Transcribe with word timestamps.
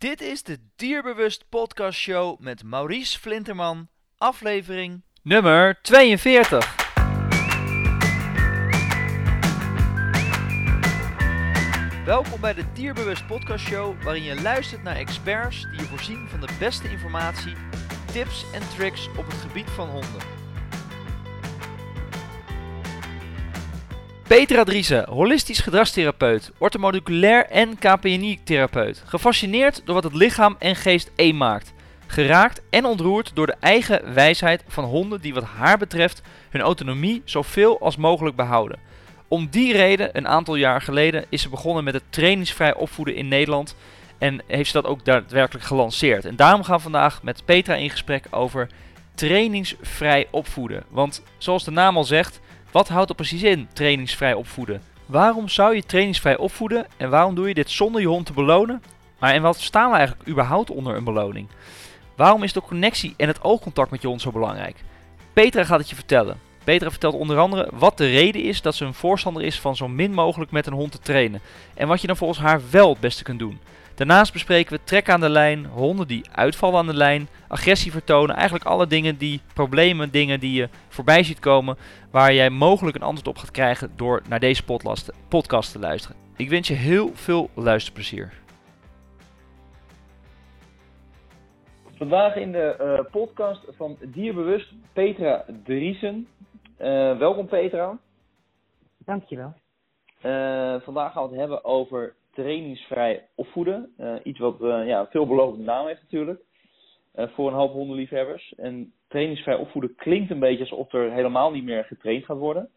Dit 0.00 0.20
is 0.20 0.42
de 0.42 0.58
Dierbewust 0.76 1.44
Podcast 1.48 1.98
Show 1.98 2.38
met 2.38 2.62
Maurice 2.62 3.18
Flinterman, 3.18 3.88
aflevering 4.18 5.02
nummer 5.22 5.78
42. 5.82 6.76
Welkom 12.04 12.40
bij 12.40 12.54
de 12.54 12.64
Dierbewust 12.72 13.26
Podcast 13.26 13.66
Show, 13.66 14.02
waarin 14.02 14.22
je 14.22 14.42
luistert 14.42 14.82
naar 14.82 14.96
experts 14.96 15.62
die 15.62 15.80
je 15.80 15.86
voorzien 15.86 16.28
van 16.28 16.40
de 16.40 16.48
beste 16.58 16.90
informatie, 16.90 17.54
tips 18.12 18.44
en 18.52 18.62
tricks 18.76 19.08
op 19.08 19.26
het 19.26 19.34
gebied 19.34 19.70
van 19.70 19.88
honden. 19.88 20.39
Petra 24.30 24.64
Driessen, 24.64 25.08
holistisch 25.08 25.60
gedragstherapeut, 25.60 26.52
orthomoleculair 26.58 27.46
en 27.46 27.78
KPNI-therapeut. 27.78 29.02
Gefascineerd 29.06 29.82
door 29.84 29.94
wat 29.94 30.04
het 30.04 30.14
lichaam 30.14 30.56
en 30.58 30.76
geest 30.76 31.10
één 31.16 31.36
maakt. 31.36 31.72
Geraakt 32.06 32.62
en 32.70 32.84
ontroerd 32.84 33.30
door 33.34 33.46
de 33.46 33.56
eigen 33.60 34.14
wijsheid 34.14 34.64
van 34.68 34.84
honden 34.84 35.20
die 35.20 35.34
wat 35.34 35.44
haar 35.44 35.78
betreft 35.78 36.22
hun 36.50 36.60
autonomie 36.60 37.22
zoveel 37.24 37.80
als 37.80 37.96
mogelijk 37.96 38.36
behouden. 38.36 38.78
Om 39.28 39.48
die 39.48 39.72
reden, 39.72 40.16
een 40.16 40.28
aantal 40.28 40.54
jaar 40.54 40.80
geleden, 40.80 41.24
is 41.28 41.42
ze 41.42 41.48
begonnen 41.48 41.84
met 41.84 41.94
het 41.94 42.04
trainingsvrij 42.10 42.74
opvoeden 42.74 43.14
in 43.14 43.28
Nederland. 43.28 43.76
En 44.18 44.42
heeft 44.46 44.70
ze 44.70 44.80
dat 44.80 44.90
ook 44.90 45.04
daadwerkelijk 45.04 45.66
gelanceerd. 45.66 46.24
En 46.24 46.36
daarom 46.36 46.62
gaan 46.62 46.76
we 46.76 46.82
vandaag 46.82 47.22
met 47.22 47.44
Petra 47.44 47.74
in 47.74 47.90
gesprek 47.90 48.24
over 48.30 48.68
trainingsvrij 49.14 50.26
opvoeden. 50.30 50.84
Want 50.88 51.22
zoals 51.38 51.64
de 51.64 51.70
naam 51.70 51.96
al 51.96 52.04
zegt, 52.04 52.40
wat 52.72 52.88
houdt 52.88 53.08
er 53.08 53.16
precies 53.16 53.42
in 53.42 53.68
trainingsvrij 53.72 54.34
opvoeden? 54.34 54.82
Waarom 55.06 55.48
zou 55.48 55.74
je 55.74 55.82
trainingsvrij 55.82 56.36
opvoeden 56.36 56.86
en 56.96 57.10
waarom 57.10 57.34
doe 57.34 57.48
je 57.48 57.54
dit 57.54 57.70
zonder 57.70 58.00
je 58.00 58.06
hond 58.06 58.26
te 58.26 58.32
belonen? 58.32 58.82
Maar 59.18 59.32
en 59.32 59.42
wat 59.42 59.60
staan 59.60 59.90
we 59.90 59.96
eigenlijk 59.96 60.28
überhaupt 60.28 60.70
onder 60.70 60.96
een 60.96 61.04
beloning? 61.04 61.48
Waarom 62.16 62.42
is 62.42 62.52
de 62.52 62.62
connectie 62.62 63.14
en 63.16 63.28
het 63.28 63.42
oogcontact 63.42 63.90
met 63.90 64.02
je 64.02 64.08
hond 64.08 64.20
zo 64.20 64.30
belangrijk? 64.30 64.76
Petra 65.32 65.64
gaat 65.64 65.78
het 65.78 65.88
je 65.88 65.94
vertellen. 65.94 66.40
Petra 66.64 66.90
vertelt 66.90 67.14
onder 67.14 67.38
andere 67.38 67.68
wat 67.72 67.98
de 67.98 68.06
reden 68.06 68.42
is 68.42 68.62
dat 68.62 68.74
ze 68.74 68.84
een 68.84 68.94
voorstander 68.94 69.42
is 69.42 69.60
van 69.60 69.76
zo 69.76 69.88
min 69.88 70.12
mogelijk 70.12 70.50
met 70.50 70.66
een 70.66 70.72
hond 70.72 70.92
te 70.92 70.98
trainen. 70.98 71.40
En 71.74 71.88
wat 71.88 72.00
je 72.00 72.06
dan 72.06 72.16
volgens 72.16 72.38
haar 72.38 72.60
wel 72.70 72.88
het 72.88 73.00
beste 73.00 73.22
kunt 73.22 73.38
doen. 73.38 73.60
Daarnaast 74.00 74.32
bespreken 74.32 74.72
we 74.72 74.84
trek 74.84 75.08
aan 75.08 75.20
de 75.20 75.28
lijn, 75.28 75.66
honden 75.66 76.06
die 76.06 76.24
uitvallen 76.32 76.78
aan 76.78 76.86
de 76.86 76.94
lijn, 76.94 77.28
agressie 77.48 77.92
vertonen. 77.92 78.36
Eigenlijk 78.36 78.64
alle 78.64 78.86
dingen 78.86 79.16
die, 79.16 79.40
problemen, 79.54 80.10
dingen 80.10 80.40
die 80.40 80.52
je 80.52 80.68
voorbij 80.88 81.22
ziet 81.22 81.38
komen. 81.38 81.76
Waar 82.10 82.32
jij 82.32 82.50
mogelijk 82.50 82.96
een 82.96 83.02
antwoord 83.02 83.28
op 83.28 83.36
gaat 83.36 83.50
krijgen 83.50 83.92
door 83.96 84.22
naar 84.28 84.40
deze 84.40 84.64
podcast 85.28 85.72
te 85.72 85.78
luisteren. 85.78 86.16
Ik 86.36 86.48
wens 86.48 86.68
je 86.68 86.74
heel 86.74 87.10
veel 87.14 87.50
luisterplezier. 87.54 88.32
Vandaag 91.96 92.36
in 92.36 92.52
de 92.52 92.76
uh, 92.80 93.10
podcast 93.10 93.64
van 93.68 93.96
Dierbewust 94.00 94.72
Petra 94.92 95.44
Driesen. 95.64 96.28
Uh, 96.78 97.18
welkom 97.18 97.46
Petra. 97.46 97.98
Dankjewel. 98.98 99.54
Uh, 100.22 100.80
vandaag 100.80 101.12
gaan 101.12 101.22
we 101.22 101.28
het 101.28 101.38
hebben 101.38 101.64
over 101.64 102.14
trainingsvrij 102.42 103.28
opvoeden. 103.34 103.92
Uh, 103.98 104.14
iets 104.22 104.38
wat 104.38 104.60
uh, 104.60 104.86
ja, 104.86 105.06
veelbelovende 105.06 105.64
naam 105.64 105.86
heeft 105.86 106.02
natuurlijk. 106.02 106.40
Uh, 107.14 107.28
voor 107.28 107.48
een 107.48 107.54
hoop 107.54 107.72
hondenliefhebbers. 107.72 108.54
En 108.56 108.92
trainingsvrij 109.08 109.56
opvoeden 109.56 109.94
klinkt 109.94 110.30
een 110.30 110.38
beetje 110.38 110.70
alsof 110.70 110.92
er 110.92 111.12
helemaal 111.12 111.50
niet 111.50 111.64
meer 111.64 111.84
getraind 111.84 112.24
gaat 112.24 112.38
worden. 112.38 112.68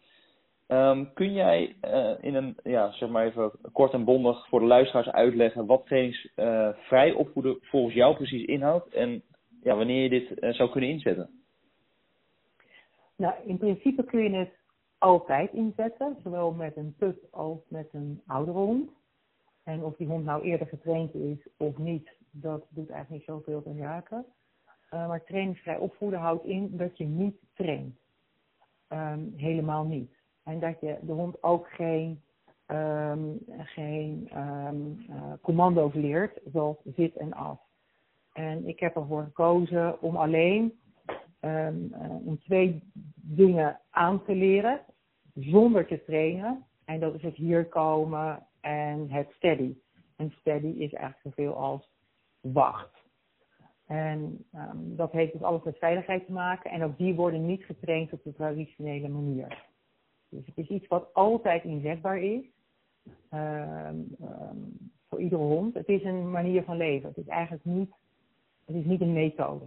Um, 0.68 1.14
kun 1.14 1.34
jij 1.34 1.76
in 2.22 2.36
een, 2.36 2.58
ja, 2.64 2.92
zeg 2.92 3.10
maar 3.10 3.26
even 3.26 3.52
kort 3.72 3.94
en 3.94 4.04
bondig 4.04 4.48
voor 4.48 4.60
de 4.60 4.66
luisteraars 4.66 5.10
uitleggen 5.10 5.66
wat 5.66 5.86
trainingsvrij 5.86 7.14
opvoeden 7.14 7.58
volgens 7.62 7.96
jou 7.96 8.16
precies 8.16 8.46
inhoudt 8.46 8.94
en 8.94 9.22
ja, 9.64 9.76
wanneer 9.76 10.04
je 10.04 10.10
dit 10.10 10.56
zou 10.56 10.70
kunnen 10.70 10.90
inzetten? 10.90 11.30
Nou, 13.16 13.34
in 13.46 13.58
principe 13.58 14.04
kun 14.04 14.24
je 14.24 14.38
het 14.38 14.54
altijd 14.98 15.54
inzetten, 15.54 16.18
zowel 16.24 16.52
met 16.52 16.78
een 16.78 16.96
pup 16.98 17.18
als 17.32 17.60
met 17.68 17.88
een 17.92 18.22
oudere 18.28 18.58
hond. 18.58 18.90
En 19.64 19.84
of 19.84 19.96
die 19.96 20.08
hond 20.08 20.26
nou 20.26 20.44
eerder 20.44 20.68
getraind 20.68 21.14
is 21.14 21.48
of 21.58 21.78
niet, 21.78 22.10
dat 22.32 22.66
doet 22.70 22.90
eigenlijk 22.90 23.10
niet 23.10 23.36
zoveel 23.36 23.64
te 23.64 23.76
zaken. 23.78 24.26
Uh, 24.94 25.08
maar 25.08 25.24
trainingsvrij 25.24 25.78
opvoeden 25.78 26.20
houdt 26.20 26.46
in 26.46 26.78
dat 26.78 26.98
je 26.98 27.06
niet 27.06 27.36
traint. 27.54 27.96
Um, 28.90 29.34
helemaal 29.36 29.84
niet. 29.84 30.12
En 30.44 30.60
dat 30.60 30.80
je 30.80 30.98
de 31.02 31.12
hond 31.12 31.44
ook 31.44 31.68
geen, 31.68 32.22
um, 32.68 33.40
geen 33.48 34.30
um, 34.38 35.06
commando's 35.42 35.94
leert, 35.94 36.40
zoals 36.52 36.78
zit 36.96 37.16
en 37.16 37.34
af. 37.34 37.60
En 38.34 38.68
ik 38.68 38.80
heb 38.80 38.96
ervoor 38.96 39.24
gekozen 39.24 40.02
om 40.02 40.16
alleen 40.16 40.74
uh, 41.42 41.68
om 42.26 42.40
twee 42.40 42.84
dingen 43.16 43.80
aan 43.90 44.24
te 44.24 44.36
leren, 44.36 44.80
zonder 45.34 45.88
te 45.88 46.04
trainen. 46.04 46.66
En 46.86 47.00
dat 47.00 47.14
is 47.14 47.22
het 47.22 47.36
hier 47.36 47.66
komen 47.66 48.48
en 48.64 49.10
het 49.10 49.32
steady. 49.36 49.74
En 50.16 50.34
steady 50.40 50.68
is 50.68 50.94
eigenlijk 50.94 51.22
zoveel 51.22 51.56
als 51.56 51.92
wacht. 52.42 53.02
En 53.86 54.46
um, 54.56 54.96
dat 54.96 55.12
heeft 55.12 55.32
dus 55.32 55.42
alles 55.42 55.64
met 55.64 55.78
veiligheid 55.78 56.26
te 56.26 56.32
maken. 56.32 56.72
En 56.72 56.84
ook 56.84 56.98
die 56.98 57.14
worden 57.14 57.46
niet 57.46 57.64
getraind 57.64 58.14
op 58.14 58.24
de 58.24 58.34
traditionele 58.34 59.08
manier. 59.08 59.66
Dus 60.30 60.46
het 60.46 60.58
is 60.58 60.68
iets 60.68 60.88
wat 60.88 61.14
altijd 61.14 61.64
inzetbaar 61.64 62.18
is. 62.18 62.44
Um, 63.32 64.16
um, 64.22 64.92
voor 65.10 65.22
iedere 65.22 65.42
hond. 65.42 65.74
Het 65.74 65.88
is 65.88 66.04
een 66.04 66.32
manier 66.32 66.64
van 66.64 66.78
leven. 66.78 67.10
Het 67.10 67.18
is 67.18 67.28
eigenlijk 67.28 67.66
niet, 67.66 67.92
het 68.66 68.76
is 68.76 68.86
niet 68.86 69.02
een 69.02 69.14
methode. 69.14 69.66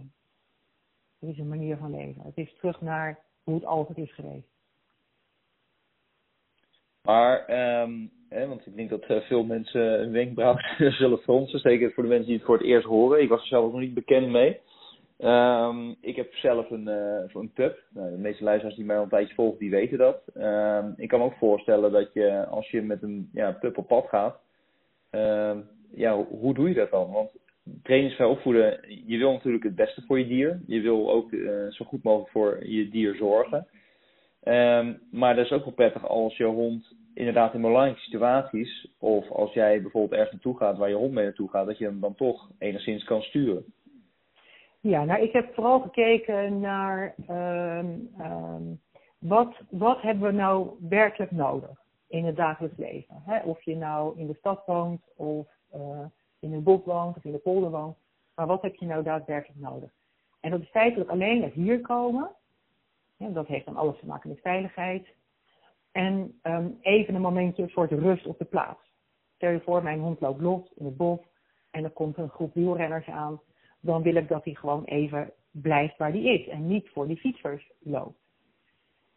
Het 1.19 1.29
is 1.29 1.37
een 1.37 1.47
manier 1.47 1.77
van 1.77 1.91
leven. 1.91 2.21
Het 2.21 2.37
is 2.37 2.55
terug 2.55 2.81
naar 2.81 3.23
hoe 3.43 3.55
het 3.55 3.65
altijd 3.65 3.97
is 3.97 4.13
geweest. 4.13 4.56
Maar, 7.07 7.45
um, 7.81 8.11
hè, 8.29 8.47
want 8.47 8.65
ik 8.65 8.75
denk 8.75 8.89
dat 8.89 9.09
uh, 9.09 9.17
veel 9.17 9.43
mensen 9.43 10.01
een 10.01 10.11
wenkbrauw 10.11 10.55
zullen 10.99 11.17
fronsen. 11.17 11.59
Zeker 11.59 11.91
voor 11.91 12.03
de 12.03 12.09
mensen 12.09 12.27
die 12.27 12.35
het 12.35 12.45
voor 12.45 12.57
het 12.57 12.65
eerst 12.65 12.87
horen. 12.87 13.21
Ik 13.21 13.29
was 13.29 13.41
er 13.41 13.47
zelf 13.47 13.71
nog 13.71 13.81
niet 13.81 13.93
bekend 13.93 14.29
mee. 14.29 14.59
Um, 15.19 15.95
ik 16.01 16.15
heb 16.15 16.33
zelf 16.33 16.69
een, 16.69 16.87
uh, 16.87 17.33
een 17.33 17.51
pup. 17.53 17.83
Nou, 17.89 18.11
de 18.11 18.17
meeste 18.17 18.43
luisteraars 18.43 18.75
die 18.75 18.85
mij 18.85 18.97
al 18.97 19.03
een 19.03 19.09
tijdje 19.09 19.33
volgen, 19.33 19.59
die 19.59 19.69
weten 19.69 19.97
dat. 19.97 20.21
Um, 20.35 20.93
ik 20.97 21.07
kan 21.07 21.19
me 21.19 21.25
ook 21.25 21.37
voorstellen 21.39 21.91
dat 21.91 22.13
je, 22.13 22.45
als 22.45 22.69
je 22.69 22.81
met 22.81 23.03
een 23.03 23.29
ja, 23.33 23.51
pup 23.51 23.77
op 23.77 23.87
pad 23.87 24.05
gaat, 24.07 24.39
ja, 25.95 26.23
hoe 26.29 26.53
doe 26.53 26.67
je 26.67 26.75
dat 26.75 26.91
dan? 26.91 27.11
Want 27.11 27.31
trainingsvrij 27.83 28.27
opvoeden, 28.27 28.79
je 29.05 29.17
wil 29.17 29.31
natuurlijk 29.31 29.63
het 29.63 29.75
beste 29.75 30.01
voor 30.01 30.19
je 30.19 30.27
dier. 30.27 30.61
Je 30.67 30.81
wil 30.81 31.11
ook 31.11 31.31
uh, 31.31 31.67
zo 31.69 31.85
goed 31.85 32.03
mogelijk 32.03 32.31
voor 32.31 32.67
je 32.67 32.89
dier 32.89 33.15
zorgen. 33.15 33.67
Um, 34.47 34.99
maar 35.11 35.35
dat 35.35 35.45
is 35.45 35.51
ook 35.51 35.63
wel 35.63 35.73
prettig 35.73 36.07
als 36.07 36.37
je 36.37 36.43
hond 36.43 36.95
inderdaad 37.13 37.53
in 37.53 37.61
belangrijke 37.61 37.99
situaties, 37.99 38.87
of 38.99 39.31
als 39.31 39.53
jij 39.53 39.81
bijvoorbeeld 39.81 40.13
ergens 40.13 40.31
naartoe 40.31 40.57
gaat 40.57 40.77
waar 40.77 40.89
je 40.89 40.95
hond 40.95 41.13
mee 41.13 41.23
naartoe 41.23 41.49
gaat, 41.49 41.65
dat 41.65 41.77
je 41.77 41.85
hem 41.85 41.99
dan 41.99 42.15
toch 42.15 42.49
enigszins 42.57 43.03
kan 43.03 43.21
sturen. 43.21 43.65
Ja, 44.79 45.03
nou 45.03 45.21
ik 45.21 45.31
heb 45.31 45.53
vooral 45.53 45.79
gekeken 45.79 46.59
naar 46.59 47.15
um, 47.29 48.09
um, 48.21 48.79
wat, 49.19 49.55
wat 49.69 50.01
hebben 50.01 50.23
we 50.23 50.31
nou 50.31 50.69
werkelijk 50.89 51.31
nodig 51.31 51.85
in 52.07 52.25
het 52.25 52.35
dagelijks 52.35 52.77
leven. 52.77 53.23
Of 53.43 53.61
je 53.61 53.75
nou 53.75 54.19
in 54.19 54.27
de 54.27 54.35
stad 54.39 54.63
woont, 54.65 55.01
of 55.15 55.47
uh, 55.75 56.05
in 56.39 56.53
een 56.53 56.63
bos 56.63 56.81
of 56.83 57.23
in 57.23 57.31
de 57.31 57.37
polder 57.37 57.71
woont. 57.71 57.97
Maar 58.35 58.47
wat 58.47 58.61
heb 58.61 58.75
je 58.75 58.85
nou 58.85 59.03
daadwerkelijk 59.03 59.59
nodig? 59.59 59.89
En 60.39 60.51
dat 60.51 60.61
is 60.61 60.69
feitelijk 60.69 61.09
alleen 61.09 61.43
het 61.43 61.53
hier 61.53 61.81
komen 61.81 62.29
dat 63.17 63.47
heeft 63.47 63.65
dan 63.65 63.75
alles 63.75 63.99
te 63.99 64.05
maken 64.05 64.29
met 64.29 64.39
veiligheid. 64.41 65.07
En 65.91 66.39
um, 66.43 66.77
even 66.81 67.15
een 67.15 67.21
momentje 67.21 67.63
een 67.63 67.69
soort 67.69 67.91
rust 67.91 68.25
op 68.25 68.37
de 68.37 68.45
plaats. 68.45 68.79
Stel 69.35 69.51
je 69.51 69.59
voor, 69.59 69.83
mijn 69.83 69.99
hond 69.99 70.19
loopt 70.19 70.41
los 70.41 70.71
in 70.75 70.85
het 70.85 70.97
bos 70.97 71.19
en 71.71 71.83
er 71.83 71.89
komt 71.89 72.17
een 72.17 72.29
groep 72.29 72.53
wielrenners 72.53 73.07
aan. 73.07 73.41
Dan 73.79 74.01
wil 74.01 74.15
ik 74.15 74.27
dat 74.27 74.43
hij 74.43 74.53
gewoon 74.53 74.83
even 74.83 75.31
blijft 75.51 75.97
waar 75.97 76.11
hij 76.11 76.21
is 76.21 76.47
en 76.47 76.67
niet 76.67 76.89
voor 76.89 77.07
die 77.07 77.17
fietsers 77.17 77.71
loopt. 77.79 78.19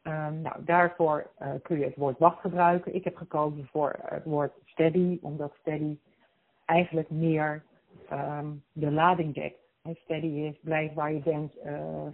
Um, 0.02 0.40
nou, 0.40 0.64
daarvoor 0.64 1.30
uh, 1.38 1.52
kun 1.62 1.78
je 1.78 1.84
het 1.84 1.96
woord 1.96 2.18
wacht 2.18 2.40
gebruiken. 2.40 2.94
Ik 2.94 3.04
heb 3.04 3.16
gekozen 3.16 3.66
voor 3.66 3.98
het 4.02 4.24
woord 4.24 4.52
steady, 4.64 5.18
omdat 5.22 5.54
steady 5.60 5.98
eigenlijk 6.64 7.10
meer 7.10 7.64
um, 8.12 8.62
de 8.72 8.90
lading 8.90 9.34
dekt. 9.34 9.58
steady 9.94 10.26
is, 10.26 10.58
blijf 10.60 10.92
waar 10.92 11.12
je 11.12 11.20
bent, 11.20 11.56
uh, 11.64 12.06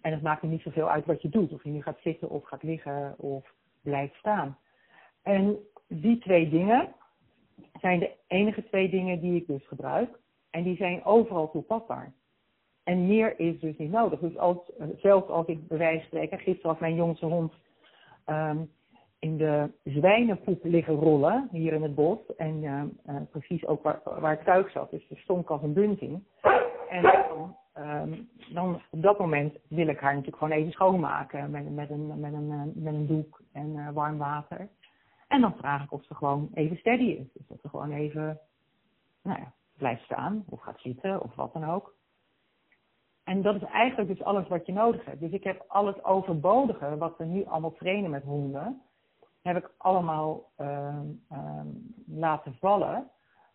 en 0.00 0.12
het 0.12 0.22
maakt 0.22 0.42
er 0.42 0.48
niet 0.48 0.62
zoveel 0.62 0.90
uit 0.90 1.06
wat 1.06 1.22
je 1.22 1.28
doet. 1.28 1.52
Of 1.52 1.64
je 1.64 1.70
nu 1.70 1.82
gaat 1.82 2.00
zitten 2.00 2.30
of 2.30 2.44
gaat 2.44 2.62
liggen 2.62 3.14
of 3.18 3.52
blijft 3.82 4.14
staan. 4.14 4.58
En 5.22 5.58
die 5.88 6.18
twee 6.18 6.48
dingen 6.48 6.94
zijn 7.80 7.98
de 7.98 8.10
enige 8.26 8.64
twee 8.64 8.88
dingen 8.88 9.20
die 9.20 9.36
ik 9.36 9.46
dus 9.46 9.66
gebruik. 9.66 10.18
En 10.50 10.62
die 10.62 10.76
zijn 10.76 11.04
overal 11.04 11.50
toepasbaar. 11.50 12.12
En 12.84 13.06
meer 13.06 13.38
is 13.40 13.60
dus 13.60 13.76
niet 13.76 13.90
nodig. 13.90 14.20
Dus 14.20 14.36
als, 14.36 14.58
zelfs 14.96 15.28
als 15.28 15.46
ik 15.46 15.68
bij 15.68 15.78
wijze 15.78 15.98
van 15.98 16.06
spreken, 16.06 16.38
gisteren 16.38 16.70
was 16.70 16.80
mijn 16.80 16.94
jongste 16.94 17.26
hond, 17.26 17.52
um, 18.26 18.70
in 19.18 19.36
de 19.36 19.70
zwijnenpoep 19.82 20.64
liggen 20.64 20.94
rollen 20.94 21.48
hier 21.52 21.72
in 21.72 21.82
het 21.82 21.94
bos. 21.94 22.18
En 22.36 22.62
uh, 22.62 22.82
precies 23.30 23.66
ook 23.66 23.82
waar, 23.82 24.00
waar 24.04 24.32
ik 24.32 24.44
thuis 24.44 24.72
zat. 24.72 24.90
Dus 24.90 25.10
er 25.10 25.18
stonk 25.18 25.50
als 25.50 25.62
een 25.62 25.72
bunting. 25.72 26.22
En 26.88 27.02
um, 27.78 28.28
dan 28.52 28.80
op 28.90 29.02
dat 29.02 29.18
moment 29.18 29.56
wil 29.68 29.88
ik 29.88 30.00
haar 30.00 30.14
natuurlijk 30.14 30.42
gewoon 30.42 30.58
even 30.58 30.72
schoonmaken 30.72 31.50
met, 31.50 31.74
met, 31.74 31.90
een, 31.90 32.20
met, 32.20 32.32
een, 32.32 32.50
uh, 32.50 32.62
met 32.84 32.94
een 32.94 33.06
doek 33.06 33.40
en 33.52 33.68
uh, 33.68 33.90
warm 33.90 34.18
water. 34.18 34.68
En 35.28 35.40
dan 35.40 35.56
vraag 35.56 35.84
ik 35.84 35.92
of 35.92 36.04
ze 36.04 36.14
gewoon 36.14 36.50
even 36.54 36.76
steady 36.76 37.04
is. 37.04 37.32
Dus 37.32 37.46
dat 37.48 37.58
ze 37.62 37.68
gewoon 37.68 37.92
even 37.92 38.40
nou 39.22 39.40
ja, 39.40 39.52
blijft 39.76 40.04
staan 40.04 40.44
of 40.48 40.60
gaat 40.60 40.80
zitten 40.80 41.22
of 41.22 41.34
wat 41.34 41.52
dan 41.52 41.64
ook. 41.64 41.94
En 43.24 43.42
dat 43.42 43.54
is 43.54 43.62
eigenlijk 43.62 44.08
dus 44.08 44.22
alles 44.22 44.48
wat 44.48 44.66
je 44.66 44.72
nodig 44.72 45.04
hebt. 45.04 45.20
Dus 45.20 45.30
ik 45.30 45.44
heb 45.44 45.64
al 45.68 45.86
het 45.86 46.04
overbodige 46.04 46.96
wat 46.96 47.18
we 47.18 47.24
nu 47.24 47.44
allemaal 47.44 47.72
trainen 47.72 48.10
met 48.10 48.22
honden, 48.22 48.82
heb 49.42 49.56
ik 49.56 49.70
allemaal 49.76 50.50
uh, 50.58 50.98
uh, 51.32 51.60
laten 52.06 52.56
vallen. 52.60 53.10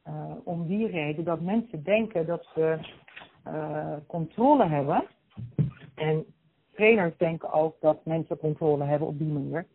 Uh, 0.08 0.32
om 0.44 0.68
die 0.68 0.88
reden 0.88 1.24
dat 1.24 1.42
mensen 1.42 1.84
denken 1.84 2.26
dat 2.26 2.50
ze 2.54 2.80
uh, 3.48 3.94
controle 4.08 4.68
hebben. 4.68 5.04
En 5.96 6.26
trainers 6.74 7.18
denken 7.18 7.52
ook 7.52 7.76
dat 7.80 8.06
mensen 8.06 8.38
controle 8.38 8.84
hebben 8.84 9.08
op 9.08 9.18
die 9.18 9.32
manier. 9.34 9.66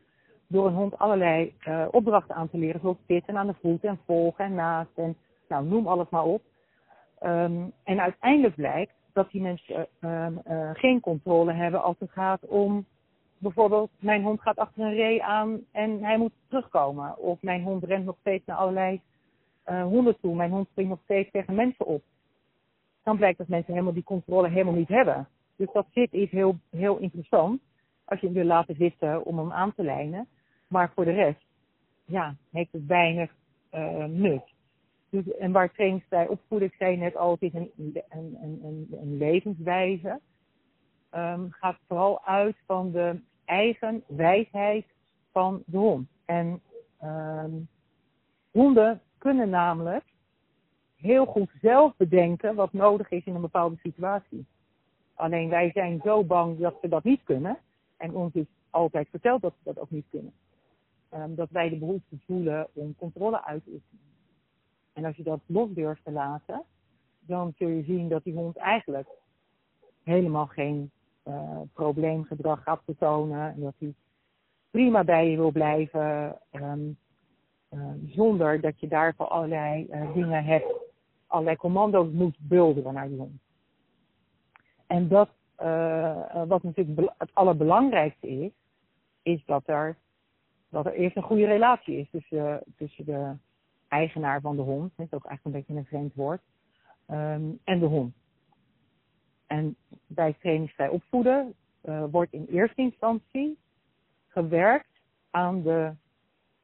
Door 0.46 0.66
een 0.66 0.74
hond 0.74 0.98
allerlei 0.98 1.54
uh, 1.68 1.86
opdrachten 1.90 2.34
aan 2.34 2.50
te 2.50 2.58
leren, 2.58 2.80
zoals 2.80 2.96
zitten 3.06 3.36
aan 3.36 3.46
de 3.46 3.54
voet 3.60 3.84
en 3.84 4.00
volgen 4.06 4.44
en 4.44 4.54
naast 4.54 4.90
en 4.94 5.16
nou, 5.48 5.66
noem 5.66 5.86
alles 5.86 6.08
maar 6.08 6.24
op. 6.24 6.42
Um, 7.22 7.72
en 7.84 8.00
uiteindelijk 8.00 8.54
blijkt 8.54 8.92
dat 9.12 9.30
die 9.30 9.42
mensen 9.42 9.86
uh, 10.00 10.26
uh, 10.50 10.70
geen 10.72 11.00
controle 11.00 11.52
hebben 11.52 11.82
als 11.82 11.96
het 11.98 12.10
gaat 12.10 12.46
om 12.46 12.86
bijvoorbeeld 13.38 13.90
mijn 13.98 14.22
hond 14.22 14.40
gaat 14.40 14.56
achter 14.56 14.82
een 14.82 14.94
ree 14.94 15.22
aan 15.22 15.60
en 15.72 16.04
hij 16.04 16.18
moet 16.18 16.32
terugkomen. 16.48 17.18
Of 17.18 17.42
mijn 17.42 17.62
hond 17.62 17.84
rent 17.84 18.04
nog 18.04 18.16
steeds 18.20 18.46
naar 18.46 18.56
allerlei 18.56 19.00
honden 19.64 20.20
toe. 20.20 20.34
Mijn 20.34 20.50
hond 20.50 20.68
springt 20.68 20.90
nog 20.90 21.00
steeds 21.04 21.30
tegen 21.30 21.54
mensen 21.54 21.86
op. 21.86 22.02
Dan 23.06 23.16
blijkt 23.16 23.38
dat 23.38 23.48
mensen 23.48 23.72
helemaal 23.72 23.92
die 23.92 24.02
controle 24.02 24.48
helemaal 24.48 24.74
niet 24.74 24.88
hebben. 24.88 25.28
Dus 25.56 25.68
dat 25.72 25.86
zit 25.90 26.12
is 26.12 26.30
heel, 26.30 26.58
heel 26.70 26.98
interessant. 26.98 27.60
Als 28.04 28.20
je 28.20 28.26
hem 28.26 28.34
wil 28.34 28.44
laten 28.44 28.74
zitten 28.74 29.24
om 29.24 29.38
hem 29.38 29.52
aan 29.52 29.74
te 29.74 29.82
lijnen. 29.82 30.28
Maar 30.68 30.92
voor 30.94 31.04
de 31.04 31.12
rest, 31.12 31.44
ja, 32.04 32.34
heeft 32.50 32.72
het 32.72 32.86
weinig 32.86 33.34
uh, 33.74 34.04
nut. 34.04 34.42
Dus, 35.10 35.36
en 35.36 35.52
waar 35.52 35.72
trainingstij 35.72 36.28
opvoeden, 36.28 36.68
ik 36.68 36.74
zei 36.74 36.96
net 36.96 37.16
al, 37.16 37.30
het 37.30 37.42
is 37.42 37.54
een, 37.54 37.70
een, 37.76 38.38
een, 38.42 38.86
een 38.90 39.16
levenswijze. 39.16 40.20
Um, 41.14 41.50
gaat 41.50 41.78
vooral 41.86 42.24
uit 42.24 42.56
van 42.66 42.92
de 42.92 43.20
eigen 43.44 44.02
wijsheid 44.06 44.84
van 45.32 45.62
de 45.66 45.78
hond. 45.78 46.08
En 46.24 46.60
um, 47.02 47.68
honden 48.50 49.00
kunnen 49.18 49.50
namelijk 49.50 50.04
heel 50.96 51.26
goed 51.26 51.50
zelf 51.60 51.96
bedenken 51.96 52.54
wat 52.54 52.72
nodig 52.72 53.10
is 53.10 53.24
in 53.24 53.34
een 53.34 53.40
bepaalde 53.40 53.76
situatie. 53.82 54.46
Alleen 55.14 55.48
wij 55.48 55.70
zijn 55.70 56.00
zo 56.04 56.24
bang 56.24 56.58
dat 56.58 56.74
ze 56.80 56.88
dat 56.88 57.04
niet 57.04 57.22
kunnen. 57.24 57.58
En 57.96 58.14
ons 58.14 58.34
is 58.34 58.46
altijd 58.70 59.08
verteld 59.10 59.42
dat 59.42 59.54
ze 59.56 59.64
dat 59.64 59.78
ook 59.78 59.90
niet 59.90 60.06
kunnen. 60.10 60.32
Um, 61.14 61.34
dat 61.34 61.50
wij 61.50 61.68
de 61.68 61.76
behoefte 61.76 62.16
voelen 62.26 62.68
om 62.72 62.94
controle 62.96 63.44
uit 63.44 63.64
te 63.64 63.70
oefenen. 63.70 64.04
En 64.92 65.04
als 65.04 65.16
je 65.16 65.22
dat 65.22 65.40
los 65.46 65.68
durft 65.74 66.04
te 66.04 66.10
laten, 66.10 66.62
dan 67.20 67.52
zul 67.56 67.68
je 67.68 67.82
zien 67.82 68.08
dat 68.08 68.24
die 68.24 68.34
hond 68.34 68.56
eigenlijk 68.56 69.08
helemaal 70.02 70.46
geen 70.46 70.90
uh, 71.28 71.60
probleemgedrag 71.72 72.62
gaat 72.62 72.82
vertonen. 72.84 73.52
En 73.52 73.60
dat 73.60 73.74
hij 73.78 73.94
prima 74.70 75.04
bij 75.04 75.30
je 75.30 75.36
wil 75.36 75.50
blijven. 75.50 76.38
Um, 76.52 76.96
uh, 77.70 77.80
zonder 78.06 78.60
dat 78.60 78.80
je 78.80 78.88
daarvoor 78.88 79.26
allerlei 79.26 79.86
uh, 79.90 80.14
dingen 80.14 80.44
hebt, 80.44 80.74
allerlei 81.26 81.56
commando's 81.56 82.12
moet 82.12 82.36
bulderen 82.38 82.94
naar 82.94 83.08
die 83.08 83.18
hond. 83.18 83.40
En 84.86 85.08
dat, 85.08 85.30
wat 86.48 86.62
natuurlijk 86.62 87.12
het 87.18 87.30
allerbelangrijkste 87.34 88.28
is, 88.28 88.52
is 89.22 89.44
dat 89.44 89.62
er, 89.66 89.96
dat 90.68 90.86
er 90.86 90.92
eerst 90.92 91.16
een 91.16 91.22
goede 91.22 91.46
relatie 91.46 91.98
is 91.98 92.10
tussen, 92.10 92.62
tussen 92.76 93.04
de 93.04 93.34
eigenaar 93.88 94.40
van 94.40 94.56
de 94.56 94.62
hond, 94.62 94.92
dat 94.96 95.06
is 95.06 95.12
ook 95.12 95.24
eigenlijk 95.24 95.44
een 95.44 95.62
beetje 95.62 95.80
een 95.80 95.88
vreemd 95.88 96.14
woord, 96.14 96.40
um, 97.10 97.60
en 97.64 97.78
de 97.78 97.86
hond. 97.86 98.14
En 99.46 99.76
bij 100.06 100.32
trainingsvrij 100.32 100.88
opvoeden 100.88 101.54
uh, 101.84 102.04
wordt 102.10 102.32
in 102.32 102.46
eerste 102.50 102.82
instantie 102.82 103.58
gewerkt 104.26 105.00
aan 105.30 105.62
de 105.62 105.94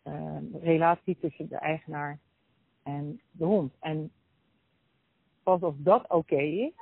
uh, 0.05 0.37
relatie 0.63 1.19
tussen 1.21 1.49
de 1.49 1.57
eigenaar 1.57 2.19
en 2.83 3.21
de 3.31 3.45
hond. 3.45 3.73
En 3.81 4.11
pas 5.43 5.63
als 5.63 5.75
dat 5.77 6.03
oké 6.03 6.15
okay 6.15 6.49
is, 6.49 6.73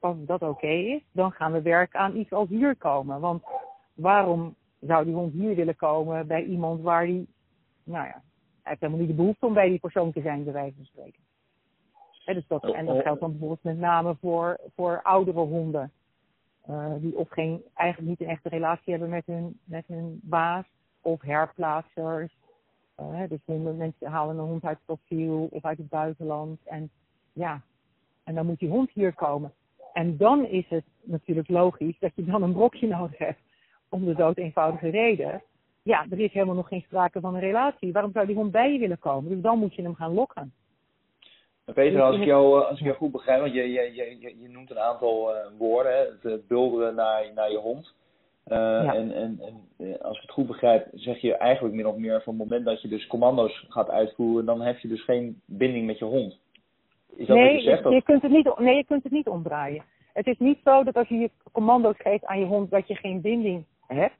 pas 0.00 0.16
als 0.16 0.26
dat 0.26 0.42
oké 0.42 0.50
okay 0.50 0.84
is, 0.84 1.02
dan 1.12 1.32
gaan 1.32 1.52
we 1.52 1.62
werken 1.62 2.00
aan 2.00 2.16
iets 2.16 2.32
als 2.32 2.48
hier 2.48 2.76
komen. 2.76 3.20
Want 3.20 3.42
waarom 3.94 4.54
zou 4.80 5.04
die 5.04 5.14
hond 5.14 5.32
hier 5.32 5.54
willen 5.54 5.76
komen 5.76 6.26
bij 6.26 6.44
iemand 6.44 6.82
waar 6.82 7.06
die, 7.06 7.28
nou 7.82 8.06
ja, 8.06 8.12
hij 8.12 8.22
heeft 8.62 8.80
helemaal 8.80 9.00
niet 9.00 9.10
de 9.10 9.22
behoefte 9.22 9.46
om 9.46 9.54
bij 9.54 9.68
die 9.68 9.78
persoon 9.78 10.12
te 10.12 10.20
zijn, 10.20 10.44
bij 10.44 10.52
wijze 10.52 10.76
van 10.76 10.84
spreken. 10.84 11.22
He, 12.24 12.34
dus 12.34 12.46
dat, 12.46 12.64
en 12.72 12.86
dat 12.86 13.02
geldt 13.02 13.20
dan 13.20 13.30
bijvoorbeeld 13.30 13.62
met 13.62 13.78
name 13.78 14.16
voor, 14.20 14.60
voor 14.74 15.00
oudere 15.02 15.40
honden. 15.40 15.92
Uh, 16.70 16.94
die 16.98 17.16
of 17.16 17.28
geen, 17.28 17.62
eigenlijk 17.74 18.08
niet 18.08 18.20
een 18.20 18.34
echte 18.34 18.48
relatie 18.48 18.92
hebben 18.92 19.10
met 19.10 19.26
hun, 19.26 19.58
met 19.64 19.86
hun 19.86 20.20
baas. 20.22 20.64
Of 21.00 21.20
herplaatsers. 21.22 22.36
Uh, 23.00 23.28
dus 23.28 23.40
honden, 23.44 23.76
mensen 23.76 24.10
halen 24.10 24.38
een 24.38 24.44
hond 24.44 24.64
uit 24.64 24.76
het 24.76 24.86
profiel 24.86 25.48
of 25.50 25.64
uit 25.64 25.78
het 25.78 25.88
buitenland. 25.88 26.60
En 26.64 26.90
ja, 27.32 27.62
en 28.24 28.34
dan 28.34 28.46
moet 28.46 28.58
die 28.58 28.68
hond 28.68 28.90
hier 28.90 29.14
komen. 29.14 29.52
En 29.92 30.16
dan 30.16 30.46
is 30.46 30.68
het 30.68 30.84
natuurlijk 31.02 31.48
logisch 31.48 31.98
dat 31.98 32.10
je 32.14 32.24
dan 32.24 32.42
een 32.42 32.52
brokje 32.52 32.86
nodig 32.86 33.18
hebt. 33.18 33.40
Om 33.88 34.04
de 34.04 34.14
dood 34.14 34.36
eenvoudige 34.36 34.88
reden 34.88 35.42
ja, 35.84 36.06
er 36.10 36.20
is 36.20 36.32
helemaal 36.32 36.54
nog 36.54 36.68
geen 36.68 36.84
sprake 36.86 37.20
van 37.20 37.34
een 37.34 37.40
relatie. 37.40 37.92
Waarom 37.92 38.12
zou 38.12 38.26
die 38.26 38.36
hond 38.36 38.50
bij 38.52 38.72
je 38.72 38.78
willen 38.78 38.98
komen? 38.98 39.30
Dus 39.30 39.40
dan 39.40 39.58
moet 39.58 39.74
je 39.74 39.82
hem 39.82 39.94
gaan 39.94 40.14
lokken. 40.14 40.52
Peter, 41.74 42.02
als 42.02 42.16
ik 42.16 42.24
jou, 42.24 42.60
eh, 42.60 42.68
als 42.68 42.78
ik 42.78 42.84
jou 42.84 42.96
goed 42.96 43.12
begrijp, 43.12 43.40
want 43.40 43.52
je, 43.52 43.72
je, 43.72 43.94
je, 43.94 44.36
je 44.40 44.48
noemt 44.48 44.70
een 44.70 44.78
aantal 44.78 45.34
uh, 45.34 45.36
woorden, 45.58 45.92
hè, 45.92 46.30
het 46.30 46.48
bulderen 46.48 46.94
naar, 46.94 47.32
naar 47.34 47.50
je 47.50 47.58
hond. 47.58 47.94
Uh, 48.46 48.56
ja. 48.56 48.94
en, 48.94 49.12
en, 49.12 49.40
en 49.78 50.02
als 50.02 50.16
ik 50.16 50.22
het 50.22 50.30
goed 50.30 50.46
begrijp, 50.46 50.88
zeg 50.92 51.18
je 51.20 51.36
eigenlijk 51.36 51.74
min 51.74 51.86
of 51.86 51.96
meer 51.96 52.22
van 52.22 52.34
het 52.34 52.42
moment 52.42 52.64
dat 52.64 52.82
je 52.82 52.88
dus 52.88 53.06
commando's 53.06 53.66
gaat 53.68 53.90
uitvoeren, 53.90 54.44
dan 54.44 54.60
heb 54.60 54.78
je 54.78 54.88
dus 54.88 55.04
geen 55.04 55.40
binding 55.44 55.86
met 55.86 55.98
je 55.98 56.04
hond. 56.04 56.38
Is 57.16 57.26
dat 57.26 57.36
nee, 57.36 57.54
wat 57.54 57.64
je 57.64 57.70
zegt? 57.70 57.88
Je 57.88 58.02
kunt 58.02 58.22
het 58.22 58.30
niet, 58.30 58.58
nee, 58.58 58.76
je 58.76 58.84
kunt 58.84 59.02
het 59.02 59.12
niet 59.12 59.28
omdraaien. 59.28 59.84
Het 60.12 60.26
is 60.26 60.38
niet 60.38 60.58
zo 60.64 60.84
dat 60.84 60.96
als 60.96 61.08
je 61.08 61.14
je 61.14 61.30
commando's 61.52 61.96
geeft 61.98 62.24
aan 62.24 62.38
je 62.38 62.46
hond, 62.46 62.70
dat 62.70 62.88
je 62.88 62.94
geen 62.94 63.20
binding 63.20 63.64
hebt. 63.86 64.16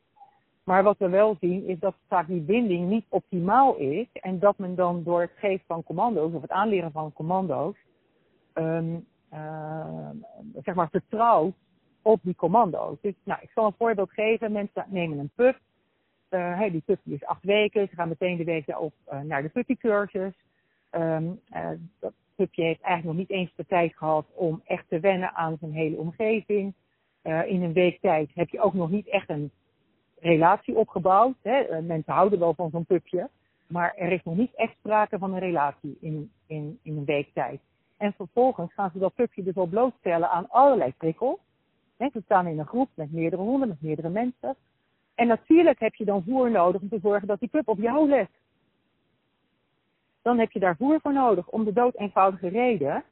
Maar 0.65 0.83
wat 0.83 0.99
we 0.99 1.09
wel 1.09 1.37
zien 1.41 1.67
is 1.67 1.79
dat 1.79 1.95
vaak 2.09 2.27
die 2.27 2.41
binding 2.41 2.89
niet 2.89 3.07
optimaal 3.09 3.77
is. 3.77 4.07
En 4.13 4.39
dat 4.39 4.59
men 4.59 4.75
dan 4.75 5.03
door 5.03 5.21
het 5.21 5.33
geven 5.37 5.65
van 5.67 5.83
commando's 5.83 6.33
of 6.33 6.43
het 6.43 6.51
aanleren 6.51 6.93
van 6.93 7.13
commando's, 7.13 7.77
um, 8.55 9.07
uh, 9.33 10.09
zeg 10.63 10.75
maar 10.75 10.89
vertrouwt 10.91 11.55
op 12.03 12.21
die 12.23 12.35
commando's. 12.35 12.97
Dus 13.01 13.15
nou, 13.25 13.41
ik 13.43 13.51
zal 13.55 13.67
een 13.67 13.75
voorbeeld 13.79 14.11
geven. 14.11 14.53
Mensen 14.53 14.85
nemen 14.89 15.19
een 15.19 15.31
pup. 15.35 15.59
Uh, 16.31 16.57
hey, 16.57 16.71
die 16.71 16.83
pup 16.87 16.99
is 17.05 17.25
acht 17.25 17.45
weken. 17.45 17.89
Ze 17.89 17.95
gaan 17.95 18.09
meteen 18.09 18.37
de 18.37 18.45
week 18.45 18.67
daarop 18.67 18.95
uh, 19.13 19.21
naar 19.21 19.43
de 19.43 19.49
puppycursus. 19.49 20.33
Um, 20.91 21.41
dat 22.01 22.13
pupje 22.35 22.63
heeft 22.63 22.81
eigenlijk 22.81 23.19
nog 23.19 23.29
niet 23.29 23.39
eens 23.39 23.53
de 23.57 23.67
tijd 23.67 23.97
gehad 23.97 24.27
om 24.35 24.63
echt 24.65 24.85
te 24.89 25.01
wennen 25.01 25.35
aan 25.35 25.57
zijn 25.61 25.73
hele 25.73 25.97
omgeving. 25.97 26.75
in 27.23 27.63
een 27.63 27.73
week 27.73 28.01
tijd 28.01 28.31
heb 28.35 28.49
je 28.49 28.61
ook 28.61 28.75
nog 28.75 28.91
niet 28.91 29.09
echt 29.09 29.29
een 29.29 29.51
relatie 30.25 30.77
opgebouwd. 30.77 31.37
Hè. 31.43 31.59
Eh, 31.59 31.83
mensen 31.83 32.13
houden 32.13 32.39
wel 32.39 32.55
van 32.55 32.71
zo'n 32.71 32.85
pupje. 32.85 33.29
Maar 33.67 33.95
er 33.97 34.13
is 34.13 34.23
nog 34.23 34.37
niet 34.37 34.55
echt 34.55 34.75
sprake 34.79 35.19
van 35.19 35.33
een 35.33 35.39
relatie 35.39 35.97
in, 36.01 36.31
in, 36.47 36.79
in 36.83 36.97
een 36.97 37.05
week 37.05 37.31
tijd. 37.35 37.61
En 37.97 38.13
vervolgens 38.13 38.73
gaan 38.73 38.91
ze 38.93 38.99
dat 38.99 39.15
pupje 39.15 39.43
dus 39.43 39.57
al 39.57 39.67
blootstellen 39.67 40.31
aan 40.31 40.49
allerlei 40.49 40.93
prikkels. 40.99 41.39
Ze 41.99 42.21
staan 42.25 42.47
in 42.47 42.59
een 42.59 42.67
groep 42.67 42.89
met 42.95 43.13
meerdere 43.13 43.43
honden, 43.43 43.69
met 43.69 43.83
meerdere 43.83 44.09
mensen. 44.09 44.57
En 45.15 45.27
natuurlijk 45.27 45.81
heb 45.81 45.95
je 45.95 46.05
dan 46.05 46.25
voer 46.25 46.51
nodig 46.51 46.81
om 46.81 46.89
te 46.89 46.99
zorgen 47.03 47.29
dat 47.29 47.41
die 47.41 47.49
pup 47.49 47.69
op 47.69 47.79
jou 47.79 48.09
let. 48.09 48.29
Dan 50.25 50.39
heb 50.39 50.51
je 50.51 50.59
daar 50.59 50.77
voer 50.77 51.01
voor 51.01 51.13
nodig 51.13 51.49
om 51.49 51.65
de 51.65 51.73
dood 51.73 51.95
eenvoudige 51.97 52.49
reden 52.49 53.05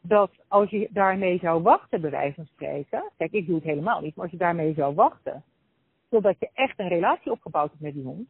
dat 0.00 0.30
als 0.48 0.70
je 0.70 0.88
daarmee 0.90 1.38
zou 1.38 1.62
wachten, 1.62 2.00
bij 2.00 2.10
wijze 2.10 2.34
van 2.34 2.46
spreken. 2.46 3.10
Kijk, 3.16 3.32
ik 3.32 3.46
doe 3.46 3.54
het 3.54 3.64
helemaal 3.64 4.00
niet, 4.00 4.14
maar 4.14 4.24
als 4.24 4.32
je 4.32 4.38
daarmee 4.38 4.74
zou 4.74 4.94
wachten, 4.94 5.44
zodat 6.10 6.36
je 6.38 6.50
echt 6.54 6.78
een 6.78 6.88
relatie 6.88 7.32
opgebouwd 7.32 7.70
hebt 7.70 7.82
met 7.82 7.94
die 7.94 8.02
hond. 8.02 8.28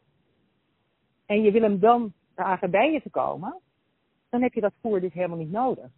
En 1.26 1.42
je 1.42 1.50
wil 1.50 1.62
hem 1.62 1.78
dan 1.78 2.12
vragen 2.34 2.70
bij 2.70 2.92
je 2.92 3.02
te 3.02 3.10
komen. 3.10 3.60
Dan 4.28 4.42
heb 4.42 4.52
je 4.54 4.60
dat 4.60 4.72
voer 4.80 5.00
dus 5.00 5.12
helemaal 5.12 5.38
niet 5.38 5.52
nodig. 5.52 5.90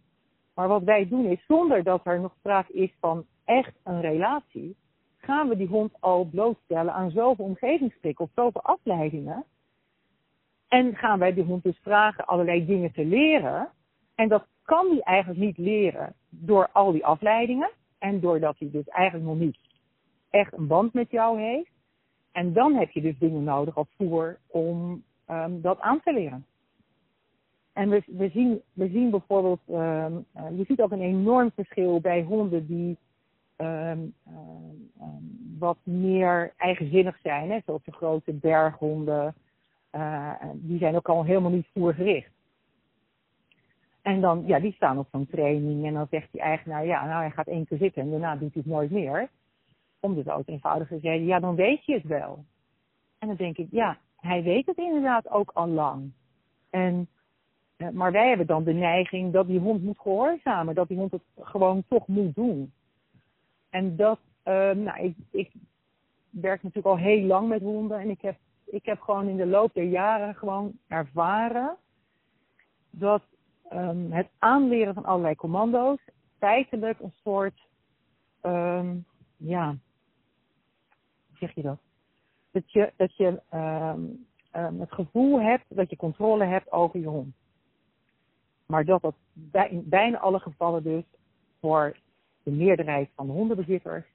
Maar 0.53 0.67
wat 0.67 0.83
wij 0.83 1.07
doen 1.07 1.25
is, 1.25 1.45
zonder 1.47 1.83
dat 1.83 2.05
er 2.05 2.19
nog 2.19 2.33
sprake 2.37 2.73
is 2.73 2.93
van 2.99 3.25
echt 3.45 3.73
een 3.83 4.01
relatie, 4.01 4.75
gaan 5.17 5.49
we 5.49 5.57
die 5.57 5.67
hond 5.67 5.93
al 5.99 6.25
blootstellen 6.25 6.93
aan 6.93 7.11
zoveel 7.11 7.45
omgevingsprikkels, 7.45 8.29
zoveel 8.35 8.61
afleidingen. 8.61 9.45
En 10.71 10.95
gaan 10.95 11.19
wij 11.19 11.33
die 11.33 11.43
hond 11.43 11.63
dus 11.63 11.79
vragen 11.81 12.25
allerlei 12.25 12.65
dingen 12.65 12.91
te 12.91 13.05
leren. 13.05 13.69
En 14.15 14.27
dat 14.27 14.45
kan 14.63 14.87
hij 14.89 14.99
eigenlijk 14.99 15.39
niet 15.39 15.57
leren 15.57 16.13
door 16.29 16.69
al 16.71 16.91
die 16.91 17.05
afleidingen. 17.05 17.69
En 17.97 18.19
doordat 18.19 18.55
hij 18.59 18.69
dus 18.71 18.87
eigenlijk 18.87 19.25
nog 19.25 19.37
niet 19.37 19.57
echt 20.29 20.53
een 20.53 20.67
band 20.67 20.93
met 20.93 21.11
jou 21.11 21.39
heeft. 21.39 21.71
En 22.31 22.53
dan 22.53 22.73
heb 22.73 22.91
je 22.91 23.01
dus 23.01 23.19
dingen 23.19 23.43
nodig 23.43 23.77
als 23.77 23.87
voer 23.97 24.37
om 24.47 25.03
um, 25.29 25.61
dat 25.61 25.79
aan 25.79 26.01
te 26.03 26.13
leren. 26.13 26.45
En 27.73 27.89
we, 27.89 28.03
we, 28.05 28.29
zien, 28.29 28.61
we 28.73 28.89
zien 28.89 29.09
bijvoorbeeld, 29.09 29.61
um, 29.69 30.25
uh, 30.35 30.57
je 30.57 30.63
ziet 30.67 30.81
ook 30.81 30.91
een 30.91 31.01
enorm 31.01 31.51
verschil 31.55 31.99
bij 32.01 32.23
honden 32.23 32.67
die 32.67 32.97
um, 33.57 34.13
wat 35.59 35.77
meer 35.83 36.53
eigenzinnig 36.57 37.19
zijn. 37.23 37.51
Hè? 37.51 37.59
Zoals 37.65 37.83
de 37.83 37.91
grote 37.91 38.33
berghonden. 38.33 39.35
Uh, 39.91 40.33
die 40.53 40.77
zijn 40.77 40.95
ook 40.95 41.09
al 41.09 41.25
helemaal 41.25 41.51
niet 41.51 41.67
voergericht. 41.73 42.31
En 44.01 44.21
dan, 44.21 44.43
ja, 44.45 44.59
die 44.59 44.73
staan 44.73 44.97
op 44.97 45.07
zo'n 45.11 45.27
training 45.27 45.85
en 45.85 45.93
dan 45.93 46.07
zegt 46.09 46.31
die 46.31 46.41
eigenaar, 46.41 46.85
ja, 46.85 47.05
nou 47.05 47.21
hij 47.21 47.31
gaat 47.31 47.47
één 47.47 47.65
keer 47.65 47.77
zitten 47.77 48.01
en 48.01 48.09
daarna 48.09 48.35
doet 48.35 48.53
hij 48.53 48.61
het 48.65 48.71
nooit 48.71 48.91
meer. 48.91 49.29
Om 49.99 50.15
de 50.15 50.23
dood 50.23 50.47
eenvoudige 50.47 50.97
reden, 51.01 51.25
ja, 51.25 51.39
dan 51.39 51.55
weet 51.55 51.85
je 51.85 51.93
het 51.93 52.03
wel. 52.03 52.45
En 53.19 53.27
dan 53.27 53.35
denk 53.35 53.57
ik, 53.57 53.67
ja, 53.71 53.97
hij 54.15 54.43
weet 54.43 54.65
het 54.65 54.77
inderdaad 54.77 55.29
ook 55.29 55.51
al 55.53 55.67
lang. 55.67 56.11
En, 56.69 57.07
eh, 57.75 57.89
maar 57.89 58.11
wij 58.11 58.27
hebben 58.27 58.47
dan 58.47 58.63
de 58.63 58.73
neiging 58.73 59.33
dat 59.33 59.47
die 59.47 59.59
hond 59.59 59.83
moet 59.83 59.99
gehoorzamen, 59.99 60.75
dat 60.75 60.87
die 60.87 60.97
hond 60.97 61.11
het 61.11 61.21
gewoon 61.39 61.83
toch 61.87 62.07
moet 62.07 62.35
doen. 62.35 62.71
En 63.69 63.95
dat, 63.95 64.19
uh, 64.45 64.71
nou, 64.71 65.03
ik, 65.03 65.15
ik 65.31 65.51
werk 66.29 66.63
natuurlijk 66.63 66.95
al 66.95 67.03
heel 67.03 67.21
lang 67.21 67.47
met 67.47 67.61
honden 67.61 67.99
en 67.99 68.09
ik 68.09 68.21
heb, 68.21 68.37
ik 68.71 68.85
heb 68.85 69.01
gewoon 69.01 69.27
in 69.27 69.37
de 69.37 69.45
loop 69.45 69.73
der 69.73 69.83
jaren 69.83 70.35
gewoon 70.35 70.79
ervaren 70.87 71.77
dat 72.89 73.23
um, 73.71 74.11
het 74.11 74.29
aanleren 74.37 74.93
van 74.93 75.05
allerlei 75.05 75.35
commando's 75.35 75.99
feitelijk 76.37 76.99
een 76.99 77.13
soort, 77.23 77.67
um, 78.41 79.05
ja, 79.37 79.67
hoe 81.27 81.37
zeg 81.37 81.55
je 81.55 81.61
dat? 81.61 81.79
Dat 82.51 82.71
je, 82.71 82.93
dat 82.95 83.15
je 83.15 83.41
um, 83.53 84.79
het 84.79 84.91
gevoel 84.91 85.41
hebt 85.41 85.65
dat 85.67 85.89
je 85.89 85.95
controle 85.95 86.45
hebt 86.45 86.71
over 86.71 86.99
je 86.99 87.07
hond. 87.07 87.35
Maar 88.65 88.85
dat 88.85 89.01
dat 89.01 89.15
bij, 89.33 89.69
in 89.69 89.89
bijna 89.89 90.17
alle 90.17 90.39
gevallen 90.39 90.83
dus 90.83 91.03
voor 91.59 91.97
de 92.43 92.51
meerderheid 92.51 93.09
van 93.15 93.27
de 93.27 93.33
hondenbezitters 93.33 94.05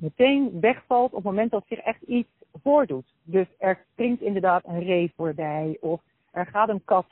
meteen 0.00 0.60
wegvalt 0.60 1.10
op 1.10 1.16
het 1.16 1.24
moment 1.24 1.50
dat 1.50 1.66
zich 1.66 1.78
echt 1.78 2.02
iets 2.02 2.28
voordoet. 2.62 3.14
Dus 3.22 3.46
er 3.58 3.84
springt 3.92 4.22
inderdaad 4.22 4.64
een 4.64 4.82
ree 4.82 5.12
voorbij 5.16 5.76
of 5.80 6.00
er 6.30 6.46
gaat 6.46 6.68
een 6.68 6.84
kat 6.84 7.06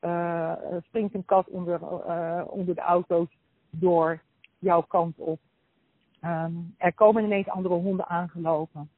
uh, 0.00 0.52
springt 0.82 1.14
een 1.14 1.24
kat 1.24 1.48
onder, 1.48 1.80
uh, 1.80 2.42
onder 2.46 2.74
de 2.74 2.80
auto's 2.80 3.28
door 3.70 4.22
jouw 4.58 4.82
kant 4.82 5.18
op. 5.18 5.40
Um, 6.24 6.74
er 6.78 6.94
komen 6.94 7.24
ineens 7.24 7.48
andere 7.48 7.74
honden 7.74 8.06
aangelopen. 8.06 8.90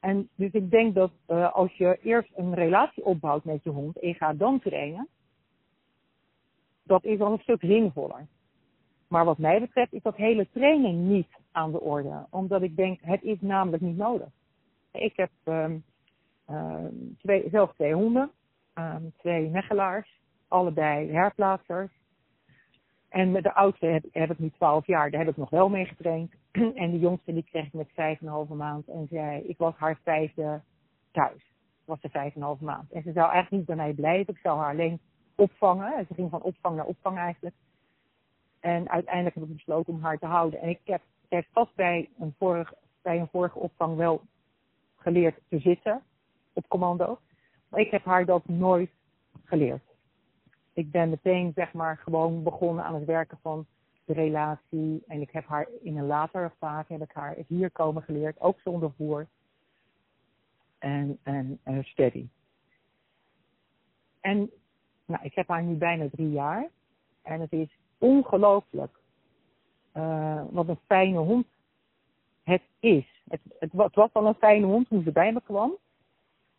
En 0.00 0.28
dus 0.34 0.52
ik 0.52 0.70
denk 0.70 0.94
dat 0.94 1.10
uh, 1.28 1.52
als 1.52 1.72
je 1.72 1.98
eerst 2.02 2.30
een 2.34 2.54
relatie 2.54 3.04
opbouwt 3.04 3.44
met 3.44 3.62
je 3.62 3.70
hond 3.70 3.98
en 3.98 4.08
je 4.08 4.14
gaat 4.14 4.38
dan 4.38 4.60
trainen, 4.60 5.08
dat 6.82 7.04
is 7.04 7.20
al 7.20 7.32
een 7.32 7.38
stuk 7.38 7.60
zinvoller. 7.60 8.26
Maar 9.12 9.24
wat 9.24 9.38
mij 9.38 9.60
betreft 9.60 9.92
is 9.92 10.02
dat 10.02 10.16
hele 10.16 10.48
training 10.52 11.08
niet 11.08 11.28
aan 11.50 11.72
de 11.72 11.80
orde. 11.80 12.26
Omdat 12.30 12.62
ik 12.62 12.76
denk, 12.76 13.00
het 13.02 13.22
is 13.22 13.40
namelijk 13.40 13.82
niet 13.82 13.96
nodig. 13.96 14.28
Ik 14.92 15.16
heb 15.16 15.30
um, 15.44 15.84
twee, 17.18 17.48
zelf 17.50 17.72
twee 17.74 17.94
honden 17.94 18.30
um, 18.74 19.12
twee 19.18 19.48
mechelaars, 19.50 20.20
allebei 20.48 21.10
herplaatsers. 21.10 21.90
En 23.08 23.30
met 23.30 23.42
de 23.42 23.54
oudste 23.54 24.00
heb, 24.12 24.30
ik 24.30 24.38
nu 24.38 24.50
12 24.50 24.86
jaar, 24.86 25.10
daar 25.10 25.20
heb 25.20 25.30
ik 25.30 25.36
nog 25.36 25.50
wel 25.50 25.68
mee 25.68 25.86
getraind. 25.86 26.32
en 26.82 26.90
de 26.90 26.98
jongste 26.98 27.32
die 27.32 27.44
kreeg 27.50 27.66
ik 27.66 27.72
met 27.72 27.90
vijf 27.94 28.20
en 28.20 28.26
een 28.26 28.32
halve 28.32 28.54
maand. 28.54 28.88
En 28.88 29.06
zei, 29.10 29.42
ik 29.42 29.58
was 29.58 29.74
haar 29.76 29.98
vijfde 30.02 30.60
thuis. 31.10 31.52
was 31.84 31.98
een 32.02 32.42
halve 32.42 32.64
maand. 32.64 32.92
En 32.92 33.02
ze 33.02 33.12
zou 33.12 33.30
eigenlijk 33.30 33.50
niet 33.50 33.76
bij 33.76 33.76
mij 33.76 33.92
blijven. 33.92 34.34
Ik 34.34 34.40
zou 34.40 34.58
haar 34.58 34.70
alleen 34.70 35.00
opvangen. 35.34 35.96
En 35.96 36.06
ze 36.06 36.14
ging 36.14 36.30
van 36.30 36.42
opvang 36.42 36.76
naar 36.76 36.86
opvang 36.86 37.18
eigenlijk. 37.18 37.54
En 38.62 38.88
uiteindelijk 38.88 39.34
heb 39.34 39.44
ik 39.44 39.52
besloten 39.52 39.92
om 39.92 40.02
haar 40.02 40.18
te 40.18 40.26
houden. 40.26 40.60
En 40.60 40.68
ik 40.68 40.80
heb, 40.84 41.02
ik 41.28 41.30
heb 41.30 41.46
vast 41.52 41.74
bij 41.74 42.08
een, 42.18 42.34
bij 43.02 43.20
een 43.20 43.28
vorige 43.28 43.58
opvang 43.58 43.96
wel 43.96 44.22
geleerd 44.96 45.38
te 45.48 45.58
zitten 45.58 46.02
op 46.52 46.68
commando. 46.68 47.18
Maar 47.68 47.80
ik 47.80 47.90
heb 47.90 48.04
haar 48.04 48.24
dat 48.24 48.48
nooit 48.48 48.90
geleerd. 49.44 49.82
Ik 50.72 50.90
ben 50.90 51.10
meteen, 51.10 51.52
zeg 51.54 51.72
maar, 51.72 51.96
gewoon 51.96 52.42
begonnen 52.42 52.84
aan 52.84 52.94
het 52.94 53.04
werken 53.04 53.38
van 53.42 53.66
de 54.04 54.12
relatie. 54.12 55.02
En 55.06 55.20
ik 55.20 55.30
heb 55.30 55.46
haar 55.46 55.68
in 55.82 55.96
een 55.96 56.06
latere 56.06 56.50
fase, 56.58 56.92
heb 56.92 57.02
ik 57.02 57.12
haar 57.12 57.36
hier 57.46 57.70
komen 57.70 58.02
geleerd, 58.02 58.40
ook 58.40 58.60
zonder 58.60 58.92
voer. 58.96 59.26
En, 60.78 61.18
en, 61.22 61.60
en 61.62 61.84
steady. 61.84 62.28
En 64.20 64.50
nou, 65.04 65.24
ik 65.24 65.34
heb 65.34 65.48
haar 65.48 65.62
nu 65.62 65.74
bijna 65.74 66.08
drie 66.10 66.30
jaar. 66.30 66.68
En 67.22 67.40
het 67.40 67.52
is 67.52 67.80
ongelooflijk 68.02 68.98
uh, 69.96 70.42
wat 70.50 70.68
een 70.68 70.78
fijne 70.86 71.18
hond 71.18 71.46
het 72.42 72.62
is. 72.80 73.22
Het, 73.28 73.40
het, 73.58 73.72
was 73.72 74.12
al 74.12 74.26
een 74.26 74.34
fijne 74.34 74.66
hond 74.66 74.88
toen 74.88 75.02
ze 75.02 75.12
bij 75.12 75.32
me 75.32 75.40
kwam. 75.40 75.76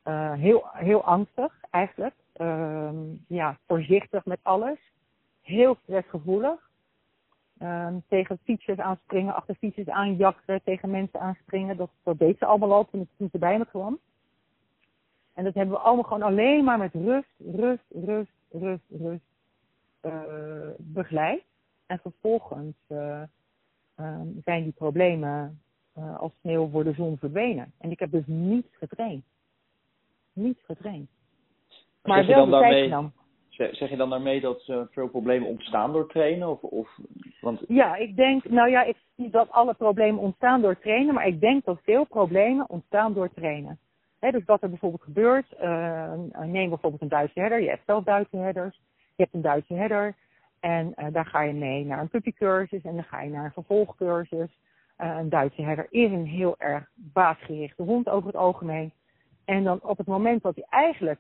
Uh, 0.05 0.33
heel, 0.33 0.63
heel 0.73 1.03
angstig 1.03 1.53
eigenlijk. 1.69 2.13
Uh, 2.37 2.89
ja, 3.27 3.57
voorzichtig 3.67 4.25
met 4.25 4.39
alles. 4.41 4.77
Heel 5.41 5.77
stressgevoelig. 5.83 6.71
Uh, 7.59 7.87
tegen 8.07 8.39
fietsjes 8.43 8.77
aanspringen, 8.77 9.35
achter 9.35 9.55
fietsjes 9.55 9.87
aanjakken, 9.87 10.63
tegen 10.63 10.89
mensen 10.89 11.19
aanspringen. 11.19 11.77
Dat, 11.77 11.89
dat 12.03 12.19
deed 12.19 12.37
ze 12.37 12.45
allemaal 12.45 12.73
al 12.73 12.87
toen, 12.91 13.09
ze 13.31 13.37
bij 13.37 13.57
me 13.57 13.65
kwam. 13.65 13.99
En 15.33 15.43
dat 15.43 15.53
hebben 15.53 15.75
we 15.75 15.81
allemaal 15.81 16.03
gewoon 16.03 16.21
alleen 16.21 16.63
maar 16.63 16.77
met 16.77 16.93
rust, 16.93 17.33
rust, 17.55 17.83
rust, 17.89 18.31
rust, 18.51 18.83
rust 18.89 19.32
begeleid. 20.77 21.43
En 21.85 21.99
vervolgens 21.99 22.75
uh, 22.89 23.21
zijn 24.43 24.63
die 24.63 24.71
problemen 24.71 25.61
uh, 25.97 26.19
als 26.19 26.31
sneeuw 26.41 26.69
voor 26.69 26.83
de 26.83 26.93
zon 26.93 27.17
verdwenen. 27.17 27.73
En 27.77 27.91
ik 27.91 27.99
heb 27.99 28.11
dus 28.11 28.25
niets 28.25 28.75
getraind 28.77 29.23
niet 30.33 30.59
getraind. 30.65 31.09
Maar 32.03 32.17
zeg 32.17 32.27
je 32.27 32.33
dan 32.33 32.51
daarmee, 32.51 32.89
dan. 32.89 33.11
Zeg 33.49 33.89
je 33.89 33.95
dan 33.95 34.09
daarmee 34.09 34.41
dat 34.41 34.67
uh, 34.67 34.81
veel 34.91 35.07
problemen 35.07 35.47
ontstaan 35.47 35.91
door 35.91 36.07
trainen? 36.07 36.47
Of, 36.49 36.61
of, 36.61 36.97
want... 37.41 37.63
Ja, 37.67 37.95
ik 37.95 38.15
denk, 38.15 38.49
nou 38.49 38.69
ja, 38.69 38.83
ik 38.83 38.97
zie 39.15 39.29
dat 39.29 39.51
alle 39.51 39.73
problemen 39.73 40.21
ontstaan 40.21 40.61
door 40.61 40.79
trainen, 40.79 41.13
maar 41.13 41.27
ik 41.27 41.39
denk 41.39 41.65
dat 41.65 41.79
veel 41.83 42.03
problemen 42.03 42.69
ontstaan 42.69 43.13
door 43.13 43.33
trainen. 43.33 43.79
He, 44.19 44.31
dus 44.31 44.45
wat 44.45 44.61
er 44.61 44.69
bijvoorbeeld 44.69 45.01
gebeurt, 45.01 45.53
uh, 45.61 46.13
neem 46.41 46.69
bijvoorbeeld 46.69 47.01
een 47.01 47.07
Duitse 47.07 47.39
herder, 47.39 47.61
je 47.61 47.69
hebt 47.69 47.85
zelf 47.85 48.03
Duitse 48.03 48.37
herders, 48.37 48.79
je 49.15 49.23
hebt 49.23 49.33
een 49.33 49.41
Duitse 49.41 49.73
herder 49.73 50.15
en 50.59 50.93
uh, 50.95 51.05
daar 51.11 51.25
ga 51.25 51.41
je 51.41 51.53
mee 51.53 51.85
naar 51.85 51.99
een 51.99 52.09
puppycursus 52.09 52.83
en 52.83 52.95
dan 52.95 53.03
ga 53.03 53.21
je 53.21 53.29
naar 53.29 53.45
een 53.45 53.51
vervolgcursus. 53.51 54.57
Uh, 54.97 55.17
een 55.17 55.29
Duitse 55.29 55.61
herder 55.61 55.87
is 55.89 56.11
een 56.11 56.25
heel 56.25 56.55
erg 56.57 56.89
baasgerichte 56.95 57.83
hond 57.83 58.09
over 58.09 58.27
het 58.27 58.35
algemeen. 58.35 58.93
En 59.45 59.63
dan 59.63 59.79
op 59.81 59.97
het 59.97 60.07
moment 60.07 60.43
dat 60.43 60.55
hij 60.55 60.65
eigenlijk 60.69 61.19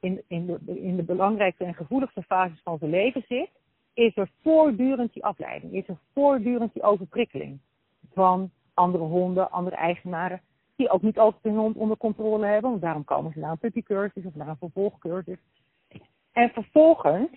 in, 0.00 0.22
in, 0.28 0.46
de, 0.46 0.80
in 0.80 0.96
de 0.96 1.02
belangrijkste 1.02 1.64
en 1.64 1.74
gevoeligste 1.74 2.22
fases 2.22 2.60
van 2.62 2.78
zijn 2.78 2.90
leven 2.90 3.24
zit, 3.28 3.50
is 3.94 4.16
er 4.16 4.30
voortdurend 4.42 5.12
die 5.12 5.24
afleiding, 5.24 5.72
is 5.72 5.88
er 5.88 5.98
voortdurend 6.12 6.72
die 6.72 6.82
overprikkeling 6.82 7.58
van 8.12 8.50
andere 8.74 9.04
honden, 9.04 9.50
andere 9.50 9.76
eigenaren, 9.76 10.40
die 10.76 10.88
ook 10.88 11.02
niet 11.02 11.18
altijd 11.18 11.42
hun 11.42 11.56
hond 11.56 11.76
onder 11.76 11.96
controle 11.96 12.46
hebben, 12.46 12.70
want 12.70 12.82
daarom 12.82 13.04
komen 13.04 13.32
ze 13.32 13.38
naar 13.38 13.50
een 13.50 13.58
puppycursus 13.58 14.24
of 14.24 14.34
naar 14.34 14.48
een 14.48 14.56
vervolgcursus. 14.56 15.38
En 16.32 16.50
vervolgens 16.50 17.30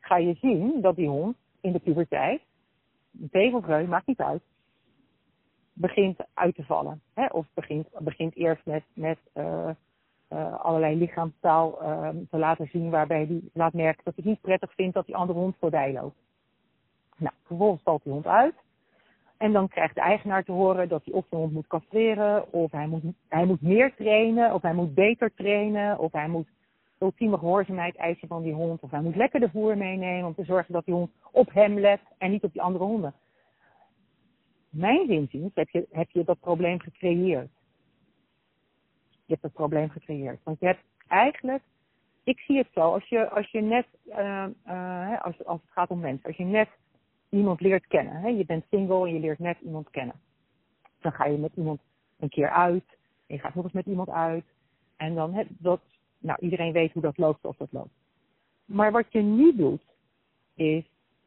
ga 0.00 0.16
je 0.16 0.34
zien 0.34 0.80
dat 0.80 0.96
die 0.96 1.08
hond 1.08 1.36
in 1.60 1.72
de 1.72 1.78
puberteit, 1.78 2.42
tegelvreu, 3.30 3.86
maakt 3.86 4.06
niet 4.06 4.20
uit, 4.20 4.42
begint 5.72 6.18
uit 6.34 6.54
te 6.54 6.64
vallen. 6.64 7.00
Hè? 7.14 7.26
Of 7.26 7.46
begint, 7.54 7.88
begint 7.98 8.36
eerst 8.36 8.66
met, 8.66 8.84
met 8.94 9.18
uh, 9.34 9.70
uh, 10.32 10.60
allerlei 10.60 10.96
lichaamstaal 10.96 11.82
uh, 11.82 12.08
te 12.30 12.38
laten 12.38 12.68
zien 12.72 12.90
waarbij 12.90 13.24
hij 13.26 13.40
laat 13.52 13.72
merken 13.72 14.04
dat 14.04 14.14
hij 14.16 14.24
niet 14.24 14.40
prettig 14.40 14.72
vindt 14.72 14.94
dat 14.94 15.06
die 15.06 15.16
andere 15.16 15.38
hond 15.38 15.56
voorbij 15.58 15.92
loopt. 15.92 16.16
Nou, 17.16 17.34
vervolgens 17.42 17.82
valt 17.82 18.02
die 18.02 18.12
hond 18.12 18.26
uit. 18.26 18.54
En 19.36 19.52
dan 19.52 19.68
krijgt 19.68 19.94
de 19.94 20.00
eigenaar 20.00 20.44
te 20.44 20.52
horen 20.52 20.88
dat 20.88 21.04
hij 21.04 21.14
of 21.14 21.26
de 21.28 21.36
hond 21.36 21.52
moet 21.52 21.66
castreren, 21.66 22.52
of 22.52 22.70
hij 22.70 22.86
moet, 22.86 23.02
hij 23.28 23.44
moet 23.44 23.62
meer 23.62 23.94
trainen, 23.94 24.54
of 24.54 24.62
hij 24.62 24.74
moet 24.74 24.94
beter 24.94 25.34
trainen, 25.34 25.98
of 25.98 26.12
hij 26.12 26.28
moet 26.28 26.48
ultieme 27.02 27.38
gehoorzaamheid 27.38 27.96
eisen 27.96 28.28
van 28.28 28.42
die 28.42 28.52
hond, 28.52 28.80
of 28.80 28.90
hij 28.90 29.00
moet 29.00 29.16
lekker 29.16 29.40
de 29.40 29.50
voer 29.50 29.76
meenemen 29.76 30.26
om 30.26 30.34
te 30.34 30.44
zorgen 30.44 30.72
dat 30.72 30.84
die 30.84 30.94
hond 30.94 31.10
op 31.32 31.52
hem 31.52 31.78
let 31.78 32.00
en 32.18 32.30
niet 32.30 32.42
op 32.42 32.52
die 32.52 32.62
andere 32.62 32.84
honden. 32.84 33.14
mijn 34.70 35.08
inziens 35.08 35.50
heb 35.54 35.68
je, 35.68 35.86
heb 35.90 36.10
je 36.10 36.24
dat 36.24 36.40
probleem 36.40 36.80
gecreëerd. 36.80 37.50
Je 39.10 39.38
hebt 39.38 39.42
het 39.42 39.52
probleem 39.52 39.90
gecreëerd. 39.90 40.40
Want 40.42 40.60
je 40.60 40.66
hebt 40.66 40.84
eigenlijk, 41.08 41.62
ik 42.22 42.38
zie 42.38 42.58
het 42.58 42.68
zo, 42.74 42.80
als 42.80 43.08
je, 43.08 43.30
als 43.30 43.50
je 43.50 43.60
net, 43.60 43.86
uh, 44.08 44.46
uh, 44.66 45.22
als, 45.22 45.44
als 45.44 45.60
het 45.60 45.70
gaat 45.70 45.90
om 45.90 46.00
mensen, 46.00 46.26
als 46.26 46.36
je 46.36 46.44
net 46.44 46.68
iemand 47.28 47.60
leert 47.60 47.86
kennen. 47.86 48.14
Hè? 48.14 48.28
Je 48.28 48.44
bent 48.44 48.64
single 48.70 49.06
en 49.06 49.14
je 49.14 49.20
leert 49.20 49.38
net 49.38 49.60
iemand 49.60 49.90
kennen. 49.90 50.20
Dan 51.00 51.12
ga 51.12 51.24
je 51.24 51.38
met 51.38 51.52
iemand 51.54 51.80
een 52.18 52.28
keer 52.28 52.50
uit. 52.50 52.84
En 53.26 53.34
je 53.34 53.38
gaat 53.38 53.54
nog 53.54 53.64
eens 53.64 53.72
met 53.72 53.86
iemand 53.86 54.08
uit. 54.08 54.44
En 54.96 55.14
dan, 55.14 55.34
hè, 55.34 55.44
dat, 55.48 55.80
nou, 56.22 56.38
iedereen 56.40 56.72
weet 56.72 56.92
hoe 56.92 57.02
dat 57.02 57.18
loopt 57.18 57.44
of 57.44 57.56
dat 57.56 57.72
loopt. 57.72 57.94
Maar 58.64 58.92
wat 58.92 59.12
je 59.12 59.20
nu 59.20 59.56
doet, 59.56 59.82
is 60.54 60.84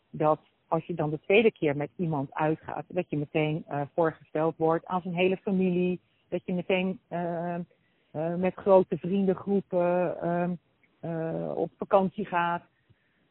dat 0.09 0.39
als 0.67 0.85
je 0.85 0.93
dan 0.93 1.09
de 1.09 1.19
tweede 1.19 1.51
keer 1.51 1.77
met 1.77 1.89
iemand 1.95 2.33
uitgaat, 2.33 2.85
dat 2.87 3.09
je 3.09 3.17
meteen 3.17 3.65
uh, 3.69 3.81
voorgesteld 3.93 4.57
wordt 4.57 4.85
aan 4.85 5.01
zijn 5.01 5.15
hele 5.15 5.37
familie. 5.37 5.99
Dat 6.29 6.41
je 6.45 6.53
meteen 6.53 6.99
uh, 7.09 7.55
uh, 8.15 8.35
met 8.35 8.53
grote 8.53 8.97
vriendengroepen 8.97 10.21
ehm, 10.21 10.53
op 11.55 11.71
vakantie 11.77 12.25
gaat. 12.25 12.63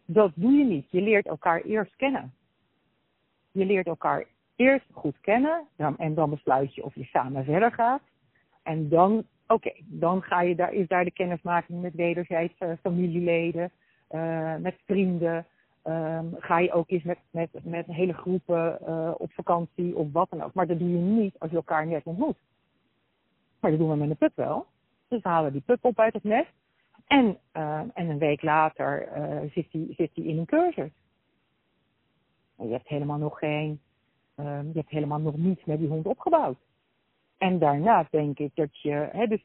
Dat 0.05 0.33
doe 0.35 0.53
je 0.53 0.65
niet. 0.65 0.91
Je 0.91 1.01
leert 1.01 1.27
elkaar 1.27 1.61
eerst 1.61 1.97
kennen. 1.97 2.33
Je 3.53 3.65
leert 3.65 3.87
elkaar 3.87 4.27
eerst 4.57 4.87
goed 4.93 5.21
kennen 5.21 5.67
en 5.97 6.15
dan 6.15 6.31
besluit 6.31 6.75
je 6.75 6.85
of 6.85 6.95
je 6.95 7.05
samen 7.05 7.45
verder 7.45 7.73
gaat. 7.73 8.03
En 8.63 8.89
dan, 8.89 9.25
oké, 9.47 9.73
dan 9.85 10.23
ga 10.23 10.41
je 10.41 10.55
daar, 10.55 10.73
is 10.73 10.89
daar 10.89 11.05
de 11.05 11.11
kennismaking 11.11 11.83
met 11.83 11.95
wederzijds 11.95 12.55
familieleden, 12.81 13.71
met 14.61 14.77
vrienden. 14.85 15.47
Um, 15.87 16.35
ga 16.39 16.59
je 16.59 16.73
ook 16.73 16.91
eens 16.91 17.03
met, 17.03 17.19
met, 17.31 17.49
met 17.65 17.87
hele 17.87 18.13
groepen 18.13 18.79
uh, 18.89 19.11
op 19.17 19.33
vakantie 19.33 19.97
of 19.97 20.13
wat 20.13 20.31
dan 20.31 20.43
ook. 20.43 20.55
Maar 20.55 20.67
dat 20.67 20.79
doe 20.79 20.91
je 20.91 20.97
niet 20.97 21.35
als 21.39 21.51
je 21.51 21.57
elkaar 21.57 21.87
net 21.87 22.05
ontmoet. 22.05 22.37
Maar 23.61 23.71
dat 23.71 23.81
doen 23.81 23.91
we 23.91 23.97
met 23.97 24.11
een 24.11 24.17
pup 24.17 24.33
wel. 24.35 24.67
Dus 25.09 25.23
we 25.23 25.29
halen 25.29 25.53
die 25.53 25.61
pup 25.61 25.85
op 25.85 25.99
uit 25.99 26.13
het 26.13 26.25
nest. 26.25 26.53
En, 27.07 27.39
en 27.53 28.09
een 28.09 28.19
week 28.19 28.43
later 28.43 29.09
zit 29.53 29.67
hij 29.71 29.87
zit 29.97 30.11
die 30.15 30.25
in 30.25 30.39
een 30.39 30.47
cursus. 30.47 30.91
En 32.57 32.67
je 32.67 32.73
hebt 32.73 32.89
helemaal 32.89 33.19
nog 33.19 33.39
geen, 33.39 33.81
je 34.37 34.73
hebt 34.75 34.91
helemaal 34.91 35.21
nog 35.21 35.37
niets 35.37 35.65
met 35.65 35.79
die 35.79 35.89
hond 35.89 36.07
opgebouwd. 36.07 36.57
En 37.45 37.59
daarna 37.59 38.07
denk 38.11 38.39
ik 38.39 38.51
dat 38.55 38.81
je, 38.81 39.09
hè, 39.13 39.27
dus 39.27 39.45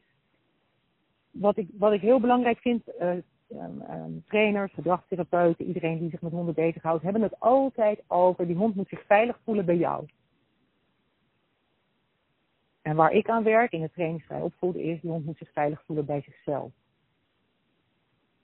wat 1.30 1.56
ik, 1.56 1.68
wat 1.72 1.92
ik 1.92 2.00
heel 2.00 2.20
belangrijk 2.20 2.58
vind, 2.58 2.82
um, 3.00 3.22
um, 3.50 4.24
trainers, 4.26 4.72
gedragstherapeuten, 4.72 5.66
iedereen 5.66 5.98
die 5.98 6.10
zich 6.10 6.20
met 6.20 6.32
honden 6.32 6.54
bezighoudt, 6.54 7.02
hebben 7.02 7.22
het 7.22 7.40
altijd 7.40 8.02
over 8.06 8.46
die 8.46 8.56
hond 8.56 8.74
moet 8.74 8.88
zich 8.88 9.06
veilig 9.06 9.38
voelen 9.44 9.64
bij 9.64 9.76
jou. 9.76 10.06
En 12.82 12.96
waar 12.96 13.12
ik 13.12 13.28
aan 13.28 13.42
werk 13.42 13.72
in 13.72 13.82
het 13.82 13.92
trainingsvrij 13.92 14.40
opvoeden 14.40 14.82
is, 14.82 15.00
die 15.00 15.10
hond 15.10 15.24
moet 15.24 15.38
zich 15.38 15.52
veilig 15.52 15.82
voelen 15.84 16.04
bij 16.04 16.20
zichzelf. 16.20 16.72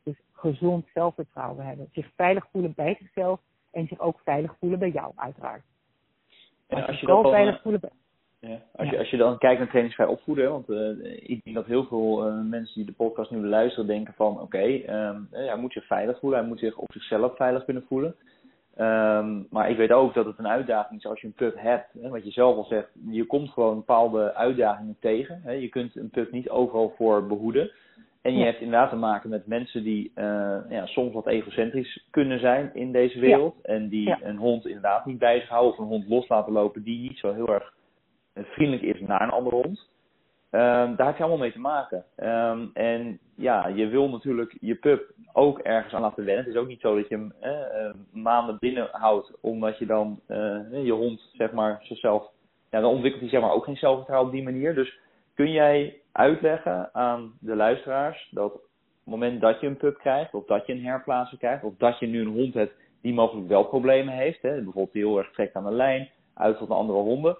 Dus 0.02 0.20
gezond 0.32 0.86
zelfvertrouwen 0.94 1.66
hebben. 1.66 1.88
Zich 1.92 2.10
veilig 2.16 2.46
voelen 2.50 2.72
bij 2.74 2.96
zichzelf 3.00 3.40
en 3.70 3.86
zich 3.86 3.98
ook 4.00 4.20
veilig 4.24 4.56
voelen 4.58 4.78
bij 4.78 4.90
jou, 4.90 5.12
uiteraard. 5.16 5.64
En 6.66 6.86
als 6.86 7.00
je 7.00 7.06
dat 7.06 7.30
veilig 7.30 7.56
eh, 7.56 7.62
voelen 7.62 7.80
bij... 7.80 7.90
Ja. 8.40 8.60
Als, 8.76 8.90
Je, 8.90 8.98
als 8.98 9.10
je 9.10 9.16
dan 9.16 9.38
kijkt 9.38 9.58
naar 9.58 9.68
trainingsvrij 9.68 10.06
opvoeden, 10.06 10.50
want 10.50 10.68
uh, 10.68 11.14
ik 11.16 11.40
denk 11.44 11.56
dat 11.56 11.66
heel 11.66 11.84
veel 11.84 12.28
uh, 12.28 12.40
mensen 12.42 12.74
die 12.74 12.84
de 12.84 12.92
podcast 12.92 13.30
nu 13.30 13.46
luisteren 13.46 13.86
denken 13.86 14.14
van 14.14 14.32
oké, 14.32 14.42
okay, 14.42 14.84
um, 15.08 15.28
hij 15.30 15.56
moet 15.56 15.72
zich 15.72 15.86
veilig 15.86 16.18
voelen, 16.18 16.38
hij 16.38 16.48
moet 16.48 16.58
zich 16.58 16.76
op 16.76 16.92
zichzelf 16.92 17.36
veilig 17.36 17.64
kunnen 17.64 17.84
voelen. 17.88 18.14
Um, 18.78 19.46
maar 19.50 19.70
ik 19.70 19.76
weet 19.76 19.92
ook 19.92 20.14
dat 20.14 20.26
het 20.26 20.38
een 20.38 20.48
uitdaging 20.48 20.98
is 20.98 21.06
als 21.06 21.20
je 21.20 21.26
een 21.26 21.32
pub 21.32 21.54
hebt. 21.58 21.92
Hè, 22.00 22.08
wat 22.08 22.24
je 22.24 22.30
zelf 22.30 22.56
al 22.56 22.64
zegt, 22.64 22.88
je 23.10 23.24
komt 23.24 23.50
gewoon 23.50 23.76
bepaalde 23.76 24.34
uitdagingen 24.34 24.96
tegen. 25.00 25.40
Hè. 25.44 25.52
Je 25.52 25.68
kunt 25.68 25.96
een 25.96 26.10
pub 26.10 26.32
niet 26.32 26.48
overal 26.48 26.94
voor 26.96 27.26
behoeden. 27.26 27.70
En 28.22 28.32
je 28.32 28.38
ja. 28.38 28.44
hebt 28.44 28.60
inderdaad 28.60 28.90
te 28.90 28.96
maken 28.96 29.30
met 29.30 29.46
mensen 29.46 29.82
die 29.82 30.12
uh, 30.14 30.58
ja, 30.68 30.86
soms 30.86 31.12
wat 31.12 31.26
egocentrisch 31.26 32.06
kunnen 32.10 32.40
zijn 32.40 32.70
in 32.74 32.92
deze 32.92 33.18
wereld. 33.18 33.54
Ja. 33.62 33.74
En 33.74 33.88
die 33.88 34.16
een 34.22 34.36
hond 34.36 34.66
inderdaad 34.66 35.06
niet 35.06 35.18
bij 35.18 35.40
zich 35.40 35.48
houden 35.48 35.72
of 35.72 35.78
een 35.78 35.84
hond 35.84 36.08
los 36.08 36.28
laten 36.28 36.52
lopen 36.52 36.82
die 36.82 37.00
niet 37.00 37.18
zo 37.18 37.34
heel 37.34 37.48
erg 37.48 37.74
vriendelijk 38.44 38.82
is 38.82 39.00
naar 39.00 39.22
een 39.22 39.30
andere 39.30 39.56
hond. 39.56 39.88
Um, 40.50 40.96
daar 40.96 41.06
heb 41.06 41.16
je 41.16 41.22
allemaal 41.22 41.40
mee 41.40 41.52
te 41.52 41.58
maken. 41.58 42.04
Um, 42.16 42.70
en 42.74 43.18
ja, 43.34 43.66
je 43.66 43.86
wil 43.86 44.08
natuurlijk 44.08 44.56
je 44.60 44.74
pup 44.74 45.12
ook 45.32 45.58
ergens 45.58 45.94
aan 45.94 46.00
laten 46.00 46.24
wennen. 46.24 46.44
Het 46.44 46.54
is 46.54 46.60
ook 46.60 46.68
niet 46.68 46.80
zo 46.80 46.96
dat 46.96 47.08
je 47.08 47.14
hem 47.14 47.32
eh, 47.40 47.94
maanden 48.12 48.56
binnen 48.60 48.88
houdt, 48.90 49.32
omdat 49.40 49.78
je 49.78 49.86
dan 49.86 50.20
je 50.70 50.92
hond, 50.92 51.30
zeg 51.32 51.52
maar, 51.52 51.78
zichzelf. 51.82 52.30
Ja, 52.70 52.80
dan 52.80 52.90
ontwikkelt 52.90 53.20
hij 53.20 53.30
zeg 53.30 53.40
maar 53.40 53.52
ook 53.52 53.64
geen 53.64 53.76
zelfvertrouwen 53.76 54.28
op 54.28 54.34
die 54.34 54.44
manier. 54.44 54.74
Dus 54.74 54.98
kun 55.34 55.52
jij 55.52 56.00
uitleggen 56.12 56.94
aan 56.94 57.32
de 57.40 57.56
luisteraars 57.56 58.28
dat 58.30 58.52
op 58.54 58.60
het 59.04 59.14
moment 59.14 59.40
dat 59.40 59.60
je 59.60 59.66
een 59.66 59.76
pup 59.76 59.98
krijgt, 59.98 60.34
of 60.34 60.46
dat 60.46 60.66
je 60.66 60.72
een 60.72 60.84
herplaatser 60.84 61.38
krijgt, 61.38 61.64
of 61.64 61.74
dat 61.78 61.98
je 61.98 62.06
nu 62.06 62.20
een 62.20 62.34
hond 62.34 62.54
hebt 62.54 62.74
die 63.02 63.14
mogelijk 63.14 63.48
wel 63.48 63.64
problemen 63.64 64.14
heeft, 64.14 64.42
hè, 64.42 64.54
bijvoorbeeld 64.54 64.92
die 64.92 65.06
heel 65.06 65.18
erg 65.18 65.30
trekt 65.30 65.54
aan 65.54 65.64
de 65.64 65.72
lijn, 65.72 66.10
uit 66.34 66.58
tot 66.58 66.70
andere 66.70 66.98
honden, 66.98 67.36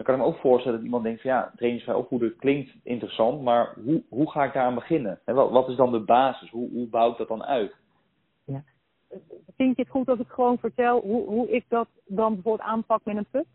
dan 0.00 0.08
kan 0.08 0.18
ik 0.18 0.26
me 0.26 0.34
ook 0.34 0.40
voorstellen 0.40 0.76
dat 0.76 0.86
iemand 0.86 1.04
denkt 1.04 1.20
van 1.20 1.30
ja, 1.30 1.52
trainingsvrij 1.56 1.96
opvoeden 1.96 2.36
klinkt 2.36 2.70
interessant, 2.82 3.42
maar 3.42 3.74
hoe, 3.84 4.02
hoe 4.08 4.30
ga 4.30 4.44
ik 4.44 4.52
daaraan 4.52 4.74
beginnen? 4.74 5.20
En 5.24 5.34
wat, 5.34 5.50
wat 5.50 5.68
is 5.68 5.76
dan 5.76 5.92
de 5.92 6.00
basis? 6.00 6.50
Hoe, 6.50 6.70
hoe 6.70 6.88
bouw 6.88 7.10
ik 7.10 7.16
dat 7.16 7.28
dan 7.28 7.44
uit? 7.44 7.76
Ja. 8.44 8.62
Vind 9.56 9.76
je 9.76 9.82
het 9.82 9.90
goed 9.90 10.08
als 10.08 10.18
ik 10.18 10.28
gewoon 10.28 10.58
vertel 10.58 11.00
hoe, 11.00 11.26
hoe 11.26 11.50
ik 11.50 11.64
dat 11.68 11.88
dan 12.06 12.34
bijvoorbeeld 12.34 12.68
aanpak 12.68 13.04
met 13.04 13.16
een 13.16 13.26
pup? 13.30 13.46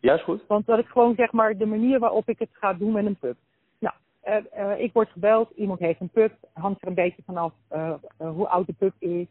Ja, 0.00 0.14
is 0.14 0.22
goed. 0.22 0.46
Want 0.46 0.66
dat 0.66 0.78
ik 0.78 0.86
gewoon 0.86 1.14
zeg 1.14 1.32
maar 1.32 1.56
de 1.56 1.66
manier 1.66 1.98
waarop 1.98 2.28
ik 2.28 2.38
het 2.38 2.50
ga 2.52 2.74
doen 2.74 2.92
met 2.92 3.06
een 3.06 3.18
pup. 3.18 3.36
Nou, 3.78 3.94
uh, 4.24 4.36
uh, 4.58 4.80
ik 4.80 4.92
word 4.92 5.08
gebeld, 5.08 5.50
iemand 5.50 5.78
heeft 5.78 6.00
een 6.00 6.10
pup, 6.10 6.32
hangt 6.52 6.82
er 6.82 6.88
een 6.88 6.94
beetje 6.94 7.22
vanaf 7.22 7.52
uh, 7.72 7.94
hoe 8.16 8.48
oud 8.48 8.66
de 8.66 8.74
pup 8.78 8.94
is, 8.98 9.26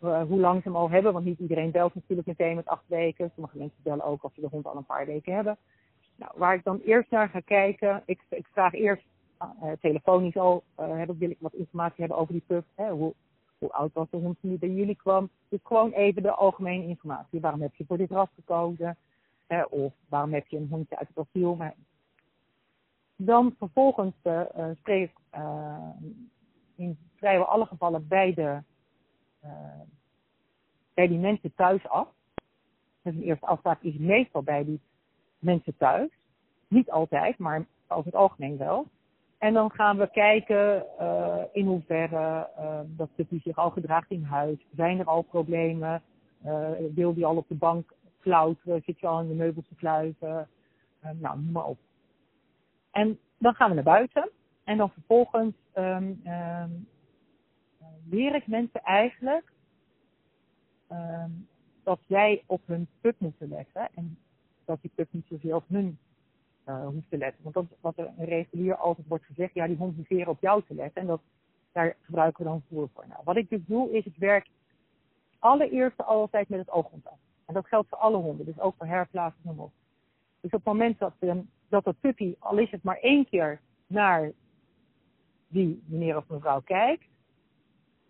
hoe 0.00 0.40
lang 0.40 0.62
ze 0.62 0.68
hem 0.68 0.76
al 0.76 0.90
hebben. 0.90 1.12
Want 1.12 1.24
niet 1.24 1.38
iedereen 1.38 1.70
belt 1.70 1.94
natuurlijk 1.94 2.28
meteen 2.28 2.56
met 2.56 2.66
acht 2.66 2.84
weken. 2.86 3.30
Sommige 3.34 3.58
mensen 3.58 3.82
bellen 3.82 4.04
ook 4.04 4.22
als 4.22 4.34
ze 4.34 4.40
de 4.40 4.48
hond 4.50 4.66
al 4.66 4.76
een 4.76 4.84
paar 4.84 5.06
weken 5.06 5.34
hebben. 5.34 5.56
Nou, 6.16 6.32
waar 6.34 6.54
ik 6.54 6.64
dan 6.64 6.80
eerst 6.84 7.10
naar 7.10 7.28
ga 7.28 7.40
kijken, 7.40 8.02
ik, 8.06 8.20
ik 8.28 8.46
vraag 8.52 8.72
eerst 8.72 9.04
uh, 9.42 9.72
telefonisch 9.80 10.36
al, 10.36 10.62
uh, 10.80 11.02
wil 11.18 11.30
ik 11.30 11.36
wat 11.40 11.54
informatie 11.54 11.94
hebben 11.96 12.18
over 12.18 12.32
die 12.32 12.44
pup. 12.46 12.64
Hè, 12.74 12.90
hoe, 12.90 13.14
hoe 13.58 13.72
oud 13.72 13.92
was 13.92 14.10
de 14.10 14.16
hond 14.16 14.36
die 14.40 14.58
bij 14.58 14.68
jullie 14.68 14.96
kwam? 14.96 15.30
Dus 15.48 15.60
gewoon 15.62 15.92
even 15.92 16.22
de 16.22 16.30
algemene 16.30 16.86
informatie. 16.86 17.40
Waarom 17.40 17.60
heb 17.60 17.74
je 17.74 17.84
voor 17.84 17.96
dit 17.96 18.10
ras 18.10 18.28
gekozen? 18.34 18.96
Hè, 19.46 19.62
of 19.62 19.92
waarom 20.08 20.32
heb 20.32 20.46
je 20.46 20.56
een 20.56 20.68
hondje 20.70 20.98
uit 20.98 21.08
het 21.14 21.26
asiel? 21.26 21.54
Maar 21.54 21.74
dan 23.16 23.54
vervolgens 23.58 24.14
uh, 24.22 24.42
spreek 24.78 25.10
ik 25.10 25.40
in 26.76 26.98
vrijwel 27.16 27.46
alle 27.46 27.66
gevallen 27.66 28.08
bij, 28.08 28.34
de, 28.34 28.62
bij 30.94 31.08
die 31.08 31.18
mensen 31.18 31.54
thuis 31.54 31.88
af. 31.88 32.08
Dus 33.02 33.14
een 33.14 33.22
eerste 33.22 33.46
afspraak 33.46 33.82
is 33.82 33.96
meestal 33.96 34.42
bij 34.42 34.64
die 34.64 34.80
mensen 35.38 35.76
thuis. 35.76 36.10
Niet 36.68 36.90
altijd, 36.90 37.38
maar 37.38 37.66
over 37.88 38.04
het 38.04 38.14
algemeen 38.14 38.56
wel. 38.56 38.86
En 39.38 39.54
dan 39.54 39.70
gaan 39.70 39.96
we 39.96 40.10
kijken 40.10 40.86
uh, 41.00 41.36
in 41.52 41.66
hoeverre 41.66 42.48
uh, 42.58 42.80
dat 42.86 43.14
puppy 43.14 43.40
zich 43.40 43.56
al 43.56 43.70
gedraagt 43.70 44.10
in 44.10 44.22
huis. 44.22 44.58
Zijn 44.76 44.98
er 44.98 45.04
al 45.04 45.22
problemen? 45.22 46.02
Uh, 46.46 46.68
wil 46.94 47.14
die 47.14 47.26
al 47.26 47.36
op 47.36 47.48
de 47.48 47.54
bank 47.54 47.92
klauteren? 48.18 48.82
Zit 48.84 49.00
je 49.00 49.06
al 49.06 49.20
in 49.20 49.28
de 49.28 49.34
meubels 49.34 49.68
te 49.68 49.74
kluiven? 49.74 50.48
nou, 51.00 51.40
noem 51.40 51.52
maar 51.52 51.64
op. 51.64 51.78
En 52.90 53.18
dan 53.38 53.54
gaan 53.54 53.68
we 53.68 53.74
naar 53.74 53.84
buiten. 53.84 54.30
En 54.64 54.76
dan 54.76 54.90
vervolgens 54.90 55.54
um, 55.74 56.22
um, 56.26 56.88
leer 58.08 58.34
ik 58.34 58.46
mensen 58.46 58.82
eigenlijk 58.82 59.52
um, 60.92 61.48
dat 61.82 62.00
jij 62.06 62.42
op 62.46 62.60
hun 62.66 62.88
pup 63.00 63.14
moeten 63.18 63.48
letten. 63.48 63.88
En 63.94 64.18
dat 64.64 64.78
die 64.80 64.90
pup 64.94 65.08
niet 65.10 65.26
zoveel 65.26 65.56
op 65.56 65.64
hun 65.68 65.98
uh, 66.66 66.86
hoeft 66.86 67.10
te 67.10 67.16
letten. 67.16 67.42
Want 67.42 67.54
dat 67.54 67.64
is 67.70 67.76
wat 67.80 67.98
er 67.98 68.12
regulier 68.18 68.76
altijd 68.76 69.06
wordt 69.06 69.24
gezegd. 69.24 69.54
Ja, 69.54 69.66
die 69.66 69.76
hond 69.76 69.96
moet 69.96 70.08
weer 70.08 70.28
op 70.28 70.40
jou 70.40 70.62
te 70.66 70.74
letten. 70.74 71.00
En 71.00 71.06
dat, 71.06 71.20
daar 71.72 71.96
gebruiken 72.00 72.44
we 72.44 72.50
dan 72.50 72.62
voer 72.68 72.88
voor. 72.94 73.04
Nou, 73.08 73.20
wat 73.24 73.36
ik 73.36 73.48
dus 73.50 73.60
doe, 73.66 73.90
is 73.90 74.04
het 74.04 74.16
werk 74.16 74.48
allereerst 75.38 76.04
altijd 76.04 76.48
met 76.48 76.58
het 76.58 76.70
oogcontact. 76.70 77.20
En 77.46 77.54
dat 77.54 77.66
geldt 77.66 77.88
voor 77.88 77.98
alle 77.98 78.16
honden, 78.16 78.46
dus 78.46 78.60
ook 78.60 78.74
voor 78.76 78.86
herplaatsen 78.86 79.50
en 79.50 79.58
op. 79.58 79.72
Dus 80.40 80.50
op 80.50 80.64
het 80.64 80.64
moment 80.64 80.98
dat, 80.98 81.14
um, 81.20 81.50
dat 81.68 81.84
dat 81.84 82.00
puppy, 82.00 82.34
al 82.38 82.58
is 82.58 82.70
het 82.70 82.82
maar 82.82 82.98
één 82.98 83.26
keer 83.26 83.60
naar 83.86 84.32
die 85.48 85.82
meneer 85.86 86.16
of 86.16 86.28
mevrouw 86.28 86.60
kijkt, 86.60 87.04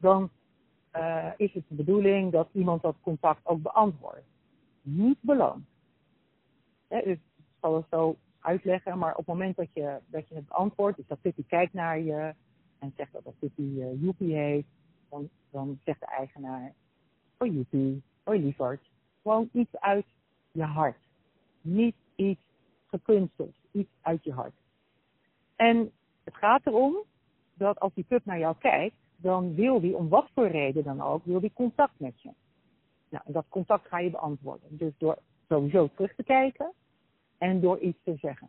dan 0.01 0.31
uh, 0.97 1.31
is 1.37 1.53
het 1.53 1.65
de 1.69 1.75
bedoeling 1.75 2.33
dat 2.33 2.49
iemand 2.53 2.83
dat 2.83 2.97
contact 3.01 3.47
ook 3.47 3.63
beantwoordt. 3.63 4.27
Niet 4.83 5.19
beloont. 5.21 5.67
Hè, 6.89 7.03
dus 7.03 7.17
ik 7.17 7.45
zal 7.61 7.75
het 7.75 7.87
zo 7.91 8.17
uitleggen, 8.41 8.99
maar 8.99 9.11
op 9.11 9.17
het 9.17 9.27
moment 9.27 9.57
dat 9.57 9.69
je, 9.73 9.99
dat 10.07 10.29
je 10.29 10.35
het 10.35 10.49
beantwoordt, 10.49 10.97
dus 10.97 11.07
dat 11.07 11.21
Puppy 11.21 11.45
kijkt 11.47 11.73
naar 11.73 11.99
je 11.99 12.35
en 12.79 12.93
zegt 12.97 13.13
dat 13.13 13.25
dat 13.25 13.39
Puppy 13.39 13.63
uh, 13.63 14.03
Joepie 14.03 14.35
heeft, 14.35 14.69
dan, 15.09 15.29
dan 15.51 15.79
zegt 15.85 16.01
de 16.01 16.07
eigenaar, 16.07 16.75
hoi 17.37 17.53
Joepie, 17.53 18.03
hoi 18.23 18.41
lieverd. 18.41 18.91
Gewoon 19.23 19.49
iets 19.53 19.77
uit 19.77 20.07
je 20.53 20.63
hart. 20.63 20.99
Niet 21.61 21.97
iets 22.17 22.41
gekunsteld, 22.87 23.55
iets 23.71 23.91
uit 24.01 24.25
je 24.25 24.33
hart. 24.33 24.55
En 25.57 25.93
het 26.25 26.37
gaat 26.37 26.67
erom 26.67 26.97
dat 27.55 27.81
als 27.81 27.95
die 27.95 28.05
pup 28.05 28.25
naar 28.25 28.39
jou 28.39 28.57
kijkt, 28.59 28.97
dan 29.21 29.55
wil 29.55 29.81
die 29.81 29.97
om 29.97 30.09
wat 30.09 30.31
voor 30.35 30.47
reden 30.47 30.85
dan 30.85 31.01
ook, 31.01 31.25
wil 31.25 31.41
die 31.41 31.53
contact 31.55 31.93
met 31.97 32.23
je. 32.23 32.31
Nou, 33.09 33.25
dat 33.27 33.45
contact 33.49 33.89
ga 33.89 33.99
je 33.99 34.11
beantwoorden. 34.11 34.77
Dus 34.77 34.93
door 34.99 35.19
sowieso 35.49 35.89
terug 35.95 36.15
te 36.15 36.23
kijken 36.23 36.73
en 37.39 37.61
door 37.61 37.79
iets 37.79 37.99
te 38.05 38.17
zeggen. 38.21 38.49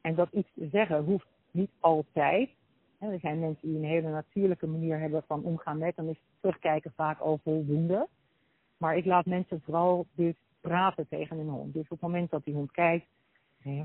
En 0.00 0.14
dat 0.14 0.28
iets 0.32 0.48
te 0.54 0.68
zeggen 0.72 1.04
hoeft 1.04 1.26
niet 1.50 1.70
altijd. 1.80 2.50
Er 2.98 3.18
zijn 3.20 3.40
mensen 3.40 3.68
die 3.68 3.76
een 3.76 3.84
hele 3.84 4.10
natuurlijke 4.10 4.66
manier 4.66 4.98
hebben 4.98 5.22
van 5.26 5.44
omgaan 5.44 5.78
met. 5.78 5.96
Dan 5.96 6.08
is 6.08 6.18
terugkijken 6.40 6.92
vaak 6.96 7.18
al 7.18 7.40
voldoende. 7.42 8.08
Maar 8.76 8.96
ik 8.96 9.04
laat 9.04 9.26
mensen 9.26 9.60
vooral 9.64 10.06
dus 10.14 10.34
praten 10.60 11.08
tegen 11.08 11.38
een 11.38 11.48
hond. 11.48 11.74
Dus 11.74 11.82
op 11.82 11.90
het 11.90 12.00
moment 12.00 12.30
dat 12.30 12.44
die 12.44 12.54
hond 12.54 12.70
kijkt, 12.70 13.06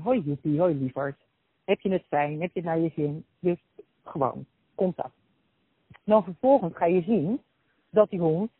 hoi 0.02 0.20
joepie, 0.20 0.60
hoi 0.60 0.74
lieverd. 0.74 1.16
Heb 1.64 1.80
je 1.80 1.90
het 1.90 2.04
fijn? 2.08 2.40
Heb 2.40 2.50
je 2.52 2.60
het 2.60 2.68
naar 2.68 2.78
je 2.78 2.90
zin? 2.94 3.24
Dus 3.38 3.58
gewoon, 4.04 4.46
contact. 4.74 5.14
Dan 6.08 6.24
vervolgens 6.24 6.76
ga 6.76 6.84
je 6.84 7.02
zien 7.02 7.40
dat 7.90 8.10
die 8.10 8.20
hond 8.20 8.50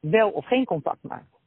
wel 0.00 0.30
of 0.30 0.46
geen 0.46 0.64
contact 0.64 1.02
maakt. 1.02 1.38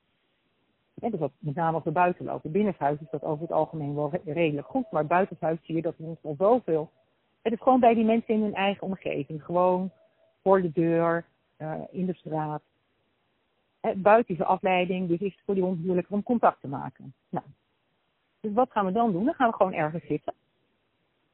Ja, 0.93 1.09
dus 1.09 1.29
met 1.39 1.55
name 1.55 1.77
op 1.77 1.83
de 1.83 1.91
buitenlopen. 1.91 2.51
Binnenshuis 2.51 2.99
is 2.99 3.09
dat 3.11 3.23
over 3.23 3.41
het 3.41 3.51
algemeen 3.51 3.95
wel 3.95 4.11
redelijk 4.25 4.67
goed. 4.67 4.91
Maar 4.91 5.05
buitenshuis 5.05 5.59
zie 5.63 5.75
je 5.75 5.81
dat 5.81 5.93
er 5.97 6.17
nog 6.21 6.37
zoveel. 6.37 6.91
Het 7.41 7.53
is 7.53 7.61
gewoon 7.61 7.79
bij 7.79 7.93
die 7.93 8.05
mensen 8.05 8.33
in 8.33 8.41
hun 8.41 8.53
eigen 8.53 8.87
omgeving. 8.87 9.43
Gewoon 9.43 9.91
voor 10.43 10.61
de 10.61 10.71
deur, 10.71 11.25
uh, 11.57 11.73
in 11.91 12.05
de 12.05 12.13
straat. 12.13 12.61
buiten 13.95 14.35
is 14.35 14.41
afleiding, 14.41 15.07
dus 15.07 15.19
is 15.19 15.33
het 15.33 15.41
voor 15.45 15.53
die 15.53 15.63
hond 15.63 15.83
moeilijker 15.83 16.13
om 16.13 16.23
contact 16.23 16.61
te 16.61 16.67
maken. 16.67 17.13
Nou, 17.29 17.45
dus 18.39 18.53
wat 18.53 18.71
gaan 18.71 18.85
we 18.85 18.91
dan 18.91 19.11
doen? 19.11 19.25
Dan 19.25 19.33
gaan 19.33 19.49
we 19.49 19.55
gewoon 19.55 19.73
ergens 19.73 20.05
zitten. 20.05 20.33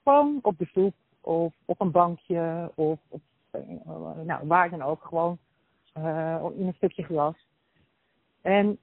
Gewoon 0.04 0.40
op 0.42 0.58
de 0.58 0.66
stoep 0.66 0.94
of 1.22 1.54
op 1.66 1.82
een 1.82 1.92
bankje 1.92 2.72
of 2.76 3.00
op, 3.08 3.22
nou, 4.24 4.48
waar 4.48 4.70
dan 4.70 4.82
ook. 4.82 5.04
Gewoon 5.04 5.38
uh, 5.98 6.46
in 6.58 6.68
een 6.68 6.74
stukje 6.74 7.04
gras. 7.04 7.48
En 8.42 8.78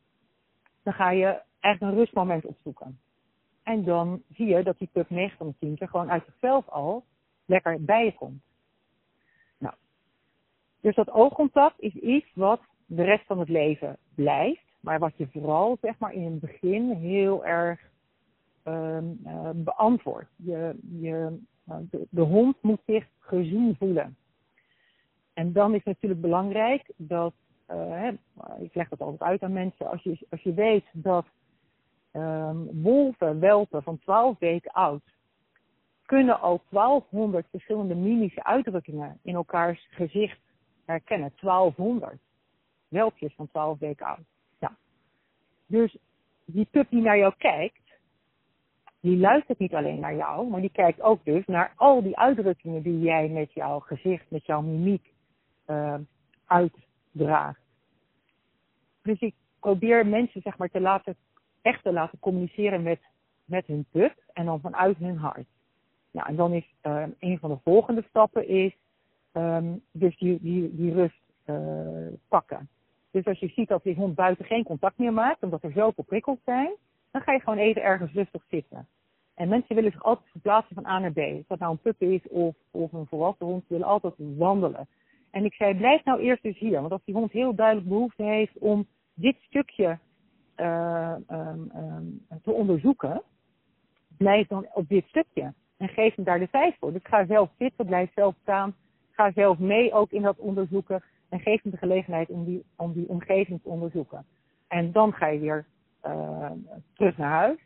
dan 0.83 0.93
ga 0.93 1.11
je 1.11 1.43
eigenlijk 1.61 1.93
een 1.93 1.99
rustmoment 1.99 2.45
opzoeken. 2.45 3.01
En 3.63 3.85
dan 3.85 4.23
zie 4.35 4.47
je 4.47 4.63
dat 4.63 4.79
die 4.79 4.89
pup 4.93 5.11
9 5.11 5.37
van 5.37 5.47
de 5.47 5.55
10 5.59 5.77
keer 5.77 5.89
gewoon 5.89 6.11
uit 6.11 6.25
zichzelf 6.25 6.69
al 6.69 7.05
lekker 7.45 7.85
bij 7.85 8.05
je 8.05 8.15
komt. 8.15 8.43
Nou, 9.59 9.75
dus 10.81 10.95
dat 10.95 11.11
oogcontact 11.11 11.81
is 11.81 11.95
iets 11.95 12.31
wat 12.35 12.61
de 12.87 13.03
rest 13.03 13.27
van 13.27 13.39
het 13.39 13.49
leven 13.49 13.97
blijft, 14.15 14.65
maar 14.81 14.99
wat 14.99 15.17
je 15.17 15.29
vooral 15.33 15.79
zeg 15.81 15.99
maar 15.99 16.13
in 16.13 16.25
het 16.25 16.41
begin 16.41 16.91
heel 16.91 17.45
erg 17.45 17.81
um, 18.65 19.21
beantwoordt. 19.55 20.31
Je, 20.37 20.77
je, 21.01 21.39
de, 21.65 22.07
de 22.11 22.21
hond 22.21 22.63
moet 22.63 22.81
zich 22.87 23.07
gezien 23.19 23.77
voelen. 23.79 24.17
En 25.35 25.53
dan 25.53 25.71
is 25.71 25.77
het 25.77 25.87
natuurlijk 25.87 26.21
belangrijk 26.21 26.92
dat 26.97 27.35
uh, 27.71 28.09
ik 28.61 28.75
leg 28.75 28.88
dat 28.88 29.01
altijd 29.01 29.31
uit 29.31 29.42
aan 29.42 29.53
mensen, 29.53 29.90
als 29.90 30.03
je, 30.03 30.27
als 30.31 30.42
je 30.42 30.55
weet 30.55 30.85
dat 30.92 31.27
um, 32.12 32.83
wolven, 32.83 33.40
welpen 33.40 33.83
van 33.83 33.99
12 33.99 34.38
weken 34.38 34.73
oud, 34.73 35.03
kunnen 36.07 36.40
al 36.40 36.62
1200 36.68 37.47
verschillende 37.51 37.95
mimische 37.95 38.45
uitdrukkingen 38.45 39.18
in 39.23 39.35
elkaars 39.35 39.88
gezicht 39.90 40.40
herkennen. 40.85 41.33
1200. 41.40 42.21
Welpjes 42.88 43.35
van 43.35 43.49
12 43.49 43.79
weken 43.79 44.07
oud. 44.07 44.31
Dus 45.73 45.97
die 46.45 46.66
pup 46.71 46.90
die 46.90 47.01
naar 47.03 47.18
jou 47.18 47.35
kijkt, 47.38 47.81
die 49.01 49.16
luistert 49.16 49.59
niet 49.59 49.75
alleen 49.75 50.01
naar 50.01 50.14
jou, 50.14 50.49
maar 50.49 50.61
die 50.61 50.73
kijkt 50.73 51.01
ook 51.01 51.25
dus 51.25 51.47
naar 51.47 51.73
al 51.77 52.03
die 52.03 52.18
uitdrukkingen 52.18 52.83
die 52.83 52.99
jij 52.99 53.29
met 53.29 53.53
jouw 53.53 53.79
gezicht, 53.79 54.31
met 54.31 54.47
jouw 54.47 54.61
mimiek 54.61 55.12
uh, 55.73 55.95
uitdraagt. 56.47 57.61
Dus 59.03 59.21
ik 59.21 59.35
probeer 59.61 60.07
mensen 60.07 60.41
zeg 60.43 60.59
maar 60.59 60.71
te 60.71 60.81
laten, 60.81 61.17
echt 61.63 61.83
te 61.83 61.93
laten 61.93 62.19
communiceren 62.19 62.83
met, 62.83 63.01
met 63.45 63.67
hun 63.67 63.87
pup 63.91 64.15
en 64.33 64.45
dan 64.45 64.61
vanuit 64.61 64.97
hun 64.97 65.17
hart. 65.17 65.47
Nou, 66.11 66.29
en 66.29 66.37
dan 66.37 66.53
is 66.53 66.75
uh, 66.83 67.05
een 67.19 67.39
van 67.39 67.51
de 67.51 67.59
volgende 67.65 68.05
stappen 68.09 68.49
is 68.49 68.73
um, 69.33 69.83
dus 69.91 70.19
die, 70.19 70.39
die, 70.41 70.75
die 70.75 70.93
rust 70.93 71.23
uh, 71.47 72.07
pakken. 72.29 72.69
Dus 73.11 73.25
als 73.25 73.39
je 73.39 73.49
ziet 73.49 73.69
dat 73.69 73.83
die 73.83 73.95
hond 73.95 74.15
buiten 74.15 74.45
geen 74.45 74.65
contact 74.65 74.99
meer 74.99 75.13
maakt, 75.13 75.43
omdat 75.43 75.63
er 75.63 75.73
zoveel 75.73 76.05
prikkels 76.05 76.39
zijn, 76.45 76.73
dan 77.11 77.23
ga 77.23 77.33
je 77.33 77.41
gewoon 77.41 77.59
even 77.59 77.83
ergens 77.83 78.13
rustig 78.13 78.45
zitten. 78.49 78.87
En 79.35 79.49
mensen 79.49 79.75
willen 79.75 79.93
zich 79.93 80.03
altijd 80.03 80.31
verplaatsen 80.31 80.75
van 80.75 80.87
A 80.87 80.99
naar 80.99 81.13
B. 81.13 81.19
Of 81.19 81.47
dat 81.47 81.59
nou 81.59 81.73
een 81.73 81.79
pup 81.79 82.01
is 82.03 82.29
of, 82.29 82.55
of 82.71 82.93
een 82.93 83.07
volwassen 83.07 83.47
hond, 83.47 83.63
ze 83.63 83.73
willen 83.73 83.87
altijd 83.87 84.15
wandelen. 84.17 84.89
En 85.33 85.45
ik 85.45 85.55
zei, 85.55 85.75
blijf 85.75 86.05
nou 86.05 86.21
eerst 86.21 86.42
dus 86.42 86.59
hier. 86.59 86.81
Want 86.81 86.92
als 86.92 87.05
die 87.05 87.14
hond 87.14 87.33
heel 87.33 87.55
duidelijk 87.55 87.88
behoefte 87.88 88.23
heeft 88.23 88.59
om 88.59 88.87
dit 89.14 89.37
stukje 89.40 89.99
uh, 90.57 91.14
um, 91.31 91.71
um, 91.77 92.27
te 92.42 92.53
onderzoeken, 92.53 93.23
blijf 94.16 94.47
dan 94.47 94.66
op 94.73 94.88
dit 94.88 95.05
stukje. 95.07 95.53
En 95.77 95.88
geef 95.88 96.14
hem 96.14 96.25
daar 96.25 96.38
de 96.38 96.51
tijd 96.51 96.77
voor. 96.79 96.92
Dus 96.92 97.03
ga 97.05 97.27
zelf 97.27 97.51
zitten, 97.59 97.87
blijf 97.87 98.12
zelf 98.14 98.35
staan. 98.42 98.75
Ga 99.11 99.33
zelf 99.33 99.59
mee 99.59 99.92
ook 99.92 100.11
in 100.11 100.23
dat 100.23 100.38
onderzoeken. 100.38 101.03
En 101.29 101.40
geef 101.40 101.62
hem 101.62 101.73
de 101.73 101.79
gelegenheid 101.79 102.29
om 102.29 102.45
die, 102.45 102.64
om 102.77 102.92
die 102.92 103.09
omgeving 103.09 103.62
te 103.62 103.68
onderzoeken. 103.68 104.25
En 104.68 104.92
dan 104.92 105.12
ga 105.12 105.27
je 105.27 105.38
weer 105.38 105.66
uh, 106.07 106.51
terug 106.95 107.16
naar 107.16 107.31
huis. 107.31 107.59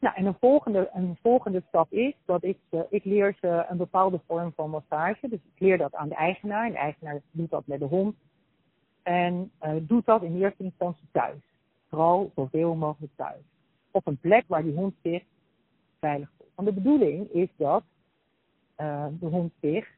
Nou, 0.00 0.14
en 0.16 0.26
een 0.26 0.36
volgende, 0.40 0.90
een 0.92 1.18
volgende 1.22 1.62
stap 1.68 1.92
is 1.92 2.14
dat 2.24 2.44
ik, 2.44 2.58
ik 2.90 3.04
leer 3.04 3.36
ze 3.40 3.66
een 3.68 3.76
bepaalde 3.76 4.20
vorm 4.26 4.52
van 4.52 4.70
massage. 4.70 5.28
Dus 5.28 5.38
ik 5.38 5.60
leer 5.60 5.78
dat 5.78 5.94
aan 5.94 6.08
de 6.08 6.14
eigenaar. 6.14 6.66
En 6.66 6.72
de 6.72 6.78
eigenaar 6.78 7.20
doet 7.30 7.50
dat 7.50 7.66
met 7.66 7.78
de 7.78 7.84
hond. 7.84 8.16
En 9.02 9.50
uh, 9.62 9.74
doet 9.80 10.06
dat 10.06 10.22
in 10.22 10.40
eerste 10.40 10.62
instantie 10.62 11.08
thuis. 11.12 11.40
Vooral 11.88 12.32
zoveel 12.34 12.74
mogelijk 12.74 13.12
thuis. 13.16 13.42
Op 13.90 14.06
een 14.06 14.18
plek 14.18 14.44
waar 14.46 14.62
die 14.62 14.74
hond 14.74 14.94
zich 15.02 15.22
veilig 15.98 16.30
voelt. 16.36 16.50
Want 16.54 16.68
de 16.68 16.74
bedoeling 16.74 17.30
is 17.32 17.48
dat 17.56 17.84
uh, 18.76 19.06
de 19.20 19.26
hond 19.26 19.52
zich 19.60 19.88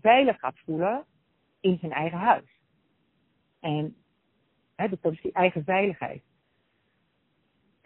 veilig 0.00 0.38
gaat 0.38 0.58
voelen 0.64 1.04
in 1.60 1.78
zijn 1.78 1.92
eigen 1.92 2.18
huis. 2.18 2.60
En 3.60 3.96
dat 4.76 5.12
is 5.12 5.20
die 5.22 5.32
eigen 5.32 5.64
veiligheid. 5.64 6.22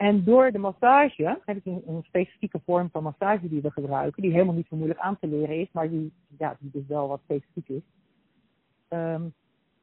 En 0.00 0.24
door 0.24 0.52
de 0.52 0.58
massage, 0.58 1.40
heb 1.44 1.56
ik 1.56 1.64
een, 1.64 2.02
specifieke 2.02 2.60
vorm 2.64 2.90
van 2.90 3.02
massage 3.02 3.48
die 3.48 3.60
we 3.60 3.70
gebruiken, 3.70 4.22
die 4.22 4.32
helemaal 4.32 4.54
niet 4.54 4.66
zo 4.66 4.76
moeilijk 4.76 5.00
aan 5.00 5.18
te 5.18 5.26
leren 5.26 5.60
is, 5.60 5.68
maar 5.72 5.90
die, 5.90 6.12
ja, 6.38 6.56
die 6.60 6.70
dus 6.70 6.86
wel 6.86 7.08
wat 7.08 7.20
specifiek 7.22 7.68
is, 7.68 7.82
um, 8.88 9.34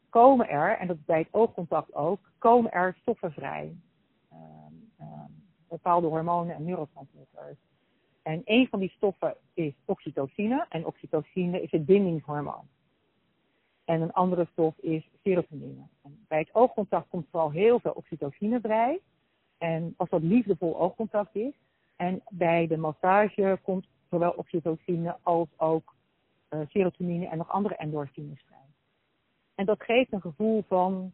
komen 0.09 0.49
er, 0.49 0.77
en 0.77 0.87
dat 0.87 0.97
is 0.97 1.05
bij 1.05 1.19
het 1.19 1.27
oogcontact 1.31 1.93
ook, 1.93 2.19
komen 2.37 2.71
er 2.71 2.95
stoffen 3.01 3.31
vrij. 3.31 3.75
Um, 4.33 4.89
um, 5.01 5.43
bepaalde 5.69 6.07
hormonen 6.07 6.55
en 6.55 6.65
neurotransmitters. 6.65 7.57
En 8.21 8.41
een 8.45 8.67
van 8.67 8.79
die 8.79 8.93
stoffen 8.95 9.35
is 9.53 9.73
oxytocine, 9.85 10.65
en 10.69 10.85
oxytocine 10.85 11.61
is 11.61 11.71
het 11.71 11.85
bindingshormoon. 11.85 12.67
En 13.85 14.01
een 14.01 14.13
andere 14.13 14.47
stof 14.51 14.77
is 14.77 15.09
serotonine. 15.23 15.87
En 16.03 16.25
bij 16.27 16.39
het 16.39 16.55
oogcontact 16.55 17.09
komt 17.09 17.27
vooral 17.31 17.51
heel 17.51 17.79
veel 17.79 17.91
oxytocine 17.91 18.59
vrij. 18.59 19.01
En 19.57 19.93
als 19.97 20.09
dat 20.09 20.21
liefdevol 20.21 20.79
oogcontact 20.79 21.35
is. 21.35 21.53
En 21.95 22.21
bij 22.29 22.67
de 22.67 22.77
massage 22.77 23.59
komt 23.63 23.87
zowel 24.09 24.31
oxytocine 24.31 25.17
als 25.21 25.47
ook 25.57 25.95
uh, 26.49 26.59
serotonine 26.67 27.27
en 27.27 27.37
nog 27.37 27.49
andere 27.49 27.75
endorfines 27.75 28.41
vrij. 28.45 28.57
En 29.55 29.65
dat 29.65 29.83
geeft 29.83 30.13
een 30.13 30.21
gevoel 30.21 30.63
van, 30.67 31.13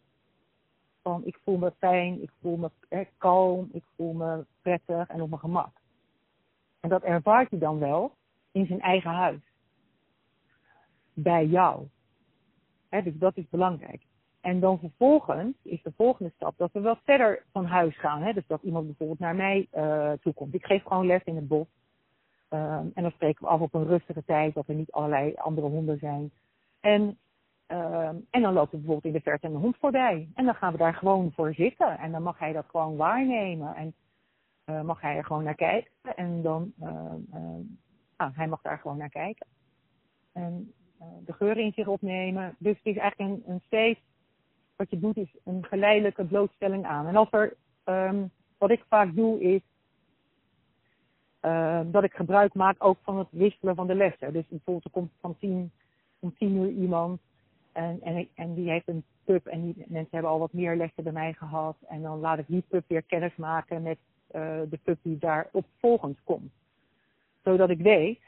van 1.02 1.26
ik 1.26 1.40
voel 1.44 1.58
me 1.58 1.72
fijn, 1.78 2.22
ik 2.22 2.32
voel 2.42 2.58
me 2.58 2.72
eh, 2.90 3.06
kalm, 3.18 3.70
ik 3.72 3.84
voel 3.96 4.14
me 4.14 4.46
prettig 4.62 5.08
en 5.08 5.22
op 5.22 5.30
mijn 5.30 5.42
gemak. 5.42 5.82
En 6.80 6.90
dat 6.90 7.04
ervaart 7.04 7.50
hij 7.50 7.60
dan 7.60 7.80
wel 7.80 8.16
in 8.52 8.66
zijn 8.66 8.82
eigen 8.82 9.12
huis. 9.12 9.42
Bij 11.14 11.46
jou. 11.46 11.88
Dus 12.90 13.18
dat 13.18 13.38
is 13.38 13.50
belangrijk. 13.50 14.02
En 14.44 14.60
dan 14.60 14.80
vervolgens 14.80 15.56
is 15.62 15.82
de 15.82 15.92
volgende 15.96 16.32
stap 16.36 16.58
dat 16.58 16.72
we 16.72 16.80
wel 16.80 16.98
verder 17.04 17.44
van 17.52 17.66
huis 17.66 18.00
gaan. 18.00 18.22
Hè? 18.22 18.34
Dus 18.34 18.48
dat 18.48 18.64
iemand 18.64 18.86
bijvoorbeeld 18.86 19.20
naar 19.20 19.36
mij 19.36 19.68
uh, 19.76 20.12
toe 20.12 20.34
komt. 20.34 20.54
Ik 20.54 20.66
geef 20.66 20.84
gewoon 20.84 21.06
les 21.06 21.24
in 21.24 21.36
het 21.36 21.48
bos. 21.48 21.68
Um, 22.50 22.92
en 22.94 23.02
dan 23.02 23.12
spreken 23.12 23.44
we 23.44 23.50
af 23.50 23.60
op 23.60 23.74
een 23.74 23.88
rustige 23.88 24.24
tijd, 24.26 24.54
dat 24.54 24.68
er 24.68 24.76
niet 24.76 24.92
allerlei 24.92 25.34
andere 25.36 25.68
honden 25.68 25.98
zijn. 25.98 26.32
En, 26.80 27.02
um, 27.68 28.28
en 28.30 28.42
dan 28.42 28.54
loopt 28.54 28.72
er 28.72 28.78
bijvoorbeeld 28.78 29.06
in 29.06 29.20
de 29.20 29.30
verte 29.30 29.48
een 29.48 29.56
hond 29.56 29.78
voorbij. 29.78 30.30
En 30.36 30.46
dan 30.46 30.56
gaan 30.56 30.72
we 30.72 30.78
daar 30.78 30.94
gewoon 30.94 31.32
voor 31.32 31.54
zitten. 31.54 31.98
En 31.98 32.12
dan 32.12 32.24
mag 32.24 32.40
hij 32.40 32.54
dat 32.54 32.66
gewoon 32.68 32.96
waarnemen. 32.96 33.76
En 33.76 33.94
uh, 34.66 34.82
mag 34.82 35.02
hij 35.02 35.16
er 35.16 35.26
gewoon 35.26 35.44
naar 35.44 35.56
kijken. 35.56 35.92
En 36.16 36.42
dan, 36.42 36.74
uh, 36.82 37.14
ah, 38.16 38.36
hij 38.36 38.48
mag 38.48 38.62
daar 38.62 38.78
gewoon 38.78 38.98
naar 38.98 39.10
kijken. 39.10 39.48
En 40.34 40.74
de 41.26 41.34
geur 41.34 41.58
in 41.58 41.72
zich 41.74 41.88
opnemen. 41.88 42.56
Dus 42.60 42.78
het 42.78 42.86
is 42.86 42.98
eigenlijk 42.98 43.32
een, 43.32 43.54
een 43.54 43.62
steeds 43.66 44.00
wat 44.76 44.90
je 44.90 45.00
doet 45.00 45.18
is 45.18 45.36
een 45.44 45.66
geleidelijke 45.66 46.26
blootstelling 46.26 46.86
aan. 46.86 47.08
En 47.08 47.16
als 47.16 47.32
er, 47.32 47.54
um, 47.86 48.32
wat 48.58 48.72
ik 48.72 48.86
vaak 48.90 49.16
doe 49.16 49.42
is 49.42 49.62
uh, 51.42 51.80
dat 51.86 52.04
ik 52.04 52.14
gebruik 52.14 52.54
maak 52.54 52.76
ook 52.84 52.98
van 53.02 53.18
het 53.18 53.28
wisselen 53.32 53.76
van 53.76 53.88
de 53.88 53.96
lessen. 53.96 54.34
Dus 54.34 54.48
bijvoorbeeld 54.48 54.86
er 54.86 54.92
komt 54.92 55.12
van 55.20 55.38
tien, 55.40 55.72
om 56.20 56.36
tien 56.38 56.56
uur 56.56 56.70
iemand 56.70 57.22
en, 57.72 58.02
en, 58.02 58.28
en 58.36 58.54
die 58.54 58.70
heeft 58.70 58.88
een 58.88 59.04
pub 59.24 59.46
en 59.46 59.62
die 59.62 59.86
mensen 59.88 60.12
hebben 60.12 60.32
al 60.32 60.40
wat 60.40 60.54
meer 60.54 60.76
lessen 60.76 61.04
bij 61.04 61.14
mij 61.14 61.34
gehad. 61.34 61.76
En 61.88 62.02
dan 62.02 62.20
laat 62.20 62.40
ik 62.40 62.48
die 62.48 62.64
pub 62.68 62.84
weer 62.88 63.02
kennis 63.02 63.36
maken 63.36 63.82
met 63.82 63.98
uh, 64.32 64.42
de 64.70 64.80
pub 64.84 64.98
die 65.02 65.18
daarop 65.18 65.66
volgend 65.80 66.20
komt. 66.24 66.52
Zodat 67.44 67.70
ik 67.70 67.82
weet 67.82 68.20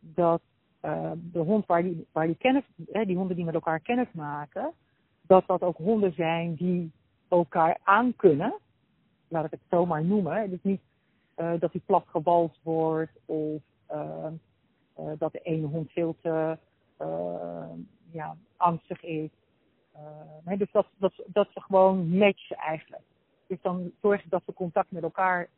dat 0.00 0.42
uh, 0.82 1.10
de 1.14 1.38
hond 1.38 1.66
waar 1.66 1.82
die, 1.82 2.06
waar 2.12 2.26
die 2.26 2.36
kennis, 2.36 2.64
die 2.76 3.16
honden 3.16 3.36
die 3.36 3.44
met 3.44 3.54
elkaar 3.54 3.80
kennis 3.80 4.12
maken, 4.12 4.72
dat 5.26 5.46
dat 5.46 5.62
ook 5.62 5.76
honden 5.76 6.12
zijn 6.12 6.54
die 6.54 6.92
elkaar 7.28 7.78
aankunnen. 7.82 8.54
Laat 9.28 9.44
ik 9.44 9.50
het 9.50 9.60
zo 9.70 9.86
maar 9.86 10.04
noemen. 10.04 10.50
Dus 10.50 10.62
niet 10.62 10.80
uh, 11.36 11.52
dat 11.58 11.72
hij 11.72 11.80
plat 11.86 12.04
gewalst 12.08 12.60
wordt 12.62 13.12
of 13.24 13.62
uh, 13.92 14.26
uh, 14.98 15.10
dat 15.18 15.32
de 15.32 15.40
ene 15.42 15.66
hond 15.66 15.90
veel 15.90 16.16
te 16.22 16.58
ja, 18.12 18.36
angstig 18.56 19.02
is. 19.02 19.30
Nee, 20.44 20.56
dus 20.56 20.70
dat, 20.72 20.86
dat, 20.96 21.12
dat 21.26 21.48
ze 21.54 21.60
gewoon 21.60 22.08
matchen 22.08 22.56
eigenlijk. 22.56 23.02
Dus 23.46 23.58
dan 23.62 23.92
zorgen 24.02 24.30
dat 24.30 24.42
ze 24.46 24.52
contact 24.52 24.90
met 24.90 25.02
elkaar 25.02 25.48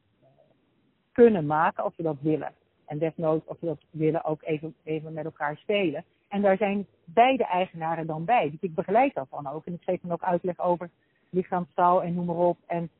kunnen 1.12 1.46
maken 1.46 1.82
als 1.84 1.94
ze 1.94 2.02
dat 2.02 2.16
willen. 2.20 2.52
En 2.84 2.98
desnoods, 2.98 3.46
als 3.46 3.58
ze 3.58 3.66
dat 3.66 3.80
willen, 3.90 4.24
ook 4.24 4.42
even, 4.42 4.74
even 4.82 5.12
met 5.12 5.24
elkaar 5.24 5.56
spelen. 5.56 6.04
En 6.28 6.42
daar 6.42 6.56
zijn 6.56 6.86
beide 7.04 7.44
eigenaren 7.44 8.06
dan 8.06 8.24
bij. 8.24 8.50
Dus 8.50 8.60
ik 8.60 8.74
begeleid 8.74 9.14
dat 9.14 9.26
dan 9.30 9.46
ook. 9.46 9.66
En 9.66 9.72
ik 9.72 9.82
geef 9.82 10.00
dan 10.00 10.12
ook 10.12 10.22
uitleg 10.22 10.58
over 10.58 10.90
lichaamstaal 11.30 12.02
en 12.02 12.14
noem 12.14 12.26
maar 12.26 12.36
op. 12.36 12.58
En 12.66 12.90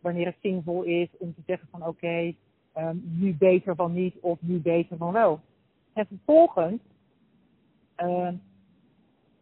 wanneer 0.00 0.26
het 0.26 0.36
zinvol 0.42 0.82
is 0.82 1.08
om 1.18 1.34
te 1.34 1.42
zeggen 1.46 1.68
van 1.70 1.86
oké, 1.86 2.34
um, 2.76 3.02
nu 3.04 3.34
beter 3.36 3.74
van 3.74 3.92
niet 3.92 4.14
of 4.20 4.38
nu 4.40 4.60
beter 4.60 4.96
van 4.96 5.12
wel. 5.12 5.40
En 5.92 6.06
vervolgens, 6.06 6.80
um, 7.96 8.42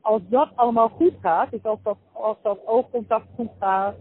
als 0.01 0.23
dat 0.29 0.51
allemaal 0.55 0.89
goed 0.89 1.15
gaat, 1.21 1.51
dus 1.51 1.63
als 1.63 1.79
dat, 1.83 1.99
als 2.13 2.37
dat 2.43 2.67
oogcontact 2.67 3.27
goed 3.35 3.51
gaat, 3.59 3.95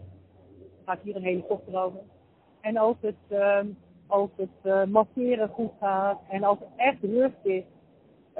gaat 0.85 1.01
hier 1.01 1.15
een 1.15 1.23
helikopter 1.23 1.83
over. 1.83 1.99
En 2.61 2.77
als 2.77 2.95
het, 2.99 3.39
um, 3.39 3.77
als 4.07 4.29
het 4.35 4.49
uh, 4.63 4.83
masseren 4.83 5.49
goed 5.49 5.71
gaat 5.79 6.19
en 6.29 6.43
als 6.43 6.59
er 6.59 6.67
echt 6.75 7.03
rust 7.03 7.39
is 7.43 7.63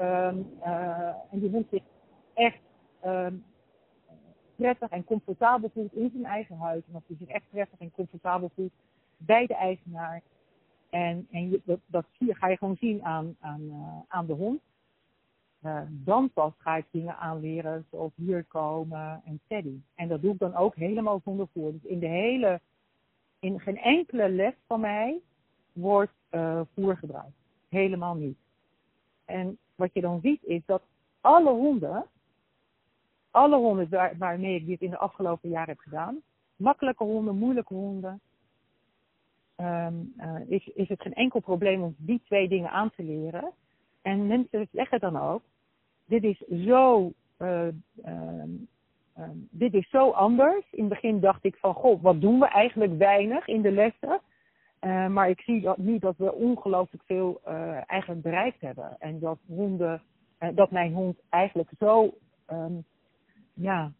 um, 0.02 0.46
uh, 0.60 1.14
en 1.30 1.38
die 1.38 1.50
hond 1.50 1.66
zich 1.70 1.82
echt 2.34 2.60
um, 3.04 3.44
prettig 4.56 4.90
en 4.90 5.04
comfortabel 5.04 5.70
voelt 5.74 5.94
in 5.94 6.10
zijn 6.10 6.24
eigen 6.24 6.56
huis. 6.56 6.82
En 6.86 7.02
hij 7.06 7.16
zich 7.18 7.28
echt 7.28 7.44
prettig 7.50 7.78
en 7.78 7.90
comfortabel 7.90 8.50
voelt 8.54 8.72
bij 9.16 9.46
de 9.46 9.54
eigenaar. 9.54 10.22
En, 10.90 11.26
en 11.30 11.62
dat, 11.86 12.04
ga 12.18 12.48
je 12.48 12.56
gewoon 12.56 12.76
zien 12.76 13.04
aan, 13.04 13.36
aan, 13.40 13.60
uh, 13.60 13.98
aan 14.08 14.26
de 14.26 14.32
hond. 14.32 14.60
Dan 15.88 16.30
pas 16.30 16.52
ga 16.58 16.76
ik 16.76 16.86
dingen 16.90 17.16
aanleren 17.16 17.86
zoals 17.90 18.12
hier 18.14 18.44
komen 18.44 19.22
en 19.24 19.40
steady. 19.44 19.80
En 19.94 20.08
dat 20.08 20.22
doe 20.22 20.32
ik 20.32 20.38
dan 20.38 20.54
ook 20.54 20.74
helemaal 20.74 21.20
zonder 21.24 21.46
voer. 21.52 21.72
Dus 21.72 21.82
in 21.84 21.98
de 21.98 22.06
hele, 22.06 22.60
in 23.38 23.60
geen 23.60 23.78
enkele 23.78 24.28
les 24.28 24.54
van 24.66 24.80
mij 24.80 25.20
wordt 25.72 26.12
voer 26.74 26.96
gebruikt. 26.96 27.36
Helemaal 27.68 28.14
niet. 28.14 28.36
En 29.24 29.58
wat 29.82 29.94
je 29.94 30.00
dan 30.00 30.20
ziet 30.22 30.44
is 30.44 30.62
dat 30.66 30.82
alle 31.20 31.50
honden 31.50 32.06
alle 33.32 33.56
honden 33.56 33.88
waar, 33.90 34.14
waarmee 34.18 34.54
ik 34.54 34.66
dit 34.66 34.80
in 34.80 34.90
de 34.90 34.98
afgelopen 34.98 35.48
jaren 35.48 35.68
heb 35.68 35.78
gedaan, 35.78 36.22
makkelijke 36.56 37.04
honden, 37.04 37.36
moeilijke 37.36 37.74
honden, 37.74 38.20
um, 39.56 40.12
uh, 40.18 40.40
is, 40.48 40.66
is 40.66 40.88
het 40.88 41.02
geen 41.02 41.14
enkel 41.14 41.40
probleem 41.40 41.82
om 41.82 41.94
die 41.98 42.20
twee 42.24 42.48
dingen 42.48 42.70
aan 42.70 42.90
te 42.90 43.02
leren. 43.02 43.50
En 44.02 44.26
mensen 44.26 44.68
zeggen 44.72 45.00
dan 45.00 45.16
ook, 45.16 45.42
dit 46.04 46.24
is 46.24 46.38
zo, 46.66 47.12
uh, 47.38 47.66
um, 48.04 48.68
um, 49.18 49.48
dit 49.50 49.74
is 49.74 49.90
zo 49.90 50.10
anders. 50.10 50.64
In 50.70 50.84
het 50.84 50.88
begin 50.88 51.20
dacht 51.20 51.44
ik 51.44 51.56
van, 51.56 51.74
goh, 51.74 52.02
wat 52.02 52.20
doen 52.20 52.38
we 52.38 52.46
eigenlijk 52.46 52.98
weinig 52.98 53.46
in 53.46 53.62
de 53.62 53.72
lessen. 53.72 54.20
Uh, 54.84 55.06
maar 55.06 55.28
ik 55.28 55.40
zie 55.40 55.60
dat, 55.60 55.76
nu 55.76 55.98
dat 55.98 56.16
we 56.16 56.34
ongelooflijk 56.34 57.02
veel 57.06 57.40
uh, 57.46 57.90
eigenlijk 57.90 58.22
bereikt 58.22 58.60
hebben. 58.60 58.96
En 58.98 59.18
dat 59.18 59.38
honden, 59.46 60.02
uh, 60.40 60.48
dat 60.54 60.70
mijn 60.70 60.92
hond 60.92 61.18
eigenlijk 61.28 61.70
zo 61.78 62.14
um, 62.52 62.84
ja, 63.54 63.92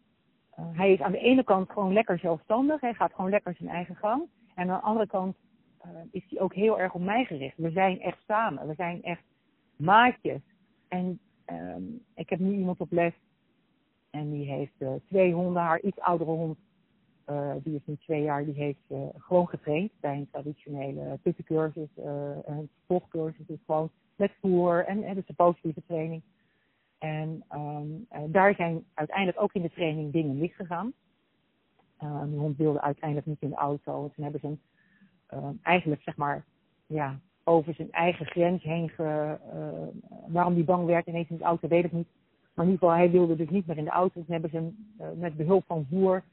hij 0.55 0.93
is 0.93 1.01
aan 1.01 1.11
de 1.11 1.17
ene 1.17 1.43
kant 1.43 1.71
gewoon 1.71 1.93
lekker 1.93 2.19
zelfstandig. 2.19 2.81
Hij 2.81 2.93
gaat 2.93 3.13
gewoon 3.13 3.29
lekker 3.29 3.55
zijn 3.55 3.69
eigen 3.69 3.95
gang. 3.95 4.23
En 4.55 4.69
aan 4.69 4.77
de 4.77 4.85
andere 4.85 5.07
kant 5.07 5.37
is 6.11 6.25
hij 6.29 6.39
ook 6.39 6.53
heel 6.53 6.79
erg 6.79 6.93
op 6.93 7.01
mij 7.01 7.25
gericht. 7.25 7.57
We 7.57 7.71
zijn 7.71 8.01
echt 8.01 8.17
samen. 8.27 8.67
We 8.67 8.73
zijn 8.73 9.03
echt 9.03 9.23
maatjes. 9.75 10.41
En 10.87 11.19
um, 11.45 12.01
ik 12.15 12.29
heb 12.29 12.39
nu 12.39 12.51
iemand 12.51 12.79
op 12.79 12.91
les. 12.91 13.13
En 14.09 14.31
die 14.31 14.45
heeft 14.45 15.03
twee 15.07 15.33
honden. 15.33 15.61
Haar 15.61 15.81
iets 15.81 15.99
oudere 15.99 16.31
hond. 16.31 16.57
Die 17.63 17.75
is 17.75 17.81
nu 17.85 17.97
twee 17.97 18.21
jaar. 18.21 18.45
Die 18.45 18.53
heeft 18.53 18.85
gewoon 19.17 19.47
getraind 19.47 19.91
bij 19.99 20.15
een 20.15 20.29
traditionele 20.31 21.19
puttencursus. 21.21 21.89
een 22.45 22.69
volgcursus. 22.87 23.45
Dus 23.45 23.59
gewoon 23.65 23.89
met 24.15 24.31
voer. 24.41 24.85
En, 24.85 25.03
en 25.03 25.15
dus 25.15 25.27
een 25.27 25.35
positieve 25.35 25.81
training. 25.87 26.21
En 27.03 27.43
um, 27.53 28.07
daar 28.31 28.55
zijn 28.55 28.85
uiteindelijk 28.93 29.41
ook 29.41 29.53
in 29.53 29.61
de 29.61 29.71
training 29.71 30.11
dingen 30.11 30.37
misgegaan. 30.37 30.93
Uh, 32.03 32.21
de 32.21 32.37
hond 32.37 32.57
wilde 32.57 32.81
uiteindelijk 32.81 33.27
niet 33.27 33.41
in 33.41 33.49
de 33.49 33.55
auto. 33.55 34.11
Toen 34.15 34.23
hebben 34.23 34.41
ze 34.41 34.47
hem 34.47 34.59
uh, 35.33 35.49
eigenlijk 35.61 36.01
zeg 36.01 36.15
maar 36.15 36.45
ja, 36.85 37.19
over 37.43 37.73
zijn 37.73 37.91
eigen 37.91 38.25
grens 38.25 38.63
heen 38.63 38.89
ge, 38.89 39.37
waarom 40.27 40.53
hij 40.53 40.63
bang 40.63 40.85
werd 40.85 41.07
ineens 41.07 41.29
in 41.29 41.37
de 41.37 41.43
auto, 41.43 41.67
weet 41.67 41.83
ik 41.83 41.91
niet. 41.91 42.07
Maar 42.53 42.65
in 42.65 42.71
ieder 42.71 42.87
geval, 42.87 43.03
hij 43.03 43.11
wilde 43.11 43.35
dus 43.35 43.49
niet 43.49 43.67
meer 43.67 43.77
in 43.77 43.83
de 43.83 43.89
auto. 43.89 44.23
Toen 44.23 44.33
hebben 44.33 44.49
ze 44.49 44.55
hem 44.55 45.19
met 45.19 45.37
behulp 45.37 45.63
van 45.65 45.85
voer 45.89 46.23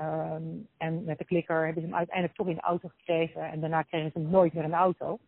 um, 0.00 0.68
en 0.76 1.04
met 1.04 1.18
de 1.18 1.24
klikker 1.24 1.64
hebben 1.64 1.82
ze 1.82 1.88
hem 1.88 1.96
uiteindelijk 1.96 2.36
toch 2.36 2.48
in 2.48 2.54
de 2.54 2.60
auto 2.60 2.88
gekregen. 2.88 3.50
En 3.50 3.60
daarna 3.60 3.82
kregen 3.82 4.10
ze 4.12 4.18
hem 4.18 4.30
nooit 4.30 4.52
meer 4.52 4.64
in 4.64 4.70
de 4.70 4.76
auto. 4.76 5.18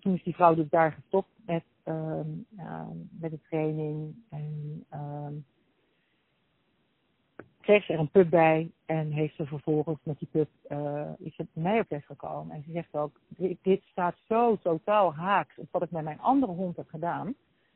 toen 0.00 0.14
is 0.14 0.22
die 0.22 0.34
vrouw 0.34 0.54
dus 0.54 0.68
daar 0.68 0.92
gestopt 0.92 1.28
met 1.46 1.64
um, 1.84 2.46
met 3.20 3.30
de 3.30 3.40
training. 3.48 4.14
En 4.30 4.84
um, 4.94 5.44
kreeg 7.66 7.84
ze 7.84 7.92
er 7.92 7.98
een 7.98 8.10
pub 8.10 8.30
bij 8.30 8.70
en 8.86 9.10
heeft 9.10 9.36
ze 9.36 9.46
vervolgens 9.46 9.98
met 10.02 10.18
die 10.18 10.28
pub 10.30 10.48
uh, 10.68 11.10
is 11.18 11.36
bij 11.36 11.46
mij 11.52 11.80
op 11.80 11.90
les 11.90 12.06
gekomen. 12.06 12.56
En 12.56 12.62
ze 12.66 12.72
zegt 12.72 12.94
ook, 12.94 13.20
dit, 13.62 13.82
staat 13.82 14.16
zo 14.28 14.56
totaal 14.56 15.14
haaks 15.14 15.58
op 15.58 15.68
wat 15.70 15.82
ik 15.82 15.90
met 15.90 16.04
mijn 16.04 16.20
andere 16.20 16.52
hond 16.52 16.76
heb 16.76 16.88
gedaan. 16.88 17.34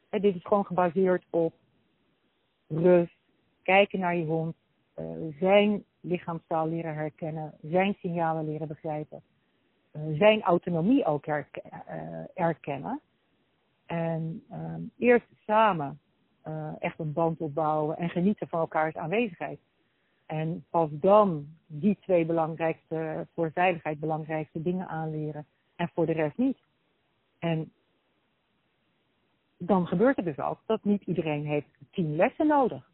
En 0.08 0.20
dit 0.20 0.34
is 0.34 0.42
gewoon 0.42 0.66
gebaseerd 0.66 1.24
op 1.30 1.54
rust, 2.68 3.16
kijken 3.62 3.98
naar 3.98 4.16
je 4.16 4.24
hond, 4.24 4.56
zijn 5.38 5.84
lichaamstaal 6.00 6.68
leren 6.68 6.94
herkennen, 6.94 7.54
zijn 7.62 7.94
signalen 7.94 8.44
leren 8.44 8.68
begrijpen, 8.68 9.22
uh, 9.92 10.18
zijn 10.18 10.42
autonomie 10.42 11.04
ook 11.04 11.26
erkennen. 12.34 13.00
En 13.86 14.44
um, 14.52 14.90
eerst 14.98 15.26
samen 15.46 16.00
echt 16.78 16.98
een 16.98 17.12
band 17.12 17.40
opbouwen 17.40 17.96
en 17.96 18.10
genieten 18.10 18.48
van 18.48 18.60
elkaars 18.60 18.94
aanwezigheid. 18.94 19.60
En 20.26 20.64
pas 20.70 20.88
dan 20.92 21.46
die 21.66 21.98
twee 22.00 22.24
belangrijkste, 22.24 23.26
voor 23.34 23.50
veiligheid 23.52 24.00
belangrijkste 24.00 24.62
dingen 24.62 24.88
aanleren 24.88 25.46
en 25.76 25.90
voor 25.94 26.06
de 26.06 26.12
rest 26.12 26.36
niet. 26.36 26.58
En 27.38 27.72
dan 29.56 29.86
gebeurt 29.86 30.16
het 30.16 30.24
dus 30.24 30.38
ook 30.38 30.58
dat 30.66 30.84
niet 30.84 31.02
iedereen 31.02 31.46
heeft 31.46 31.68
tien 31.90 32.16
lessen 32.16 32.46
nodig. 32.46 32.89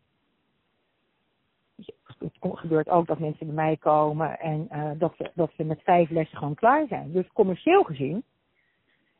Het 2.19 2.33
gebeurt 2.41 2.89
ook 2.89 3.07
dat 3.07 3.19
mensen 3.19 3.47
bij 3.47 3.55
mij 3.55 3.77
komen 3.77 4.39
en 4.39 4.69
uh, 4.73 4.91
dat, 4.99 5.15
ze, 5.17 5.31
dat 5.35 5.51
ze 5.57 5.65
met 5.65 5.83
vijf 5.83 6.11
lessen 6.11 6.39
gewoon 6.39 6.55
klaar 6.55 6.87
zijn. 6.87 7.13
Dus 7.13 7.27
commercieel 7.33 7.83
gezien 7.83 8.25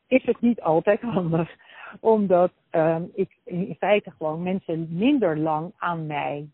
is 0.07 0.23
het 0.23 0.41
niet 0.41 0.61
altijd 0.61 1.01
handig. 1.17 1.55
Omdat 1.99 2.51
um, 2.71 3.11
ik 3.13 3.37
in 3.43 3.75
feite 3.79 4.11
gewoon 4.11 4.43
mensen 4.43 4.87
minder 4.89 5.37
lang 5.37 5.73
aan 5.77 6.05
mij, 6.05 6.49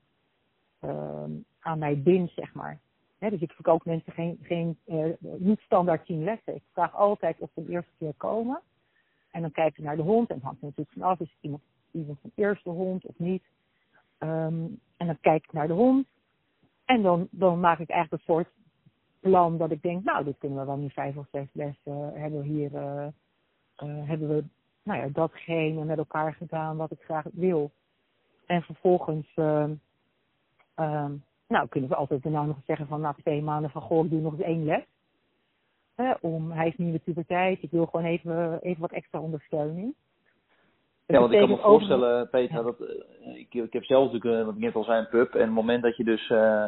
um, 0.82 1.46
aan 1.60 1.80
mij 1.80 2.02
bind, 2.02 2.32
zeg 2.36 2.54
maar. 2.54 2.80
Dus 3.20 3.42
ik 3.42 3.52
verkoop 3.52 3.86
mensen 3.86 4.14
geen, 4.14 4.40
geen 4.42 4.78
uh, 4.86 5.06
niet 5.20 5.60
standaard 5.60 6.06
tien 6.06 6.24
lessen. 6.24 6.56
Ik 6.56 6.64
vraag 6.72 6.96
altijd 6.96 7.40
of 7.40 7.50
ze 7.54 7.66
de 7.66 7.72
eerste 7.72 7.92
keer 7.98 8.14
komen. 8.18 8.62
En 9.32 9.42
dan 9.42 9.52
kijk 9.52 9.78
ik 9.78 9.84
naar 9.84 9.96
de 9.96 10.02
hond. 10.02 10.30
En 10.30 10.40
hangt 10.44 10.62
natuurlijk 10.62 10.92
vanaf, 10.92 11.20
is 11.20 11.36
iemand, 11.42 11.62
iemand 11.92 12.20
van 12.22 12.32
eerste 12.36 12.70
hond 12.70 13.06
of 13.06 13.20
niet. 13.20 13.44
Um, 14.20 14.80
en 14.98 15.08
dan 15.08 15.18
kijk 15.22 15.44
ik 15.44 15.54
naar 15.54 15.68
de 15.68 15.74
hond. 15.74 16.08
En 16.86 17.02
dan, 17.02 17.28
dan 17.32 17.60
maak 17.60 17.80
ik 17.80 17.90
eigenlijk 17.90 18.22
een 18.22 18.34
soort 18.34 18.50
plan 19.20 19.58
dat 19.58 19.72
ik 19.72 19.82
denk, 19.82 20.04
nou, 20.04 20.24
dit 20.24 20.38
kunnen 20.38 20.60
we 20.60 20.66
wel 20.66 20.78
nu 20.78 20.90
vijf 20.90 21.18
of 21.18 21.28
zes 21.32 21.48
lessen 21.52 22.14
hebben 22.14 22.42
we 22.42 22.48
hier... 22.48 22.72
Uh, 22.74 23.08
uh, 23.84 24.08
hebben 24.08 24.28
we 24.28 24.44
nou 24.84 25.00
ja, 25.00 25.08
datgene 25.08 25.84
met 25.86 25.98
elkaar 25.98 26.34
gedaan 26.34 26.78
wat 26.78 26.92
ik 26.92 27.02
graag 27.02 27.26
wil. 27.32 27.72
En 28.46 28.62
vervolgens 28.62 29.32
uh, 29.36 29.70
nou, 31.48 31.68
kunnen 31.70 31.90
we 31.90 31.96
altijd 31.96 32.24
nou 32.24 32.48
nog 32.48 32.58
zeggen 32.66 32.88
van 32.88 33.02
na 33.02 33.14
twee 33.14 33.42
maanden 33.42 33.70
van 33.70 33.82
goh, 33.82 34.06
ik 34.06 34.12
doe 34.12 34.22
nog 34.22 34.34
eens 34.34 34.42
één 34.42 34.64
les. 34.64 34.86
om, 36.22 36.52
hij 36.52 36.68
is 36.68 36.78
nieuwe 36.78 37.00
puberteit, 37.00 37.64
ik 37.64 37.72
wil 37.72 37.86
gewoon 37.86 38.06
even, 38.06 38.62
even 38.62 38.82
wat 38.82 38.92
extra 38.92 39.20
ondersteuning. 39.20 39.96
Ja, 41.06 41.20
want 41.20 41.32
ik 41.32 41.40
kan 41.40 41.50
me 41.50 41.58
voorstellen, 41.58 42.30
Peter, 42.30 42.64
dat 42.64 42.80
uh, 42.80 43.40
ik, 43.40 43.54
ik 43.54 43.74
heb 43.74 43.84
zelf 43.84 44.12
natuurlijk, 44.12 44.40
uh, 44.40 44.46
wat 44.46 44.56
ik 44.56 44.62
net 44.62 44.76
al 44.76 44.84
zei, 44.84 45.00
een 45.00 45.10
pub. 45.10 45.34
En 45.34 45.40
op 45.40 45.46
het 45.46 45.56
moment 45.56 45.84
dat 45.84 45.98
je 45.98 46.04
dus 46.04 46.30
uh, 46.30 46.66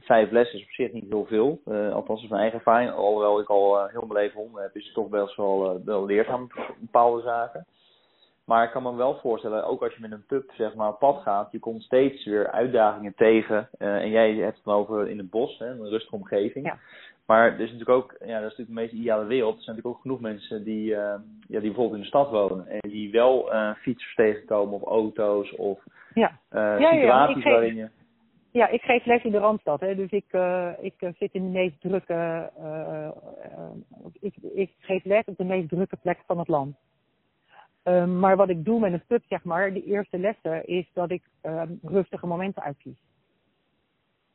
vijf 0.00 0.30
lessen 0.30 0.58
is 0.58 0.64
op 0.64 0.70
zich 0.70 0.92
niet 0.92 1.08
heel 1.08 1.24
veel. 1.24 1.60
althans, 1.92 2.22
is 2.22 2.28
mijn 2.28 2.40
eigen 2.40 2.58
ervaring. 2.58 2.90
Alhoewel 2.90 3.40
ik 3.40 3.48
al 3.48 3.86
heel 3.86 4.06
mijn 4.06 4.20
leven 4.20 4.40
honden 4.40 4.62
heb, 4.62 4.76
is 4.76 4.84
het 4.84 4.94
toch 4.94 5.08
best 5.08 5.36
wel, 5.36 5.82
wel 5.84 6.06
leerzaam 6.06 6.48
bepaalde 6.78 7.22
zaken. 7.22 7.66
Maar 8.44 8.64
ik 8.64 8.70
kan 8.70 8.82
me 8.82 8.94
wel 8.94 9.14
voorstellen, 9.14 9.64
ook 9.64 9.82
als 9.82 9.94
je 9.94 10.00
met 10.00 10.12
een 10.12 10.26
pub 10.26 10.50
zeg 10.56 10.74
maar, 10.74 10.88
op 10.88 10.98
pad 10.98 11.22
gaat, 11.22 11.52
je 11.52 11.58
komt 11.58 11.82
steeds 11.82 12.24
weer 12.24 12.50
uitdagingen 12.50 13.14
tegen. 13.16 13.68
en 13.78 14.10
jij 14.10 14.34
hebt 14.34 14.56
het 14.56 14.66
over 14.66 15.08
in 15.08 15.18
het 15.18 15.30
bos, 15.30 15.58
hè, 15.58 15.66
een 15.66 15.88
rustige 15.88 16.14
omgeving. 16.14 16.66
Ja. 16.66 16.78
Maar 17.26 17.52
er 17.52 17.60
is 17.60 17.72
natuurlijk 17.72 17.98
ook, 17.98 18.16
ja, 18.20 18.40
dat 18.40 18.50
is 18.50 18.56
natuurlijk 18.56 18.68
de 18.68 18.74
meest 18.74 18.92
ideale 18.92 19.24
wereld. 19.24 19.56
Er 19.56 19.62
zijn 19.62 19.76
natuurlijk 19.76 19.96
ook 19.96 20.02
genoeg 20.02 20.20
mensen 20.20 20.64
die, 20.64 20.90
uh, 20.90 20.96
ja, 21.48 21.60
die 21.60 21.60
bijvoorbeeld 21.60 21.94
in 21.94 22.00
de 22.00 22.06
stad 22.06 22.30
wonen. 22.30 22.66
En 22.66 22.90
die 22.90 23.10
wel 23.10 23.52
uh, 23.52 23.74
fietsers 23.74 24.14
tegenkomen 24.14 24.74
of 24.74 24.82
auto's 24.82 25.52
of 25.52 25.84
ja. 26.14 26.38
Uh, 26.50 26.80
ja, 26.80 26.92
situaties 26.92 27.42
geef, 27.42 27.52
waarin 27.52 27.74
je... 27.74 27.88
Ja, 28.50 28.68
ik 28.68 28.82
geef 28.82 29.04
les 29.04 29.24
in 29.24 29.30
de 29.30 29.38
Randstad. 29.38 29.80
Hè, 29.80 29.94
dus 29.94 30.10
ik, 30.10 30.26
ik 30.80 30.94
zit 31.18 31.32
in 31.32 31.42
de 31.42 31.58
meest 31.58 31.80
drukke... 31.80 32.50
ik, 34.20 34.34
ik 34.54 34.70
geef 34.78 35.04
les 35.04 35.24
op 35.24 35.36
de 35.36 35.44
meest 35.44 35.68
drukke 35.68 35.96
plek 35.96 36.18
van 36.26 36.38
het 36.38 36.48
land. 36.48 36.76
Um, 37.84 38.18
maar 38.18 38.36
wat 38.36 38.48
ik 38.48 38.64
doe 38.64 38.80
met 38.80 38.92
een 38.92 39.04
pub, 39.06 39.22
zeg 39.28 39.44
maar, 39.44 39.72
de 39.72 39.84
eerste 39.84 40.18
lessen, 40.18 40.66
is 40.66 40.90
dat 40.92 41.10
ik 41.10 41.22
um, 41.42 41.78
rustige 41.82 42.26
momenten 42.26 42.62
uitkies. 42.62 42.98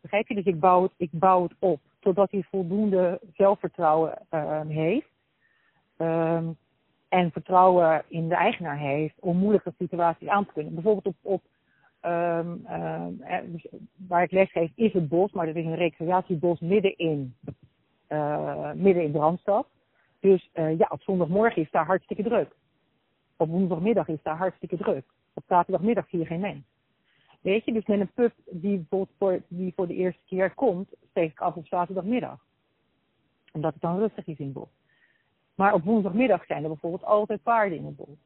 Begrijp 0.01 0.27
je? 0.27 0.35
Dus 0.35 0.45
ik 0.45 0.59
bouw 0.59 0.81
het, 0.81 0.91
ik 0.97 1.09
bouw 1.11 1.43
het 1.43 1.53
op 1.59 1.79
totdat 1.99 2.31
hij 2.31 2.43
voldoende 2.49 3.19
zelfvertrouwen 3.33 4.17
uh, 4.31 4.61
heeft. 4.67 5.09
Um, 5.97 6.57
en 7.09 7.31
vertrouwen 7.31 8.03
in 8.07 8.29
de 8.29 8.35
eigenaar 8.35 8.77
heeft 8.77 9.15
om 9.19 9.37
moeilijke 9.37 9.73
situaties 9.77 10.27
aan 10.27 10.45
te 10.45 10.53
kunnen. 10.53 10.73
Bijvoorbeeld 10.73 11.05
op, 11.05 11.15
op 11.21 11.41
um, 12.01 12.65
uh, 12.69 13.05
waar 14.07 14.23
ik 14.23 14.31
les 14.31 14.51
geef 14.51 14.71
is 14.75 14.93
het 14.93 15.09
bos, 15.09 15.31
maar 15.31 15.45
dat 15.45 15.55
is 15.55 15.65
een 15.65 15.75
recreatiebos 15.75 16.59
midden 16.59 16.97
in, 16.97 17.35
uh, 18.09 18.71
midden 18.73 19.03
in 19.03 19.11
Brandstad. 19.11 19.67
Dus 20.19 20.49
ja, 20.53 20.87
op 20.89 21.01
zondagmorgen 21.01 21.61
is 21.61 21.71
daar 21.71 21.85
hartstikke 21.85 22.23
druk. 22.23 22.55
Op 23.37 23.49
woensdagmiddag 23.49 24.07
is 24.07 24.21
daar 24.23 24.37
hartstikke 24.37 24.77
druk. 24.77 25.05
Op 25.33 25.43
zaterdagmiddag 25.47 26.09
zie 26.09 26.19
je 26.19 26.25
geen 26.25 26.39
mens. 26.39 26.63
Weet 27.41 27.65
je, 27.65 27.73
dus 27.73 27.85
met 27.85 27.99
een 27.99 28.11
pup 28.13 28.33
die 28.45 28.85
voor, 28.89 29.41
die 29.47 29.73
voor 29.75 29.87
de 29.87 29.95
eerste 29.95 30.21
keer 30.25 30.53
komt, 30.53 30.89
steek 31.09 31.31
ik 31.31 31.39
af 31.39 31.55
op 31.55 31.67
zaterdagmiddag. 31.67 32.45
Omdat 33.51 33.73
het 33.73 33.81
dan 33.81 33.97
rustig 33.97 34.27
is 34.27 34.37
in 34.37 34.45
het 34.45 34.53
bos. 34.53 34.69
Maar 35.55 35.73
op 35.73 35.83
woensdagmiddag 35.83 36.45
zijn 36.45 36.63
er 36.63 36.69
bijvoorbeeld 36.69 37.03
altijd 37.03 37.43
paarden 37.43 37.77
in 37.77 37.85
het 37.85 37.95
bos. 37.95 38.17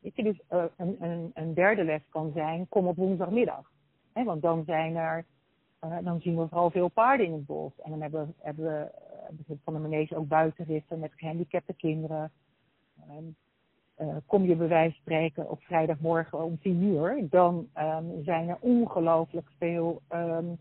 Weet 0.00 0.16
je, 0.16 0.22
dus 0.22 0.40
uh, 0.52 0.64
een, 0.76 0.96
een, 1.00 1.30
een, 1.34 1.54
derde 1.54 1.84
les 1.84 2.02
kan 2.08 2.32
zijn, 2.34 2.68
kom 2.68 2.86
op 2.86 2.96
woensdagmiddag. 2.96 3.70
Want 4.12 4.42
dan 4.42 4.64
zijn 4.66 4.96
er, 4.96 5.24
uh, 5.84 5.98
dan 6.02 6.20
zien 6.20 6.36
we 6.36 6.48
vooral 6.48 6.70
veel 6.70 6.88
paarden 6.88 7.26
in 7.26 7.32
het 7.32 7.46
bos. 7.46 7.72
En 7.82 7.90
dan 7.90 8.00
hebben, 8.00 8.34
hebben 8.38 8.64
we 8.64 8.90
uh, 9.48 9.56
van 9.64 9.74
de 9.74 9.80
manege 9.80 10.16
ook 10.16 10.28
buitenritten 10.28 10.98
met 10.98 11.12
gehandicapte 11.16 11.72
kinderen. 11.72 12.32
Uh, 14.00 14.16
kom 14.26 14.44
je 14.44 14.56
bij 14.56 14.68
wijze 14.68 14.92
van 14.92 15.00
spreken 15.00 15.50
op 15.50 15.62
vrijdagmorgen 15.62 16.42
om 16.44 16.58
tien 16.60 16.82
uur, 16.82 17.26
dan 17.30 17.68
um, 17.76 18.24
zijn 18.24 18.48
er 18.48 18.56
ongelooflijk 18.60 19.50
veel 19.58 20.02
um, 20.12 20.58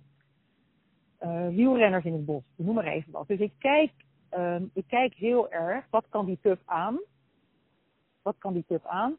uh, 1.24 1.48
wielrenners 1.48 2.06
in 2.06 2.14
het 2.14 2.26
bos. 2.26 2.44
Noem 2.56 2.76
maar 2.76 2.86
even 2.88 3.12
wat. 3.12 3.28
Dus 3.28 3.40
ik 3.40 3.52
kijk, 3.58 3.92
um, 4.32 4.70
ik 4.74 4.84
kijk 4.88 5.14
heel 5.14 5.52
erg, 5.52 5.86
wat 5.90 6.06
kan 6.10 6.26
die 6.26 6.40
tub 6.42 6.62
aan? 6.66 7.00
Wat 8.22 8.36
kan 8.38 8.54
die 8.54 8.66
tub 8.68 8.86
aan? 8.86 9.18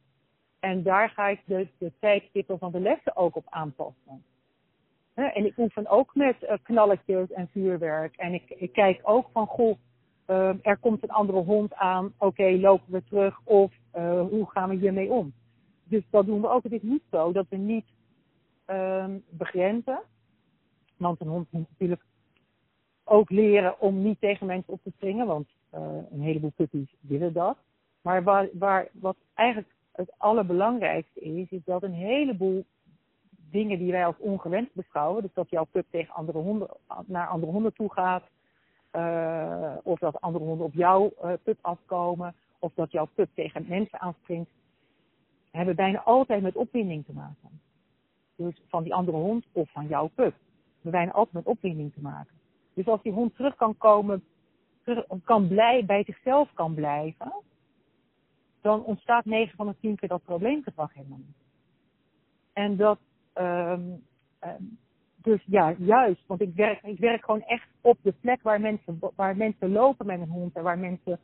En 0.61 0.83
daar 0.83 1.11
ga 1.11 1.29
ik 1.29 1.41
de, 1.45 1.69
de 1.79 1.93
tijdstippen 2.01 2.59
van 2.59 2.73
de 2.73 2.81
lessen 2.81 3.17
ook 3.17 3.37
op 3.37 3.47
aanpassen. 3.49 4.25
en 5.15 5.45
ik 5.45 5.59
oefen 5.59 5.89
ook 5.89 6.15
met 6.15 6.37
uh, 6.43 6.53
knalletjes 6.63 7.33
en 7.33 7.49
vuurwerk. 7.49 8.17
En 8.17 8.35
ik, 8.35 8.51
ik 8.51 8.73
kijk 8.73 9.01
ook 9.03 9.29
van, 9.33 9.47
goh, 9.47 9.79
uh, 10.31 10.51
er 10.63 10.77
komt 10.77 11.03
een 11.03 11.11
andere 11.11 11.39
hond 11.39 11.75
aan, 11.75 12.13
oké, 12.19 12.59
lopen 12.61 12.93
we 12.93 13.05
terug 13.05 13.41
of 13.45 13.73
uh, 13.97 14.21
hoe 14.21 14.51
gaan 14.51 14.69
we 14.69 14.75
hiermee 14.75 15.11
om? 15.11 15.33
Dus 15.85 16.03
dat 16.11 16.27
doen 16.27 16.41
we 16.41 16.49
ook. 16.49 16.63
Het 16.63 16.73
is 16.73 16.83
niet 16.83 17.03
zo 17.11 17.33
dat 17.33 17.47
we 17.49 17.57
niet 17.57 17.87
um, 18.67 19.25
begrenzen. 19.29 20.01
Want 20.97 21.21
een 21.21 21.29
hond 21.29 21.53
moet 21.53 21.69
natuurlijk 21.69 22.05
ook 23.05 23.31
leren 23.31 23.81
om 23.81 24.03
niet 24.03 24.21
tegen 24.21 24.47
mensen 24.47 24.73
op 24.73 24.81
te 24.83 24.93
springen, 24.97 25.27
want 25.27 25.49
uh, 25.75 25.81
een 26.11 26.21
heleboel 26.21 26.53
puppies 26.57 26.95
willen 27.01 27.33
dat. 27.33 27.57
Maar 28.03 28.23
waar, 28.23 28.49
waar, 28.53 28.89
wat 28.93 29.17
eigenlijk 29.35 29.75
het 29.93 30.13
allerbelangrijkste 30.17 31.21
is, 31.21 31.51
is 31.51 31.65
dat 31.65 31.83
een 31.83 31.93
heleboel 31.93 32.65
dingen 33.51 33.79
die 33.79 33.93
wij 33.93 34.07
als 34.07 34.19
ongewenst 34.19 34.75
beschouwen, 34.75 35.23
dus 35.23 35.33
dat 35.35 35.51
jouw 35.51 35.65
pup 35.65 35.87
tegen 35.91 36.15
andere 36.15 36.39
honden, 36.39 36.69
naar 37.07 37.27
andere 37.27 37.53
honden 37.53 37.73
toe 37.73 37.93
gaat, 37.93 38.25
uh, 38.93 39.77
of 39.83 39.99
dat 39.99 40.21
andere 40.21 40.45
honden 40.45 40.67
op 40.67 40.75
jouw 40.75 41.13
uh, 41.25 41.33
pup 41.43 41.59
afkomen. 41.61 42.35
Of 42.59 42.73
dat 42.75 42.91
jouw 42.91 43.09
pup 43.15 43.29
tegen 43.35 43.65
mensen 43.69 44.01
aanspringt. 44.01 44.51
Hebben 45.51 45.77
bijna 45.77 46.03
altijd 46.03 46.43
met 46.43 46.57
opwinding 46.57 47.05
te 47.05 47.13
maken. 47.13 47.61
Dus 48.37 48.63
van 48.69 48.83
die 48.83 48.95
andere 48.95 49.17
hond 49.17 49.47
of 49.53 49.71
van 49.71 49.87
jouw 49.87 50.07
pup. 50.07 50.35
Hebben 50.75 50.93
bijna 50.93 51.13
altijd 51.13 51.35
met 51.35 51.55
opwinding 51.55 51.93
te 51.93 52.01
maken. 52.01 52.35
Dus 52.75 52.87
als 52.87 53.03
die 53.03 53.13
hond 53.13 53.35
terug 53.37 53.57
kan 53.57 53.77
komen, 53.77 54.25
kan 55.25 55.49
blij, 55.49 55.85
bij 55.85 56.05
zichzelf 56.05 56.53
kan 56.55 56.75
blijven. 56.75 57.33
Dan 58.61 58.85
ontstaat 58.85 59.25
9 59.25 59.57
van 59.57 59.67
de 59.67 59.75
10 59.81 59.97
keer 59.97 60.09
dat 60.09 60.25
probleemgedrag 60.25 60.95
helemaal 60.95 61.19
niet. 61.19 61.37
En 62.53 62.77
dat, 62.77 62.99
um, 63.35 64.05
um, 64.41 64.79
dus 65.23 65.43
ja, 65.47 65.75
juist. 65.79 66.27
Want 66.27 66.41
ik 66.41 66.55
werk, 66.55 66.83
ik 66.83 66.99
werk 66.99 67.25
gewoon 67.25 67.43
echt 67.43 67.69
op 67.81 67.99
de 68.03 68.13
plek 68.21 68.43
waar 68.43 68.61
mensen, 68.61 68.99
waar 69.17 69.37
mensen 69.37 69.73
lopen 69.73 70.07
met 70.07 70.21
een 70.21 70.29
hond 70.29 70.57
en 70.57 70.63
waar 70.63 70.79
mensen 70.79 71.19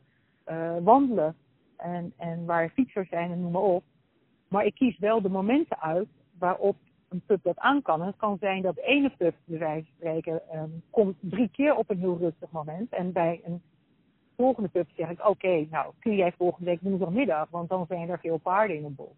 uh, 0.47 0.77
wandelen. 0.83 1.35
En, 1.77 2.13
en 2.17 2.45
waar 2.45 2.69
fietsers 2.69 3.09
zijn 3.09 3.31
en 3.31 3.41
noem 3.41 3.51
maar 3.51 3.61
op. 3.61 3.83
Maar 4.47 4.65
ik 4.65 4.75
kies 4.75 4.97
wel 4.97 5.21
de 5.21 5.29
momenten 5.29 5.79
uit 5.79 6.07
waarop 6.39 6.75
een 7.09 7.21
pup 7.25 7.43
dat 7.43 7.57
aan 7.57 7.81
kan. 7.81 8.01
En 8.01 8.07
het 8.07 8.17
kan 8.17 8.37
zijn 8.39 8.61
dat 8.61 8.75
de 8.75 8.81
ene 8.81 9.11
pup, 9.17 9.35
bij 9.45 9.59
wijze 9.59 9.85
van 9.85 9.95
spreken, 9.95 10.41
um, 10.53 10.83
komt 10.89 11.15
drie 11.21 11.49
keer 11.49 11.75
op 11.75 11.89
een 11.89 11.99
heel 11.99 12.17
rustig 12.17 12.51
moment. 12.51 12.91
En 12.91 13.11
bij 13.11 13.41
een 13.43 13.61
volgende 14.35 14.69
pup 14.69 14.87
zeg 14.95 15.09
ik, 15.09 15.19
oké, 15.19 15.29
okay, 15.29 15.67
nou 15.71 15.93
kun 15.99 16.15
jij 16.15 16.31
volgende 16.31 16.69
week 16.69 16.81
woensdagmiddag, 16.81 17.49
want 17.49 17.69
dan 17.69 17.85
zijn 17.85 18.09
er 18.09 18.19
veel 18.19 18.37
paarden 18.37 18.75
in 18.75 18.83
het 18.83 18.95
bos. 18.95 19.15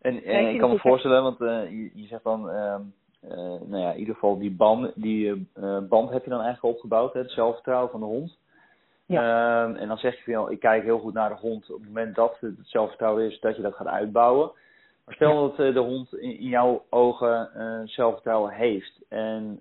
En, 0.00 0.24
en 0.24 0.48
ik 0.48 0.58
kan 0.58 0.70
me 0.70 0.78
voorstellen, 0.78 1.22
want 1.22 1.40
uh, 1.40 1.70
je, 1.70 1.90
je, 1.94 2.06
zegt 2.06 2.24
dan, 2.24 2.48
uh, 2.50 2.78
nou 3.20 3.78
ja, 3.78 3.92
in 3.92 3.98
ieder 3.98 4.14
geval 4.14 4.38
die 4.38 4.50
band, 4.50 4.92
die 4.94 5.48
uh, 5.54 5.78
band 5.88 6.10
heb 6.10 6.24
je 6.24 6.30
dan 6.30 6.40
eigenlijk 6.40 6.74
opgebouwd, 6.74 7.12
hè, 7.12 7.20
het 7.20 7.30
zelfvertrouwen 7.30 7.90
van 7.90 8.00
de 8.00 8.06
hond. 8.06 8.38
Ja. 9.06 9.62
Um, 9.64 9.76
en 9.76 9.88
dan 9.88 9.98
zeg 9.98 10.24
je 10.24 10.32
van, 10.32 10.50
ik 10.50 10.60
kijk 10.60 10.82
heel 10.82 10.98
goed 10.98 11.14
naar 11.14 11.28
de 11.28 11.40
hond 11.40 11.70
op 11.70 11.78
het 11.78 11.86
moment 11.88 12.14
dat 12.14 12.36
het 12.40 12.54
zelfvertrouwen 12.62 13.24
is, 13.24 13.40
dat 13.40 13.56
je 13.56 13.62
dat 13.62 13.74
gaat 13.74 13.86
uitbouwen. 13.86 14.50
Maar 15.04 15.14
stel 15.14 15.42
ja. 15.42 15.56
dat 15.56 15.74
de 15.74 15.80
hond 15.80 16.14
in, 16.14 16.48
jouw 16.48 16.84
ogen 16.90 17.50
zelfvertrouwen 17.84 18.52
heeft 18.52 19.00
en 19.08 19.60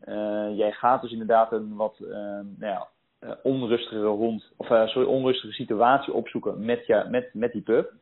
jij 0.55 0.71
gaat 0.71 1.01
dus 1.01 1.11
inderdaad 1.11 1.51
een 1.51 1.75
wat 1.75 1.95
nou 1.99 2.55
ja, 2.57 2.87
onrustigere 3.43 4.07
hond, 4.07 4.51
of 4.57 4.67
sorry, 4.67 5.07
onrustige 5.07 5.53
situatie 5.53 6.13
opzoeken 6.13 6.65
met, 6.65 6.85
je, 6.85 7.05
met, 7.09 7.29
met 7.33 7.51
die 7.51 7.61
pup. 7.61 7.93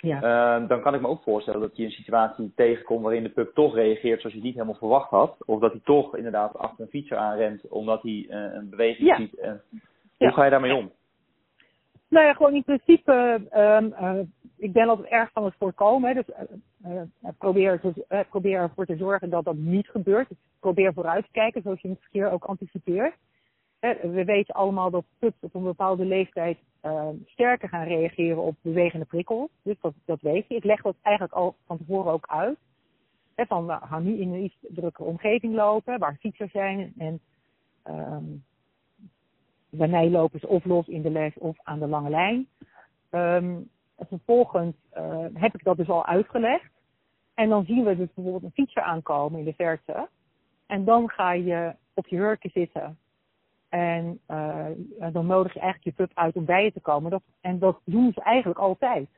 Ja. 0.00 0.16
Uh, 0.60 0.68
dan 0.68 0.80
kan 0.80 0.94
ik 0.94 1.00
me 1.00 1.08
ook 1.08 1.22
voorstellen 1.22 1.60
dat 1.60 1.76
je 1.76 1.84
een 1.84 1.90
situatie 1.90 2.52
tegenkomt 2.54 3.02
waarin 3.02 3.22
de 3.22 3.28
pup 3.28 3.54
toch 3.54 3.74
reageert 3.74 4.20
zoals 4.20 4.36
je 4.36 4.42
niet 4.42 4.54
helemaal 4.54 4.74
verwacht 4.74 5.10
had. 5.10 5.36
Of 5.44 5.60
dat 5.60 5.72
hij 5.72 5.80
toch 5.84 6.16
inderdaad 6.16 6.56
achter 6.56 6.84
een 6.84 6.90
fietser 6.90 7.16
aanrent 7.16 7.68
omdat 7.68 8.02
hij 8.02 8.26
uh, 8.28 8.54
een 8.54 8.70
beweging 8.70 9.08
ja. 9.08 9.16
ziet. 9.16 9.40
Hoe 10.16 10.32
ga 10.32 10.44
je 10.44 10.50
daarmee 10.50 10.74
om? 10.74 10.92
Nou 12.08 12.26
ja, 12.26 12.32
gewoon 12.32 12.54
in 12.54 12.64
principe, 12.64 13.40
um, 13.54 13.94
uh, 14.00 14.20
ik 14.56 14.72
ben 14.72 14.88
altijd 14.88 15.08
erg 15.08 15.30
van 15.32 15.44
het 15.44 15.54
voorkomen. 15.58 16.14
Dus 16.14 16.24
probeer, 17.38 17.80
te, 17.80 18.24
probeer 18.28 18.58
ervoor 18.58 18.86
te 18.86 18.96
zorgen 18.96 19.30
dat 19.30 19.44
dat 19.44 19.56
niet 19.56 19.88
gebeurt. 19.88 20.28
Dus 20.28 20.38
probeer 20.60 20.92
vooruit 20.92 21.24
te 21.24 21.30
kijken, 21.32 21.62
zoals 21.62 21.80
je 21.80 21.88
het 21.88 22.00
verkeer 22.00 22.30
ook 22.30 22.44
anticipeert. 22.44 23.14
We 24.02 24.24
weten 24.24 24.54
allemaal 24.54 24.90
dat 24.90 25.04
pups 25.18 25.36
op 25.40 25.54
een 25.54 25.62
bepaalde 25.62 26.04
leeftijd 26.04 26.58
uh, 26.82 27.08
sterker 27.26 27.68
gaan 27.68 27.86
reageren 27.86 28.42
op 28.42 28.56
bewegende 28.60 29.04
prikkels. 29.04 29.50
Dus 29.62 29.76
dat, 29.80 29.94
dat 30.04 30.20
weet 30.20 30.44
je. 30.48 30.54
Ik 30.54 30.64
leg 30.64 30.82
dat 30.82 30.96
eigenlijk 31.02 31.34
al 31.34 31.54
van 31.66 31.78
tevoren 31.78 32.12
ook 32.12 32.26
uit. 32.28 32.58
He, 33.34 33.46
van, 33.46 33.66
we 33.66 33.78
gaan 33.82 34.04
nu 34.04 34.18
in 34.18 34.32
een 34.32 34.44
iets 34.44 34.56
drukkere 34.60 35.08
omgeving 35.08 35.54
lopen, 35.54 35.98
waar 35.98 36.16
fietsers 36.20 36.52
zijn. 36.52 36.92
En 36.98 37.20
um, 37.88 38.44
lopen 40.10 40.40
ze 40.40 40.48
of 40.48 40.64
los 40.64 40.86
in 40.86 41.02
de 41.02 41.10
les 41.10 41.34
of 41.38 41.58
aan 41.62 41.78
de 41.78 41.86
lange 41.86 42.10
lijn. 42.10 42.48
Um, 43.10 43.70
vervolgens 43.98 44.76
uh, 44.96 45.26
heb 45.34 45.54
ik 45.54 45.64
dat 45.64 45.76
dus 45.76 45.88
al 45.88 46.06
uitgelegd. 46.06 46.70
En 47.34 47.48
dan 47.48 47.64
zien 47.64 47.84
we 47.84 47.96
dus 47.96 48.12
bijvoorbeeld 48.14 48.44
een 48.44 48.64
fietser 48.64 48.82
aankomen 48.82 49.38
in 49.38 49.44
de 49.44 49.54
verte. 49.54 50.08
En 50.66 50.84
dan 50.84 51.08
ga 51.08 51.32
je 51.32 51.74
op 51.94 52.06
je 52.06 52.16
hurken 52.16 52.50
zitten 52.50 52.98
En 53.68 54.20
uh, 54.30 54.66
dan 55.12 55.26
nodig 55.26 55.54
je 55.54 55.60
eigenlijk 55.60 55.96
je 55.96 56.04
pup 56.04 56.18
uit 56.18 56.36
om 56.36 56.44
bij 56.44 56.64
je 56.64 56.72
te 56.72 56.80
komen. 56.80 57.10
Dat, 57.10 57.22
en 57.40 57.58
dat 57.58 57.80
doen 57.84 58.12
ze 58.12 58.20
eigenlijk 58.20 58.58
altijd. 58.58 59.08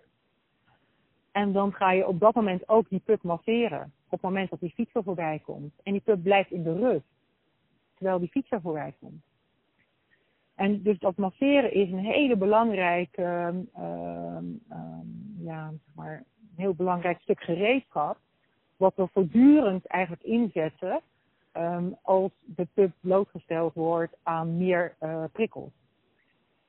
En 1.33 1.53
dan 1.53 1.73
ga 1.73 1.93
je 1.93 2.07
op 2.07 2.21
dat 2.21 2.35
moment 2.35 2.69
ook 2.69 2.89
die 2.89 3.03
pup 3.05 3.23
masseren. 3.23 3.93
Op 4.05 4.11
het 4.11 4.21
moment 4.21 4.51
dat 4.51 4.61
die 4.61 4.73
fietser 4.75 5.03
voorbij 5.03 5.39
komt. 5.45 5.73
En 5.83 5.93
die 5.93 6.01
pup 6.01 6.23
blijft 6.23 6.51
in 6.51 6.63
de 6.63 6.79
rust. 6.79 7.07
Terwijl 7.95 8.19
die 8.19 8.29
fietser 8.29 8.61
voorbij 8.61 8.95
komt. 9.01 9.23
En 10.55 10.83
dus 10.83 10.99
dat 10.99 11.17
masseren 11.17 11.73
is 11.73 11.91
een 11.91 12.05
hele 12.05 12.37
belangrijke, 12.37 13.55
uh, 13.79 14.39
ja, 15.39 15.71
zeg 15.71 15.95
maar, 15.95 16.17
een 16.17 16.57
heel 16.57 16.75
belangrijk 16.75 17.21
stuk 17.21 17.41
gereedschap. 17.41 18.19
Wat 18.77 18.97
we 18.97 19.09
voortdurend 19.13 19.87
eigenlijk 19.87 20.23
inzetten 20.23 21.01
um, 21.53 21.97
als 22.03 22.33
de 22.45 22.67
pup 22.75 22.93
blootgesteld 23.01 23.75
wordt 23.75 24.17
aan 24.23 24.57
meer 24.57 24.97
uh, 25.01 25.25
prikkels. 25.33 25.73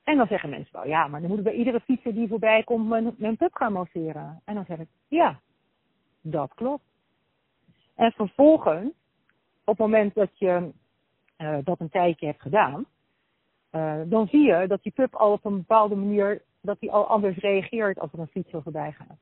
En 0.03 0.17
dan 0.17 0.27
zeggen 0.27 0.49
mensen 0.49 0.73
wel, 0.73 0.87
ja, 0.87 1.07
maar 1.07 1.19
dan 1.19 1.29
moet 1.29 1.37
ik 1.37 1.43
bij 1.43 1.53
iedere 1.53 1.79
fietser 1.79 2.13
die 2.13 2.27
voorbij 2.27 2.63
komt 2.63 2.87
mijn, 2.87 3.15
mijn 3.17 3.37
pup 3.37 3.53
gaan 3.53 3.73
masseren. 3.73 4.41
En 4.45 4.55
dan 4.55 4.65
zeg 4.65 4.79
ik, 4.79 4.87
ja, 5.07 5.39
dat 6.21 6.53
klopt. 6.53 6.83
En 7.95 8.11
vervolgens, 8.11 8.89
op 9.63 9.77
het 9.77 9.77
moment 9.77 10.13
dat 10.13 10.39
je 10.39 10.71
uh, 11.37 11.57
dat 11.63 11.79
een 11.79 11.89
tijdje 11.89 12.25
hebt 12.25 12.41
gedaan, 12.41 12.85
uh, 13.71 14.01
dan 14.05 14.27
zie 14.27 14.47
je 14.47 14.67
dat 14.67 14.83
die 14.83 14.91
pup 14.91 15.15
al 15.15 15.31
op 15.31 15.45
een 15.45 15.57
bepaalde 15.57 15.95
manier, 15.95 16.41
dat 16.61 16.77
hij 16.79 16.89
al 16.89 17.07
anders 17.07 17.37
reageert 17.37 17.99
als 17.99 18.13
er 18.13 18.19
een 18.19 18.27
fietser 18.27 18.61
voorbij 18.61 18.91
gaat. 18.91 19.17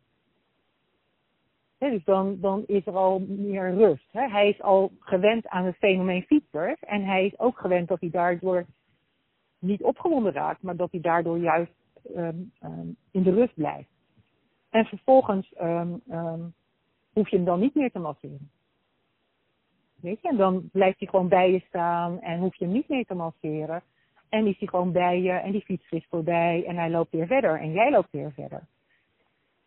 Dus 1.79 2.03
dan, 2.03 2.39
dan 2.39 2.63
is 2.65 2.85
er 2.85 2.95
al 2.95 3.19
meer 3.27 3.73
rust. 3.73 4.07
Hij 4.11 4.49
is 4.49 4.61
al 4.61 4.91
gewend 4.99 5.47
aan 5.47 5.65
het 5.65 5.75
fenomeen 5.75 6.23
fietsers. 6.23 6.79
En 6.79 7.05
hij 7.05 7.25
is 7.25 7.39
ook 7.39 7.59
gewend 7.59 7.87
dat 7.87 7.99
hij 7.99 8.09
daardoor 8.09 8.65
niet 9.59 9.83
opgewonden 9.83 10.33
raakt, 10.33 10.61
maar 10.61 10.75
dat 10.75 10.91
hij 10.91 11.01
daardoor 11.01 11.37
juist 11.37 11.71
um, 12.15 12.51
um, 12.63 12.95
in 13.11 13.23
de 13.23 13.33
rust 13.33 13.53
blijft. 13.53 13.89
En 14.69 14.85
vervolgens 14.85 15.53
um, 15.61 16.01
hoef 17.13 17.29
je 17.29 17.35
hem 17.35 17.45
dan 17.45 17.59
niet 17.59 17.75
meer 17.75 17.91
te 17.91 17.99
masseren. 17.99 18.51
Weet 19.95 20.21
je, 20.21 20.27
en 20.27 20.37
dan 20.37 20.69
blijft 20.71 20.99
hij 20.99 21.07
gewoon 21.07 21.27
bij 21.27 21.51
je 21.51 21.59
staan 21.67 22.21
en 22.21 22.39
hoef 22.39 22.55
je 22.55 22.65
hem 22.65 22.73
niet 22.73 22.89
meer 22.89 23.05
te 23.05 23.13
masseren. 23.13 23.83
En 24.29 24.47
is 24.47 24.57
hij 24.59 24.67
gewoon 24.67 24.91
bij 24.91 25.21
je 25.21 25.31
en 25.31 25.51
die 25.51 25.61
fiets 25.61 25.91
is 25.91 26.05
voorbij 26.09 26.65
en 26.65 26.75
hij 26.75 26.89
loopt 26.89 27.11
weer 27.11 27.27
verder 27.27 27.59
en 27.59 27.71
jij 27.71 27.91
loopt 27.91 28.11
weer 28.11 28.31
verder. 28.31 28.67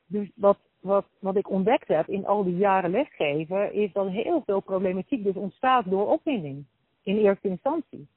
Dus 0.06 0.30
wat, 0.34 0.58
wat, 0.82 1.06
wat 1.18 1.36
ik 1.36 1.50
ontdekt 1.50 1.88
heb 1.88 2.08
in 2.08 2.26
al 2.26 2.44
die 2.44 2.56
jaren 2.56 2.90
lesgeven, 2.90 3.72
is 3.72 3.92
dat 3.92 4.08
heel 4.08 4.42
veel 4.46 4.60
problematiek 4.60 5.24
dus 5.24 5.34
ontstaat 5.34 5.90
door 5.90 6.10
opwinding. 6.10 6.64
In 7.02 7.16
eerste 7.16 7.48
instantie. 7.48 8.08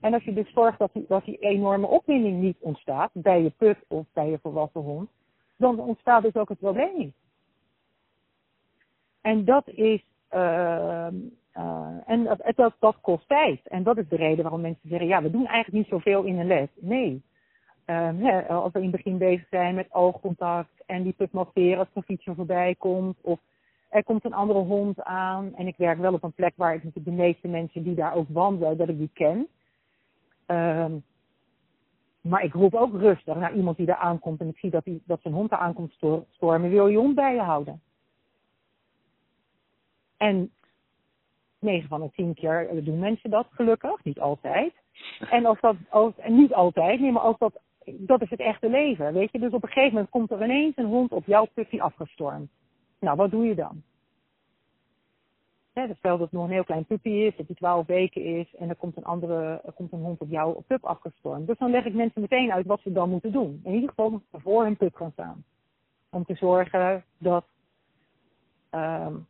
En 0.00 0.14
als 0.14 0.24
je 0.24 0.32
dus 0.32 0.52
zorgt 0.52 0.78
dat 0.78 0.92
die, 0.92 1.04
dat 1.08 1.24
die 1.24 1.38
enorme 1.38 1.86
opwinding 1.86 2.40
niet 2.40 2.56
ontstaat, 2.60 3.10
bij 3.12 3.42
je 3.42 3.50
put 3.50 3.78
of 3.88 4.06
bij 4.12 4.30
je 4.30 4.38
volwassen 4.42 4.80
hond, 4.80 5.10
dan 5.56 5.80
ontstaat 5.80 6.22
dus 6.22 6.34
ook 6.34 6.48
het 6.48 6.58
probleem 6.58 6.96
niet. 6.96 7.14
En 9.20 9.44
dat 9.44 9.68
is, 9.68 10.04
uh, 10.32 11.06
en 12.06 12.24
dat, 12.24 12.52
dat, 12.54 12.74
dat 12.78 12.96
kost 13.00 13.28
tijd. 13.28 13.60
En 13.68 13.82
dat 13.82 13.98
is 13.98 14.08
de 14.08 14.16
reden 14.16 14.42
waarom 14.42 14.60
mensen 14.60 14.88
zeggen, 14.88 15.08
ja, 15.08 15.22
we 15.22 15.30
doen 15.30 15.46
eigenlijk 15.46 15.76
niet 15.76 15.88
zoveel 15.88 16.22
in 16.22 16.38
een 16.38 16.46
les. 16.46 16.68
Nee. 16.74 17.22
Uh, 17.86 18.48
als 18.48 18.72
we 18.72 18.78
in 18.78 18.86
het 18.86 18.96
begin 18.96 19.18
bezig 19.18 19.46
zijn 19.50 19.74
met 19.74 19.92
oogcontact 19.92 20.82
en 20.86 21.02
die 21.02 21.12
put 21.12 21.32
als 21.32 21.88
een 21.94 22.02
fietsje 22.02 22.34
voorbij 22.34 22.74
komt. 22.74 23.16
Of 23.20 23.40
er 23.88 24.04
komt 24.04 24.24
een 24.24 24.34
andere 24.34 24.58
hond 24.58 25.02
aan. 25.02 25.54
En 25.54 25.66
ik 25.66 25.76
werk 25.76 25.98
wel 25.98 26.12
op 26.12 26.22
een 26.22 26.32
plek 26.32 26.52
waar 26.56 26.74
ik 26.74 27.04
de 27.04 27.10
meeste 27.10 27.48
mensen 27.48 27.82
die 27.82 27.94
daar 27.94 28.14
ook 28.14 28.28
wandelen, 28.28 28.76
dat 28.76 28.88
ik 28.88 28.98
die 28.98 29.10
ken. 29.12 29.48
Um, 30.46 31.04
maar 32.20 32.44
ik 32.44 32.52
roep 32.52 32.74
ook 32.74 32.92
rustig 32.92 33.34
naar 33.34 33.54
iemand 33.54 33.76
die 33.76 33.86
daar 33.86 33.96
aankomt 33.96 34.40
en 34.40 34.48
ik 34.48 34.58
zie 34.58 34.70
dat, 34.70 34.84
die, 34.84 35.02
dat 35.06 35.20
zijn 35.20 35.34
hond 35.34 35.50
daar 35.50 35.58
aankomt 35.58 35.92
stormen. 36.30 36.70
Wil 36.70 36.86
je 36.86 36.96
hond 36.96 37.14
bij 37.14 37.34
je 37.34 37.40
houden? 37.40 37.80
En 40.16 40.52
9 41.58 41.88
van 41.88 42.00
de 42.00 42.10
10 42.10 42.34
keer 42.34 42.84
doen 42.84 42.98
mensen 42.98 43.30
dat 43.30 43.46
gelukkig, 43.50 44.04
niet 44.04 44.20
altijd. 44.20 44.72
En 45.30 45.46
als 45.46 45.60
dat, 45.60 45.76
en 46.16 46.36
niet 46.36 46.54
altijd, 46.54 47.00
nee, 47.00 47.12
maar 47.12 47.22
als 47.22 47.38
dat, 47.38 47.60
dat 47.84 48.22
is 48.22 48.30
het 48.30 48.40
echte 48.40 48.70
leven, 48.70 49.12
weet 49.12 49.32
je. 49.32 49.38
Dus 49.38 49.52
op 49.52 49.62
een 49.62 49.68
gegeven 49.68 49.92
moment 49.92 50.10
komt 50.10 50.30
er 50.30 50.44
ineens 50.44 50.76
een 50.76 50.84
hond 50.84 51.12
op 51.12 51.26
jouw 51.26 51.46
puppy 51.54 51.80
afgestormd. 51.80 52.50
Nou, 53.00 53.16
wat 53.16 53.30
doe 53.30 53.44
je 53.44 53.54
dan? 53.54 53.82
Stel 55.74 56.18
dat 56.18 56.20
het 56.20 56.32
nog 56.32 56.44
een 56.44 56.52
heel 56.52 56.64
klein 56.64 56.84
puppy 56.84 57.08
is, 57.08 57.36
dat 57.36 57.46
hij 57.46 57.56
12 57.56 57.86
weken 57.86 58.24
is 58.24 58.54
en 58.54 58.68
er 58.68 58.76
komt 58.76 58.96
een 58.96 59.04
andere, 59.04 59.60
er 59.64 59.72
komt 59.72 59.92
een 59.92 60.02
hond 60.02 60.20
op 60.20 60.30
jouw 60.30 60.62
pup 60.66 60.84
afgestormd. 60.84 61.46
Dus 61.46 61.58
dan 61.58 61.70
leg 61.70 61.84
ik 61.84 61.94
mensen 61.94 62.20
meteen 62.20 62.52
uit 62.52 62.66
wat 62.66 62.80
ze 62.80 62.92
dan 62.92 63.10
moeten 63.10 63.32
doen. 63.32 63.60
In 63.64 63.74
ieder 63.74 63.88
geval 63.88 64.22
voor 64.32 64.62
hun 64.62 64.76
pup 64.76 64.94
gaan 64.94 65.12
staan. 65.12 65.44
Om 66.10 66.24
te 66.24 66.34
zorgen 66.34 67.04
dat, 67.18 67.44
um, 68.70 69.26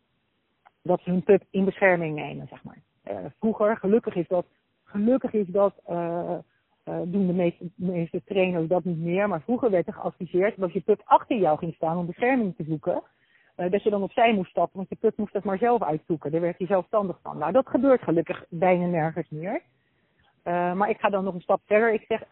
dat 0.82 1.00
ze 1.00 1.10
hun 1.10 1.22
pup 1.22 1.42
in 1.50 1.64
bescherming 1.64 2.14
nemen, 2.14 2.46
zeg 2.48 2.64
maar. 2.64 2.78
Uh, 3.10 3.18
vroeger, 3.38 3.76
gelukkig 3.76 4.14
is 4.14 4.28
dat, 4.28 4.46
gelukkig 4.84 5.32
is 5.32 5.46
dat, 5.46 5.74
uh, 5.88 6.38
uh, 6.84 7.00
doen 7.04 7.26
de 7.26 7.32
meeste, 7.32 7.70
meeste 7.74 8.22
trainers 8.24 8.68
dat 8.68 8.84
niet 8.84 8.98
meer, 8.98 9.28
maar 9.28 9.42
vroeger 9.42 9.70
werd 9.70 9.86
er 9.86 9.92
geadviseerd 9.92 10.56
dat 10.56 10.72
je 10.72 10.80
pup 10.80 11.02
achter 11.04 11.36
jou 11.36 11.58
ging 11.58 11.74
staan 11.74 11.96
om 11.96 12.06
bescherming 12.06 12.56
te 12.56 12.64
zoeken. 12.64 13.02
Uh, 13.56 13.70
dat 13.70 13.82
je 13.82 13.90
dan 13.90 14.02
opzij 14.02 14.34
moest 14.34 14.50
stappen, 14.50 14.76
want 14.76 14.88
je 14.88 14.96
pup 14.96 15.16
moest 15.16 15.32
het 15.32 15.44
maar 15.44 15.58
zelf 15.58 15.82
uitzoeken. 15.82 16.30
Daar 16.30 16.40
werd 16.40 16.58
hij 16.58 16.66
zelfstandig 16.66 17.18
van. 17.22 17.38
Nou, 17.38 17.52
dat 17.52 17.68
gebeurt 17.68 18.02
gelukkig 18.02 18.44
bijna 18.48 18.86
nergens 18.86 19.30
meer. 19.30 19.62
Uh, 20.44 20.72
maar 20.72 20.90
ik 20.90 20.98
ga 20.98 21.08
dan 21.08 21.24
nog 21.24 21.34
een 21.34 21.40
stap 21.40 21.60
verder. 21.64 21.92
Ik 21.92 22.04
zeg, 22.08 22.22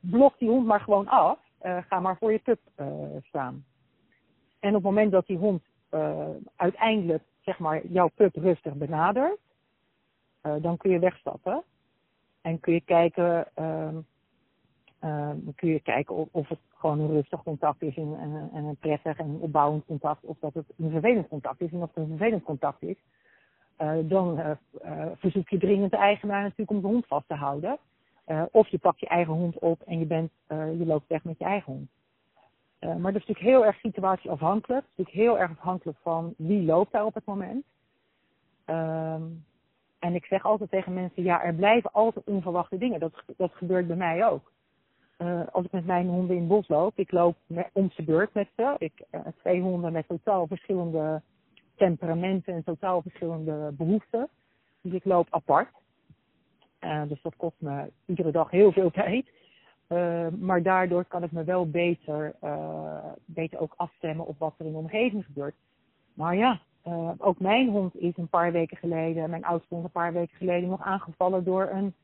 blok 0.00 0.38
die 0.38 0.48
hond 0.48 0.66
maar 0.66 0.80
gewoon 0.80 1.08
af. 1.08 1.38
Ga 1.60 2.00
maar 2.00 2.16
voor 2.16 2.32
je 2.32 2.38
pup 2.38 2.60
staan. 3.22 3.64
En 4.60 4.68
op 4.68 4.74
het 4.74 4.82
moment 4.82 5.12
dat 5.12 5.26
die 5.26 5.36
hond 5.36 5.62
uiteindelijk, 6.56 7.22
zeg 7.40 7.58
maar, 7.58 7.86
jouw 7.86 8.08
pup 8.14 8.34
rustig 8.34 8.74
benadert, 8.74 9.38
dan 10.40 10.76
kun 10.76 10.90
je 10.90 10.98
wegstappen. 10.98 11.62
En 12.40 12.60
kun 12.60 12.72
je 12.72 12.80
kijken, 12.80 13.46
ehm, 13.54 13.94
dan 15.44 15.52
kun 15.54 15.68
je 15.68 15.80
kijken 15.80 16.14
of, 16.14 16.28
of 16.30 16.48
het 16.48 16.58
gewoon 16.74 17.00
een 17.00 17.10
rustig 17.10 17.42
contact 17.42 17.82
is 17.82 17.96
en, 17.96 18.16
en, 18.20 18.50
en, 18.52 18.64
een 18.64 18.76
prettig 18.76 19.18
en 19.18 19.38
opbouwend 19.40 19.84
contact, 19.86 20.24
of 20.24 20.36
dat 20.40 20.54
het 20.54 20.64
een 20.76 20.90
vervelend 20.90 21.28
contact 21.28 21.60
is. 21.60 21.72
En 21.72 21.80
als 21.80 21.90
het 21.94 22.04
een 22.04 22.16
vervelend 22.16 22.42
contact 22.42 22.82
is, 22.82 22.96
uh, 23.78 23.92
dan 24.02 24.38
uh, 24.38 24.50
uh, 24.84 25.06
verzoek 25.16 25.48
je 25.48 25.58
dringend 25.58 25.90
de 25.90 25.96
eigenaar 25.96 26.42
natuurlijk 26.42 26.70
om 26.70 26.80
de 26.80 26.86
hond 26.86 27.06
vast 27.06 27.28
te 27.28 27.34
houden. 27.34 27.78
of 28.50 28.68
je 28.68 28.78
pakt 28.78 29.00
je 29.00 29.06
eigen 29.06 29.32
hond 29.32 29.58
op 29.58 29.82
en 29.82 29.98
je, 29.98 30.06
bent, 30.06 30.30
je 30.48 30.84
loopt 30.86 31.08
weg 31.08 31.24
met 31.24 31.38
je 31.38 31.44
eigen 31.44 31.72
hond. 31.72 31.90
maar 32.80 33.12
dat 33.12 33.22
is 33.22 33.26
natuurlijk 33.26 33.46
heel 33.46 33.64
erg 33.64 33.78
situatieafhankelijk. 33.78 34.82
Het 34.82 34.90
is 34.90 34.96
natuurlijk 34.96 35.26
heel 35.26 35.38
erg 35.38 35.50
afhankelijk 35.50 35.98
van 36.02 36.34
wie 36.36 36.62
loopt 36.62 36.92
daar 36.92 37.04
op 37.04 37.14
het 37.14 37.24
moment. 37.24 37.64
Ehm, 38.64 39.22
en 39.98 40.14
ik 40.14 40.24
zeg 40.24 40.44
altijd 40.44 40.70
tegen 40.70 40.94
mensen, 40.94 41.22
ja, 41.22 41.42
er 41.42 41.54
blijven 41.54 41.92
altijd 41.92 42.26
onverwachte 42.26 42.78
dingen. 42.78 43.00
Dat, 43.00 43.12
dat 43.36 43.52
gebeurt 43.54 43.86
bij 43.86 43.96
mij 43.96 44.26
ook 44.26 44.52
uh, 45.18 45.40
als 45.52 45.64
ik 45.64 45.72
met 45.72 45.86
mijn 45.86 46.08
honden 46.08 46.36
in 46.36 46.42
het 46.42 46.50
bos 46.50 46.68
loop, 46.68 46.98
ik 46.98 47.12
loop 47.12 47.36
met, 47.46 47.70
om 47.72 47.90
zijn 47.90 48.06
beurt 48.06 48.34
met 48.34 48.48
ze. 48.56 48.74
Ik, 48.78 48.92
uh, 49.10 49.20
twee 49.38 49.60
honden 49.60 49.92
met 49.92 50.08
totaal 50.08 50.46
verschillende 50.46 51.22
temperamenten 51.74 52.54
en 52.54 52.64
totaal 52.64 53.02
verschillende 53.02 53.72
behoeften. 53.72 54.28
Dus 54.80 54.92
ik 54.92 55.04
loop 55.04 55.26
apart. 55.30 55.68
Uh, 56.80 57.02
dus 57.08 57.22
dat 57.22 57.36
kost 57.36 57.56
me 57.58 57.90
iedere 58.06 58.30
dag 58.30 58.50
heel 58.50 58.72
veel 58.72 58.90
tijd. 59.02 59.26
maar 60.40 60.62
daardoor 60.62 61.04
kan 61.04 61.22
ik 61.22 61.32
me 61.32 61.44
wel 61.44 61.70
beter, 61.70 62.34
beter 63.24 63.58
ook 63.60 63.74
afstemmen 63.76 64.26
op 64.26 64.38
wat 64.38 64.54
er 64.58 64.66
in 64.66 64.72
de 64.72 64.78
omgeving 64.78 65.24
gebeurt. 65.24 65.54
Maar 66.14 66.36
ja, 66.36 66.60
ook 67.18 67.38
mijn 67.38 67.68
hond 67.68 67.96
is 67.96 68.16
een 68.16 68.28
paar 68.28 68.52
weken 68.52 68.76
geleden, 68.76 69.30
mijn 69.30 69.44
oudste 69.44 69.74
hond 69.74 69.84
een 69.84 69.90
paar 69.90 70.12
weken 70.12 70.36
geleden, 70.36 70.68
nog 70.68 70.82
aangevallen 70.82 71.44
door 71.44 71.68
een 71.72 71.94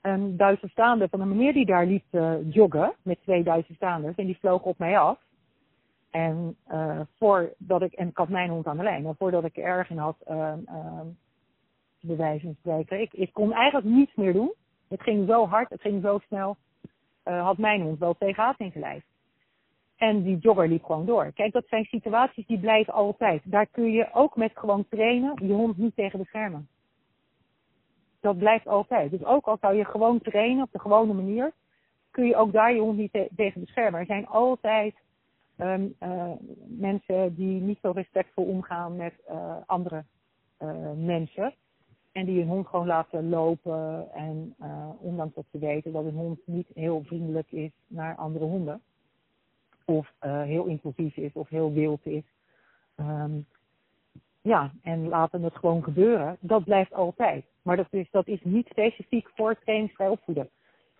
een 0.00 0.36
Duitse 0.36 0.70
van 1.10 1.20
een 1.20 1.28
meneer 1.28 1.52
die 1.52 1.66
daar 1.66 1.86
liep 1.86 2.04
uh, 2.10 2.52
joggen 2.52 2.92
met 3.02 3.22
twee 3.22 3.42
Duitse 3.42 3.74
staanders. 3.74 4.16
En 4.16 4.26
die 4.26 4.38
vloog 4.38 4.62
op 4.62 4.78
mij 4.78 4.98
af. 4.98 5.18
En 6.10 6.56
uh, 6.72 7.00
voordat 7.18 7.82
ik, 7.82 7.92
en 7.92 8.08
ik 8.08 8.16
had 8.16 8.28
mijn 8.28 8.50
hond 8.50 8.66
aan 8.66 8.76
de 8.76 8.82
lijn, 8.82 9.02
maar 9.02 9.14
voordat 9.18 9.44
ik 9.44 9.56
er 9.56 9.64
erg 9.64 9.90
in 9.90 9.98
had, 9.98 10.16
bij 12.00 12.16
wijze 12.16 12.44
van 12.44 12.56
spreken, 12.58 13.00
ik, 13.00 13.12
ik 13.12 13.32
kon 13.32 13.52
eigenlijk 13.52 13.86
niets 13.86 14.14
meer 14.14 14.32
doen. 14.32 14.52
Het 14.88 15.02
ging 15.02 15.28
zo 15.28 15.46
hard, 15.46 15.70
het 15.70 15.80
ging 15.80 16.02
zo 16.02 16.18
snel, 16.26 16.56
had 17.22 17.58
mijn 17.58 17.82
hond 17.82 17.98
wel 17.98 18.14
tegen 18.18 18.42
haat 18.42 18.58
ingelijfd. 18.58 19.06
En 20.00 20.22
die 20.22 20.38
jogger 20.38 20.68
liep 20.68 20.84
gewoon 20.84 21.06
door. 21.06 21.32
Kijk, 21.34 21.52
dat 21.52 21.64
zijn 21.68 21.84
situaties 21.84 22.46
die 22.46 22.58
blijven 22.58 22.92
altijd. 22.92 23.42
Daar 23.44 23.66
kun 23.66 23.92
je 23.92 24.08
ook 24.12 24.36
met 24.36 24.50
gewoon 24.54 24.86
trainen 24.88 25.46
je 25.46 25.52
hond 25.52 25.76
niet 25.76 25.96
tegen 25.96 26.18
beschermen 26.18 26.68
dat 28.20 28.38
blijft 28.38 28.66
altijd. 28.66 29.10
Dus 29.10 29.24
ook 29.24 29.46
al 29.46 29.56
zou 29.60 29.74
je 29.74 29.84
gewoon 29.84 30.20
trainen 30.20 30.64
op 30.64 30.72
de 30.72 30.78
gewone 30.78 31.12
manier, 31.12 31.52
kun 32.10 32.26
je 32.26 32.36
ook 32.36 32.52
daar 32.52 32.74
je 32.74 32.80
hond 32.80 32.98
niet 32.98 33.12
te 33.12 33.28
tegen 33.36 33.60
beschermen. 33.60 34.00
Er 34.00 34.06
zijn 34.06 34.26
altijd 34.26 34.94
um, 35.58 35.94
uh, 36.02 36.32
mensen 36.66 37.34
die 37.34 37.60
niet 37.60 37.78
zo 37.82 37.90
respectvol 37.90 38.44
omgaan 38.44 38.96
met 38.96 39.14
uh, 39.30 39.56
andere 39.66 40.04
uh, 40.62 40.92
mensen. 40.96 41.54
En 42.12 42.24
die 42.24 42.38
hun 42.38 42.48
hond 42.48 42.66
gewoon 42.66 42.86
laten 42.86 43.28
lopen. 43.28 44.12
En 44.12 44.54
ondanks 44.98 45.34
dat 45.34 45.44
ze 45.52 45.58
weten 45.58 45.92
dat 45.92 46.04
een 46.04 46.14
hond 46.14 46.40
niet 46.44 46.66
heel 46.74 47.02
vriendelijk 47.04 47.52
is 47.52 47.70
naar 47.86 48.16
andere 48.16 48.44
honden. 48.44 48.80
Of 49.90 50.12
uh, 50.22 50.42
heel 50.42 50.64
impulsief 50.64 51.16
is 51.16 51.32
of 51.32 51.48
heel 51.48 51.72
wild 51.72 52.06
is. 52.06 52.24
Um, 52.96 53.46
ja, 54.42 54.70
en 54.82 55.08
laten 55.08 55.42
het 55.42 55.56
gewoon 55.56 55.82
gebeuren. 55.82 56.36
Dat 56.40 56.64
blijft 56.64 56.92
altijd. 56.92 57.44
Maar 57.62 57.76
dat 57.76 57.86
is, 57.90 58.08
dat 58.10 58.26
is 58.26 58.40
niet 58.42 58.66
specifiek 58.66 59.28
voor 59.34 59.56
trainingsvrij 59.64 60.08
opvoeden. 60.08 60.48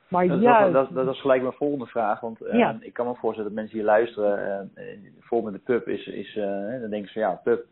Maar 0.09 0.26
dat, 0.26 0.41
juist... 0.41 0.72
dat, 0.72 0.95
dat, 0.95 1.05
dat, 1.07 1.14
is 1.14 1.20
gelijk 1.20 1.43
mijn 1.43 1.55
volgende 1.55 1.86
vraag. 1.86 2.20
Want 2.20 2.43
uh, 2.43 2.74
ik 2.80 2.93
kan 2.93 3.07
me 3.07 3.14
voorstellen 3.14 3.51
dat 3.51 3.59
mensen 3.61 3.76
hier 3.76 3.86
luisteren. 3.86 4.70
Uh, 4.74 4.84
bijvoorbeeld 5.18 5.53
met 5.53 5.66
de 5.66 5.72
pub 5.72 5.88
is. 5.88 6.07
is 6.07 6.36
uh, 6.36 6.45
dan 6.80 6.91
denken 6.91 7.07
ze 7.07 7.12
van 7.12 7.22
ja, 7.22 7.41
pub. 7.45 7.66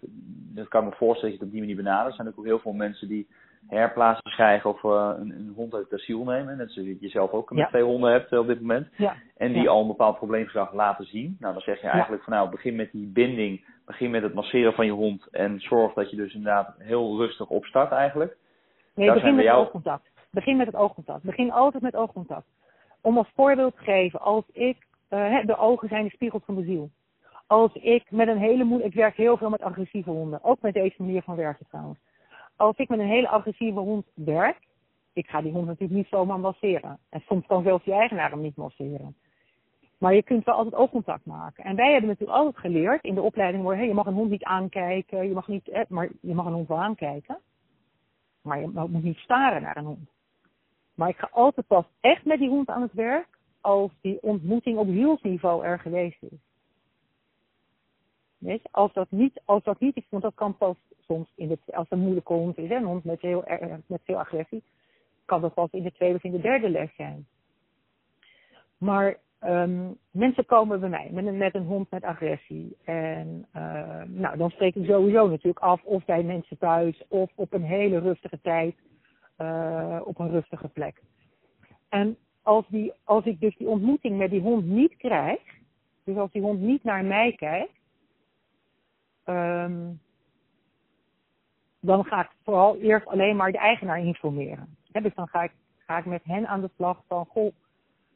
Dat 0.54 0.68
kan 0.68 0.84
me 0.84 0.90
voorstellen 0.90 1.20
dat 1.20 1.30
je 1.30 1.36
het 1.36 1.42
op 1.42 1.50
die 1.50 1.60
manier 1.60 1.76
benadert. 1.76 2.08
Er 2.08 2.24
zijn 2.24 2.34
ook 2.38 2.44
heel 2.44 2.58
veel 2.58 2.72
mensen 2.72 3.08
die 3.08 3.28
herplaatsen 3.66 4.30
krijgen 4.30 4.70
of 4.70 4.82
een, 4.82 5.30
een, 5.30 5.52
hond 5.56 5.74
uit 5.74 5.90
het 5.90 6.00
asiel 6.00 6.24
nemen. 6.24 6.56
Net 6.56 6.72
zoals 6.72 6.88
je 7.00 7.08
zelf 7.08 7.30
ook 7.30 7.50
met 7.50 7.68
twee 7.68 7.82
honden 7.82 8.12
hebt 8.12 8.38
op 8.38 8.46
dit 8.46 8.60
moment. 8.60 8.88
Ja. 8.96 9.14
En 9.36 9.52
die 9.52 9.68
al 9.68 9.80
een 9.80 9.86
bepaald 9.86 10.16
probleemgedrag 10.16 10.72
laten 10.72 11.04
zien. 11.04 11.36
Nou, 11.40 11.52
dan 11.52 11.62
zeg 11.62 11.80
je 11.80 11.88
eigenlijk 11.88 12.22
van 12.22 12.32
nou, 12.32 12.50
begin 12.50 12.76
met 12.76 12.92
die 12.92 13.06
binding. 13.06 13.64
Begin 13.84 14.10
met 14.10 14.22
het 14.22 14.34
masseren 14.34 14.72
van 14.72 14.86
je 14.86 14.92
hond. 14.92 15.28
En 15.30 15.60
zorg 15.60 15.92
dat 15.92 16.10
je 16.10 16.16
dus 16.16 16.34
inderdaad 16.34 16.74
heel 16.78 17.16
rustig 17.16 17.48
opstart 17.48 17.92
eigenlijk. 17.92 18.36
Nee, 18.94 19.06
Daar 19.06 19.14
begin 19.14 19.34
met 19.34 19.44
jou... 19.44 19.60
oogcontact. 19.60 20.10
Begin 20.30 20.56
met 20.56 20.66
het 20.66 20.76
oogcontact. 20.76 21.22
Begin 21.22 21.52
altijd 21.52 21.82
met 21.82 21.96
oogcontact. 21.96 22.46
Om 23.00 23.18
als 23.18 23.30
voorbeeld 23.34 23.76
te 23.76 23.82
geven, 23.82 24.20
als 24.20 24.44
ik, 24.52 24.76
uh, 25.10 25.44
de 25.44 25.56
ogen 25.56 25.88
zijn 25.88 26.04
de 26.04 26.10
spiegels 26.10 26.42
van 26.44 26.54
de 26.54 26.64
ziel. 26.64 26.90
Als 27.46 27.72
ik 27.72 28.10
met 28.10 28.28
een 28.28 28.38
hele 28.38 28.64
moeilijke, 28.64 28.92
ik 28.92 29.00
werk 29.00 29.16
heel 29.16 29.36
veel 29.36 29.50
met 29.50 29.62
agressieve 29.62 30.10
honden. 30.10 30.44
Ook 30.44 30.60
met 30.60 30.74
deze 30.74 31.02
manier 31.02 31.22
van 31.22 31.36
werken 31.36 31.66
trouwens. 31.68 31.98
Als 32.58 32.76
ik 32.76 32.88
met 32.88 32.98
een 32.98 33.06
hele 33.06 33.28
agressieve 33.28 33.78
hond 33.78 34.06
werk, 34.14 34.58
ik 35.12 35.26
ga 35.26 35.40
die 35.40 35.52
hond 35.52 35.66
natuurlijk 35.66 35.98
niet 35.98 36.08
zomaar 36.08 36.40
masseren. 36.40 36.98
En 37.08 37.20
soms 37.20 37.46
kan 37.46 37.62
zelfs 37.62 37.84
je 37.84 37.92
eigenaar 37.92 38.30
hem 38.30 38.40
niet 38.40 38.56
masseren. 38.56 39.16
Maar 39.98 40.14
je 40.14 40.22
kunt 40.22 40.44
wel 40.44 40.54
altijd 40.54 40.74
oogcontact 40.74 41.26
maken. 41.26 41.64
En 41.64 41.76
wij 41.76 41.92
hebben 41.92 42.08
natuurlijk 42.08 42.38
altijd 42.38 42.58
geleerd 42.58 43.04
in 43.04 43.14
de 43.14 43.22
opleiding 43.22 43.66
hey, 43.66 43.86
je 43.86 43.94
mag 43.94 44.06
een 44.06 44.14
hond 44.14 44.30
niet 44.30 44.44
aankijken, 44.44 45.28
je 45.28 45.34
mag 45.34 45.48
niet, 45.48 45.84
maar 45.88 46.08
je 46.20 46.34
mag 46.34 46.46
een 46.46 46.52
hond 46.52 46.68
wel 46.68 46.80
aankijken. 46.80 47.38
Maar 48.42 48.60
je 48.60 48.68
moet 48.68 49.02
niet 49.02 49.16
staren 49.16 49.62
naar 49.62 49.76
een 49.76 49.84
hond. 49.84 50.10
Maar 50.94 51.08
ik 51.08 51.16
ga 51.16 51.28
altijd 51.32 51.66
pas 51.66 51.84
echt 52.00 52.24
met 52.24 52.38
die 52.38 52.48
hond 52.48 52.68
aan 52.68 52.82
het 52.82 52.92
werk 52.92 53.28
als 53.60 53.90
die 54.00 54.22
ontmoeting 54.22 54.78
op 54.78 54.86
hielsniveau 54.86 55.64
er 55.64 55.78
geweest 55.78 56.22
is. 56.22 56.47
Als 58.70 58.92
dat 58.92 59.10
niet, 59.10 59.40
als 59.44 59.62
dat 59.62 59.80
niet 59.80 59.96
is, 59.96 60.06
want 60.08 60.22
dat 60.22 60.34
kan 60.34 60.56
pas 60.56 60.76
soms 61.00 61.32
in 61.34 61.48
de, 61.48 61.58
als 61.66 61.86
een 61.88 61.98
moeilijke 61.98 62.32
hond 62.32 62.58
is, 62.58 62.70
een 62.70 62.84
hond 62.84 63.04
met, 63.04 63.20
heel, 63.20 63.44
met 63.86 64.00
veel 64.04 64.18
agressie, 64.18 64.62
kan 65.24 65.40
dat 65.40 65.54
pas 65.54 65.70
in 65.70 65.82
de 65.82 65.92
tweede 65.92 66.16
of 66.16 66.24
in 66.24 66.32
de 66.32 66.40
derde 66.40 66.70
les 66.70 66.94
zijn. 66.96 67.26
Maar 68.78 69.16
um, 69.44 69.96
mensen 70.10 70.46
komen 70.46 70.80
bij 70.80 70.88
mij 70.88 71.08
met 71.12 71.26
een, 71.26 71.36
met 71.36 71.54
een 71.54 71.66
hond 71.66 71.90
met 71.90 72.04
agressie. 72.04 72.76
En 72.84 73.46
uh, 73.56 74.02
nou, 74.06 74.36
dan 74.36 74.50
spreek 74.50 74.74
ik 74.74 74.86
sowieso 74.86 75.28
natuurlijk 75.28 75.64
af 75.64 75.82
of 75.84 76.04
bij 76.04 76.22
mensen 76.22 76.58
thuis 76.58 77.04
of 77.08 77.30
op 77.34 77.52
een 77.52 77.64
hele 77.64 77.98
rustige 77.98 78.40
tijd 78.40 78.74
uh, 79.38 80.00
op 80.04 80.18
een 80.18 80.30
rustige 80.30 80.68
plek. 80.68 81.02
En 81.88 82.16
als, 82.42 82.64
die, 82.68 82.92
als 83.04 83.24
ik 83.24 83.40
dus 83.40 83.56
die 83.56 83.68
ontmoeting 83.68 84.18
met 84.18 84.30
die 84.30 84.40
hond 84.40 84.66
niet 84.66 84.96
krijg, 84.96 85.40
dus 86.04 86.16
als 86.16 86.32
die 86.32 86.42
hond 86.42 86.60
niet 86.60 86.84
naar 86.84 87.04
mij 87.04 87.32
kijkt, 87.32 87.77
um, 89.28 90.00
dan 91.80 92.04
ga 92.04 92.20
ik 92.20 92.30
vooral 92.44 92.76
eerst 92.76 93.06
alleen 93.06 93.36
maar 93.36 93.52
de 93.52 93.58
eigenaar 93.58 94.00
informeren. 94.00 94.76
dus 94.92 95.14
dan 95.14 95.28
ga 95.28 95.42
ik, 95.42 95.52
ga 95.76 95.98
ik 95.98 96.04
met 96.04 96.24
hen 96.24 96.46
aan 96.46 96.60
de 96.60 96.70
slag 96.76 97.02
van, 97.06 97.26
goh, 97.26 97.52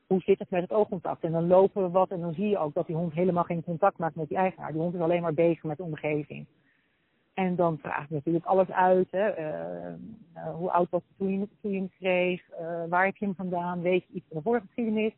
hoe 0.06 0.20
zit 0.20 0.38
het 0.38 0.50
met 0.50 0.62
het 0.62 0.72
oogcontact? 0.72 1.24
En 1.24 1.32
dan 1.32 1.46
lopen 1.46 1.82
we 1.82 1.90
wat 1.90 2.10
en 2.10 2.20
dan 2.20 2.34
zie 2.34 2.48
je 2.48 2.58
ook 2.58 2.74
dat 2.74 2.86
die 2.86 2.96
hond 2.96 3.12
helemaal 3.12 3.44
geen 3.44 3.64
contact 3.64 3.98
maakt 3.98 4.16
met 4.16 4.28
die 4.28 4.36
eigenaar. 4.36 4.72
Die 4.72 4.80
hond 4.80 4.94
is 4.94 5.00
alleen 5.00 5.22
maar 5.22 5.34
bezig 5.34 5.62
met 5.62 5.76
de 5.76 5.82
omgeving. 5.82 6.46
En 7.34 7.56
dan 7.56 7.78
vraag 7.78 8.04
ik 8.04 8.10
natuurlijk 8.10 8.44
alles 8.44 8.70
uit. 8.70 9.08
Hè. 9.10 9.38
Uh, 9.38 9.94
hoe 10.54 10.70
oud 10.70 10.90
was 10.90 11.02
het 11.08 11.18
toen 11.18 11.38
je, 11.38 11.48
toen 11.60 11.70
je 11.70 11.78
hem 11.78 11.90
kreeg? 11.98 12.42
Uh, 12.50 12.84
waar 12.88 13.04
heb 13.04 13.16
je 13.16 13.24
hem 13.24 13.34
vandaan? 13.34 13.80
Weet 13.80 14.04
je 14.06 14.14
iets 14.14 14.26
van 14.28 14.36
de 14.36 14.42
voorgeschiedenis? 14.42 15.12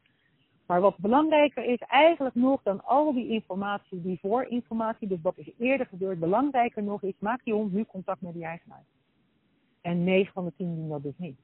Maar 0.66 0.80
wat 0.80 0.98
belangrijker 0.98 1.64
is 1.64 1.78
eigenlijk 1.78 2.34
nog 2.34 2.62
dan 2.62 2.84
al 2.84 3.12
die 3.12 3.28
informatie, 3.28 4.02
die 4.02 4.18
voorinformatie, 4.20 5.08
dus 5.08 5.20
wat 5.22 5.38
is 5.38 5.50
eerder 5.58 5.86
gebeurd, 5.86 6.18
belangrijker 6.18 6.82
nog 6.82 7.02
is, 7.02 7.14
maak 7.18 7.44
die 7.44 7.54
hond 7.54 7.72
nu 7.72 7.84
contact 7.84 8.20
met 8.20 8.32
die 8.32 8.44
eigenaar. 8.44 8.84
En 9.80 10.04
9 10.04 10.32
van 10.32 10.44
de 10.44 10.52
10 10.56 10.74
doen 10.74 10.88
dat 10.88 11.02
dus 11.02 11.18
niet. 11.18 11.38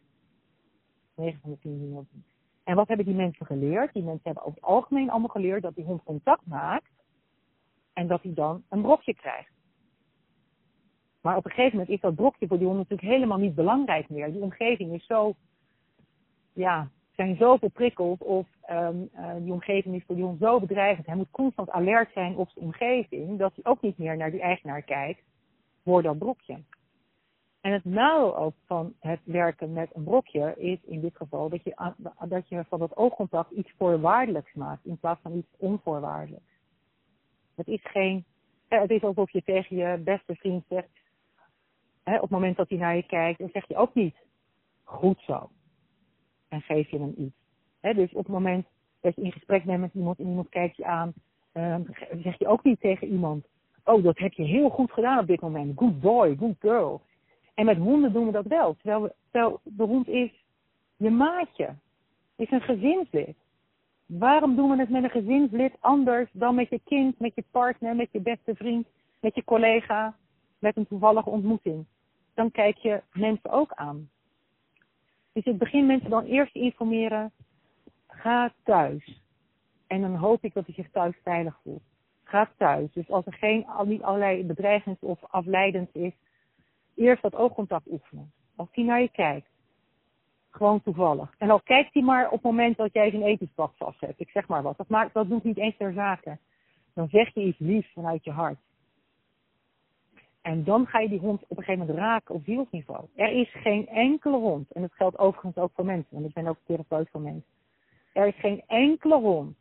9 1.14 1.40
van 1.40 1.50
de 1.50 1.58
10 1.58 1.78
doen 1.78 1.94
dat 1.94 2.04
niet. 2.10 2.24
En 2.64 2.76
wat 2.76 2.88
hebben 2.88 3.06
die 3.06 3.14
mensen 3.14 3.46
geleerd? 3.46 3.92
Die 3.92 4.02
mensen 4.02 4.24
hebben 4.24 4.42
over 4.42 4.60
het 4.60 4.70
algemeen 4.70 5.10
allemaal 5.10 5.28
geleerd 5.28 5.62
dat 5.62 5.74
die 5.74 5.84
hond 5.84 6.02
contact 6.02 6.46
maakt 6.46 6.90
en 7.92 8.06
dat 8.06 8.22
hij 8.22 8.34
dan 8.34 8.62
een 8.68 8.82
brokje 8.82 9.14
krijgt. 9.14 9.52
Maar 11.20 11.36
op 11.36 11.44
een 11.44 11.50
gegeven 11.50 11.78
moment 11.78 11.94
is 11.94 12.00
dat 12.00 12.14
brokje 12.14 12.46
voor 12.46 12.58
die 12.58 12.66
hond 12.66 12.78
natuurlijk 12.78 13.08
helemaal 13.08 13.38
niet 13.38 13.54
belangrijk 13.54 14.08
meer. 14.08 14.32
Die 14.32 14.42
omgeving 14.42 14.92
is 14.92 15.06
zo, 15.06 15.34
ja, 16.52 16.90
zijn 17.20 17.36
zoveel 17.36 17.70
prikkels 17.70 18.18
of 18.18 18.46
um, 18.70 19.10
uh, 19.14 19.34
die 19.38 19.52
omgeving 19.52 19.94
is 19.94 20.02
voor 20.06 20.14
die 20.14 20.24
hond 20.24 20.40
zo 20.40 20.60
bedreigend. 20.60 21.06
Hij 21.06 21.16
moet 21.16 21.30
constant 21.30 21.70
alert 21.70 22.12
zijn 22.12 22.36
op 22.36 22.48
zijn 22.50 22.64
omgeving, 22.64 23.38
dat 23.38 23.52
hij 23.54 23.72
ook 23.72 23.82
niet 23.82 23.98
meer 23.98 24.16
naar 24.16 24.30
die 24.30 24.40
eigenaar 24.40 24.82
kijkt 24.82 25.22
voor 25.84 26.02
dat 26.02 26.18
brokje. 26.18 26.58
En 27.60 27.72
het 27.72 27.84
nadeel 27.84 28.36
ook 28.36 28.54
van 28.66 28.94
het 29.00 29.20
werken 29.24 29.72
met 29.72 29.90
een 29.94 30.04
brokje 30.04 30.54
is 30.56 30.78
in 30.84 31.00
dit 31.00 31.16
geval 31.16 31.48
dat 31.48 31.62
je, 31.64 31.94
dat 32.28 32.48
je 32.48 32.64
van 32.68 32.78
dat 32.78 32.96
oogcontact 32.96 33.50
iets 33.50 33.72
voorwaardelijks 33.78 34.52
maakt 34.54 34.84
in 34.84 34.98
plaats 34.98 35.20
van 35.22 35.36
iets 35.36 35.54
onvoorwaardelijks. 35.56 36.52
Het 37.54 37.68
is 37.68 37.82
geen, 37.82 38.24
het 38.68 38.90
is 38.90 39.02
alsof 39.02 39.30
je 39.30 39.42
tegen 39.42 39.76
je 39.76 39.98
beste 39.98 40.34
vriend 40.34 40.64
zegt, 40.68 40.88
hè, 42.02 42.14
op 42.14 42.20
het 42.20 42.30
moment 42.30 42.56
dat 42.56 42.68
hij 42.68 42.78
naar 42.78 42.96
je 42.96 43.06
kijkt, 43.06 43.38
dan 43.38 43.50
zeg 43.52 43.68
je 43.68 43.76
ook 43.76 43.94
niet 43.94 44.16
goed 44.84 45.20
zo. 45.26 45.50
En 46.51 46.61
geef 46.61 46.90
je 46.90 46.98
hem 46.98 47.14
iets. 47.16 47.36
Dus 47.80 48.12
op 48.12 48.24
het 48.24 48.32
moment 48.32 48.66
dat 49.01 49.14
je 49.14 49.22
in 49.22 49.32
gesprek 49.32 49.64
bent 49.64 49.80
met 49.80 49.94
iemand 49.94 50.18
en 50.18 50.26
iemand 50.26 50.48
kijkt 50.48 50.76
je 50.76 50.84
aan, 50.84 51.12
um, 51.53 51.86
zeg 52.22 52.38
je 52.38 52.46
ook 52.46 52.64
niet 52.64 52.80
tegen 52.80 53.09
iemand, 53.09 53.46
oh 53.84 54.03
dat 54.03 54.18
heb 54.18 54.32
je 54.32 54.42
heel 54.42 54.68
goed 54.68 54.92
gedaan 54.92 55.18
op 55.18 55.26
dit 55.26 55.40
moment. 55.40 55.78
Good 55.78 56.01
boy, 56.01 56.36
good 56.36 56.57
girl. 56.59 57.01
En 57.55 57.64
met 57.64 57.76
honden 57.76 58.12
doen 58.12 58.26
we 58.26 58.32
dat 58.32 58.46
wel. 58.46 58.74
Terwijl, 58.74 59.03
we, 59.03 59.14
terwijl 59.30 59.61
de 59.62 59.84
hond 59.84 60.09
is 60.09 60.44
je 60.96 61.11
maatje. 61.11 61.74
Is 62.36 62.51
een 62.51 62.61
gezinslid. 62.61 63.36
Waarom 64.07 64.57
doen 64.57 64.70
we 64.70 64.76
het 64.76 64.88
met 64.88 65.03
een 65.03 65.11
gezinslid 65.11 65.74
anders 65.80 66.28
dan 66.32 66.55
met 66.55 66.68
je 66.68 66.80
kind, 66.84 67.18
met 67.18 67.34
je 67.34 67.44
partner, 67.51 67.96
met 67.96 68.09
je 68.12 68.20
beste 68.20 68.55
vriend, 68.55 68.86
met 69.20 69.34
je 69.34 69.44
collega, 69.44 70.16
met 70.59 70.76
een 70.76 70.86
toevallige 70.86 71.30
ontmoeting? 71.30 71.86
Dan 72.34 72.51
kijk 72.51 72.76
je 72.76 73.03
mensen 73.12 73.51
ook 73.51 73.72
aan. 73.72 74.09
Dus 75.32 75.44
ik 75.44 75.58
begin 75.58 75.86
mensen 75.86 76.10
dan 76.10 76.24
eerst 76.24 76.52
te 76.52 76.58
informeren. 76.58 77.32
Ga 78.06 78.52
thuis. 78.64 79.22
En 79.86 80.00
dan 80.00 80.14
hoop 80.14 80.44
ik 80.44 80.54
dat 80.54 80.66
hij 80.66 80.74
zich 80.74 80.90
thuis 80.90 81.16
veilig 81.22 81.58
voelt. 81.62 81.82
Ga 82.24 82.50
thuis. 82.56 82.92
Dus 82.92 83.10
als 83.10 83.26
er 83.26 83.34
geen, 83.34 83.66
niet 83.84 84.02
allerlei 84.02 84.44
bedreigend 84.44 85.02
of 85.02 85.24
afleidend 85.24 85.94
is, 85.94 86.12
eerst 86.94 87.22
dat 87.22 87.34
oogcontact 87.34 87.90
oefenen. 87.90 88.32
Als 88.56 88.68
hij 88.72 88.84
naar 88.84 89.00
je 89.00 89.10
kijkt. 89.10 89.48
Gewoon 90.50 90.82
toevallig. 90.82 91.34
En 91.38 91.50
al 91.50 91.60
kijkt 91.60 91.94
hij 91.94 92.02
maar 92.02 92.26
op 92.26 92.32
het 92.32 92.42
moment 92.42 92.76
dat 92.76 92.92
jij 92.92 93.10
zijn 93.10 93.48
vast 93.54 94.00
hebt. 94.00 94.20
Ik 94.20 94.30
zeg 94.30 94.48
maar 94.48 94.62
wat. 94.62 94.76
Dat, 94.76 94.88
maakt, 94.88 95.14
dat 95.14 95.28
doet 95.28 95.44
niet 95.44 95.58
eens 95.58 95.76
ter 95.76 95.92
zake. 95.92 96.38
Dan 96.94 97.08
zeg 97.08 97.34
je 97.34 97.40
iets 97.40 97.58
liefs 97.58 97.92
vanuit 97.92 98.24
je 98.24 98.30
hart. 98.30 98.58
En 100.41 100.64
dan 100.64 100.86
ga 100.86 100.99
je 100.99 101.09
die 101.09 101.18
hond 101.18 101.43
op 101.43 101.59
een 101.59 101.64
gegeven 101.64 101.86
moment 101.86 101.99
raken 101.99 102.34
op 102.34 102.45
zielsniveau. 102.45 103.07
Er 103.14 103.32
is 103.32 103.53
geen 103.53 103.88
enkele 103.88 104.36
hond, 104.36 104.72
en 104.72 104.80
dat 104.80 104.93
geldt 104.93 105.18
overigens 105.18 105.57
ook 105.57 105.72
voor 105.74 105.84
mensen, 105.84 106.14
want 106.14 106.26
ik 106.26 106.32
ben 106.32 106.47
ook 106.47 106.59
therapeut 106.66 107.09
voor 107.11 107.20
mensen. 107.20 107.51
Er 108.12 108.26
is 108.26 108.38
geen 108.38 108.62
enkele 108.66 109.18
hond 109.18 109.57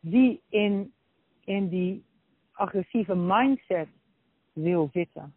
die 0.00 0.40
in, 0.48 0.92
in 1.44 1.68
die 1.68 2.04
agressieve 2.52 3.14
mindset 3.14 3.88
wil 4.52 4.88
zitten. 4.92 5.34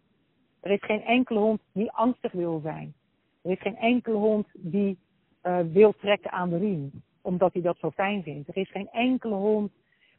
Er 0.60 0.72
is 0.72 0.84
geen 0.84 1.02
enkele 1.02 1.40
hond 1.40 1.62
die 1.72 1.92
angstig 1.92 2.32
wil 2.32 2.60
zijn. 2.60 2.94
Er 3.42 3.52
is 3.52 3.62
geen 3.62 3.78
enkele 3.78 4.16
hond 4.16 4.48
die 4.54 4.98
uh, 5.44 5.60
wil 5.60 5.94
trekken 5.94 6.32
aan 6.32 6.50
de 6.50 6.58
riem, 6.58 6.92
omdat 7.22 7.54
hij 7.54 7.62
dat 7.62 7.78
zo 7.78 7.92
fijn 7.92 8.24
vindt. 8.24 8.48
Er 8.48 8.58
is 8.58 8.72
geen 8.72 8.90
enkele 8.90 9.36
hond 9.36 9.72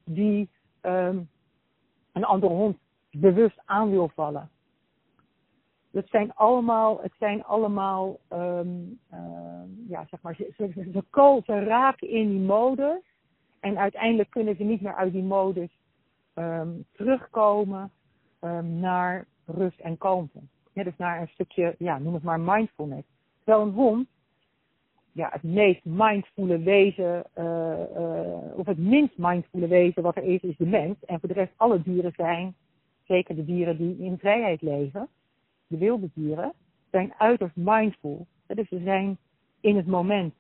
die 0.05 0.49
um, 0.83 1.29
een 2.13 2.25
andere 2.25 2.53
hond 2.53 2.79
bewust 3.11 3.61
aan 3.65 3.91
wil 3.91 4.11
vallen. 4.15 4.51
Het 5.91 6.09
zijn 6.09 6.35
allemaal, 6.35 7.01
het 7.03 7.13
zijn 7.19 7.45
allemaal, 7.45 8.19
um, 8.33 9.01
uh, 9.13 9.19
ja, 9.89 10.07
zeg 10.11 10.23
maar, 10.23 10.35
ze, 10.35 10.53
ze, 10.57 11.03
ze, 11.45 11.65
raken 11.65 12.09
in 12.09 12.29
die 12.29 12.41
modus. 12.41 13.03
En 13.61 13.79
uiteindelijk 13.79 14.31
kunnen 14.31 14.57
ze 14.57 14.63
niet 14.63 14.81
meer 14.81 14.95
uit 14.95 15.13
die 15.13 15.23
modus 15.23 15.79
um, 16.35 16.85
terugkomen 16.93 17.91
naar 18.63 19.27
rust 19.47 19.81
en 19.81 19.99
kalmte. 19.99 20.39
dus 20.73 20.97
naar 20.97 21.21
een 21.21 21.29
stukje, 21.29 21.75
ja, 21.79 21.99
noem 21.99 22.15
het 22.15 22.23
maar 22.23 22.41
mindfulness. 22.41 23.09
Terwijl 23.45 23.67
een 23.67 23.75
hond, 23.75 24.09
ja, 25.13 25.29
het 25.33 25.43
meest 25.43 25.85
mindfulle 25.85 26.59
wezen, 26.59 27.25
uh, 27.39 28.59
of 28.59 28.67
het 28.67 28.79
minst 28.79 29.19
mindfulle 29.19 29.67
wezen 29.67 30.03
wat 30.03 30.17
er 30.17 30.23
is, 30.23 30.41
is 30.41 30.57
de 30.57 30.67
mens. 30.67 31.05
En 31.05 31.21
voor 31.21 31.29
de 31.29 31.35
rest, 31.35 31.53
alle 31.57 31.83
dieren 31.83 32.13
zijn, 32.17 32.55
zeker 33.09 33.35
de 33.35 33.45
dieren 33.45 33.77
die 33.77 33.99
in 33.99 34.19
vrijheid 34.19 34.63
leven, 34.63 35.09
de 35.67 35.79
wilde 35.79 36.11
dieren, 36.15 36.53
zijn 36.91 37.15
uiterst 37.19 37.57
mindful. 37.57 38.27
Dus 38.47 38.69
ze 38.69 38.81
zijn 38.85 39.19
in 39.61 39.77
het 39.77 39.87
moment 39.87 40.35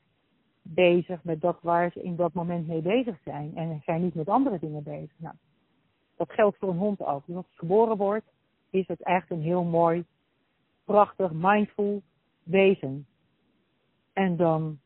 bezig 0.62 1.24
met 1.24 1.40
dat 1.40 1.58
waar 1.62 1.90
ze 1.92 2.02
in 2.02 2.16
dat 2.16 2.32
moment 2.32 2.66
mee 2.66 2.82
bezig 2.82 3.18
zijn. 3.24 3.56
En 3.56 3.82
zijn 3.84 4.02
niet 4.02 4.14
met 4.14 4.28
andere 4.28 4.58
dingen 4.58 4.82
bezig. 4.82 5.14
Nou, 5.16 5.34
dat 6.16 6.32
geldt 6.32 6.56
voor 6.58 6.68
een 6.68 6.76
hond 6.76 7.04
ook. 7.04 7.26
Dus 7.26 7.36
als 7.36 7.46
het 7.48 7.58
geboren 7.58 7.96
wordt, 7.96 8.26
is 8.70 8.86
het 8.86 9.02
echt 9.02 9.30
een 9.30 9.42
heel 9.42 9.64
mooi, 9.64 10.04
prachtig, 10.84 11.32
mindful 11.32 12.02
wezen. 12.42 13.06
En 14.12 14.36
dan 14.36 14.78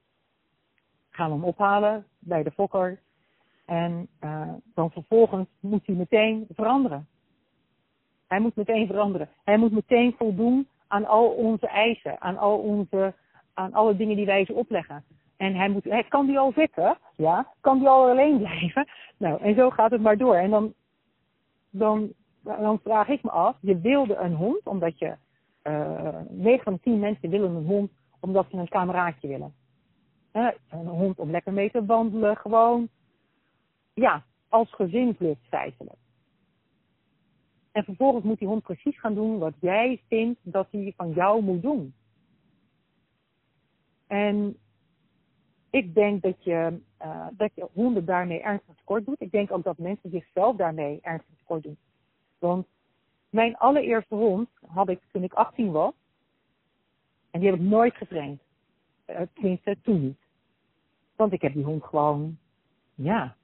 gaan 1.11 1.29
we 1.29 1.35
hem 1.35 1.45
ophalen 1.45 2.07
bij 2.19 2.43
de 2.43 2.51
fokker. 2.51 3.01
En 3.65 4.09
uh, 4.21 4.53
dan 4.75 4.91
vervolgens 4.91 5.49
moet 5.61 5.87
hij 5.87 5.95
meteen 5.95 6.47
veranderen. 6.55 7.07
Hij 8.33 8.41
moet 8.41 8.57
meteen 8.57 8.87
veranderen. 8.87 9.29
Hij 9.45 9.57
moet 9.57 9.73
meteen 9.73 10.15
voldoen 10.19 10.69
aan 10.89 11.07
al 11.07 11.29
onze 11.29 11.67
eisen, 11.67 12.21
aan 12.21 12.39
al 12.39 12.59
onze, 12.59 13.15
aan 13.55 13.73
alle 13.73 13.97
dingen 13.97 14.17
die 14.17 14.27
wij 14.27 14.45
ze 14.45 14.53
opleggen. 14.53 15.05
En 15.37 15.55
hij 15.55 15.69
moet, 15.69 15.85
hij, 15.85 16.05
kan 16.05 16.27
die 16.27 16.39
al 16.39 16.53
zitten? 16.53 16.99
Ja. 17.17 17.47
Kan 17.61 17.79
die 17.79 17.89
al 17.89 18.11
alleen 18.11 18.39
blijven? 18.39 18.89
Nou, 19.17 19.43
en 19.43 19.55
zo 19.55 19.71
gaat 19.71 19.91
het 19.91 20.01
maar 20.01 20.17
door. 20.17 20.35
En 20.35 20.51
dan, 20.51 20.75
dan, 21.71 22.13
dan 22.43 22.81
vraag 22.83 23.09
ik 23.09 23.23
me 23.23 23.31
af, 23.31 23.57
je 23.61 23.79
wilde 23.79 24.17
een 24.17 24.35
hond, 24.35 24.67
omdat 24.67 24.99
je, 24.99 25.17
uh, 25.65 26.09
eh, 26.09 26.15
9 26.29 26.63
van 26.65 26.73
de 26.73 26.81
10 26.81 26.99
mensen 26.99 27.31
willen 27.31 27.55
een 27.55 27.67
hond, 27.67 27.91
omdat 28.21 28.47
ze 28.51 28.57
een 28.57 28.69
kameraadje 28.69 29.29
willen. 29.29 29.55
Een 30.33 30.87
hond 30.87 31.19
om 31.19 31.31
lekker 31.31 31.53
mee 31.53 31.71
te 31.71 31.85
wandelen, 31.85 32.37
gewoon, 32.37 32.89
ja, 33.95 34.23
als 34.49 34.75
gezinslust 34.75 35.47
feitelijk. 35.49 36.01
En 37.73 37.85
vervolgens 37.85 38.25
moet 38.25 38.39
die 38.39 38.49
hond 38.49 38.63
precies 38.63 39.01
gaan 39.01 39.15
doen 39.15 39.39
wat 39.39 39.55
jij 39.61 40.03
vindt 40.09 40.41
dat 40.43 40.67
hij 40.71 40.93
van 40.97 41.11
jou 41.13 41.43
moet 41.43 41.63
doen. 41.63 41.95
En 44.07 44.57
ik 45.71 45.95
denk 45.95 46.23
dat 46.23 46.45
je, 46.45 46.81
uh, 47.03 47.27
dat 47.33 47.51
je 47.55 47.69
honden 47.73 48.05
daarmee 48.05 48.41
ernstig 48.41 48.75
tekort 48.77 49.07
doet. 49.07 49.21
Ik 49.21 49.31
denk 49.31 49.53
ook 49.53 49.65
dat 49.65 49.79
mensen 49.79 50.11
zichzelf 50.11 50.57
daarmee 50.57 50.99
ernstig 51.03 51.37
tekort 51.37 51.63
doen. 51.63 51.77
Want 52.39 52.67
mijn 53.31 53.57
allereerste 53.57 54.15
hond 54.15 54.49
had 54.67 54.89
ik 54.89 55.01
toen 55.13 55.23
ik 55.23 55.33
18 55.33 55.71
was. 55.71 55.93
En 57.31 57.41
die 57.41 57.51
heb 57.51 57.59
ik 57.59 57.65
nooit 57.65 57.95
getraind. 57.95 58.41
Uh, 59.07 59.21
tenminste, 59.33 59.77
toen 59.83 60.03
niet. 60.03 60.19
Want 61.17 61.33
ik 61.33 61.43
heb 61.43 61.53
die 61.53 61.65
hond 61.65 61.85
gewoon, 61.85 62.39
ja. 62.95 63.37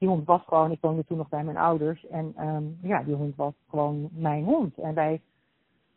Die 0.00 0.08
hond 0.08 0.26
was 0.26 0.42
gewoon, 0.42 0.70
ik 0.70 0.80
woonde 0.80 1.04
toen 1.04 1.16
nog 1.16 1.28
bij 1.28 1.44
mijn 1.44 1.56
ouders. 1.56 2.06
En 2.06 2.34
um, 2.46 2.78
ja, 2.82 3.02
die 3.02 3.14
hond 3.14 3.36
was 3.36 3.52
gewoon 3.68 4.08
mijn 4.12 4.44
hond. 4.44 4.78
En 4.78 4.94
wij 4.94 5.20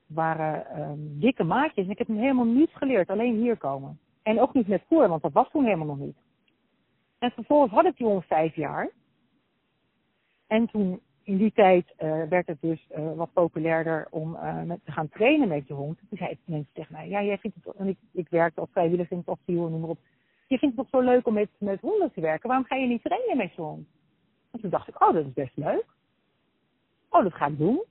waren 0.07 0.81
um, 0.81 1.19
dikke 1.19 1.43
maatjes. 1.43 1.85
En 1.85 1.91
ik 1.91 1.97
heb 1.97 2.07
hem 2.07 2.17
helemaal 2.17 2.45
niets 2.45 2.73
geleerd, 2.75 3.09
alleen 3.09 3.35
hier 3.35 3.57
komen. 3.57 3.99
En 4.23 4.39
ook 4.39 4.53
niet 4.53 4.67
met 4.67 4.83
voer, 4.87 5.07
want 5.07 5.21
dat 5.21 5.31
was 5.31 5.49
toen 5.49 5.63
helemaal 5.63 5.85
nog 5.85 5.97
niet. 5.97 6.17
En 7.19 7.31
vervolgens 7.31 7.71
had 7.73 7.85
ik 7.85 7.97
die 7.97 8.07
hond 8.07 8.25
vijf 8.25 8.55
jaar. 8.55 8.91
En 10.47 10.67
toen, 10.67 10.99
in 11.23 11.37
die 11.37 11.51
tijd, 11.51 11.93
uh, 11.99 12.23
werd 12.23 12.47
het 12.47 12.61
dus 12.61 12.87
uh, 12.97 13.13
wat 13.13 13.33
populairder 13.33 14.07
om 14.09 14.33
uh, 14.33 14.61
met, 14.61 14.79
te 14.85 14.91
gaan 14.91 15.09
trainen 15.09 15.47
met 15.47 15.67
je 15.67 15.73
hond. 15.73 15.97
Toen 16.09 16.17
zeiden 16.17 16.39
mensen 16.45 16.73
tegen 16.73 16.93
mij, 16.93 17.09
ja, 17.09 17.23
jij 17.23 17.37
vindt 17.37 17.57
het, 17.63 17.75
en 17.75 17.87
ik, 17.87 17.97
ik 18.11 18.29
werkte 18.29 18.59
als 18.59 18.69
vrijwilliger 18.71 19.11
in 19.11 19.23
het 19.25 19.39
asiel, 19.39 19.69
noem 19.69 19.79
maar 19.79 19.89
op. 19.89 19.99
Je 20.47 20.57
vindt 20.57 20.77
het 20.77 20.89
toch 20.89 21.01
zo 21.01 21.07
leuk 21.07 21.27
om 21.27 21.33
met, 21.33 21.49
met 21.57 21.81
honden 21.81 22.11
te 22.11 22.21
werken, 22.21 22.47
waarom 22.47 22.65
ga 22.65 22.75
je 22.75 22.87
niet 22.87 23.03
trainen 23.03 23.37
met 23.37 23.55
je 23.55 23.61
hond? 23.61 23.87
En 24.51 24.59
toen 24.59 24.69
dacht 24.69 24.87
ik, 24.87 25.01
oh, 25.01 25.13
dat 25.13 25.25
is 25.25 25.33
best 25.33 25.57
leuk. 25.57 25.85
Oh, 27.09 27.23
dat 27.23 27.33
ga 27.33 27.45
ik 27.45 27.57
doen. 27.57 27.83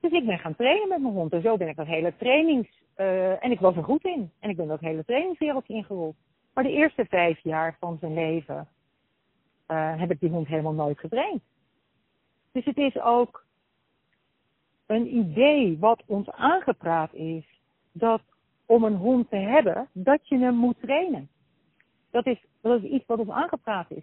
Dus 0.00 0.12
ik 0.12 0.26
ben 0.26 0.38
gaan 0.38 0.56
trainen 0.56 0.88
met 0.88 1.00
mijn 1.00 1.14
hond. 1.14 1.32
En 1.32 1.42
zo 1.42 1.56
ben 1.56 1.68
ik 1.68 1.76
dat 1.76 1.86
hele 1.86 2.16
trainings 2.16 2.68
uh, 2.96 3.44
en 3.44 3.50
ik 3.50 3.60
was 3.60 3.76
er 3.76 3.84
goed 3.84 4.04
in. 4.04 4.30
En 4.38 4.50
ik 4.50 4.56
ben 4.56 4.68
dat 4.68 4.80
hele 4.80 5.04
trainingswereldje 5.04 5.74
ingerold. 5.74 6.16
Maar 6.54 6.64
de 6.64 6.70
eerste 6.70 7.06
vijf 7.08 7.40
jaar 7.42 7.76
van 7.78 7.98
zijn 8.00 8.14
leven 8.14 8.68
uh, 9.68 10.00
heb 10.00 10.10
ik 10.10 10.20
die 10.20 10.30
hond 10.30 10.46
helemaal 10.46 10.72
nooit 10.72 10.98
getraind. 10.98 11.42
Dus 12.52 12.64
het 12.64 12.76
is 12.76 13.00
ook 13.00 13.44
een 14.86 15.16
idee 15.16 15.78
wat 15.78 16.02
ons 16.06 16.30
aangepraat 16.30 17.14
is, 17.14 17.44
dat 17.92 18.22
om 18.66 18.84
een 18.84 18.96
hond 18.96 19.30
te 19.30 19.36
hebben, 19.36 19.88
dat 19.92 20.28
je 20.28 20.38
hem 20.38 20.54
moet 20.54 20.80
trainen. 20.80 21.28
Dat 22.10 22.26
is, 22.26 22.42
iets 22.82 23.06
wat 23.06 23.18
ons 23.18 23.30
aangepraat 23.30 23.90
is. 23.90 24.02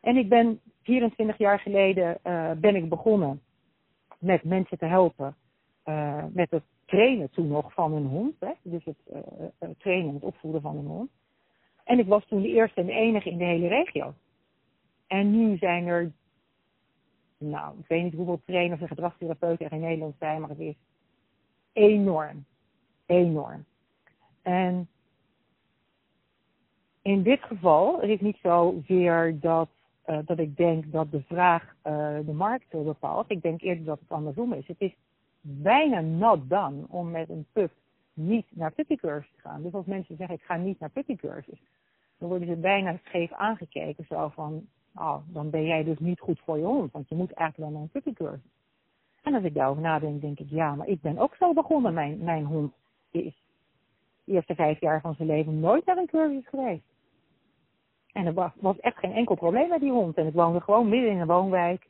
En 0.00 0.16
ik 0.16 0.28
ben 0.28 0.60
24 0.82 1.38
jaar 1.38 1.60
geleden 1.60 2.18
uh, 2.24 2.50
ben 2.50 2.76
ik 2.76 2.88
begonnen 2.88 3.40
met 4.18 4.44
mensen 4.44 4.78
te 4.78 4.86
helpen 4.86 5.36
uh, 5.84 6.24
met 6.32 6.50
het 6.50 6.62
trainen 6.84 7.30
toen 7.30 7.48
nog 7.48 7.72
van 7.72 7.92
een 7.92 8.06
hond. 8.06 8.34
Hè? 8.38 8.52
Dus 8.62 8.84
het 8.84 8.96
uh, 9.12 9.68
trainen, 9.78 10.14
het 10.14 10.22
opvoeden 10.22 10.60
van 10.60 10.76
een 10.76 10.86
hond. 10.86 11.10
En 11.84 11.98
ik 11.98 12.06
was 12.06 12.26
toen 12.26 12.42
de 12.42 12.48
eerste 12.48 12.80
en 12.80 12.86
de 12.86 12.92
enige 12.92 13.30
in 13.30 13.38
de 13.38 13.44
hele 13.44 13.68
regio. 13.68 14.14
En 15.06 15.30
nu 15.30 15.56
zijn 15.56 15.86
er, 15.86 16.12
nou, 17.38 17.78
ik 17.78 17.86
weet 17.86 18.02
niet 18.02 18.14
hoeveel 18.14 18.40
trainers 18.46 18.80
en 18.80 18.88
gedragstherapeuten 18.88 19.66
er 19.66 19.72
in 19.72 19.80
Nederland 19.80 20.14
zijn, 20.18 20.40
maar 20.40 20.48
het 20.48 20.58
is 20.58 20.74
enorm. 21.72 22.44
Enorm. 23.06 23.64
En 24.42 24.88
in 27.02 27.22
dit 27.22 27.42
geval, 27.42 28.00
het 28.00 28.10
is 28.10 28.20
niet 28.20 28.38
zozeer 28.42 29.40
dat, 29.40 29.68
uh, 30.06 30.18
dat 30.24 30.38
ik 30.38 30.56
denk 30.56 30.92
dat 30.92 31.10
de 31.10 31.22
vraag 31.22 31.74
uh, 31.86 32.16
de 32.26 32.32
markt 32.32 32.70
bepaalt. 32.70 33.30
Ik 33.30 33.42
denk 33.42 33.60
eerder 33.60 33.84
dat 33.84 34.00
het 34.00 34.08
andersom 34.08 34.52
is. 34.52 34.66
Het 34.66 34.80
is 34.80 34.94
bijna 35.40 36.00
not 36.00 36.48
done 36.48 36.84
om 36.88 37.10
met 37.10 37.28
een 37.28 37.46
pup 37.52 37.72
niet 38.14 38.46
naar 38.50 38.72
puppycursus 38.72 39.32
te 39.34 39.40
gaan. 39.40 39.62
Dus 39.62 39.72
als 39.72 39.86
mensen 39.86 40.16
zeggen 40.16 40.36
ik 40.36 40.42
ga 40.42 40.56
niet 40.56 40.80
naar 40.80 40.90
puppycursus, 40.90 41.62
dan 42.18 42.28
worden 42.28 42.48
ze 42.48 42.56
bijna 42.56 42.98
scheef 43.04 43.32
aangekeken. 43.32 44.04
Zo 44.08 44.28
van, 44.28 44.66
oh, 44.94 45.16
dan 45.26 45.50
ben 45.50 45.64
jij 45.64 45.84
dus 45.84 45.98
niet 45.98 46.20
goed 46.20 46.40
voor 46.44 46.58
je 46.58 46.64
hond, 46.64 46.92
want 46.92 47.08
je 47.08 47.14
moet 47.14 47.32
eigenlijk 47.32 47.70
wel 47.70 47.80
naar 47.80 47.88
een 47.92 48.02
puppycursus. 48.02 48.50
En 49.22 49.34
als 49.34 49.44
ik 49.44 49.54
daarover 49.54 49.82
nadenk, 49.82 50.20
denk 50.20 50.38
ik, 50.38 50.50
ja, 50.50 50.74
maar 50.74 50.86
ik 50.86 51.00
ben 51.00 51.18
ook 51.18 51.34
zo 51.34 51.52
begonnen. 51.52 51.94
Mijn, 51.94 52.18
mijn 52.24 52.44
hond 52.44 52.72
is 53.10 53.34
de 54.24 54.32
eerste 54.32 54.54
vijf 54.54 54.80
jaar 54.80 55.00
van 55.00 55.14
zijn 55.14 55.28
leven 55.28 55.60
nooit 55.60 55.84
naar 55.84 55.96
een 55.96 56.06
cursus 56.06 56.48
geweest. 56.48 56.91
En 58.12 58.26
er 58.26 58.50
was, 58.60 58.80
echt 58.80 58.98
geen 58.98 59.12
enkel 59.12 59.34
probleem 59.34 59.68
met 59.68 59.80
die 59.80 59.90
hond. 59.90 60.16
En 60.16 60.26
ik 60.26 60.34
woonde 60.34 60.60
gewoon 60.60 60.88
midden 60.88 61.10
in 61.10 61.20
een 61.20 61.26
woonwijk. 61.26 61.86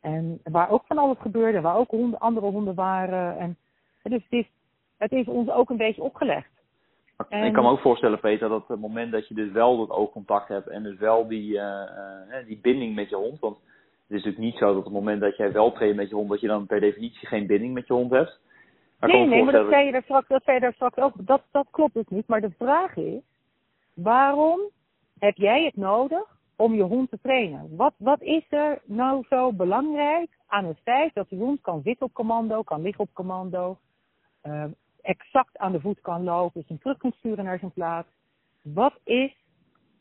En 0.00 0.40
waar 0.44 0.70
ook 0.70 0.84
van 0.86 0.98
alles 0.98 1.16
gebeurde, 1.18 1.60
waar 1.60 1.76
ook 1.76 1.90
honden, 1.90 2.18
andere 2.18 2.46
honden 2.46 2.74
waren. 2.74 3.38
En, 3.38 3.56
dus 4.02 4.22
het 4.22 4.32
is, 4.32 4.46
het 4.98 5.12
is 5.12 5.26
ons 5.26 5.50
ook 5.50 5.70
een 5.70 5.76
beetje 5.76 6.02
opgelegd. 6.02 6.50
En, 7.28 7.44
ik 7.44 7.52
kan 7.52 7.64
me 7.64 7.70
ook 7.70 7.80
voorstellen, 7.80 8.20
Peter, 8.20 8.48
dat 8.48 8.68
het 8.68 8.80
moment 8.80 9.12
dat 9.12 9.28
je 9.28 9.34
dus 9.34 9.50
wel 9.50 9.76
dat 9.76 9.90
oogcontact 9.96 10.48
hebt 10.48 10.68
en 10.68 10.82
dus 10.82 10.98
wel 10.98 11.28
die, 11.28 11.52
uh, 11.52 11.60
uh, 11.60 12.46
die 12.46 12.58
binding 12.62 12.94
met 12.94 13.08
je 13.08 13.16
hond. 13.16 13.40
Want 13.40 13.56
het 13.56 14.18
is 14.18 14.24
natuurlijk 14.24 14.44
niet 14.44 14.56
zo 14.56 14.66
dat 14.66 14.76
op 14.76 14.84
het 14.84 14.92
moment 14.92 15.20
dat 15.20 15.36
jij 15.36 15.52
wel 15.52 15.72
traint 15.72 15.96
met 15.96 16.08
je 16.08 16.14
hond, 16.14 16.30
dat 16.30 16.40
je 16.40 16.46
dan 16.46 16.66
per 16.66 16.80
definitie 16.80 17.26
geen 17.26 17.46
binding 17.46 17.74
met 17.74 17.86
je 17.86 17.92
hond 17.92 18.10
hebt. 18.10 18.38
Maar 18.98 19.10
nee, 19.10 19.26
nee, 19.26 19.42
maar 19.42 19.52
dat 19.52 19.68
zei 19.68 19.86
je 19.86 19.92
daar 19.92 20.02
straks, 20.02 20.28
dat 20.28 20.42
zei 20.44 20.56
je 20.56 20.62
daar 20.62 20.72
straks 20.72 20.96
ook. 20.96 21.12
Dat, 21.16 21.42
dat 21.50 21.66
klopt 21.70 21.94
dus 21.94 22.08
niet. 22.08 22.26
Maar 22.26 22.40
de 22.40 22.52
vraag 22.58 22.96
is, 22.96 23.20
waarom 23.94 24.60
heb 25.20 25.36
jij 25.36 25.64
het 25.64 25.76
nodig 25.76 26.38
om 26.56 26.74
je 26.74 26.82
hond 26.82 27.10
te 27.10 27.18
trainen. 27.22 27.76
Wat, 27.76 27.94
wat 27.96 28.22
is 28.22 28.46
er 28.48 28.82
nou 28.84 29.24
zo 29.28 29.52
belangrijk 29.52 30.30
aan 30.46 30.64
het 30.64 30.78
feit 30.82 31.14
dat 31.14 31.28
de 31.28 31.36
hond 31.36 31.60
kan 31.60 31.82
zitten 31.82 32.06
op 32.06 32.12
commando, 32.12 32.62
kan 32.62 32.82
liggen 32.82 33.04
op 33.04 33.10
commando, 33.12 33.78
uh, 34.42 34.64
exact 35.00 35.58
aan 35.58 35.72
de 35.72 35.80
voet 35.80 36.00
kan 36.00 36.24
lopen, 36.24 36.64
zijn 36.66 36.78
terug 36.78 36.96
kan 36.96 37.12
sturen 37.12 37.44
naar 37.44 37.58
zijn 37.58 37.72
plaats. 37.72 38.08
Wat 38.62 39.00
is, 39.04 39.32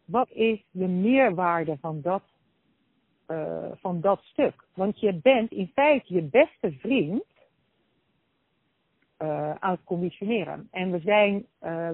wat 0.05 0.29
is 0.31 0.63
de 0.71 0.87
meerwaarde 0.87 1.77
van 1.81 2.01
dat, 2.01 2.23
uh, 3.27 3.65
van 3.75 4.01
dat 4.01 4.19
stuk? 4.21 4.65
Want 4.73 4.99
je 4.99 5.13
bent 5.13 5.51
in 5.51 5.71
feite 5.73 6.13
je 6.13 6.21
beste 6.21 6.71
vriend 6.71 7.23
uh, 9.21 9.55
aan 9.55 9.71
het 9.71 9.83
conditioneren. 9.83 10.67
En 10.71 10.91
we 10.91 10.99
zijn, 10.99 11.45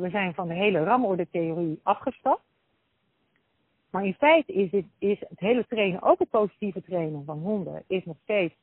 we 0.01 0.07
zijn 0.11 0.33
van 0.33 0.47
de 0.47 0.53
hele 0.53 0.83
rangorde-theorie 0.83 1.79
afgestapt. 1.83 2.43
Maar 3.95 4.05
in 4.05 4.13
feite 4.13 4.53
is, 4.53 4.71
het, 4.71 4.85
is 4.97 5.19
het 5.19 5.39
hele 5.39 5.65
trainen, 5.67 6.01
ook 6.01 6.19
het 6.19 6.29
positieve 6.29 6.81
trainen 6.81 7.25
van 7.25 7.39
honden, 7.39 7.83
is 7.87 8.05
nog 8.05 8.17
steeds 8.23 8.55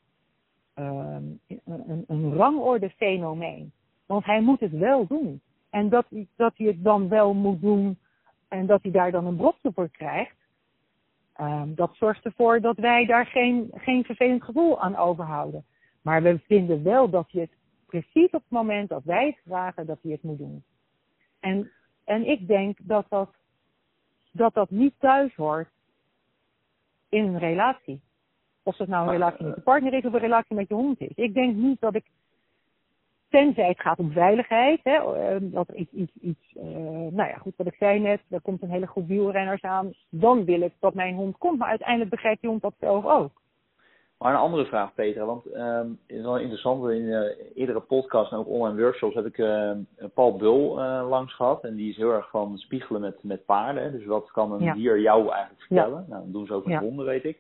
um, 0.74 1.40
een, 1.64 2.04
een 2.06 2.34
rangorde 2.34 2.90
fenomeen. 2.90 3.72
Want 4.06 4.24
hij 4.24 4.40
moet 4.40 4.60
het 4.60 4.70
wel 4.70 5.06
doen. 5.06 5.40
En 5.70 5.88
dat, 5.88 6.06
dat 6.36 6.52
hij 6.56 6.66
het 6.66 6.84
dan 6.84 7.08
wel 7.08 7.34
moet 7.34 7.60
doen 7.60 7.98
en 8.48 8.66
dat 8.66 8.82
hij 8.82 8.90
daar 8.90 9.10
dan 9.10 9.26
een 9.26 9.36
brokje 9.36 9.72
voor 9.74 9.88
krijgt, 9.88 10.36
um, 11.40 11.74
dat 11.74 11.94
zorgt 11.94 12.24
ervoor 12.24 12.60
dat 12.60 12.76
wij 12.76 13.06
daar 13.06 13.26
geen, 13.26 13.70
geen 13.74 14.04
vervelend 14.04 14.44
gevoel 14.44 14.80
aan 14.80 14.96
overhouden. 14.96 15.64
Maar 16.02 16.22
we 16.22 16.38
vinden 16.38 16.82
wel 16.82 17.10
dat 17.10 17.30
je 17.30 17.40
het 17.40 17.56
precies 17.86 18.30
op 18.30 18.42
het 18.42 18.50
moment 18.50 18.88
dat 18.88 19.04
wij 19.04 19.26
het 19.26 19.40
vragen 19.44 19.86
dat 19.86 19.98
hij 20.02 20.12
het 20.12 20.22
moet 20.22 20.38
doen. 20.38 20.64
En, 21.40 21.70
en 22.04 22.26
ik 22.26 22.46
denk 22.46 22.78
dat 22.82 23.06
dat, 23.08 23.30
dat 24.32 24.54
dat 24.54 24.70
niet 24.70 24.94
thuis 24.98 25.34
hoort 25.34 25.68
in 27.08 27.24
een 27.24 27.38
relatie. 27.38 28.00
Of 28.62 28.76
het 28.76 28.88
nou 28.88 29.06
een 29.06 29.12
relatie 29.12 29.44
met 29.44 29.54
je 29.54 29.60
partner 29.60 29.92
is 29.92 30.04
of 30.04 30.12
een 30.12 30.18
relatie 30.18 30.56
met 30.56 30.68
je 30.68 30.74
hond 30.74 31.00
is. 31.00 31.12
Ik 31.14 31.34
denk 31.34 31.54
niet 31.54 31.80
dat 31.80 31.94
ik, 31.94 32.04
tenzij 33.28 33.68
het 33.68 33.80
gaat 33.80 33.98
om 33.98 34.12
veiligheid, 34.12 34.80
hè, 34.82 34.96
ehm, 34.96 35.50
dat 35.50 35.68
er 35.68 35.74
iets, 35.76 35.92
iets, 35.92 36.12
iets 36.20 36.54
uh, 36.56 36.64
nou 37.10 37.28
ja, 37.28 37.36
goed 37.36 37.56
wat 37.56 37.66
ik 37.66 37.74
zei 37.74 38.00
net, 38.00 38.20
er 38.30 38.40
komt 38.40 38.62
een 38.62 38.70
hele 38.70 38.86
groep 38.86 39.08
wielrenners 39.08 39.62
aan, 39.62 39.92
dan 40.08 40.44
wil 40.44 40.60
ik 40.60 40.72
dat 40.78 40.94
mijn 40.94 41.14
hond 41.14 41.38
komt, 41.38 41.58
maar 41.58 41.68
uiteindelijk 41.68 42.10
begrijpt 42.10 42.40
die 42.40 42.50
hond 42.50 42.62
dat 42.62 42.74
zelf 42.80 43.04
ook. 43.04 43.41
Maar 44.22 44.32
een 44.32 44.38
andere 44.40 44.64
vraag, 44.66 44.94
Peter, 44.94 45.26
want 45.26 45.46
uh, 45.46 45.76
het 45.76 46.16
is 46.16 46.22
wel 46.22 46.38
interessant. 46.38 46.90
In 46.90 47.02
uh, 47.02 47.20
eerdere 47.54 47.80
podcast 47.80 48.32
en 48.32 48.38
ook 48.38 48.48
online 48.48 48.80
workshops 48.80 49.14
heb 49.14 49.26
ik 49.26 49.38
uh, 49.38 49.70
Paul 50.14 50.36
Bul 50.36 50.78
uh, 50.78 51.06
langs 51.08 51.34
gehad. 51.34 51.64
En 51.64 51.74
die 51.74 51.90
is 51.90 51.96
heel 51.96 52.12
erg 52.12 52.30
van 52.30 52.58
spiegelen 52.58 53.00
met, 53.00 53.16
met 53.22 53.44
paarden. 53.44 53.92
Dus 53.92 54.04
wat 54.04 54.30
kan 54.30 54.52
een 54.52 54.72
dier 54.74 55.00
jou 55.00 55.30
eigenlijk 55.30 55.62
vertellen? 55.62 56.04
Nou, 56.08 56.22
dat 56.22 56.32
doen 56.32 56.46
ze 56.46 56.54
ook 56.54 56.64
met 56.64 56.74
ja. 56.74 56.80
honden, 56.80 57.06
weet 57.06 57.24
ik. 57.24 57.38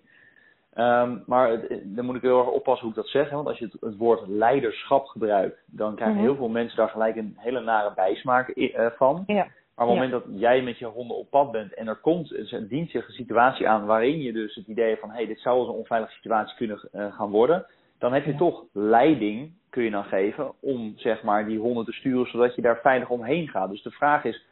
Um, 0.74 1.22
maar 1.26 1.50
het, 1.50 1.82
dan 1.84 2.04
moet 2.04 2.16
ik 2.16 2.22
heel 2.22 2.38
erg 2.38 2.48
oppassen 2.48 2.86
hoe 2.86 2.96
ik 2.96 3.02
dat 3.02 3.08
zeg. 3.08 3.30
Want 3.30 3.46
als 3.46 3.58
je 3.58 3.64
het, 3.64 3.76
het 3.80 3.96
woord 3.96 4.28
leiderschap 4.28 5.06
gebruikt, 5.06 5.62
dan 5.66 5.94
krijgen 5.94 6.16
mm 6.16 6.22
-hmm. 6.22 6.28
heel 6.28 6.38
veel 6.38 6.52
mensen 6.52 6.76
daar 6.76 6.88
gelijk 6.88 7.16
een 7.16 7.34
hele 7.38 7.60
nare 7.60 7.92
bijsmaak 7.94 8.70
van. 8.96 9.22
Ja. 9.26 9.46
Maar 9.74 9.86
op 9.86 9.92
het 9.92 10.02
moment 10.02 10.24
dat 10.24 10.40
jij 10.40 10.62
met 10.62 10.78
je 10.78 10.86
honden 10.86 11.16
op 11.16 11.30
pad 11.30 11.52
bent 11.52 11.74
en 11.74 11.88
er 11.88 11.96
komt 11.96 12.52
een 12.52 12.68
dient 12.68 12.90
zich 12.90 13.06
een 13.06 13.14
situatie 13.14 13.68
aan 13.68 13.86
waarin 13.86 14.20
je 14.20 14.32
dus 14.32 14.54
het 14.54 14.66
idee 14.66 14.96
van 14.96 15.08
hé, 15.08 15.16
hey, 15.16 15.26
dit 15.26 15.40
zou 15.40 15.60
een 15.60 15.74
onveilige 15.74 16.12
situatie 16.12 16.56
kunnen 16.56 16.88
uh, 16.92 17.14
gaan 17.14 17.30
worden, 17.30 17.66
dan 17.98 18.12
heb 18.12 18.24
je 18.24 18.34
toch 18.34 18.64
leiding, 18.72 19.52
kun 19.70 19.82
je 19.82 19.90
dan 19.90 20.04
geven, 20.04 20.52
om 20.60 20.92
zeg 20.96 21.22
maar 21.22 21.46
die 21.46 21.58
honden 21.58 21.84
te 21.84 21.92
sturen 21.92 22.26
zodat 22.26 22.54
je 22.54 22.62
daar 22.62 22.80
veilig 22.80 23.08
omheen 23.08 23.48
gaat. 23.48 23.70
Dus 23.70 23.82
de 23.82 23.90
vraag 23.90 24.24
is, 24.24 24.46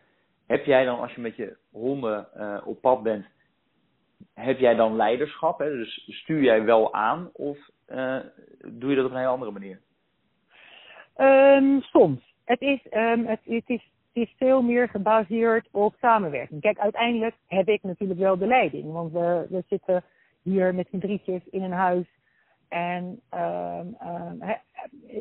heb 0.47 0.64
jij 0.64 0.85
dan 0.85 1.01
als 1.01 1.14
je 1.14 1.21
met 1.21 1.37
je 1.37 1.57
honden 1.71 2.29
uh, 2.37 2.61
op 2.64 2.81
pad 2.81 3.03
bent, 3.03 3.27
heb 4.35 4.59
jij 4.59 4.75
dan 4.75 4.97
leiderschap? 4.97 5.59
Hè? 5.59 5.71
Dus 5.71 6.05
stuur 6.09 6.43
jij 6.43 6.64
wel 6.64 6.95
aan 6.95 7.31
of 7.33 7.59
uh, 7.89 8.18
doe 8.66 8.91
je 8.91 8.97
dat 8.97 9.05
op 9.05 9.11
een 9.11 9.16
hele 9.16 9.29
andere 9.29 9.51
manier? 9.51 9.81
Um, 11.16 11.83
soms. 11.83 12.35
Het 12.45 12.61
is, 12.61 12.81
um, 12.91 13.27
het, 13.27 13.41
het 13.45 13.68
is 13.68 13.91
het 14.13 14.29
is 14.29 14.35
veel 14.37 14.63
meer 14.63 14.89
gebaseerd 14.89 15.69
op 15.71 15.95
samenwerking. 16.01 16.61
Kijk, 16.61 16.79
uiteindelijk 16.79 17.35
heb 17.47 17.69
ik 17.69 17.83
natuurlijk 17.83 18.21
wel 18.21 18.39
de 18.39 18.47
leiding. 18.47 18.93
Want 18.93 19.13
we, 19.13 19.47
we 19.49 19.65
zitten 19.69 20.05
hier 20.43 20.75
met 20.75 20.89
z'n 20.91 20.99
drietjes 20.99 21.43
in 21.51 21.63
een 21.63 21.73
huis. 21.73 22.07
En 22.69 23.21
um, 23.35 23.97
he, 24.39 24.55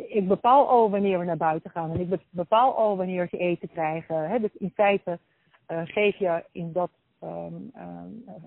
ik 0.07 0.27
bepaal 0.27 0.67
al 0.67 0.89
wanneer 0.89 1.19
we 1.19 1.25
naar 1.25 1.37
buiten 1.37 1.71
gaan. 1.71 1.91
En 1.91 1.99
ik 1.99 2.19
bepaal 2.29 2.75
al 2.75 2.97
wanneer 2.97 3.27
ze 3.27 3.37
eten 3.37 3.69
krijgen. 3.69 4.41
Dus 4.41 4.55
in 4.57 4.71
feite 4.75 5.19
uh, 5.67 5.81
geef 5.83 6.15
je 6.15 6.43
in 6.51 6.71
dat 6.71 6.91
um, 7.23 7.71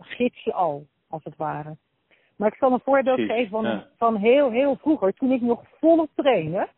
gids 0.00 0.44
je 0.44 0.52
al, 0.52 0.86
als 1.08 1.24
het 1.24 1.36
ware. 1.36 1.76
Maar 2.36 2.48
ik 2.48 2.58
zal 2.58 2.72
een 2.72 2.80
voorbeeld 2.84 3.20
geven 3.20 3.50
van, 3.50 3.64
ja. 3.64 3.86
van 3.96 4.16
heel, 4.16 4.50
heel 4.50 4.76
vroeger. 4.76 5.14
Toen 5.14 5.32
ik 5.32 5.40
nog 5.40 5.62
volop 5.80 6.10
trainde. 6.14 6.68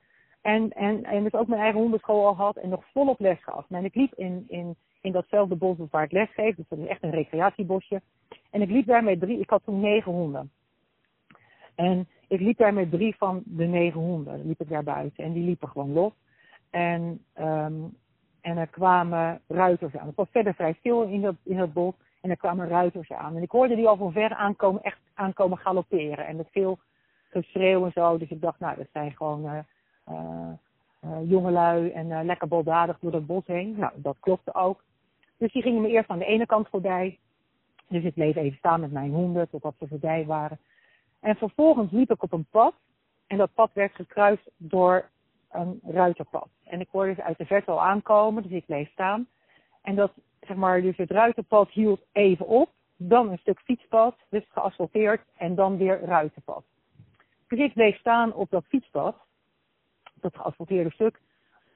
En, 0.45 0.71
en, 0.73 1.05
en 1.05 1.23
dus 1.23 1.33
ook 1.33 1.47
mijn 1.47 1.61
eigen 1.61 1.81
hondenschool 1.81 2.27
al 2.27 2.37
had 2.37 2.57
en 2.57 2.69
nog 2.69 2.85
volop 2.93 3.21
les 3.21 3.43
gaf. 3.43 3.67
En 3.69 3.85
ik 3.85 3.95
liep 3.95 4.15
in, 4.15 4.45
in, 4.49 4.77
in 5.01 5.13
datzelfde 5.13 5.57
bos 5.57 5.77
waar 5.91 6.05
ik 6.05 6.13
les 6.13 6.31
geef. 6.35 6.57
Dus 6.57 6.69
dat 6.69 6.79
is 6.79 6.87
echt 6.87 7.03
een 7.03 7.11
recreatiebosje. 7.11 8.01
En 8.51 8.63
ik 8.63 8.71
liep 8.71 8.87
daar 8.87 9.05
met 9.05 9.21
drie, 9.21 9.41
ik 9.41 9.51
had 9.51 9.65
toen 9.65 9.81
negen 9.81 10.13
honden. 10.13 10.51
En 11.75 12.09
ik 12.29 12.41
liep 12.41 12.59
daar 12.59 12.75
met 12.75 12.91
drie 12.91 13.17
van 13.17 13.43
de 13.45 13.65
negen 13.65 14.01
honden, 14.01 14.47
liep 14.47 14.61
ik 14.61 14.69
daar 14.69 14.83
buiten. 14.83 15.25
En 15.25 15.33
die 15.33 15.45
liepen 15.45 15.69
gewoon 15.69 15.93
los. 15.93 16.13
En, 16.71 17.25
um, 17.39 17.97
en 18.41 18.57
er 18.57 18.69
kwamen 18.69 19.41
ruiters 19.49 19.97
aan. 19.97 20.07
Het 20.07 20.17
was 20.17 20.31
verder 20.31 20.55
vrij 20.55 20.75
stil 20.79 21.03
in 21.03 21.21
dat, 21.21 21.37
in 21.45 21.57
dat 21.57 21.73
bos. 21.73 21.95
En 22.21 22.31
er 22.31 22.37
kwamen 22.37 22.69
ruiters 22.69 23.13
aan. 23.13 23.37
En 23.37 23.43
ik 23.43 23.51
hoorde 23.51 23.77
die 23.77 23.87
al 23.87 23.97
van 23.97 24.13
ver 24.13 24.35
aankomen, 24.35 24.83
echt 24.83 25.01
aankomen 25.15 25.59
galopperen. 25.59 26.27
En 26.27 26.37
met 26.37 26.49
veel 26.51 26.79
geschreeuw 27.31 27.85
en 27.85 27.93
zo. 27.93 28.19
Dus 28.19 28.31
ik 28.31 28.41
dacht, 28.41 28.61
nou, 28.61 28.77
dat 28.77 28.89
zijn 28.93 29.13
gewoon... 29.13 29.45
Uh, 29.45 29.59
jongelui 31.25 31.91
en 31.91 32.07
uh, 32.07 32.21
lekker 32.23 32.49
baldadig 32.49 32.99
door 33.01 33.11
dat 33.11 33.27
bos 33.27 33.47
heen. 33.47 33.75
Nou, 33.79 33.93
dat 33.97 34.17
klopte 34.21 34.55
ook. 34.55 34.83
Dus 35.37 35.53
die 35.53 35.63
gingen 35.63 35.83
me 35.83 35.89
eerst 35.89 36.09
aan 36.09 36.19
de 36.19 36.25
ene 36.25 36.47
kant 36.47 36.69
voorbij. 36.69 37.19
Dus 37.89 38.05
ik 38.05 38.15
bleef 38.15 38.37
even 38.37 38.59
staan 38.59 38.81
met 38.81 38.93
mijn 38.93 39.11
honden 39.11 39.51
totdat 39.51 39.75
ze 39.79 39.89
voorbij 39.89 40.25
waren. 40.27 40.59
En 41.21 41.37
vervolgens 41.37 41.93
liep 41.93 42.11
ik 42.11 42.23
op 42.23 42.33
een 42.33 42.47
pad. 42.51 42.75
En 43.27 43.39
dat 43.39 43.55
pad 43.55 43.71
werd 43.73 43.95
gekruist 43.95 44.51
door 44.57 45.11
een 45.51 45.81
ruiterpad. 45.83 46.49
En 46.65 46.81
ik 46.81 46.89
hoorde 46.91 47.15
ze 47.15 47.23
uit 47.23 47.39
de 47.39 47.47
verte 47.47 47.71
al 47.71 47.83
aankomen, 47.83 48.43
dus 48.43 48.53
ik 48.53 48.67
bleef 48.67 48.91
staan. 48.91 49.27
En 49.83 49.95
dat, 49.95 50.13
zeg 50.41 50.57
maar, 50.57 50.83
dus 50.83 50.97
het 50.97 51.11
ruiterpad 51.11 51.71
hield 51.71 52.01
even 52.13 52.47
op. 52.47 52.71
Dan 52.97 53.31
een 53.31 53.39
stuk 53.39 53.59
fietspad, 53.59 54.17
dus 54.29 54.45
geasfalteerd. 54.49 55.21
En 55.37 55.55
dan 55.55 55.77
weer 55.77 56.01
ruiterpad. 56.01 56.65
Dus 57.49 57.59
ik 57.59 57.75
bleef 57.75 57.99
staan 57.99 58.33
op 58.33 58.51
dat 58.51 58.65
fietspad 58.65 59.24
dat 60.33 60.43
geasfalteerde 60.43 60.91
stuk, 60.91 61.21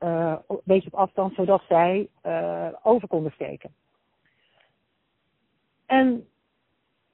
uh, 0.01 0.37
een 0.49 0.61
beetje 0.65 0.91
op 0.93 0.99
afstand, 0.99 1.35
zodat 1.35 1.63
zij 1.69 2.09
uh, 2.27 2.69
over 2.83 3.09
konden 3.09 3.33
steken. 3.33 3.75
En 5.87 6.29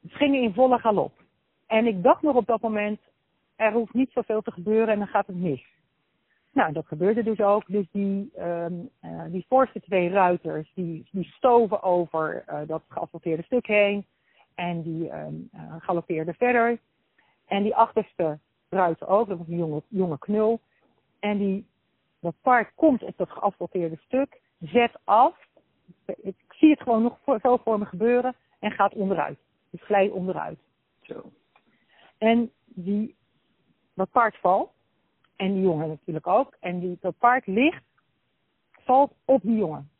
het 0.03 0.13
ging 0.13 0.35
in 0.35 0.55
volle 0.55 0.79
galop. 0.79 1.13
En 1.67 1.87
ik 1.87 2.03
dacht 2.03 2.23
nog 2.23 2.37
op 2.37 2.47
dat 2.47 2.61
moment, 2.61 3.01
er 3.57 3.73
hoeft 3.73 3.95
niet 3.95 4.11
zoveel 4.13 4.43
te 4.43 4.53
gebeuren 4.53 4.89
en 4.89 4.99
dan 4.99 5.09
gaat 5.09 5.27
het 5.27 5.37
mis. 5.37 5.65
Nou, 6.53 6.73
dat 6.73 6.87
gebeurde 6.87 7.23
dus 7.23 7.41
ook. 7.41 7.67
Dus 7.67 7.87
die, 7.91 8.31
um, 8.41 8.91
uh, 9.03 9.25
die 9.29 9.45
voorste 9.49 9.81
twee 9.81 10.09
ruiters, 10.09 10.73
die, 10.75 11.09
die 11.11 11.25
stoven 11.25 11.83
over 11.83 12.45
dat 12.67 12.83
geasfalteerde 12.89 13.43
stuk 13.43 13.67
heen. 13.67 14.07
En 14.55 14.83
die 14.83 15.13
um, 15.13 15.51
galoppeerden 15.79 16.35
verder. 16.35 16.79
En 17.47 17.63
die 17.63 17.75
achterste 17.75 18.39
ruiter 18.69 19.09
ook, 19.09 19.29
dat 19.29 19.39
was 19.39 19.49
een 19.49 19.57
jonge, 19.57 19.83
jonge 19.89 20.19
knul. 20.19 20.61
En 21.25 21.39
die, 21.39 21.67
dat 22.21 22.35
paard 22.43 22.75
komt 22.75 23.03
op 23.03 23.17
dat 23.17 23.31
geasfalteerde 23.31 23.97
stuk, 23.97 24.41
zet 24.59 24.99
af. 25.05 25.37
Ik 26.07 26.37
zie 26.49 26.71
het 26.71 26.83
gewoon 26.83 27.03
nog 27.03 27.19
voor, 27.23 27.39
zo 27.43 27.57
voor 27.57 27.79
me 27.79 27.85
gebeuren 27.85 28.35
en 28.59 28.71
gaat 28.71 28.95
onderuit. 28.95 29.39
Dus 29.71 29.83
glijdt 29.83 30.13
onderuit. 30.13 30.59
Zo. 31.03 31.31
En 32.19 32.51
die, 32.65 33.17
dat 33.95 34.11
paard 34.11 34.37
valt. 34.37 34.71
En 35.37 35.53
die 35.53 35.63
jongen 35.63 35.89
natuurlijk 35.89 36.27
ook. 36.27 36.57
En 36.61 36.81
die, 36.81 36.99
dat 37.01 37.19
paard 37.19 37.47
ligt, 37.47 37.85
valt 38.71 39.13
op 39.25 39.43
die 39.43 39.57
jongen. 39.57 39.91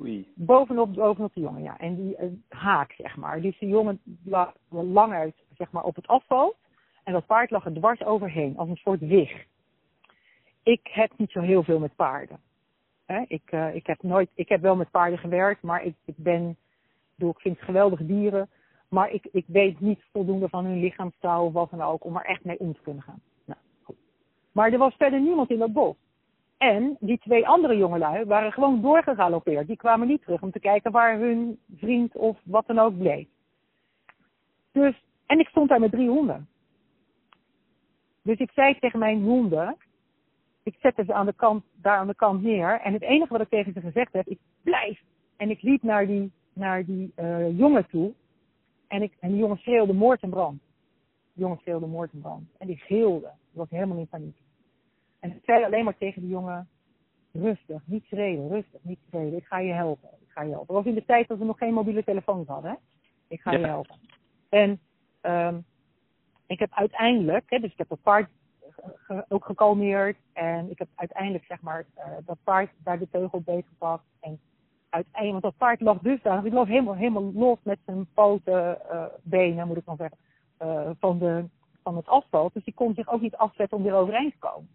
Oei. 0.00 0.32
Bovenop, 0.34 0.94
bovenop 0.94 1.34
de 1.34 1.40
jongen, 1.40 1.62
ja. 1.62 1.78
En 1.78 1.96
die 1.96 2.16
uh, 2.20 2.30
haak, 2.48 2.92
zeg 2.92 3.16
maar. 3.16 3.40
Dus 3.40 3.58
die 3.58 3.68
jongen 3.68 4.00
lag 4.24 4.54
lang 4.68 5.12
uit, 5.12 5.34
zeg 5.56 5.70
maar, 5.70 5.84
op 5.84 5.96
het 5.96 6.06
asfalt. 6.06 6.56
En 7.04 7.12
dat 7.12 7.26
paard 7.26 7.50
lag 7.50 7.64
er 7.64 7.74
dwars 7.74 8.04
overheen, 8.04 8.56
als 8.56 8.68
een 8.68 8.76
soort 8.76 9.00
wig 9.00 9.48
ik 10.62 10.80
heb 10.82 11.12
niet 11.16 11.30
zo 11.30 11.40
heel 11.40 11.62
veel 11.62 11.78
met 11.78 11.94
paarden. 11.96 12.40
ik, 13.26 13.52
uh, 13.52 13.74
ik, 13.74 13.86
heb 13.86 14.02
nooit, 14.02 14.30
ik 14.34 14.48
heb 14.48 14.60
wel 14.60 14.76
met 14.76 14.90
paarden 14.90 15.18
gewerkt, 15.18 15.62
maar 15.62 15.84
ik, 15.84 15.94
ik 16.04 16.16
ben, 16.16 16.56
ik 17.16 17.40
vind 17.40 17.56
het 17.56 17.64
geweldige 17.64 18.06
dieren. 18.06 18.48
Maar 18.88 19.10
ik, 19.10 19.28
ik 19.32 19.44
weet 19.46 19.80
niet 19.80 20.04
voldoende 20.12 20.48
van 20.48 20.64
hun 20.64 20.80
lichaamstaal 20.80 21.44
of 21.44 21.52
wat 21.52 21.70
dan 21.70 21.80
ook, 21.80 22.04
om 22.04 22.16
er 22.16 22.24
echt 22.24 22.44
mee 22.44 22.58
om 22.58 22.74
te 22.74 22.80
kunnen 22.82 23.02
gaan. 23.02 23.20
Nou. 23.44 23.60
Maar 24.52 24.72
er 24.72 24.78
was 24.78 24.94
verder 24.94 25.20
niemand 25.20 25.50
in 25.50 25.58
dat 25.58 25.72
bos. 25.72 25.96
En 26.56 26.96
die 27.00 27.18
twee 27.18 27.48
andere 27.48 27.76
jongelui 27.76 28.24
waren 28.24 28.52
gewoon 28.52 28.80
doorgegalopeerd. 28.82 29.66
Die 29.66 29.76
kwamen 29.76 30.08
niet 30.08 30.22
terug 30.22 30.42
om 30.42 30.50
te 30.50 30.60
kijken 30.60 30.92
waar 30.92 31.18
hun 31.18 31.58
vriend 31.76 32.16
of 32.16 32.38
wat 32.44 32.66
dan 32.66 32.78
ook 32.78 32.98
bleef. 32.98 33.28
Dus, 34.72 35.04
en 35.26 35.38
ik 35.38 35.48
stond 35.48 35.68
daar 35.68 35.80
met 35.80 35.90
drie 35.90 36.08
honden. 36.08 36.48
Dus 38.22 38.38
ik 38.38 38.50
zei 38.50 38.78
tegen 38.78 38.98
mijn 38.98 39.22
honden, 39.22 39.76
ik 40.70 40.80
zette 40.80 41.04
ze 41.04 41.12
aan 41.12 41.26
de 41.26 41.32
kant, 41.32 41.64
daar 41.74 41.96
aan 41.96 42.06
de 42.06 42.14
kant 42.14 42.42
neer. 42.42 42.80
En 42.80 42.92
het 42.92 43.02
enige 43.02 43.32
wat 43.32 43.40
ik 43.40 43.48
tegen 43.48 43.72
ze 43.72 43.80
gezegd 43.80 44.12
heb, 44.12 44.26
is 44.26 44.36
blijf. 44.62 45.02
En 45.36 45.50
ik 45.50 45.62
liep 45.62 45.82
naar 45.82 46.06
die, 46.06 46.32
naar 46.52 46.84
die 46.84 47.12
uh, 47.16 47.58
jongen 47.58 47.86
toe. 47.86 48.12
En, 48.88 49.02
ik, 49.02 49.12
en 49.20 49.28
die 49.28 49.38
jongen 49.38 49.56
schreeuwde 49.56 49.92
moord 49.92 50.22
en 50.22 50.30
brand. 50.30 50.60
De 51.32 51.40
jongen 51.40 51.58
schreeuwde 51.58 51.86
moord 51.86 52.12
en 52.12 52.20
brand. 52.20 52.48
En 52.58 52.66
die 52.66 52.76
schreeuwde. 52.76 53.30
Die 53.50 53.60
was 53.60 53.70
helemaal 53.70 53.98
in 53.98 54.06
paniek. 54.06 54.36
En 55.20 55.30
ik 55.30 55.44
zei 55.44 55.64
alleen 55.64 55.84
maar 55.84 55.96
tegen 55.98 56.20
die 56.20 56.30
jongen, 56.30 56.68
rustig, 57.32 57.82
niet 57.84 58.04
schreeuwen, 58.04 58.48
rustig, 58.48 58.80
niet 58.82 58.98
schreeuwen. 59.08 59.36
Ik 59.36 59.44
ga 59.44 59.58
je 59.58 59.72
helpen. 59.72 60.08
Ik 60.20 60.28
ga 60.28 60.42
je 60.42 60.50
helpen. 60.50 60.74
Dat 60.74 60.84
was 60.84 60.92
in 60.92 60.98
de 60.98 61.04
tijd 61.04 61.28
dat 61.28 61.38
we 61.38 61.44
nog 61.44 61.58
geen 61.58 61.74
mobiele 61.74 62.04
telefoons 62.04 62.48
hadden. 62.48 62.70
Hè? 62.70 62.76
Ik 63.28 63.40
ga 63.40 63.52
je 63.52 63.66
helpen. 63.66 63.96
En 64.48 64.80
um, 65.22 65.64
ik 66.46 66.58
heb 66.58 66.70
uiteindelijk, 66.72 67.44
hè, 67.46 67.58
dus 67.58 67.72
ik 67.72 67.78
heb 67.78 67.90
een 67.90 67.98
ook 69.28 69.44
gekalmeerd. 69.44 70.16
En 70.32 70.70
ik 70.70 70.78
heb 70.78 70.88
uiteindelijk 70.94 71.44
zeg 71.44 71.60
maar 71.60 71.84
uh, 71.96 72.04
dat 72.24 72.38
paard 72.44 72.70
bij 72.78 72.98
de 72.98 73.08
teugel 73.10 73.40
beetgepakt. 73.40 74.04
En 74.20 74.40
uiteindelijk, 74.88 75.42
want 75.42 75.54
dat 75.54 75.68
paard 75.68 75.80
lag 75.80 75.98
dus 75.98 76.22
daar. 76.22 76.42
Die 76.42 76.52
lag 76.52 76.68
helemaal, 76.68 76.94
helemaal 76.94 77.32
los 77.32 77.58
met 77.62 77.78
zijn 77.84 78.06
poten, 78.14 78.78
uh, 78.92 79.04
benen 79.22 79.66
moet 79.66 79.76
ik 79.76 79.84
dan 79.84 79.96
zeggen, 79.96 80.18
uh, 80.62 80.90
van, 80.98 81.18
de, 81.18 81.44
van 81.82 81.96
het 81.96 82.06
asfalt. 82.06 82.54
Dus 82.54 82.64
die 82.64 82.74
kon 82.74 82.94
zich 82.94 83.08
ook 83.08 83.20
niet 83.20 83.36
afzetten 83.36 83.76
om 83.76 83.82
weer 83.82 83.94
overeind 83.94 84.32
te 84.32 84.38
komen. 84.38 84.68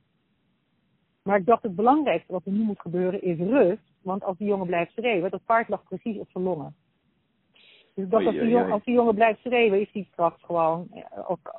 Maar 1.23 1.37
ik 1.37 1.45
dacht 1.45 1.63
het 1.63 1.75
belangrijkste 1.75 2.31
wat 2.31 2.45
er 2.45 2.51
nu 2.51 2.63
moet 2.63 2.79
gebeuren 2.79 3.21
is 3.21 3.37
rust. 3.37 3.93
Want 4.01 4.23
als 4.23 4.37
die 4.37 4.47
jongen 4.47 4.67
blijft 4.67 4.91
schreeuwen, 4.91 5.31
dat 5.31 5.45
paard 5.45 5.69
lag 5.69 5.83
precies 5.83 6.17
op 6.17 6.29
zijn 6.29 6.43
longen. 6.43 6.75
Dus 7.95 8.09
dacht, 8.09 8.25
als 8.25 8.35
die, 8.35 8.47
jongen, 8.47 8.71
als 8.71 8.83
die 8.83 8.93
jongen 8.93 9.15
blijft 9.15 9.39
schreeuwen, 9.39 9.81
is 9.81 9.89
hij 9.91 10.07
straks 10.11 10.43
gewoon, 10.43 10.87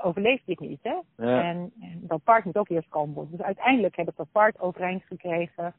overleeft 0.03 0.47
dit 0.47 0.61
niet. 0.61 0.81
Hè? 0.83 0.95
En, 1.17 1.73
en, 1.81 2.01
dat 2.01 2.25
paard 2.25 2.45
moet 2.45 2.57
ook 2.57 2.69
eerst 2.69 2.89
kalm 2.89 3.13
worden. 3.13 3.37
Dus 3.37 3.47
uiteindelijk 3.47 3.97
heb 3.97 4.09
ik 4.09 4.17
dat 4.17 4.33
paard 4.33 4.61
overeind 4.61 5.03
gekregen. 5.05 5.75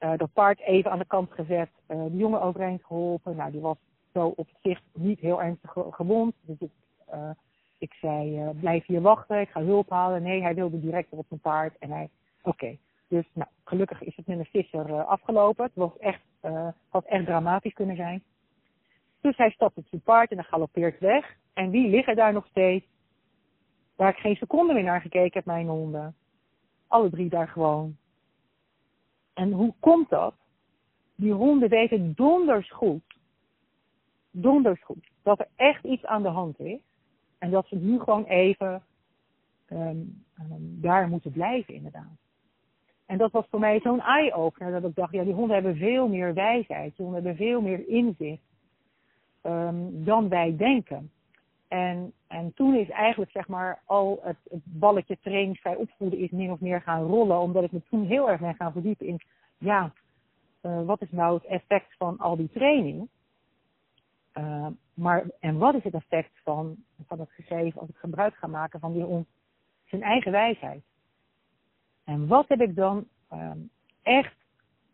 Uh, 0.00 0.12
dat 0.16 0.32
paard 0.32 0.60
even 0.60 0.90
aan 0.90 0.98
de 0.98 1.04
kant 1.04 1.32
gezet. 1.32 1.68
Uh, 1.88 2.04
de 2.04 2.16
jongen 2.16 2.42
overeind 2.42 2.84
geholpen. 2.84 3.36
Nou, 3.36 3.50
die 3.50 3.60
was 3.60 3.76
zo 4.12 4.32
op 4.36 4.48
zich 4.62 4.80
niet 4.92 5.20
heel 5.20 5.42
ernstig 5.42 5.72
gewond. 5.90 6.34
Dus 6.40 6.58
ik, 6.58 6.70
uh, 7.14 7.30
ik 7.78 7.92
zei, 7.92 8.50
blijf 8.60 8.86
hier 8.86 9.00
wachten, 9.00 9.40
ik 9.40 9.48
ga 9.48 9.62
hulp 9.62 9.90
halen. 9.90 10.22
Nee, 10.22 10.42
hij 10.42 10.54
wilde 10.54 10.80
direct 10.80 11.10
op 11.10 11.26
zijn 11.28 11.40
paard. 11.40 11.78
En 11.78 11.90
hij, 11.90 12.08
oké. 12.42 12.76
Dus 13.08 13.24
nou, 13.32 13.48
gelukkig 13.64 14.02
is 14.02 14.16
het 14.16 14.26
met 14.26 14.38
een 14.38 14.44
visser 14.44 15.04
afgelopen. 15.04 15.64
Het 15.64 15.74
was 15.74 15.96
echt, 15.98 16.22
had 16.88 17.04
echt 17.04 17.24
dramatisch 17.24 17.72
kunnen 17.72 17.96
zijn. 17.96 18.22
Dus 19.20 19.36
hij 19.36 19.50
stapt 19.50 19.76
op 19.76 19.86
zijn 19.86 20.02
paard 20.02 20.30
en 20.30 20.36
hij 20.36 20.46
galoppeert 20.46 21.00
weg. 21.00 21.36
En 21.52 21.70
wie 21.70 21.88
liggen 21.88 22.16
daar 22.16 22.32
nog 22.32 22.46
steeds? 22.46 22.86
Waar 23.96 24.10
ik 24.10 24.16
geen 24.16 24.36
seconde 24.36 24.72
meer 24.72 24.82
naar 24.82 25.00
gekeken 25.00 25.32
heb, 25.32 25.44
mijn 25.44 25.66
honden. 25.66 26.16
Alle 26.86 27.10
drie 27.10 27.28
daar 27.28 27.48
gewoon. 27.48 27.96
En 29.34 29.52
hoe 29.52 29.74
komt 29.80 30.10
dat? 30.10 30.34
Die 31.14 31.32
honden 31.32 31.68
weten 31.68 32.14
donders 32.14 32.70
goed, 32.70 33.18
donders 34.30 34.82
goed, 34.82 35.10
dat 35.22 35.38
er 35.38 35.48
echt 35.56 35.84
iets 35.84 36.04
aan 36.04 36.22
de 36.22 36.28
hand 36.28 36.60
is. 36.60 36.80
En 37.38 37.50
dat 37.50 37.66
ze 37.66 37.76
nu 37.76 37.98
gewoon 37.98 38.24
even 38.24 38.82
um, 39.70 40.24
um, 40.40 40.78
daar 40.80 41.08
moeten 41.08 41.32
blijven, 41.32 41.74
inderdaad. 41.74 42.16
En 43.06 43.18
dat 43.18 43.32
was 43.32 43.46
voor 43.50 43.60
mij 43.60 43.80
zo'n 43.80 44.00
eye-opener, 44.00 44.80
dat 44.80 44.90
ik 44.90 44.96
dacht, 44.96 45.12
ja, 45.12 45.24
die 45.24 45.34
honden 45.34 45.54
hebben 45.54 45.76
veel 45.76 46.08
meer 46.08 46.34
wijsheid, 46.34 46.96
die 46.96 47.06
honden 47.06 47.24
hebben 47.24 47.46
veel 47.46 47.60
meer 47.60 47.88
inzicht 47.88 48.47
um, 49.42 50.04
dan 50.04 50.28
wij 50.28 50.56
denken. 50.56 51.10
En, 51.68 52.12
en 52.26 52.54
toen 52.54 52.74
is 52.74 52.88
eigenlijk 52.88 53.30
zeg 53.30 53.48
maar 53.48 53.82
al 53.84 54.18
het, 54.22 54.36
het 54.50 54.60
balletje 54.64 55.18
trainingsvrij 55.20 55.76
opvoeden 55.76 56.18
is 56.18 56.30
min 56.30 56.50
of 56.50 56.60
meer 56.60 56.80
gaan 56.80 57.02
rollen. 57.02 57.38
Omdat 57.38 57.64
ik 57.64 57.72
me 57.72 57.82
toen 57.90 58.06
heel 58.06 58.30
erg 58.30 58.40
ben 58.40 58.54
gaan 58.54 58.72
verdiepen 58.72 59.06
in, 59.06 59.20
ja, 59.58 59.92
uh, 60.62 60.84
wat 60.84 61.02
is 61.02 61.10
nou 61.10 61.34
het 61.34 61.44
effect 61.44 61.96
van 61.96 62.18
al 62.18 62.36
die 62.36 62.50
training? 62.52 63.08
Uh, 64.34 64.66
maar, 64.94 65.24
en 65.40 65.58
wat 65.58 65.74
is 65.74 65.84
het 65.84 65.94
effect 65.94 66.30
van, 66.42 66.76
van 67.06 67.20
het 67.20 67.30
gegeven 67.30 67.80
als 67.80 67.88
ik 67.88 67.96
gebruik 67.96 68.34
ga 68.34 68.46
maken 68.46 68.80
van 68.80 68.92
die 68.92 69.26
zijn 69.84 70.02
eigen 70.02 70.32
wijsheid? 70.32 70.82
En 72.04 72.26
wat 72.26 72.48
heb 72.48 72.60
ik 72.60 72.74
dan 72.74 73.06
um, 73.32 73.70
echt 74.02 74.36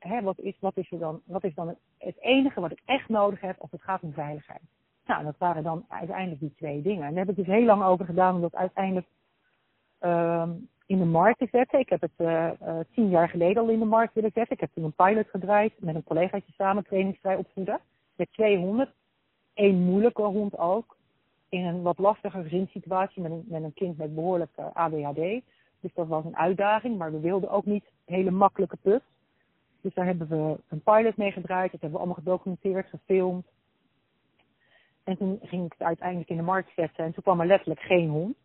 hè, 0.08 0.22
wat, 0.22 0.38
is, 0.38 0.56
wat, 0.60 0.76
is 0.76 0.92
er 0.92 0.98
dan, 0.98 1.20
wat 1.24 1.44
is 1.44 1.54
dan 1.54 1.76
het, 2.04 2.20
enige 2.20 2.60
wat 2.60 2.70
ik 2.70 2.80
echt 2.84 3.08
nodig 3.08 3.40
heb 3.40 3.56
als 3.58 3.70
het 3.70 3.82
gaat 3.82 4.02
om 4.02 4.12
veiligheid? 4.12 4.60
Nou, 5.06 5.24
dat 5.24 5.38
waren 5.38 5.62
dan 5.62 5.84
uiteindelijk 5.88 6.40
die 6.40 6.54
twee 6.56 6.82
dingen. 6.82 7.04
En 7.04 7.14
daar 7.14 7.26
heb 7.26 7.38
ik 7.38 7.44
dus 7.44 7.54
heel 7.54 7.64
lang 7.64 7.82
over 7.82 8.04
gedaan 8.04 8.34
om 8.34 8.40
dat 8.40 8.54
uiteindelijk 8.54 9.06
uh, 10.00 10.48
in 10.86 10.98
de 10.98 11.04
markt 11.04 11.38
te 11.38 11.48
zetten. 11.50 11.78
Ik 11.78 11.88
heb 11.88 12.00
het 12.00 12.10
uh, 12.16 12.50
uh, 12.62 12.78
tien 12.94 13.08
jaar 13.08 13.28
geleden 13.28 13.62
al 13.62 13.68
in 13.68 13.78
de 13.78 13.84
markt 13.84 14.14
willen 14.14 14.30
zetten. 14.34 14.54
Ik 14.54 14.60
heb 14.60 14.70
toen 14.74 14.84
een 14.84 14.92
pilot 14.92 15.28
gedraaid 15.28 15.72
met 15.78 15.94
een 15.94 16.04
collegaatje 16.04 16.52
samen, 16.52 16.84
trainingsvrij 16.84 17.36
opvoeden. 17.36 17.80
Met 18.16 18.32
200. 18.32 18.90
Eén 19.54 19.82
moeilijke 19.82 20.22
hond 20.22 20.58
ook. 20.58 20.96
In 21.48 21.64
een 21.64 21.82
wat 21.82 21.98
lastige 21.98 22.42
gezinssituatie 22.42 23.22
met 23.22 23.30
een, 23.30 23.44
met 23.46 23.62
een 23.62 23.74
kind 23.74 23.96
met 23.96 24.14
behoorlijk 24.14 24.50
uh, 24.58 24.66
ADHD. 24.72 25.42
Dus 25.80 25.94
dat 25.94 26.06
was 26.06 26.24
een 26.24 26.36
uitdaging, 26.36 26.98
maar 26.98 27.12
we 27.12 27.20
wilden 27.20 27.50
ook 27.50 27.64
niet 27.64 27.84
hele 28.04 28.30
makkelijke 28.30 28.76
put. 28.76 29.02
Dus 29.84 29.94
daar 29.94 30.06
hebben 30.06 30.28
we 30.28 30.58
een 30.68 30.82
pilot 30.82 31.16
mee 31.16 31.32
gedraaid. 31.32 31.72
Dat 31.72 31.80
hebben 31.80 31.90
we 31.90 32.04
allemaal 32.04 32.24
gedocumenteerd, 32.24 32.88
gefilmd. 32.88 33.46
En 35.02 35.16
toen 35.16 35.38
ging 35.42 35.64
ik 35.64 35.72
het 35.72 35.86
uiteindelijk 35.86 36.30
in 36.30 36.36
de 36.36 36.42
markt 36.42 36.72
zetten. 36.76 37.04
En 37.04 37.12
toen 37.12 37.22
kwam 37.22 37.40
er 37.40 37.46
letterlijk 37.46 37.80
geen 37.80 38.08
hond. 38.08 38.36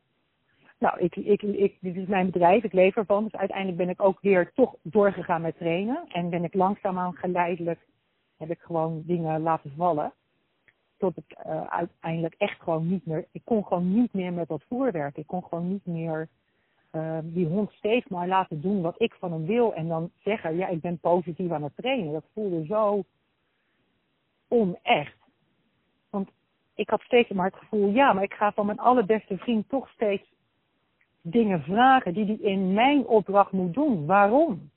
Nou, 0.79 0.99
ik, 0.99 1.15
ik, 1.15 1.41
ik, 1.41 1.77
dit 1.79 1.95
is 1.95 2.07
mijn 2.07 2.25
bedrijf, 2.25 2.63
ik 2.63 2.73
leef 2.73 2.95
ervan. 2.95 3.23
Dus 3.23 3.35
uiteindelijk 3.35 3.77
ben 3.77 3.89
ik 3.89 4.01
ook 4.01 4.21
weer 4.21 4.51
toch 4.53 4.75
doorgegaan 4.81 5.41
met 5.41 5.57
trainen. 5.57 6.05
En 6.07 6.29
ben 6.29 6.43
ik 6.43 6.53
langzaamaan 6.53 7.13
geleidelijk, 7.13 7.79
heb 8.37 8.49
ik 8.49 8.59
gewoon 8.59 9.03
dingen 9.05 9.41
laten 9.41 9.73
vallen. 9.77 10.13
Tot 10.97 11.17
ik 11.17 11.37
uh, 11.45 11.67
uiteindelijk 11.67 12.35
echt 12.37 12.61
gewoon 12.61 12.87
niet 12.87 13.05
meer, 13.05 13.25
ik 13.31 13.41
kon 13.43 13.65
gewoon 13.65 13.93
niet 13.93 14.13
meer 14.13 14.33
met 14.33 14.47
dat 14.47 14.63
voerwerk. 14.67 15.17
Ik 15.17 15.27
kon 15.27 15.43
gewoon 15.43 15.67
niet 15.67 15.85
meer 15.85 16.27
uh, 16.91 17.17
die 17.23 17.47
hond 17.47 17.71
steeds 17.71 18.07
maar 18.07 18.27
laten 18.27 18.61
doen 18.61 18.81
wat 18.81 18.95
ik 18.97 19.13
van 19.13 19.31
hem 19.31 19.45
wil. 19.45 19.73
En 19.73 19.87
dan 19.87 20.11
zeggen, 20.23 20.55
ja, 20.55 20.67
ik 20.67 20.81
ben 20.81 20.99
positief 20.99 21.51
aan 21.51 21.63
het 21.63 21.75
trainen. 21.75 22.13
Dat 22.13 22.25
voelde 22.33 22.65
zo 22.65 23.03
onecht. 24.47 25.17
Want 26.09 26.29
ik 26.75 26.89
had 26.89 27.01
steeds 27.01 27.29
maar 27.29 27.45
het 27.45 27.55
gevoel, 27.59 27.89
ja, 27.89 28.13
maar 28.13 28.23
ik 28.23 28.33
ga 28.33 28.51
van 28.51 28.65
mijn 28.65 28.79
allerbeste 28.79 29.37
vriend 29.37 29.69
toch 29.69 29.89
steeds 29.89 30.23
dingen 31.21 31.61
vragen 31.61 32.13
die 32.13 32.25
hij 32.25 32.51
in 32.51 32.73
mijn 32.73 33.05
opdracht 33.05 33.51
moet 33.51 33.73
doen. 33.73 34.05
Waarom? 34.05 34.69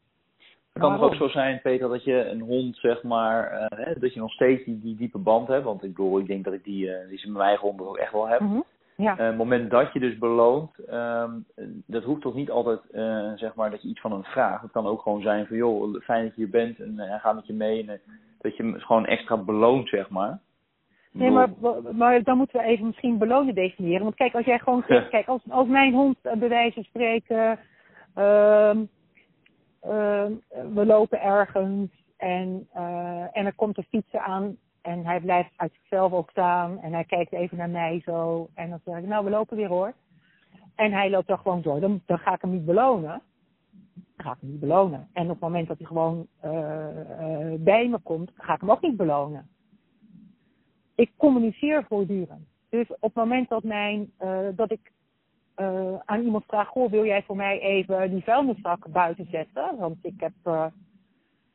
Het 0.72 0.82
kan 0.82 0.96
toch 0.96 1.04
ook 1.04 1.14
zo 1.14 1.28
zijn, 1.28 1.60
Peter, 1.60 1.88
dat 1.88 2.04
je 2.04 2.24
een 2.24 2.40
hond, 2.40 2.76
zeg 2.76 3.02
maar, 3.02 3.68
uh, 3.78 4.00
dat 4.00 4.14
je 4.14 4.20
nog 4.20 4.32
steeds 4.32 4.64
die, 4.64 4.80
die 4.80 4.96
diepe 4.96 5.18
band 5.18 5.48
hebt. 5.48 5.64
Want 5.64 5.82
ik 5.82 5.94
bedoel, 5.94 6.18
ik 6.18 6.26
denk 6.26 6.44
dat 6.44 6.52
ik 6.52 6.64
die, 6.64 6.86
uh, 6.86 7.08
die 7.08 7.18
ze 7.18 7.26
met 7.26 7.36
mijn 7.36 7.48
eigen 7.48 7.68
hond 7.68 7.80
ook 7.80 7.96
echt 7.96 8.12
wel 8.12 8.28
heb. 8.28 8.40
Mm 8.40 8.64
ja. 9.02 9.18
Uh, 9.18 9.26
het 9.26 9.36
moment 9.36 9.70
dat 9.70 9.92
je 9.92 10.00
dus 10.00 10.18
beloont, 10.18 10.70
um, 10.92 11.46
dat 11.86 12.02
hoeft 12.02 12.20
toch 12.20 12.34
niet 12.34 12.50
altijd 12.50 12.80
uh, 12.92 13.32
zeg 13.34 13.54
maar 13.54 13.70
dat 13.70 13.82
je 13.82 13.88
iets 13.88 14.00
van 14.00 14.12
hem 14.12 14.24
vraagt. 14.24 14.62
Het 14.62 14.72
kan 14.72 14.86
ook 14.86 15.02
gewoon 15.02 15.22
zijn 15.22 15.46
van 15.46 15.56
joh, 15.56 16.00
fijn 16.02 16.24
dat 16.24 16.34
je 16.34 16.40
hier 16.40 16.50
bent 16.50 16.80
en 16.80 16.98
hij 16.98 17.18
gaat 17.18 17.34
met 17.34 17.46
je 17.46 17.52
mee. 17.52 17.86
En 17.86 18.00
dat 18.38 18.56
je 18.56 18.62
hem 18.62 18.78
gewoon 18.78 19.06
extra 19.06 19.36
beloont, 19.36 19.88
zeg 19.88 20.10
maar. 20.10 20.40
Nee, 21.12 21.30
maar, 21.30 21.48
maar 21.92 22.22
dan 22.22 22.36
moeten 22.36 22.60
we 22.60 22.66
even 22.66 22.86
misschien 22.86 23.18
belonen 23.18 23.54
definiëren. 23.54 24.02
Want 24.02 24.14
kijk, 24.14 24.34
als 24.34 24.44
jij 24.44 24.58
gewoon 24.58 24.84
zegt, 24.88 25.08
kijk, 25.08 25.26
als, 25.26 25.42
als 25.48 25.68
mijn 25.68 25.92
hond 25.92 26.18
bij 26.22 26.48
wijze 26.48 26.74
van 26.74 26.82
spreken, 26.82 27.58
uh, 28.16 28.72
uh, 29.84 30.26
we 30.74 30.86
lopen 30.86 31.20
ergens 31.20 31.90
en, 32.16 32.68
en 33.32 33.46
er 33.46 33.54
komt 33.54 33.78
een 33.78 33.86
fietser 33.90 34.20
aan 34.20 34.56
en 34.82 35.06
hij 35.06 35.20
blijft 35.20 35.50
uit 35.56 35.72
zichzelf 35.72 36.12
ook 36.12 36.30
staan. 36.30 36.80
En 36.80 36.92
hij 36.92 37.04
kijkt 37.04 37.32
even 37.32 37.56
naar 37.56 37.70
mij 37.70 38.00
zo. 38.04 38.48
En 38.54 38.70
dan 38.70 38.80
zeg 38.84 38.96
ik, 38.96 39.06
nou, 39.06 39.24
we 39.24 39.30
lopen 39.30 39.56
weer 39.56 39.68
hoor. 39.68 39.92
En 40.74 40.92
hij 40.92 41.10
loopt 41.10 41.26
dan 41.26 41.38
gewoon 41.38 41.62
door. 41.62 41.80
Dan, 41.80 42.02
dan 42.06 42.18
ga 42.18 42.34
ik 42.34 42.40
hem 42.40 42.50
niet 42.50 42.64
belonen. 42.64 43.22
Dan 43.92 44.26
ga 44.26 44.32
ik 44.32 44.40
hem 44.40 44.50
niet 44.50 44.60
belonen. 44.60 45.08
En 45.12 45.22
op 45.24 45.30
het 45.30 45.40
moment 45.40 45.68
dat 45.68 45.78
hij 45.78 45.86
gewoon 45.86 46.26
uh, 46.44 46.50
uh, 46.50 47.54
bij 47.58 47.88
me 47.88 47.98
komt, 47.98 48.30
ga 48.34 48.54
ik 48.54 48.60
hem 48.60 48.70
ook 48.70 48.82
niet 48.82 48.96
belonen. 48.96 49.48
Ik 50.94 51.10
communiceer 51.16 51.84
voortdurend. 51.88 52.46
Dus 52.68 52.88
op 52.88 53.00
het 53.00 53.14
moment 53.14 53.48
dat, 53.48 53.62
mijn, 53.62 54.12
uh, 54.20 54.46
dat 54.56 54.70
ik 54.70 54.92
aan 56.04 56.22
iemand 56.22 56.44
vraag, 56.44 56.68
goh, 56.68 56.90
wil 56.90 57.04
jij 57.04 57.22
voor 57.22 57.36
mij 57.36 57.60
even 57.60 58.10
die 58.10 58.22
vuilniszak 58.22 58.88
buiten 58.88 59.26
zetten? 59.30 59.76
Want 59.78 59.96
ik 60.02 60.20
heb 60.20 60.32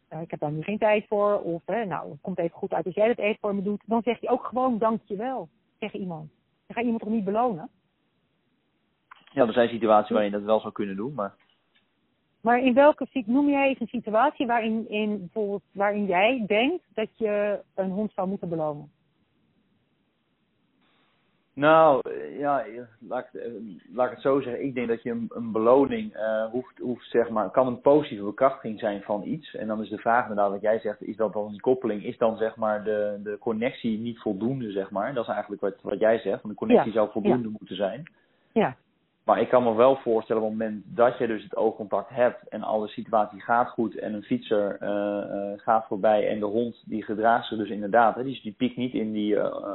ik 0.09 0.31
heb 0.31 0.39
daar 0.39 0.51
nu 0.51 0.61
geen 0.61 0.77
tijd 0.77 1.05
voor. 1.07 1.39
Of 1.39 1.61
nou, 1.65 2.09
het 2.09 2.21
komt 2.21 2.37
even 2.39 2.57
goed 2.57 2.73
uit 2.73 2.85
als 2.85 2.95
jij 2.95 3.07
dat 3.07 3.17
even 3.17 3.37
voor 3.39 3.55
me 3.55 3.61
doet. 3.61 3.81
Dan 3.85 4.01
zeg 4.03 4.21
je 4.21 4.29
ook 4.29 4.45
gewoon 4.45 4.77
dankjewel 4.77 5.49
tegen 5.79 5.99
iemand. 5.99 6.31
Je 6.67 6.73
gaat 6.73 6.83
iemand 6.83 7.01
toch 7.01 7.11
niet 7.11 7.25
belonen? 7.25 7.69
Ja, 9.33 9.47
er 9.47 9.53
zijn 9.53 9.69
situaties 9.69 10.11
waarin 10.11 10.31
je 10.31 10.37
dat 10.37 10.45
wel 10.45 10.59
zou 10.59 10.73
kunnen 10.73 10.95
doen, 10.95 11.13
maar... 11.13 11.35
Maar 12.41 12.59
in 12.59 12.73
welke 12.73 13.23
noem 13.25 13.49
jij 13.49 13.67
eens 13.67 13.79
een 13.79 13.87
situatie 13.87 14.45
waarin, 14.45 14.89
in, 14.89 15.17
bijvoorbeeld, 15.17 15.63
waarin 15.71 16.05
jij 16.05 16.43
denkt 16.47 16.83
dat 16.93 17.17
je 17.17 17.59
een 17.75 17.91
hond 17.91 18.11
zou 18.13 18.27
moeten 18.27 18.49
belonen? 18.49 18.91
Nou, 21.57 22.01
eh, 22.03 22.39
ja, 22.39 22.65
laat 22.99 23.25
ik, 23.25 23.41
eh, 23.41 23.51
laat 23.93 24.05
ik 24.05 24.11
het 24.11 24.21
zo 24.21 24.41
zeggen. 24.41 24.63
Ik 24.63 24.73
denk 24.73 24.87
dat 24.87 25.03
je 25.03 25.11
een, 25.11 25.29
een 25.29 25.51
beloning 25.51 26.15
uh, 26.15 26.45
hoeft, 26.51 26.77
hoeft, 26.77 27.09
zeg 27.09 27.29
maar, 27.29 27.49
kan 27.49 27.67
een 27.67 27.81
positieve 27.81 28.23
bekrachtiging 28.23 28.79
zijn 28.79 29.01
van 29.01 29.23
iets. 29.23 29.55
En 29.55 29.67
dan 29.67 29.81
is 29.81 29.89
de 29.89 29.97
vraag 29.97 30.21
inderdaad 30.21 30.51
wat 30.51 30.61
jij 30.61 30.79
zegt, 30.79 31.01
is 31.01 31.15
dat 31.15 31.33
dan 31.33 31.51
die 31.51 31.61
koppeling, 31.61 32.03
is 32.03 32.17
dan 32.17 32.37
zeg 32.37 32.55
maar 32.55 32.83
de, 32.83 33.19
de 33.23 33.37
connectie 33.39 33.99
niet 33.99 34.19
voldoende, 34.19 34.71
zeg 34.71 34.91
maar. 34.91 35.13
Dat 35.13 35.23
is 35.23 35.33
eigenlijk 35.33 35.61
wat, 35.61 35.75
wat 35.81 35.99
jij 35.99 36.19
zegt, 36.19 36.41
want 36.41 36.53
de 36.53 36.65
connectie 36.65 36.91
zou 36.91 37.11
voldoende 37.11 37.49
moeten 37.49 37.75
zijn. 37.75 38.03
Ja. 38.51 38.75
Maar 39.27 39.41
ik 39.41 39.49
kan 39.49 39.63
me 39.63 39.75
wel 39.75 39.95
voorstellen 39.95 40.41
op 40.41 40.49
het 40.49 40.57
moment 40.57 40.83
dat 40.85 41.17
je 41.17 41.27
dus 41.27 41.43
het 41.43 41.55
oogcontact 41.55 42.09
hebt 42.09 42.47
en 42.47 42.63
alle 42.63 42.87
situatie 42.87 43.41
gaat 43.41 43.69
goed 43.69 43.97
en 43.97 44.13
een 44.13 44.23
fietser 44.23 44.77
uh, 44.81 44.89
uh, 44.89 45.59
gaat 45.59 45.85
voorbij 45.87 46.29
en 46.29 46.39
de 46.39 46.45
hond 46.45 46.83
die 46.85 47.03
gedraagt 47.03 47.47
zich 47.47 47.57
dus 47.57 47.69
inderdaad, 47.69 48.15
hè, 48.15 48.23
die, 48.23 48.39
die 48.41 48.51
piekt 48.51 48.77
niet 48.77 48.93
in 48.93 49.11
die, 49.11 49.33
uh, 49.33 49.65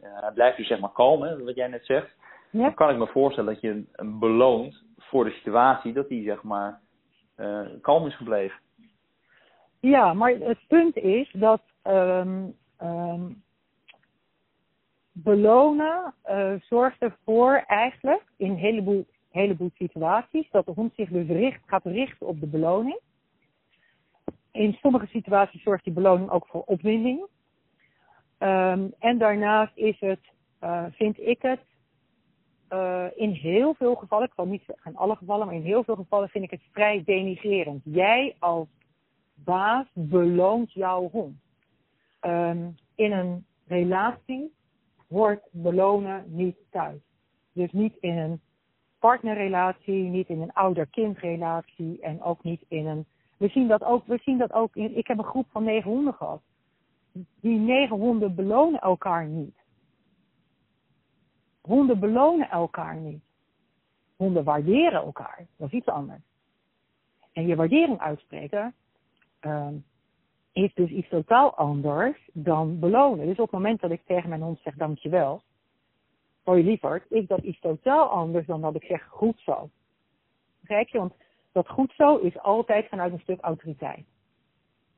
hij 0.00 0.32
blijft 0.34 0.56
dus 0.56 0.66
zeg 0.66 0.80
maar 0.80 0.92
kalm, 0.92 1.22
hè, 1.22 1.44
wat 1.44 1.54
jij 1.54 1.68
net 1.68 1.84
zegt. 1.84 2.16
Ja. 2.50 2.62
Dan 2.62 2.74
kan 2.74 2.90
ik 2.90 2.96
me 2.96 3.06
voorstellen 3.06 3.52
dat 3.52 3.62
je 3.62 3.84
hem 3.92 4.18
beloont 4.18 4.82
voor 4.98 5.24
de 5.24 5.30
situatie 5.30 5.92
dat 5.92 6.08
hij 6.08 6.22
zeg 6.22 6.42
maar 6.42 6.80
kalm 7.80 8.06
is 8.06 8.16
gebleven. 8.16 8.58
Ja, 9.80 10.14
maar 10.14 10.30
het 10.30 10.58
punt 10.68 10.96
is 10.96 11.30
dat 11.32 11.62
um, 11.86 12.54
um, 12.82 13.43
belonen 15.16 16.14
uh, 16.26 16.52
zorgt 16.60 17.02
ervoor 17.02 17.64
eigenlijk 17.66 18.24
in 18.36 18.50
een 18.50 18.56
heleboel 18.56 19.06
heleboel 19.34 19.70
situaties 19.74 20.50
dat 20.50 20.66
de 20.66 20.72
hond 20.72 20.94
zich 20.94 21.08
dus 21.08 21.26
richt, 21.26 21.60
gaat 21.66 21.84
richten 21.84 22.26
op 22.26 22.40
de 22.40 22.46
beloning. 22.46 23.00
In 24.50 24.72
sommige 24.72 25.06
situaties 25.06 25.62
zorgt 25.62 25.84
die 25.84 25.92
beloning 25.92 26.30
ook 26.30 26.46
voor 26.46 26.62
opwinding. 26.62 27.26
Um, 28.38 28.94
en 28.98 29.18
daarnaast 29.18 29.76
is 29.76 30.00
het, 30.00 30.20
uh, 30.60 30.84
vind 30.90 31.20
ik 31.20 31.42
het, 31.42 31.60
uh, 32.70 33.06
in 33.14 33.30
heel 33.30 33.74
veel 33.74 33.94
gevallen, 33.94 34.26
ik 34.26 34.32
zal 34.34 34.46
niet 34.46 34.62
zeggen 34.66 34.90
in 34.90 34.96
alle 34.96 35.16
gevallen, 35.16 35.46
maar 35.46 35.54
in 35.54 35.62
heel 35.62 35.84
veel 35.84 35.96
gevallen 35.96 36.28
vind 36.28 36.44
ik 36.44 36.50
het 36.50 36.62
vrij 36.72 37.02
denigrerend. 37.04 37.82
Jij 37.84 38.36
als 38.38 38.68
baas 39.34 39.86
beloont 39.92 40.72
jouw 40.72 41.10
hond. 41.10 41.36
Um, 42.20 42.76
in 42.94 43.12
een 43.12 43.46
relatie 43.66 44.52
hoort 45.14 45.48
belonen 45.50 46.24
niet 46.26 46.56
thuis. 46.70 47.00
Dus 47.52 47.72
niet 47.72 47.96
in 48.00 48.16
een 48.16 48.40
partnerrelatie, 48.98 50.02
niet 50.02 50.28
in 50.28 50.40
een 50.40 50.52
ouder-kindrelatie 50.52 52.00
en 52.00 52.22
ook 52.22 52.42
niet 52.42 52.64
in 52.68 52.86
een. 52.86 53.06
We 53.36 53.48
zien 53.48 53.68
dat 53.68 53.84
ook, 53.84 54.06
we 54.06 54.18
zien 54.22 54.38
dat 54.38 54.52
ook 54.52 54.76
in. 54.76 54.96
Ik 54.96 55.06
heb 55.06 55.18
een 55.18 55.24
groep 55.24 55.46
van 55.50 55.64
negen 55.64 55.90
honden 55.90 56.14
gehad. 56.14 56.42
Die 57.40 57.58
negen 57.58 57.96
honden 57.96 58.34
belonen 58.34 58.80
elkaar 58.80 59.26
niet. 59.26 59.56
Honden 61.60 61.98
belonen 62.00 62.50
elkaar 62.50 62.96
niet. 62.96 63.22
Honden 64.16 64.44
waarderen 64.44 65.02
elkaar. 65.02 65.46
Dat 65.56 65.66
is 65.66 65.78
iets 65.78 65.86
anders. 65.86 66.22
En 67.32 67.46
je 67.46 67.56
waardering 67.56 67.98
uitspreken 67.98 68.74
uh, 69.40 69.68
is 70.54 70.74
dus 70.74 70.90
iets 70.90 71.08
totaal 71.08 71.54
anders 71.54 72.28
dan 72.32 72.78
belonen. 72.78 73.26
Dus 73.26 73.38
op 73.38 73.50
het 73.50 73.60
moment 73.60 73.80
dat 73.80 73.90
ik 73.90 74.02
tegen 74.06 74.28
mijn 74.28 74.42
hond 74.42 74.60
zeg 74.62 74.74
dankjewel, 74.74 75.42
voor 76.44 76.56
je 76.56 76.64
lieverd, 76.64 77.10
is 77.10 77.26
dat 77.26 77.42
iets 77.42 77.60
totaal 77.60 78.08
anders 78.08 78.46
dan 78.46 78.60
dat 78.60 78.74
ik 78.74 78.84
zeg 78.84 79.04
goed 79.04 79.40
zo. 79.40 79.70
Begrijp 80.60 80.88
je? 80.88 80.98
Want 80.98 81.14
dat 81.52 81.68
goed 81.68 81.92
zo 81.96 82.16
is 82.16 82.38
altijd 82.38 82.88
vanuit 82.88 83.12
een 83.12 83.20
stuk 83.20 83.40
autoriteit. 83.40 84.06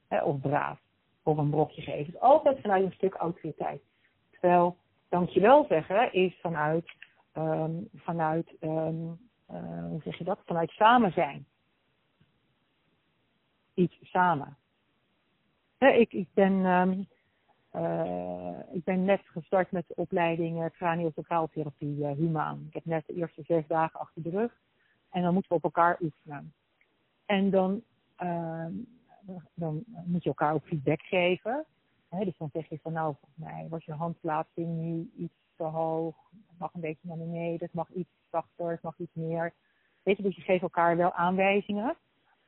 of 0.09 0.41
braaf. 0.41 0.79
Of 1.23 1.37
een 1.37 1.51
brokje 1.51 1.83
geven. 1.83 2.15
is 2.15 2.21
altijd 2.21 2.61
vanuit 2.61 2.85
een 2.85 2.93
stuk 2.93 3.15
autoriteit. 3.15 3.83
Terwijl 4.31 4.77
dankjewel 5.09 5.65
zeggen 5.69 6.13
is 6.13 6.39
vanuit, 6.41 6.93
um, 7.35 7.89
vanuit 7.95 8.57
um, 8.61 9.19
uh, 9.51 9.87
hoe 9.89 10.01
zeg 10.05 10.19
je 10.19 10.25
dat? 10.25 10.39
Vanuit 10.45 10.71
samen 10.71 11.13
zijn. 11.13 11.47
Iets 13.75 13.97
samen. 14.03 14.57
Ik, 15.79 16.13
ik 16.13 16.29
ben 16.35 16.53
um, 16.53 17.07
uh, 17.77 18.59
ik 18.73 18.85
ben 18.85 19.05
net 19.05 19.21
gestart 19.25 19.71
met 19.71 19.85
de 19.89 19.95
opleiding 19.95 20.59
uh, 20.59 20.67
craniosacraaltherapie 20.73 21.97
uh, 21.97 22.11
humaan. 22.11 22.65
Ik 22.67 22.75
heb 22.75 22.85
net 22.85 23.07
de 23.07 23.15
eerste 23.15 23.43
zes 23.43 23.67
dagen 23.67 24.01
achter 24.01 24.23
de 24.23 24.31
rug. 24.31 24.53
En 25.11 25.23
dan 25.23 25.33
moeten 25.33 25.51
we 25.51 25.57
op 25.57 25.65
elkaar 25.65 25.99
oefenen. 26.01 26.53
En 27.27 27.51
dan, 27.51 27.83
uh, 28.23 28.67
dan 29.55 29.85
moet 30.05 30.23
je 30.23 30.29
elkaar 30.29 30.53
ook 30.53 30.67
feedback 30.67 31.01
geven. 31.01 31.65
Hè, 32.09 32.25
dus 32.25 32.37
dan 32.39 32.51
zeg 32.53 32.69
je 32.69 32.79
van 32.83 32.93
nou, 32.93 33.15
volgens 33.21 33.53
mij 33.53 33.67
was 33.69 33.85
je 33.85 33.93
handplaatsing 33.93 34.69
nu 34.69 35.11
iets 35.17 35.35
te 35.57 35.63
hoog. 35.63 36.17
Het 36.31 36.59
mag 36.59 36.75
een 36.75 36.81
beetje 36.81 37.09
naar 37.09 37.17
beneden, 37.17 37.67
het 37.67 37.75
mag 37.75 37.91
iets 37.91 38.11
zachter, 38.31 38.71
het 38.71 38.83
mag 38.83 38.99
iets 38.99 39.15
meer. 39.15 39.53
Weet 40.03 40.17
je, 40.17 40.23
dus 40.23 40.37
je 40.37 40.43
geeft 40.43 40.63
elkaar 40.63 40.97
wel 40.97 41.13
aanwijzingen. 41.13 41.97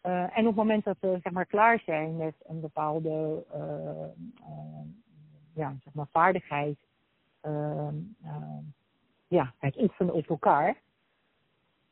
Uh, 0.08 0.22
en 0.22 0.40
op 0.40 0.46
het 0.46 0.54
moment 0.54 0.84
dat 0.84 0.96
we 1.00 1.18
zeg 1.22 1.32
maar, 1.32 1.46
klaar 1.46 1.80
zijn 1.80 2.16
met 2.16 2.34
een 2.46 2.60
bepaalde 2.60 3.44
uh, 3.54 4.08
ja, 5.54 5.76
zeg 5.84 5.94
maar 5.94 6.06
vaardigheid, 6.10 6.78
uh, 7.42 7.88
uh, 8.24 8.58
ja, 9.26 9.54
het 9.58 9.80
oefenen 9.80 10.14
op 10.14 10.28
elkaar, 10.28 10.76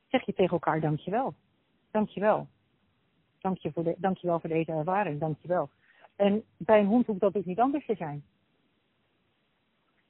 zeg 0.08 0.26
je 0.26 0.32
tegen 0.32 0.52
elkaar 0.52 0.80
dankjewel. 0.80 1.34
Dankjewel. 1.90 2.46
Dank 3.38 3.58
je 3.58 3.72
voor 3.72 3.84
de, 3.84 3.94
dankjewel 3.98 4.40
voor 4.40 4.50
deze 4.50 4.72
ervaring, 4.72 5.20
dankjewel. 5.20 5.70
En 6.16 6.44
bij 6.56 6.80
een 6.80 6.86
hond 6.86 7.06
hoeft 7.06 7.20
dat 7.20 7.32
dus 7.32 7.44
niet 7.44 7.60
anders 7.60 7.86
te 7.86 7.94
zijn. 7.94 8.24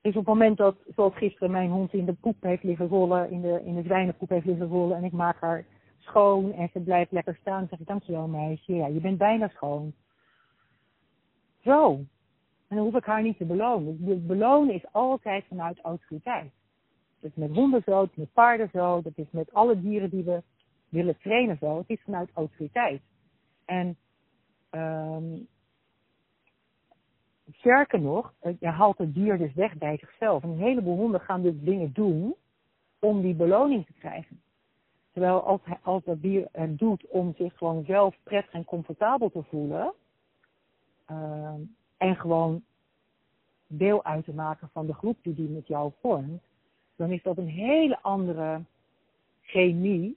Dus 0.01 0.17
op 0.17 0.27
het 0.27 0.35
moment 0.35 0.57
dat, 0.57 0.77
zoals 0.95 1.17
gisteren, 1.17 1.51
mijn 1.51 1.71
hond 1.71 1.93
in 1.93 2.05
de 2.05 2.13
poep 2.15 2.43
heeft 2.43 2.63
liggen 2.63 2.89
rollen, 2.89 3.31
in 3.31 3.41
de, 3.41 3.63
in 3.65 3.75
de 3.75 3.83
zwijnenpoep 3.83 4.29
heeft 4.29 4.47
liggen 4.47 4.69
rollen 4.69 4.97
en 4.97 5.05
ik 5.05 5.13
maak 5.13 5.41
haar 5.41 5.65
schoon 6.07 6.53
en 6.53 6.69
ze 6.73 6.81
blijft 6.81 7.13
lekker 7.13 7.37
staan, 7.41 7.67
zeg 7.71 7.79
ik 7.79 7.87
dankjewel 7.87 8.29
meisje, 8.29 8.75
ja, 8.75 8.87
je 8.87 9.01
bent 9.01 9.19
bijna 9.19 9.49
schoon. 9.49 9.95
Zo, 11.65 12.05
en 12.69 12.77
dan 12.77 12.85
hoef 12.85 12.95
ik 12.95 13.05
haar 13.05 13.23
niet 13.23 13.39
te 13.39 13.45
belonen. 13.45 14.05
Dus 14.05 14.27
belonen 14.27 14.75
is 14.75 14.93
altijd 14.93 15.45
vanuit 15.49 15.81
autoriteit. 15.81 16.53
Dat 17.21 17.31
is 17.31 17.37
met 17.37 17.57
honden 17.57 17.83
zo, 17.83 18.01
het 18.01 18.11
is 18.11 18.17
met 18.17 18.33
paarden 18.33 18.69
zo, 18.73 19.03
dat 19.03 19.13
is 19.17 19.31
met 19.31 19.53
alle 19.53 19.81
dieren 19.81 20.11
die 20.11 20.25
we 20.25 20.43
willen 20.89 21.19
trainen 21.19 21.57
zo. 21.61 21.79
Het 21.79 21.91
is 21.91 22.03
vanuit 22.03 22.31
autoriteit. 22.35 23.03
En 23.65 23.97
um, 24.71 25.47
sterker 27.53 28.01
nog, 28.01 28.35
je 28.61 28.67
haalt 28.67 28.99
het 28.99 29.15
dier 29.15 29.39
dus 29.39 29.55
weg 29.55 29.79
bij 29.79 29.97
zichzelf. 29.97 30.43
En 30.43 30.49
een 30.49 30.59
heleboel 30.59 30.97
honden 30.97 31.21
gaan 31.21 31.43
dus 31.43 31.55
dingen 31.61 31.93
doen 31.93 32.35
om 32.99 33.23
die 33.23 33.35
beloning 33.35 33.87
te 33.87 33.93
krijgen. 33.93 34.41
Terwijl 35.17 35.43
als, 35.43 35.61
als 35.83 36.05
dat 36.05 36.23
dier 36.23 36.49
het 36.53 36.79
doet 36.79 37.07
om 37.07 37.35
zich 37.37 37.57
gewoon 37.57 37.85
zelf 37.85 38.17
prettig 38.23 38.53
en 38.53 38.65
comfortabel 38.65 39.31
te 39.31 39.43
voelen, 39.43 39.93
uh, 41.11 41.55
en 41.97 42.17
gewoon 42.17 42.65
deel 43.67 44.05
uit 44.05 44.25
te 44.25 44.35
maken 44.35 44.69
van 44.73 44.87
de 44.87 44.95
groep 44.95 45.19
die 45.23 45.35
die 45.35 45.49
met 45.49 45.67
jou 45.67 45.93
vormt, 46.01 46.43
dan 46.97 47.11
is 47.11 47.23
dat 47.23 47.39
een 47.39 47.49
hele 47.49 48.03
andere 48.03 48.61
chemie 49.43 50.17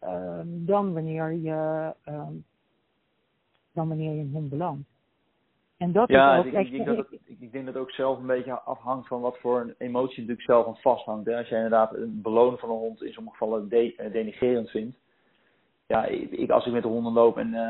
um, 0.00 0.66
dan 0.66 0.92
wanneer 0.92 1.32
je 1.32 1.94
um, 2.06 2.44
dan 3.72 3.88
wanneer 3.88 4.14
je 4.14 4.30
hond 4.32 4.48
belandt. 4.48 4.88
En 5.78 5.92
dat 5.92 6.08
ja, 6.08 6.32
is 6.32 6.38
ook, 6.38 6.52
ik, 6.52 6.66
ik, 6.66 6.72
denk 6.72 6.86
dat 6.86 6.96
het, 6.96 7.20
ik 7.40 7.52
denk 7.52 7.64
dat 7.64 7.74
het 7.74 7.82
ook 7.82 7.90
zelf 7.90 8.18
een 8.18 8.26
beetje 8.26 8.60
afhangt 8.60 9.08
van 9.08 9.20
wat 9.20 9.38
voor 9.38 9.60
een 9.60 9.74
emotie 9.78 10.18
natuurlijk 10.20 10.46
zelf 10.46 10.66
aan 10.66 10.76
vasthangt. 10.76 11.26
Hè. 11.26 11.36
Als 11.36 11.48
jij 11.48 11.56
inderdaad 11.56 11.94
een 11.94 12.22
belonen 12.22 12.58
van 12.58 12.70
een 12.70 12.76
hond 12.76 13.02
in 13.02 13.12
sommige 13.12 13.36
gevallen 13.36 13.68
de, 13.68 13.94
eh, 13.96 14.12
denigerend 14.12 14.70
vindt, 14.70 14.96
ja, 15.86 16.04
ik, 16.04 16.50
als 16.50 16.66
ik 16.66 16.72
met 16.72 16.82
de 16.82 16.88
honden 16.88 17.12
loop 17.12 17.38
en 17.38 17.48
uh, 17.48 17.60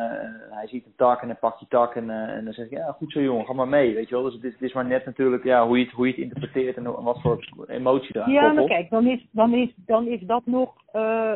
hij 0.57 0.67
ziet 0.67 0.85
een 0.85 0.93
tak 0.97 1.23
en 1.23 1.29
hij 1.29 1.37
pakt 1.37 1.59
die 1.59 1.69
tak 1.69 1.95
en, 1.95 2.05
uh, 2.05 2.29
en 2.29 2.45
dan 2.45 2.53
zeg 2.53 2.65
ik, 2.65 2.71
ja, 2.71 2.93
goed 2.93 3.13
zo 3.13 3.21
jongen, 3.21 3.47
ga 3.47 3.53
maar 3.53 3.69
mee, 3.69 3.95
weet 3.95 4.09
je 4.09 4.15
wel. 4.15 4.25
Dus 4.25 4.35
het 4.35 4.45
is, 4.45 4.53
het 4.53 4.63
is 4.63 4.73
maar 4.73 4.87
net 4.87 5.05
natuurlijk 5.05 5.45
ja, 5.45 5.67
hoe, 5.67 5.79
je 5.79 5.85
het, 5.85 5.93
hoe 5.93 6.07
je 6.07 6.13
het 6.13 6.23
interpreteert 6.23 6.77
en 6.77 7.03
wat 7.03 7.21
voor 7.21 7.65
emotie 7.67 8.13
daar 8.13 8.31
Ja, 8.31 8.53
maar 8.53 8.65
kijk, 8.65 8.91
dan 8.91 9.07
is, 9.07 9.27
dan, 9.31 9.55
is, 9.55 9.73
dan 9.77 10.07
is 10.07 10.21
dat 10.21 10.43
nog, 10.45 10.75
uh, 10.95 11.33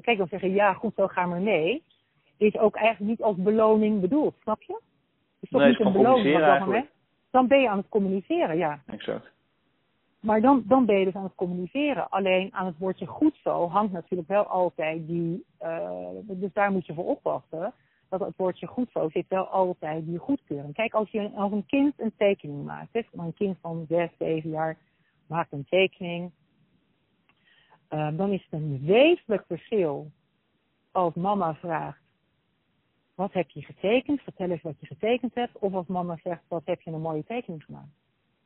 kijk, 0.00 0.18
dan 0.18 0.28
zeggen, 0.28 0.50
ja, 0.50 0.72
goed 0.72 0.92
zo, 0.96 1.06
ga 1.06 1.26
maar 1.26 1.40
mee. 1.40 1.82
Is 2.36 2.58
ook 2.58 2.76
eigenlijk 2.76 3.10
niet 3.10 3.22
als 3.22 3.36
beloning 3.36 4.00
bedoeld, 4.00 4.34
snap 4.42 4.62
je? 4.62 4.80
Is 5.40 5.48
toch 5.48 5.60
nee, 5.60 5.70
niet 5.70 5.80
een 5.80 5.92
beloning 5.92 6.86
Dan 7.30 7.46
ben 7.46 7.60
je 7.60 7.68
aan 7.68 7.78
het 7.78 7.88
communiceren, 7.88 8.56
ja. 8.56 8.82
Exact. 8.86 9.30
Maar 10.20 10.40
dan, 10.40 10.62
dan 10.66 10.86
ben 10.86 10.98
je 10.98 11.04
dus 11.04 11.14
aan 11.14 11.24
het 11.24 11.34
communiceren. 11.34 12.08
Alleen 12.08 12.54
aan 12.54 12.66
het 12.66 12.78
woordje 12.78 13.06
goed 13.06 13.38
zo 13.42 13.68
hangt 13.68 13.92
natuurlijk 13.92 14.28
wel 14.28 14.44
altijd 14.44 15.06
die. 15.06 15.44
Uh, 15.62 16.08
dus 16.26 16.52
daar 16.52 16.72
moet 16.72 16.86
je 16.86 16.94
voor 16.94 17.04
oppassen. 17.04 17.72
Dat 18.08 18.20
het 18.20 18.36
woordje 18.36 18.66
goed 18.66 18.90
zo 18.92 19.08
zit 19.08 19.28
wel 19.28 19.46
altijd 19.46 20.06
die 20.06 20.18
goedkeuring. 20.18 20.74
Kijk, 20.74 20.94
als, 20.94 21.10
je, 21.10 21.30
als 21.34 21.52
een 21.52 21.66
kind 21.66 21.94
een 21.96 22.12
tekening 22.16 22.64
maakt. 22.64 22.88
Hè, 22.92 23.00
een 23.12 23.34
kind 23.34 23.56
van 23.60 23.84
6, 23.88 24.08
7 24.18 24.50
jaar 24.50 24.76
maakt 25.26 25.52
een 25.52 25.66
tekening. 25.68 26.30
Uh, 27.90 28.08
dan 28.12 28.32
is 28.32 28.46
het 28.50 28.60
een 28.60 28.80
wezenlijk 28.84 29.44
verschil 29.46 30.10
als 30.92 31.14
mama 31.14 31.54
vraagt. 31.54 32.00
Wat 33.20 33.32
heb 33.32 33.50
je 33.50 33.62
getekend? 33.62 34.20
Vertel 34.20 34.50
eens 34.50 34.62
wat 34.62 34.80
je 34.80 34.86
getekend 34.86 35.34
hebt. 35.34 35.58
Of 35.58 35.74
als 35.74 35.86
mama 35.86 36.18
zegt, 36.22 36.42
wat 36.48 36.62
heb 36.64 36.80
je 36.80 36.90
een 36.90 37.00
mooie 37.00 37.24
tekening 37.24 37.64
gemaakt? 37.64 37.94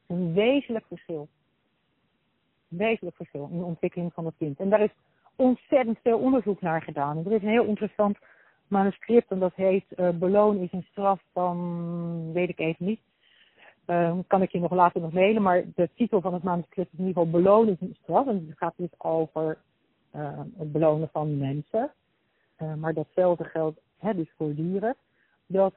Een 0.07 0.33
wezenlijk 0.33 0.87
verschil 0.87 1.29
wezenlijk 2.69 3.17
verschil 3.17 3.49
in 3.51 3.59
de 3.59 3.65
ontwikkeling 3.65 4.13
van 4.13 4.25
het 4.25 4.35
kind. 4.39 4.61
En 4.61 4.69
daar 4.69 4.81
is 4.81 4.95
ontzettend 5.37 5.99
veel 6.03 6.19
onderzoek 6.19 6.61
naar 6.61 6.83
gedaan. 6.83 7.19
er 7.19 7.33
is 7.33 7.43
een 7.43 7.49
heel 7.49 7.65
interessant 7.65 8.19
manuscript 8.69 9.31
en 9.31 9.39
dat 9.39 9.55
heet 9.55 9.85
uh, 9.97 10.09
Beloon 10.09 10.57
is 10.57 10.73
een 10.73 10.87
straf 10.91 11.21
van, 11.33 12.33
weet 12.33 12.49
ik 12.49 12.59
even 12.59 12.85
niet. 12.85 13.01
Uh, 13.87 14.19
kan 14.27 14.43
ik 14.43 14.53
je 14.53 14.61
nog 14.61 14.73
later 14.73 15.01
nog 15.01 15.13
mailen, 15.13 15.43
maar 15.43 15.65
de 15.75 15.91
titel 15.95 16.21
van 16.21 16.35
het 16.35 16.43
manuscript 16.43 16.93
is 16.93 16.99
in 16.99 17.07
ieder 17.07 17.23
geval 17.23 17.41
Beloon 17.41 17.69
is 17.69 17.81
een 17.81 17.97
straf. 18.03 18.27
En 18.27 18.47
het 18.49 18.59
gaat 18.59 18.75
dus 18.77 19.01
over 19.01 19.59
uh, 20.17 20.41
het 20.59 20.73
belonen 20.73 21.09
van 21.13 21.39
mensen. 21.39 21.91
maar 22.77 22.95
datzelfde 22.95 23.45
geldt 23.45 23.81
dus 24.13 24.33
voor 24.37 24.55
dieren. 24.55 24.97
Dat, 25.47 25.75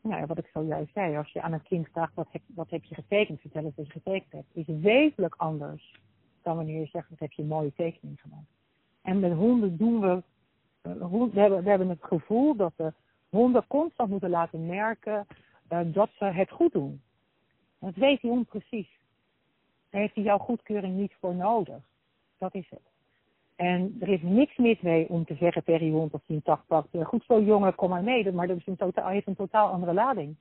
nou 0.00 0.20
ja, 0.20 0.26
wat 0.26 0.38
ik 0.38 0.50
zojuist 0.52 0.92
zei, 0.92 1.16
als 1.16 1.32
je 1.32 1.42
aan 1.42 1.52
een 1.52 1.62
kind 1.62 1.88
vraagt 1.88 2.14
wat 2.14 2.28
heb, 2.30 2.42
wat 2.46 2.70
heb 2.70 2.84
je 2.84 2.94
getekend, 2.94 3.40
vertel 3.40 3.64
eens 3.64 3.76
wat 3.76 3.86
je 3.86 3.92
getekend 3.92 4.32
hebt, 4.32 4.48
is 4.52 4.66
wezenlijk 4.66 5.34
anders 5.36 5.94
dan 6.42 6.56
wanneer 6.56 6.80
je 6.80 6.86
zegt, 6.86 7.08
wat 7.08 7.18
heb 7.18 7.32
je 7.32 7.42
een 7.42 7.48
mooie 7.48 7.72
tekening 7.74 8.20
gemaakt. 8.20 8.50
En 9.02 9.20
met 9.20 9.32
honden 9.32 9.76
doen 9.76 10.00
we, 10.00 10.22
uh, 10.82 11.10
we, 11.32 11.40
hebben, 11.40 11.62
we 11.62 11.68
hebben 11.68 11.88
het 11.88 12.04
gevoel 12.04 12.56
dat 12.56 12.72
we 12.76 12.92
honden 13.28 13.66
constant 13.66 14.10
moeten 14.10 14.30
laten 14.30 14.66
merken 14.66 15.26
uh, 15.72 15.80
dat 15.84 16.10
ze 16.18 16.24
het 16.24 16.50
goed 16.50 16.72
doen. 16.72 17.02
Dat 17.78 17.94
weet 17.94 18.20
die 18.20 18.30
hond 18.30 18.48
precies. 18.48 18.88
Daar 19.90 20.00
heeft 20.00 20.14
hij 20.14 20.24
jouw 20.24 20.38
goedkeuring 20.38 20.96
niet 20.96 21.14
voor 21.20 21.34
nodig. 21.34 21.82
Dat 22.38 22.54
is 22.54 22.66
het. 22.70 22.97
En 23.58 23.96
er 24.00 24.08
is 24.08 24.22
niks 24.22 24.56
mis 24.56 24.80
mee 24.80 25.08
om 25.08 25.24
te 25.24 25.34
zeggen 25.34 25.64
tegen 25.64 25.86
je 25.86 25.92
hond 25.92 26.12
als 26.12 26.22
hij 26.26 26.36
een 26.36 26.42
tak 26.42 26.62
pakt. 26.66 26.88
Goed 27.02 27.24
zo 27.24 27.40
jongen, 27.40 27.74
kom 27.74 27.90
maar 27.90 28.02
mee. 28.02 28.32
Maar 28.32 28.46
dat 28.46 28.56
is 28.56 28.66
een 28.66 28.76
totaal, 28.76 29.08
heeft 29.08 29.26
een 29.26 29.36
totaal 29.36 29.70
andere 29.70 29.92
lading. 29.92 30.36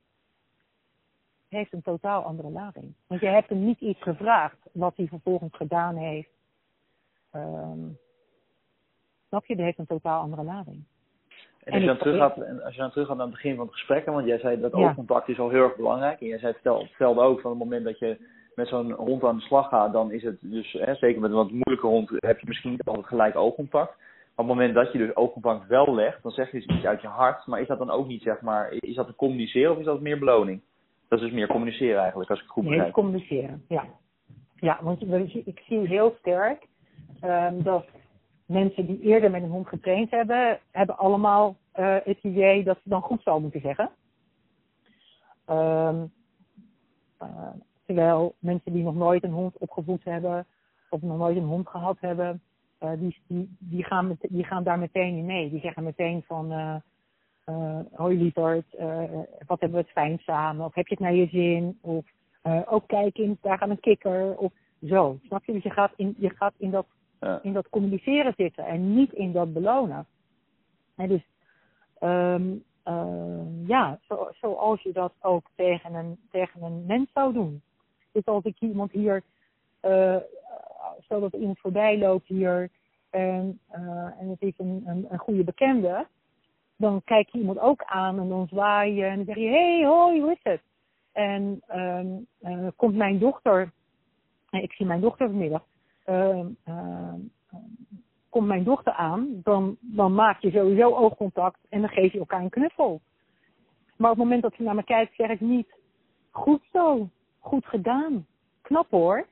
Heeft 1.49 1.74
een 1.74 1.82
totaal 1.82 2.24
andere 2.24 2.49
lading. 2.49 2.93
Want 3.07 3.22
je 3.22 3.28
hebt 3.28 3.49
hem 3.49 3.65
niet 3.65 3.80
iets 3.80 4.01
gevraagd 4.01 4.57
wat 4.72 4.93
hij 4.95 5.07
vervolgens 5.07 5.55
gedaan 5.55 5.95
heeft. 5.95 6.30
Um, 7.36 7.97
snap 9.28 9.45
je? 9.45 9.55
Dat 9.55 9.65
heeft 9.65 9.78
een 9.78 9.86
totaal 9.86 10.22
andere 10.22 10.43
lading. 10.43 10.84
En 11.63 11.74
als 11.74 11.82
je, 11.82 11.88
dan 11.88 11.97
terug 11.97 12.18
gaat, 12.18 12.38
en 12.38 12.63
als 12.63 12.74
je 12.74 12.82
dan 12.82 12.91
terug 12.91 13.07
gaat 13.07 13.18
naar 13.18 13.26
het 13.26 13.36
begin 13.36 13.55
van 13.55 13.65
het 13.65 13.74
gesprek, 13.74 14.05
want 14.05 14.28
jij 14.28 14.39
zei 14.39 14.59
dat 14.59 14.74
oogcontact 14.74 15.28
is 15.28 15.39
al 15.39 15.49
heel 15.49 15.63
erg 15.63 15.76
belangrijk. 15.76 16.22
En 16.22 16.28
jij 16.28 16.39
zei, 16.39 16.53
vertelde 16.53 17.22
ook 17.22 17.41
van 17.41 17.51
het 17.51 17.59
moment 17.59 17.86
dat 17.86 17.99
je 17.99 18.18
met 18.58 18.68
zo'n 18.68 18.91
hond 18.91 19.24
aan 19.24 19.36
de 19.36 19.41
slag 19.41 19.70
gaat, 19.70 19.93
dan 19.93 20.12
is 20.12 20.24
het 20.24 20.38
dus, 20.41 20.72
hè, 20.72 20.95
zeker 20.95 21.22
met 21.22 21.30
een 21.30 21.36
wat 21.36 21.51
moeilijke 21.51 21.88
hond, 21.88 22.10
heb 22.10 22.39
je 22.39 22.47
misschien 22.47 22.72
niet 22.72 22.84
altijd 22.84 23.08
gelijk 23.08 23.36
oogcontact. 23.36 23.95
Maar 23.97 24.45
op 24.45 24.47
het 24.47 24.58
moment 24.58 24.74
dat 24.74 24.91
je 24.91 24.97
dus 24.97 25.16
oogcontact 25.16 25.68
wel 25.68 25.95
legt, 25.95 26.24
dan 26.24 26.32
zeg 26.32 26.51
je 26.51 26.60
dus 26.60 26.76
iets 26.76 26.86
uit 26.86 27.01
je 27.01 27.08
hart. 27.08 27.45
Maar 27.45 27.62
is 27.62 27.68
dat 27.68 27.78
dan 27.78 27.89
ook 27.89 28.08
niet, 28.08 28.22
zeg 28.22 28.41
maar, 28.41 28.72
is 28.72 28.95
dat 28.95 29.08
te 29.08 29.16
communiceren 29.16 29.72
of 29.72 29.78
is 29.78 29.86
dat 29.86 30.01
meer 30.01 30.20
beloning? 30.20 30.62
Dat 31.08 31.20
is 31.20 31.26
dus 31.26 31.34
meer 31.34 31.47
communiceren 31.47 31.99
eigenlijk, 31.99 32.30
als 32.30 32.39
ik 32.39 32.45
het 32.45 32.53
goed 32.53 32.64
begrijp. 32.64 32.84
Nee, 32.84 32.91
communiceren, 32.91 33.64
ja. 33.68 33.86
Ja, 34.55 34.80
want 34.82 35.01
ik 35.45 35.62
zie 35.66 35.88
heel 35.88 36.16
sterk 36.20 36.68
um, 37.24 37.64
dat 37.64 37.86
mensen 38.45 38.86
die 38.86 39.01
eerder 39.01 39.32
met 39.32 39.43
een 39.43 39.49
hond 39.49 39.68
getraind 39.68 40.12
hebben, 40.12 40.60
hebben 40.72 40.97
allemaal 40.97 41.55
uh, 41.80 41.95
het 42.03 42.18
idee 42.22 42.64
dat 42.64 42.78
ze 42.84 42.89
dan 42.89 43.01
goed 43.01 43.22
zou 43.22 43.41
moeten 43.41 43.62
zeggen. 43.62 43.89
Um, 45.49 46.12
uh, 47.22 47.49
terwijl 47.88 48.35
mensen 48.39 48.73
die 48.73 48.83
nog 48.83 48.95
nooit 48.95 49.23
een 49.23 49.31
hond 49.31 49.57
opgevoed 49.57 50.03
hebben 50.03 50.45
of 50.89 51.01
nog 51.01 51.17
nooit 51.17 51.38
een 51.38 51.43
hond 51.43 51.67
gehad 51.67 51.97
hebben, 51.99 52.41
uh, 52.83 52.91
die, 52.97 53.17
die, 53.27 53.55
die, 53.59 53.83
gaan 53.83 54.07
met, 54.07 54.17
die 54.21 54.43
gaan 54.43 54.63
daar 54.63 54.79
meteen 54.79 55.17
in 55.17 55.25
mee. 55.25 55.49
Die 55.49 55.59
zeggen 55.59 55.83
meteen 55.83 56.23
van, 56.27 56.81
hoi 57.93 58.17
lieverd, 58.17 58.65
wat 59.47 59.59
hebben 59.59 59.71
we 59.71 59.77
het 59.77 59.91
fijn 59.91 60.17
samen? 60.19 60.65
Of 60.65 60.73
heb 60.73 60.88
je 60.88 60.93
het 60.93 61.03
naar 61.03 61.13
je 61.13 61.27
zin? 61.27 61.77
Of 61.81 62.05
ook 62.65 62.88
kijk 62.88 63.17
eens, 63.17 63.38
daar 63.41 63.57
gaat 63.57 63.69
een 63.69 63.79
kikker. 63.79 64.38
Of 64.38 64.53
zo, 64.88 65.19
snap 65.23 65.45
je? 65.45 65.53
Dus 65.53 65.63
je 65.63 65.69
gaat 65.69 65.93
in, 65.95 66.15
je 66.17 66.29
gaat 66.29 66.53
in 66.57 66.71
dat 66.71 66.85
in 67.41 67.53
dat 67.53 67.69
communiceren 67.69 68.33
zitten 68.38 68.65
en 68.65 68.93
niet 68.95 69.13
in 69.13 69.31
dat 69.31 69.53
belonen. 69.53 70.05
En 70.95 71.07
dus 71.07 71.27
um, 72.01 72.63
uh, 72.88 73.67
ja, 73.67 73.99
zo, 74.07 74.29
zoals 74.41 74.81
je 74.81 74.91
dat 74.91 75.13
ook 75.21 75.49
tegen 75.55 75.93
een, 75.93 76.19
tegen 76.31 76.61
een 76.61 76.85
mens 76.85 77.11
zou 77.13 77.33
doen. 77.33 77.61
Dus 78.18 78.26
als 78.26 78.43
ik 78.43 78.59
iemand 78.59 78.91
hier, 78.91 79.24
uh, 79.82 80.15
stel 80.99 81.20
dat 81.20 81.34
iemand 81.34 81.59
voorbij 81.59 81.97
loopt 81.97 82.28
hier 82.28 82.70
en, 83.09 83.59
uh, 83.76 84.20
en 84.20 84.30
het 84.30 84.41
is 84.41 84.53
een, 84.57 84.84
een, 85.09 85.18
goede 85.18 85.43
bekende, 85.43 86.07
dan 86.76 87.01
kijk 87.03 87.30
je 87.30 87.39
iemand 87.39 87.59
ook 87.59 87.84
aan 87.84 88.20
en 88.20 88.30
dan 88.30 88.47
zwaai 88.47 88.93
je 88.93 89.03
en 89.03 89.15
dan 89.15 89.26
zeg 89.26 89.36
je, 89.36 89.49
hey, 89.49 89.86
hoi, 89.86 90.22
hoe 90.22 90.32
is 90.32 90.39
het? 90.43 90.61
En 91.11 91.61
um, 91.76 92.28
uh, 92.41 92.68
komt 92.76 92.95
mijn 92.95 93.20
dochter, 93.20 93.72
ik 94.49 94.72
zie 94.72 94.86
mijn 94.86 95.01
dochter 95.01 95.28
vanmiddag, 95.28 95.63
uh, 96.05 96.45
uh, 96.68 97.13
komt 98.30 98.47
mijn 98.47 98.63
dochter 98.63 98.93
aan, 98.93 99.41
dan, 99.43 99.78
dan 99.80 100.13
maak 100.13 100.41
je 100.41 100.51
sowieso 100.51 100.95
oogcontact 100.95 101.59
en 101.70 101.82
dan 101.82 101.89
geef 101.89 102.11
je 102.11 102.20
elkaar 102.20 102.41
een 102.41 102.49
knuffel. 102.49 103.01
Maar 103.95 104.11
op 104.11 104.18
het 104.18 104.26
moment 104.26 104.41
dat 104.41 104.53
ze 104.53 104.63
naar 104.63 104.76
me 104.76 104.84
kijkt, 104.84 105.15
zeg 105.15 105.30
ik 105.30 105.39
niet, 105.39 105.76
goed 106.32 106.61
zo, 106.72 107.09
goed 107.39 107.65
gedaan, 107.65 108.25
knap 108.61 108.89
hoor. 108.89 109.27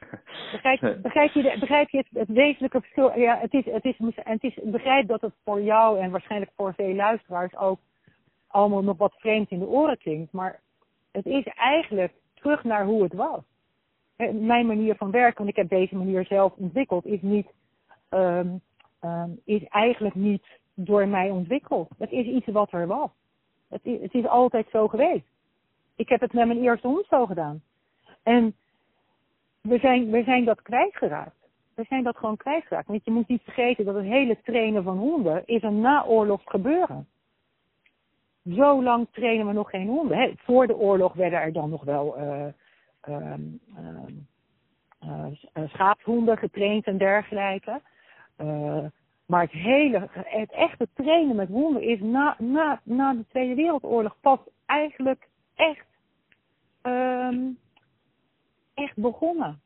Begrijp, 0.52 1.02
begrijp, 1.02 1.32
je, 1.32 1.56
begrijp 1.60 1.88
je 1.88 1.96
het, 1.98 2.06
het 2.12 2.28
wezenlijke 2.28 2.80
verschil? 2.80 3.18
Ja, 3.18 3.38
het 3.38 3.52
is, 3.54 3.64
het 3.64 3.84
is, 3.84 3.98
het 4.14 4.42
is, 4.42 4.58
begrijp 4.62 5.08
dat 5.08 5.20
het 5.20 5.34
voor 5.44 5.62
jou 5.62 6.00
en 6.00 6.10
waarschijnlijk 6.10 6.52
voor 6.56 6.74
veel 6.74 6.94
luisteraars 6.94 7.56
ook 7.56 7.78
allemaal 8.46 8.82
nog 8.82 8.96
wat 8.96 9.14
vreemd 9.16 9.50
in 9.50 9.58
de 9.58 9.66
oren 9.66 9.98
klinkt. 9.98 10.32
Maar 10.32 10.60
het 11.12 11.26
is 11.26 11.44
eigenlijk 11.46 12.12
terug 12.34 12.64
naar 12.64 12.84
hoe 12.84 13.02
het 13.02 13.12
was 13.12 13.42
mijn 14.32 14.66
manier 14.66 14.94
van 14.94 15.10
werken, 15.10 15.36
want 15.36 15.48
ik 15.48 15.56
heb 15.56 15.68
deze 15.68 15.96
manier 15.96 16.24
zelf 16.24 16.52
ontwikkeld, 16.56 17.06
is 17.06 17.22
niet, 17.22 17.46
um, 18.10 18.60
um, 19.00 19.40
is 19.44 19.64
eigenlijk 19.64 20.14
niet 20.14 20.44
door 20.74 21.08
mij 21.08 21.30
ontwikkeld. 21.30 21.88
Het 21.98 22.10
is 22.10 22.26
iets 22.26 22.46
wat 22.46 22.72
er 22.72 22.86
was. 22.86 23.10
Het 23.68 23.80
is, 23.82 24.00
het 24.00 24.14
is 24.14 24.26
altijd 24.26 24.66
zo 24.70 24.88
geweest. 24.88 25.26
Ik 25.96 26.08
heb 26.08 26.20
het 26.20 26.32
met 26.32 26.46
mijn 26.46 26.62
eerste 26.62 26.86
hond 26.86 27.06
zo 27.06 27.26
gedaan. 27.26 27.62
En 28.22 28.54
we 29.60 29.78
zijn, 29.78 30.10
we 30.10 30.22
zijn 30.22 30.44
dat 30.44 30.62
kwijtgeraakt. 30.62 31.36
We 31.74 31.84
zijn 31.88 32.02
dat 32.02 32.16
gewoon 32.16 32.36
kwijtgeraakt. 32.36 32.86
Want 32.86 33.04
je 33.04 33.10
moet 33.10 33.28
niet 33.28 33.42
vergeten 33.42 33.84
dat 33.84 33.94
het 33.94 34.04
hele 34.04 34.38
trainen 34.44 34.82
van 34.82 34.98
honden 34.98 35.42
is 35.46 35.62
een 35.62 35.80
naoorlogs 35.80 36.44
gebeuren. 36.46 37.08
Zo 38.54 38.82
lang 38.82 39.06
trainen 39.12 39.46
we 39.46 39.52
nog 39.52 39.70
geen 39.70 39.88
honden. 39.88 40.36
voor 40.36 40.66
de 40.66 40.76
oorlog 40.76 41.12
werden 41.12 41.40
er 41.40 41.52
dan 41.52 41.70
nog 41.70 41.84
wel 41.84 42.18
uh, 42.18 42.46
Ehm, 43.06 43.42
ehm, 43.76 44.12
eh, 44.98 45.26
eh, 45.52 45.68
schaapshonden 45.68 46.38
getraind 46.38 46.86
en 46.86 46.98
dergelijke. 46.98 47.80
Eh, 48.36 48.84
maar 49.26 49.42
het 49.42 49.50
hele, 49.50 50.08
het 50.12 50.52
echte 50.52 50.88
trainen 50.94 51.36
met 51.36 51.48
honden 51.48 51.82
is 51.82 52.00
na, 52.00 52.36
na, 52.38 52.80
na 52.82 53.14
de 53.14 53.24
Tweede 53.28 53.54
Wereldoorlog 53.54 54.16
pas 54.20 54.38
eigenlijk 54.66 55.28
echt, 55.54 55.85
um, 56.86 57.58
echt 58.74 58.96
begonnen 58.96 59.60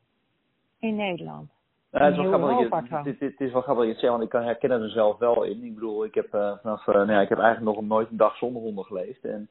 in 0.78 0.96
Nederland. 0.96 1.50
Ja, 1.92 2.04
het, 2.04 2.16
is 2.16 2.20
wel 2.20 2.38
grappig, 2.38 3.04
het, 3.04 3.20
het, 3.20 3.40
is 3.40 3.52
wel 3.52 3.62
grappig 3.62 3.76
dat 3.76 3.84
je 3.84 3.90
het 3.90 3.98
zegt, 3.98 4.12
want 4.12 4.22
ik 4.22 4.28
kan 4.28 4.42
herkennen 4.42 4.82
er 4.82 4.90
zelf 4.90 5.18
wel 5.18 5.42
in. 5.42 5.64
Ik 5.64 5.74
bedoel, 5.74 6.04
ik 6.04 6.14
heb, 6.14 6.34
uh, 6.34 6.52
vanaf, 6.62 6.86
uh, 6.86 6.94
nou 6.94 7.12
ja, 7.12 7.20
ik 7.20 7.28
heb 7.28 7.38
eigenlijk 7.38 7.76
nog 7.76 7.86
nooit 7.86 8.10
een 8.10 8.16
dag 8.16 8.36
zonder 8.36 8.62
honden 8.62 8.84
geleefd. 8.84 9.24
En 9.24 9.48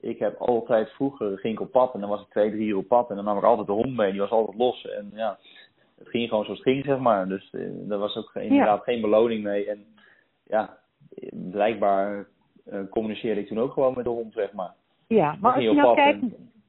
ik 0.00 0.18
heb 0.18 0.36
altijd 0.36 0.90
vroeger 0.90 1.38
ging 1.38 1.54
ik 1.54 1.60
op 1.60 1.70
pad 1.70 1.94
en 1.94 2.00
dan 2.00 2.08
was 2.08 2.20
ik 2.20 2.28
twee, 2.28 2.50
drie 2.50 2.66
uur 2.66 2.76
op 2.76 2.88
pad 2.88 3.10
en 3.10 3.16
dan 3.16 3.24
nam 3.24 3.36
ik 3.36 3.44
altijd 3.44 3.66
de 3.66 3.72
hond 3.72 3.96
mee. 3.96 4.10
Die 4.10 4.20
was 4.20 4.30
altijd 4.30 4.58
los 4.58 4.88
en 4.88 5.10
ja, 5.14 5.38
het 5.98 6.08
ging 6.08 6.28
gewoon 6.28 6.44
zoals 6.44 6.58
het 6.58 6.68
ging, 6.68 6.84
zeg 6.84 6.98
maar. 6.98 7.28
Dus 7.28 7.52
uh, 7.52 7.70
daar 7.88 7.98
was 7.98 8.16
ook 8.16 8.34
inderdaad 8.34 8.82
geen 8.82 9.00
beloning 9.00 9.42
mee. 9.42 9.70
En 9.70 9.84
ja, 10.46 10.78
blijkbaar 11.30 12.26
communiceerde 12.90 13.40
ik 13.40 13.46
toen 13.46 13.60
ook 13.60 13.72
gewoon 13.72 13.94
met 13.94 14.04
de 14.04 14.10
hond, 14.10 14.32
zeg 14.32 14.52
maar. 14.52 14.74
Ja, 15.06 15.36
maar 15.40 15.54
als 15.54 15.62
je 15.62 15.72
nou 15.72 15.94
kijkt... 15.94 16.24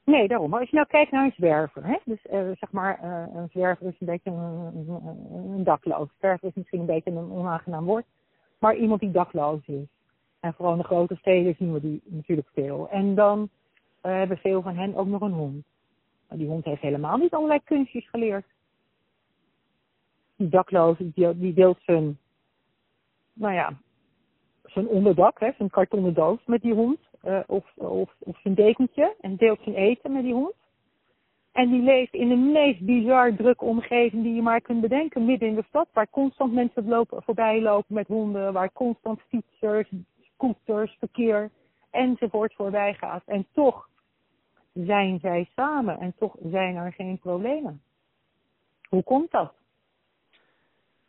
Nee, 0.10 0.28
daarom. 0.28 0.49
Maar 0.49 0.60
als 0.60 0.70
je 0.70 0.76
nou 0.76 0.88
kijkt 0.88 1.12
naar 1.12 1.26
een 1.26 1.34
zwerver, 1.36 1.86
hè? 1.86 1.97
dus 2.05 2.26
uh, 2.26 2.39
zeg 2.39 2.72
maar, 2.72 2.99
uh, 3.03 3.36
een 3.36 3.49
zwerver 3.49 3.88
is 3.88 3.95
een 3.99 4.07
beetje 4.07 4.30
een, 4.32 4.88
een, 4.89 5.51
een 5.51 5.64
dakloos. 5.64 6.10
Zwerver 6.18 6.47
is 6.47 6.53
misschien 6.53 6.80
een 6.80 6.86
beetje 6.86 7.12
een 7.12 7.32
onaangenaam 7.32 7.86
woord, 7.86 8.05
maar 8.60 8.76
iemand 8.76 8.99
die 8.99 9.12
dakloos 9.12 9.68
is. 9.68 9.88
En 10.39 10.53
vooral 10.53 10.74
in 10.74 10.80
de 10.80 10.86
grote 10.86 11.16
steden 11.16 11.55
zien 11.55 11.74
we 11.74 11.82
die 11.82 12.01
natuurlijk 12.05 12.49
veel. 12.53 12.89
En 12.89 13.16
dan 13.16 13.39
uh, 13.39 14.12
hebben 14.12 14.38
veel 14.38 14.62
van 14.62 14.75
hen 14.75 14.96
ook 14.96 15.08
nog 15.08 15.21
een 15.21 15.32
hond. 15.32 15.66
Maar 16.28 16.38
die 16.38 16.47
hond 16.47 16.66
heeft 16.66 16.82
helemaal 16.82 17.17
niet 17.17 17.33
allerlei 17.33 17.59
kunstjes 17.63 18.09
geleerd. 18.09 18.46
Die 20.36 20.50
dakloze, 20.50 21.12
die, 21.13 21.38
die 21.38 21.54
deelt 21.54 21.79
zijn, 21.82 22.17
nou 23.33 23.54
ja, 23.54 23.74
zijn 24.63 24.88
onderdak, 24.88 25.39
hè, 25.39 25.51
zijn 25.58 25.70
kartonnen 25.70 26.13
doos 26.13 26.39
met 26.46 26.62
die 26.62 26.74
hond. 26.74 27.00
Of, 27.47 27.71
of, 27.75 28.16
of 28.20 28.39
zijn 28.41 28.54
dekentje 28.54 29.16
en 29.21 29.36
deelt 29.36 29.59
zijn 29.63 29.75
eten 29.75 30.12
met 30.12 30.24
die 30.24 30.33
hond. 30.33 30.54
En 31.51 31.70
die 31.70 31.82
leeft 31.82 32.13
in 32.13 32.29
de 32.29 32.36
meest 32.36 32.82
bizar 32.86 33.36
drukke 33.36 33.66
omgeving 33.66 34.24
die 34.24 34.36
je 34.36 34.41
maar 34.41 34.62
kunt 34.62 34.82
bedenken. 34.82 35.25
Midden 35.25 35.47
in 35.47 35.55
de 35.55 35.66
stad, 35.67 35.87
waar 35.93 36.09
constant 36.09 36.54
mensen 36.54 36.87
lopen, 36.87 37.24
voorbij 37.24 37.62
lopen 37.62 37.96
met 37.96 38.08
honden. 38.08 38.54
Waar 38.54 38.71
constant 38.71 39.21
fietsers, 39.28 39.91
scooters, 40.33 40.96
verkeer 41.00 41.51
enzovoort 41.91 42.54
voorbij 42.54 42.93
gaat. 42.93 43.24
En 43.25 43.46
toch 43.54 43.89
zijn 44.74 45.20
zij 45.20 45.50
samen 45.55 46.00
en 46.00 46.13
toch 46.17 46.36
zijn 46.43 46.75
er 46.75 46.93
geen 46.93 47.20
problemen. 47.20 47.82
Hoe 48.89 49.04
komt 49.04 49.32
dat? 49.32 49.54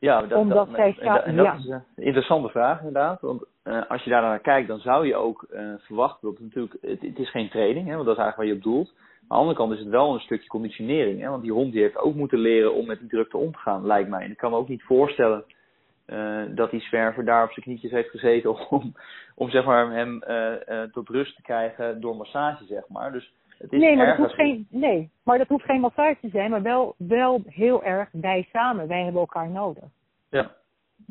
Ja, 0.01 0.23
dat, 0.23 0.39
Omdat 0.39 0.67
dat, 0.67 0.77
zij 0.77 0.97
samen, 1.01 1.37
dat, 1.37 1.59
is 1.59 1.67
een 1.67 1.83
interessante 1.95 2.49
vraag 2.49 2.79
inderdaad. 2.79 3.21
Want 3.21 3.45
uh, 3.65 3.83
als 3.89 4.03
je 4.03 4.11
daar 4.11 4.23
naar 4.23 4.41
kijkt, 4.41 4.69
dan 4.69 4.79
zou 4.79 5.07
je 5.07 5.17
ook 5.17 5.47
uh, 5.51 5.75
verwachten 5.79 6.29
dat 6.29 6.39
het 6.39 6.47
natuurlijk, 6.47 6.77
het, 6.81 7.01
het, 7.01 7.19
is 7.19 7.31
geen 7.31 7.51
training, 7.51 7.87
hè, 7.87 7.95
want 7.95 8.07
dat 8.07 8.17
is 8.17 8.23
eigenlijk 8.23 8.37
waar 8.37 8.47
je 8.47 8.55
op 8.55 8.75
doelt. 8.75 8.93
Maar 8.95 9.05
aan 9.21 9.27
de 9.29 9.35
andere 9.35 9.57
kant 9.57 9.73
is 9.73 9.79
het 9.79 9.89
wel 9.89 10.15
een 10.15 10.21
stukje 10.21 10.49
conditionering. 10.49 11.21
Hè, 11.21 11.29
want 11.29 11.43
die 11.43 11.53
hond 11.53 11.73
die 11.73 11.83
heeft 11.83 11.97
ook 11.97 12.15
moeten 12.15 12.39
leren 12.39 12.75
om 12.75 12.87
met 12.87 12.99
die 12.99 13.09
drukte 13.09 13.37
om 13.37 13.53
te 13.53 13.59
gaan, 13.59 13.87
lijkt 13.87 14.09
mij. 14.09 14.25
En 14.25 14.31
ik 14.31 14.37
kan 14.37 14.51
me 14.51 14.57
ook 14.57 14.69
niet 14.69 14.83
voorstellen 14.83 15.45
uh, 16.07 16.43
dat 16.49 16.71
die 16.71 16.81
zwerver 16.81 17.25
daar 17.25 17.45
op 17.45 17.53
zijn 17.53 17.65
knietjes 17.65 17.91
heeft 17.91 18.11
gezeten 18.11 18.69
om, 18.71 18.95
om 19.35 19.51
zeg 19.51 19.65
maar, 19.65 19.93
hem 19.93 20.23
tot 20.93 21.09
rust 21.09 21.37
te 21.37 21.43
krijgen 21.43 22.01
door 22.01 22.17
massage, 22.17 22.65
zeg 22.65 22.89
maar. 22.89 23.13
Dus 23.13 23.33
nee, 23.69 23.97
maar 23.97 24.07
dat 24.07 24.17
hoeft 24.17 24.35
geen, 24.35 24.67
nee, 24.71 25.11
maar 25.23 25.39
dat 25.39 25.49
hoeft 25.49 25.65
geen 25.65 25.81
massage 25.81 26.17
te 26.21 26.29
zijn, 26.29 26.51
maar 26.51 26.63
wel, 26.63 26.95
wel 26.99 27.43
heel 27.47 27.85
erg 27.85 28.09
wij 28.13 28.49
samen. 28.53 28.89
Wij 28.89 29.03
hebben 29.03 29.21
elkaar 29.21 29.51
nodig. 29.51 29.85
Ja. 30.31 30.51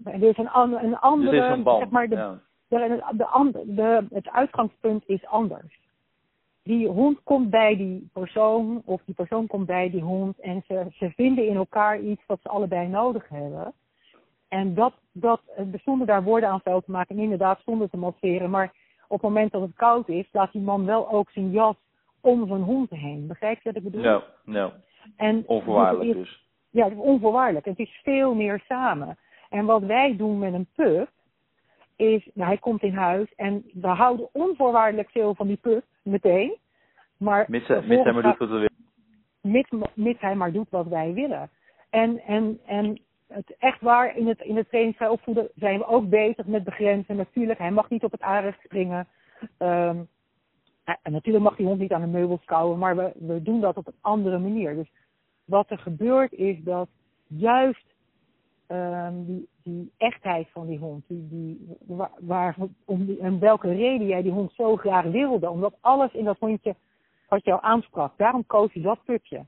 Er 0.04 0.24
is 0.24 0.38
een, 0.38 0.50
een 0.84 0.98
andere, 0.98 1.32
dus 1.32 1.50
een 1.50 1.64
zeg 1.80 1.90
maar, 1.90 2.08
de, 2.08 2.16
ja. 2.16 2.40
de, 2.68 3.02
de, 3.12 3.64
de, 3.76 4.06
het 4.10 4.30
uitgangspunt 4.30 5.04
is 5.08 5.26
anders. 5.26 5.80
Die 6.64 6.88
hond 6.88 7.24
komt 7.24 7.50
bij 7.50 7.76
die 7.76 8.10
persoon, 8.14 8.82
of 8.86 9.02
die 9.06 9.16
persoon 9.16 9.48
komt 9.48 9.66
bij 9.66 9.90
die 9.90 10.02
hond 10.02 10.40
en 10.40 10.64
ze, 10.68 10.86
ze 10.92 11.10
vinden 11.10 11.48
in 11.48 11.56
elkaar 11.56 12.00
iets 12.00 12.22
wat 12.26 12.40
ze 12.42 12.50
allebei 12.50 12.88
nodig 12.88 13.30
hebben. 13.30 13.74
En 14.48 14.74
dat, 14.74 14.94
dat, 15.12 15.42
zonder 15.84 16.08
daar 16.08 16.24
woorden 16.24 16.50
aan 16.50 16.62
vuil 16.62 16.82
te 16.82 16.92
maken 16.92 17.16
en 17.16 17.22
inderdaad 17.22 17.62
zonder 17.66 17.90
te 17.90 17.98
masseren. 17.98 18.50
Maar 18.50 18.74
op 19.08 19.22
het 19.22 19.30
moment 19.30 19.52
dat 19.52 19.62
het 19.62 19.76
koud 19.76 20.08
is, 20.08 20.30
laat 20.32 20.52
die 20.52 20.62
man 20.62 20.86
wel 20.86 21.12
ook 21.12 21.30
zijn 21.30 21.52
jas 21.52 21.76
om 22.22 22.48
zijn 22.48 22.62
hond 22.62 22.90
heen. 22.90 23.28
Begrijp 23.28 23.56
je 23.56 23.64
wat 23.64 23.76
ik 23.76 23.84
bedoel? 23.84 24.04
Ja, 24.04 24.24
no, 24.44 24.72
no. 25.18 25.44
onvoorwaardelijk 25.46 26.14
dus. 26.14 26.48
Ja, 26.70 26.84
het 26.84 26.94
is 26.94 27.00
onvoorwaardelijk. 27.00 27.66
Het 27.66 27.80
is 27.80 28.00
veel 28.04 28.36
meer 28.36 28.64
samen. 28.68 29.18
En 29.50 29.66
wat 29.66 29.84
wij 29.84 30.16
doen 30.18 30.40
met 30.40 30.54
een 30.54 30.68
pup, 30.76 31.10
is, 31.96 32.30
nou, 32.34 32.48
hij 32.48 32.58
komt 32.58 32.84
in 32.84 32.94
huis 32.94 33.34
en 33.36 33.66
we 33.74 33.88
houden 33.88 34.30
onvoorwaardelijk 34.32 35.10
veel 35.10 35.36
van 35.36 35.48
die 35.48 35.58
pup, 35.58 35.84
meteen. 36.04 36.58
Maar 37.18 37.46
mits, 37.48 37.68
mits 37.68 38.04
hij 38.04 38.14
maar 38.14 38.24
doet 38.24 38.38
wat 38.38 38.50
we 38.50 38.54
willen. 38.54 38.72
Mits, 39.42 39.70
mits 39.94 40.22
hij 40.22 40.36
maar 40.36 40.52
doet 40.52 40.70
wat 40.70 40.88
wij 40.88 41.14
willen. 41.14 41.50
En, 41.90 42.20
en, 42.20 42.60
en 42.66 43.02
het 43.28 43.56
echt 43.58 43.82
waar, 43.82 44.18
in 44.18 44.28
het, 44.28 44.42
in 44.42 44.56
het 44.56 44.68
trainingsvrij 44.68 45.10
opvoeden 45.10 45.50
zijn 45.56 45.78
we 45.78 45.86
ook 45.86 46.10
bezig 46.10 46.46
met 46.46 46.64
begrenzen. 46.64 47.16
Natuurlijk, 47.16 47.60
hij 47.60 47.72
mag 47.72 47.90
niet 47.90 48.04
op 48.04 48.12
het 48.12 48.22
aanrecht 48.22 48.60
springen. 48.64 49.08
Um, 49.60 50.08
en 51.02 51.12
natuurlijk 51.12 51.44
mag 51.44 51.56
die 51.56 51.66
hond 51.66 51.80
niet 51.80 51.94
aan 51.94 52.02
de 52.02 52.08
meubels 52.08 52.46
kouwen, 52.46 52.78
maar 52.78 52.96
we, 52.96 53.12
we 53.16 53.42
doen 53.42 53.62
dat 53.62 53.78
op 53.78 53.88
een 53.88 53.98
andere 54.02 54.40
manier. 54.40 54.76
Dus 54.76 54.92
wat 55.46 55.70
er 55.70 55.78
gebeurt 55.78 56.34
is 56.34 56.64
dat 56.64 56.90
juist 57.28 57.86
um, 58.68 59.26
die, 59.26 59.48
die 59.64 59.92
echtheid 59.98 60.48
van 60.52 60.68
die 60.68 60.78
hond, 60.78 61.04
die, 61.08 61.28
die, 61.28 61.76
waar, 62.20 62.56
om 62.86 63.06
die, 63.06 63.20
en 63.20 63.40
welke 63.40 63.68
reden 63.68 64.08
jij 64.08 64.22
die 64.22 64.32
hond 64.32 64.54
zo 64.54 64.76
graag 64.76 65.06
wilde, 65.06 65.50
omdat 65.50 65.78
alles 65.80 66.14
in 66.14 66.26
dat 66.26 66.40
hondje 66.40 66.76
wat 67.28 67.46
jou 67.46 67.62
aansprak, 67.62 68.18
daarom 68.18 68.46
koos 68.46 68.74
je 68.74 68.82
dat 68.82 69.04
pupje. 69.04 69.46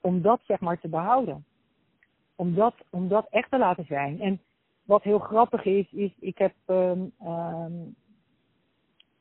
Om 0.00 0.22
dat 0.22 0.40
zeg 0.44 0.60
maar 0.60 0.80
te 0.80 0.88
behouden. 0.88 1.44
Om 2.34 2.54
dat, 2.54 2.74
om 2.90 3.08
dat 3.08 3.26
echt 3.30 3.50
te 3.50 3.58
laten 3.58 3.84
zijn. 3.84 4.20
En 4.20 4.40
wat 4.84 5.02
heel 5.02 5.18
grappig 5.18 5.64
is, 5.64 5.92
is 5.92 6.12
ik 6.20 6.38
heb 6.38 6.54
um, 6.66 7.12
um, 7.22 7.94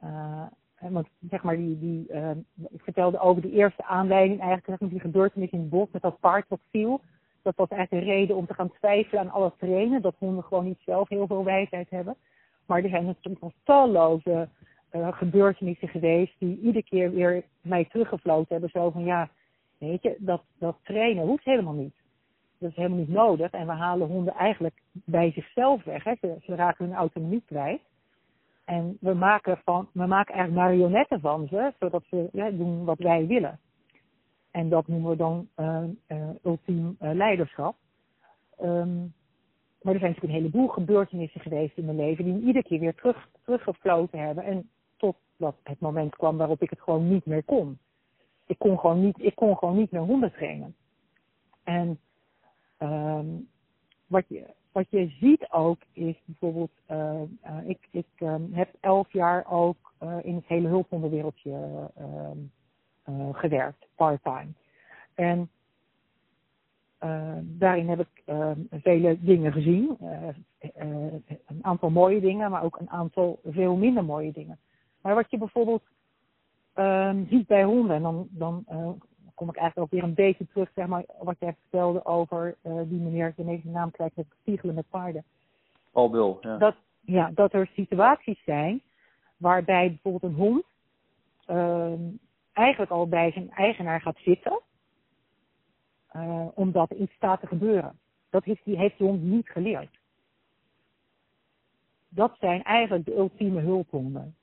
uh, 0.03 0.45
want 0.80 1.07
zeg 1.30 1.43
maar 1.43 1.57
die, 1.57 1.80
die 1.80 2.06
uh, 2.11 2.30
ik 2.69 2.81
vertelde 2.84 3.19
over 3.19 3.41
die 3.41 3.52
eerste 3.52 3.84
aanleiding 3.84 4.39
eigenlijk 4.39 4.81
met 4.81 4.89
die 4.89 4.99
gebeurtenis 4.99 5.49
in 5.49 5.60
het 5.60 5.69
bos 5.69 5.88
met 5.91 6.02
dat 6.02 6.19
paard 6.19 6.45
wat 6.47 6.60
viel. 6.72 7.02
Dat 7.41 7.56
was 7.56 7.69
eigenlijk 7.69 8.03
een 8.03 8.14
reden 8.14 8.35
om 8.35 8.45
te 8.45 8.53
gaan 8.53 8.72
twijfelen 8.72 9.22
aan 9.22 9.31
alle 9.31 9.53
trainen. 9.57 10.02
Dat 10.02 10.15
honden 10.18 10.43
gewoon 10.43 10.65
niet 10.65 10.81
zelf 10.85 11.10
heel 11.10 11.27
veel 11.27 11.43
wijsheid 11.43 11.89
hebben. 11.89 12.15
Maar 12.65 12.84
er 12.84 12.89
zijn 12.89 13.06
natuurlijk 13.06 13.43
nog 13.43 13.53
talloze 13.64 14.49
uh, 14.91 15.07
gebeurtenissen 15.11 15.88
geweest 15.88 16.34
die 16.38 16.60
iedere 16.60 16.84
keer 16.84 17.11
weer 17.11 17.43
mij 17.61 17.85
teruggefloten 17.85 18.47
hebben. 18.49 18.69
Zo 18.69 18.89
van 18.89 19.03
ja, 19.03 19.30
weet 19.77 20.02
je, 20.02 20.15
dat, 20.19 20.41
dat 20.57 20.77
trainen 20.84 21.26
hoeft 21.26 21.45
helemaal 21.45 21.73
niet. 21.73 21.95
Dat 22.57 22.69
is 22.69 22.76
helemaal 22.76 22.97
niet 22.97 23.10
nodig. 23.10 23.52
En 23.52 23.65
we 23.65 23.73
halen 23.73 24.07
honden 24.07 24.34
eigenlijk 24.34 24.81
bij 24.91 25.31
zichzelf 25.31 25.84
weg. 25.84 26.03
Hè. 26.03 26.14
Ze, 26.22 26.35
ze 26.41 26.56
raken 26.56 26.85
hun 26.85 26.95
autonomie 26.95 27.43
kwijt. 27.45 27.81
En 28.66 28.98
we 29.00 29.14
maken, 29.14 29.58
van, 29.64 29.90
we 29.92 30.06
maken 30.06 30.34
eigenlijk 30.34 30.68
marionetten 30.68 31.20
van 31.20 31.48
ze, 31.48 31.74
zodat 31.80 32.04
ze 32.10 32.30
ja, 32.32 32.50
doen 32.52 32.86
wat 32.86 33.00
wij 33.00 33.28
willen. 33.28 33.60
En 34.52 34.70
dat 34.70 34.88
noemen 34.88 35.10
we 35.10 35.16
dan 35.16 35.48
uh, 35.58 36.30
ultiem 36.44 36.98
uh, 37.02 37.12
leiderschap. 37.14 37.76
Um, 38.62 39.14
maar 39.82 39.94
er 39.94 40.00
zijn 40.00 40.12
natuurlijk 40.12 40.24
een 40.24 40.42
heleboel 40.44 40.68
gebeurtenissen 40.68 41.42
geweest 41.42 41.78
in 41.78 41.86
mijn 41.86 41.98
leven 41.98 42.24
die 42.24 42.34
me 42.34 42.40
iedere 42.40 42.64
keer 42.64 42.80
weer 42.80 42.96
terug, 42.96 43.30
teruggefloten 43.44 44.20
hebben. 44.20 44.44
En 44.44 44.70
totdat 44.98 45.56
het 45.64 45.80
moment 45.80 46.16
kwam 46.16 46.38
waarop 46.38 46.62
ik 46.62 46.70
het 46.70 46.82
gewoon 46.82 47.10
niet 47.10 47.26
meer 47.26 47.44
kon. 47.44 47.78
Ik 48.46 48.60
kon 48.60 48.80
gewoon 48.80 49.02
niet, 49.02 49.20
ik 49.20 49.36
kon 49.36 49.58
gewoon 49.58 49.78
niet 49.78 49.92
meer 49.92 50.02
honden 50.02 50.32
trainen. 50.32 50.76
En 51.64 52.00
um, 52.80 53.50
wat 54.08 54.24
je, 54.28 54.46
wat 54.76 54.89
je 54.89 55.07
ziet 55.19 55.47
ook 55.52 55.81
is 55.93 56.15
bijvoorbeeld, 56.26 56.72
uh, 56.91 57.22
uh, 57.45 57.69
ik, 57.69 57.88
ik 57.91 58.07
um, 58.19 58.53
heb 58.53 58.69
elf 58.80 59.11
jaar 59.11 59.45
ook 59.49 59.93
uh, 60.03 60.18
in 60.22 60.35
het 60.35 60.45
hele 60.47 60.68
hulphondenwereldje 60.68 61.89
gewerkt, 63.31 63.88
part-time. 63.95 64.47
En 65.14 65.49
daarin 67.41 67.89
heb 67.89 67.99
ik 67.99 68.23
vele 68.72 69.18
dingen 69.19 69.52
gezien. 69.52 69.97
een 70.60 71.60
aantal 71.61 71.89
mooie 71.89 72.19
dingen, 72.19 72.52
maar 72.52 72.64
ook 72.64 72.80
een 72.80 72.89
aantal 72.89 73.39
veel 73.43 73.76
minder 73.76 74.06
mooie 74.06 74.31
dingen. 74.31 74.57
Maar 75.02 75.15
wat 75.15 75.31
je 75.31 75.38
bijvoorbeeld 75.38 75.84
ziet 77.30 77.47
bij 77.47 77.64
honden, 77.64 77.95
en 77.95 78.02
dan, 78.02 78.27
dan 78.31 78.65
kom 79.36 79.49
ik 79.49 79.56
eigenlijk 79.56 79.88
ook 79.88 79.99
weer 79.99 80.10
een 80.10 80.16
beetje 80.16 80.48
terug, 80.48 80.72
zeg 80.76 80.88
maar, 80.88 81.06
wat 81.20 81.36
jij 81.40 81.56
vertelde 81.62 82.06
over 82.06 82.56
uh, 82.64 82.82
die 82.86 82.99
meneer, 82.99 83.34
ik 83.36 83.45
ben 83.45 83.62
naam 83.64 83.91
kwijt, 83.91 84.16
met 84.16 84.26
spiegelen 84.41 84.76
met 84.76 84.90
paarden. 84.90 85.24
Bill, 85.94 86.38
ja. 86.41 86.57
Dat, 86.57 86.76
ja, 87.02 87.32
dat 87.34 87.53
er 87.53 87.70
situaties 87.74 88.44
zijn 88.44 88.82
waarbij 89.38 89.88
bijvoorbeeld 89.88 90.32
een 90.32 90.40
hond 90.40 90.64
uh, 91.48 91.94
eigenlijk 92.53 92.91
al 92.91 93.07
bij 93.07 93.32
zijn 93.32 93.52
eigenaar 93.52 94.02
gaat 94.02 94.18
zitten, 94.18 94.62
uh, 96.16 96.48
omdat 96.53 96.90
er 96.91 96.98
iets 96.98 97.14
staat 97.14 97.40
te 97.40 97.48
gebeuren. 97.48 97.99
Dat 98.30 98.44
heeft 98.44 98.64
die, 98.64 98.78
heeft 98.78 98.98
die 98.98 99.07
hond 99.07 99.22
niet 99.22 99.49
geleerd. 99.49 99.99
Dat 102.10 102.36
zijn 102.40 102.64
eigenlijk 102.64 103.06
de 103.06 103.18
ultieme 103.18 103.62
hulphonden, 103.62 104.36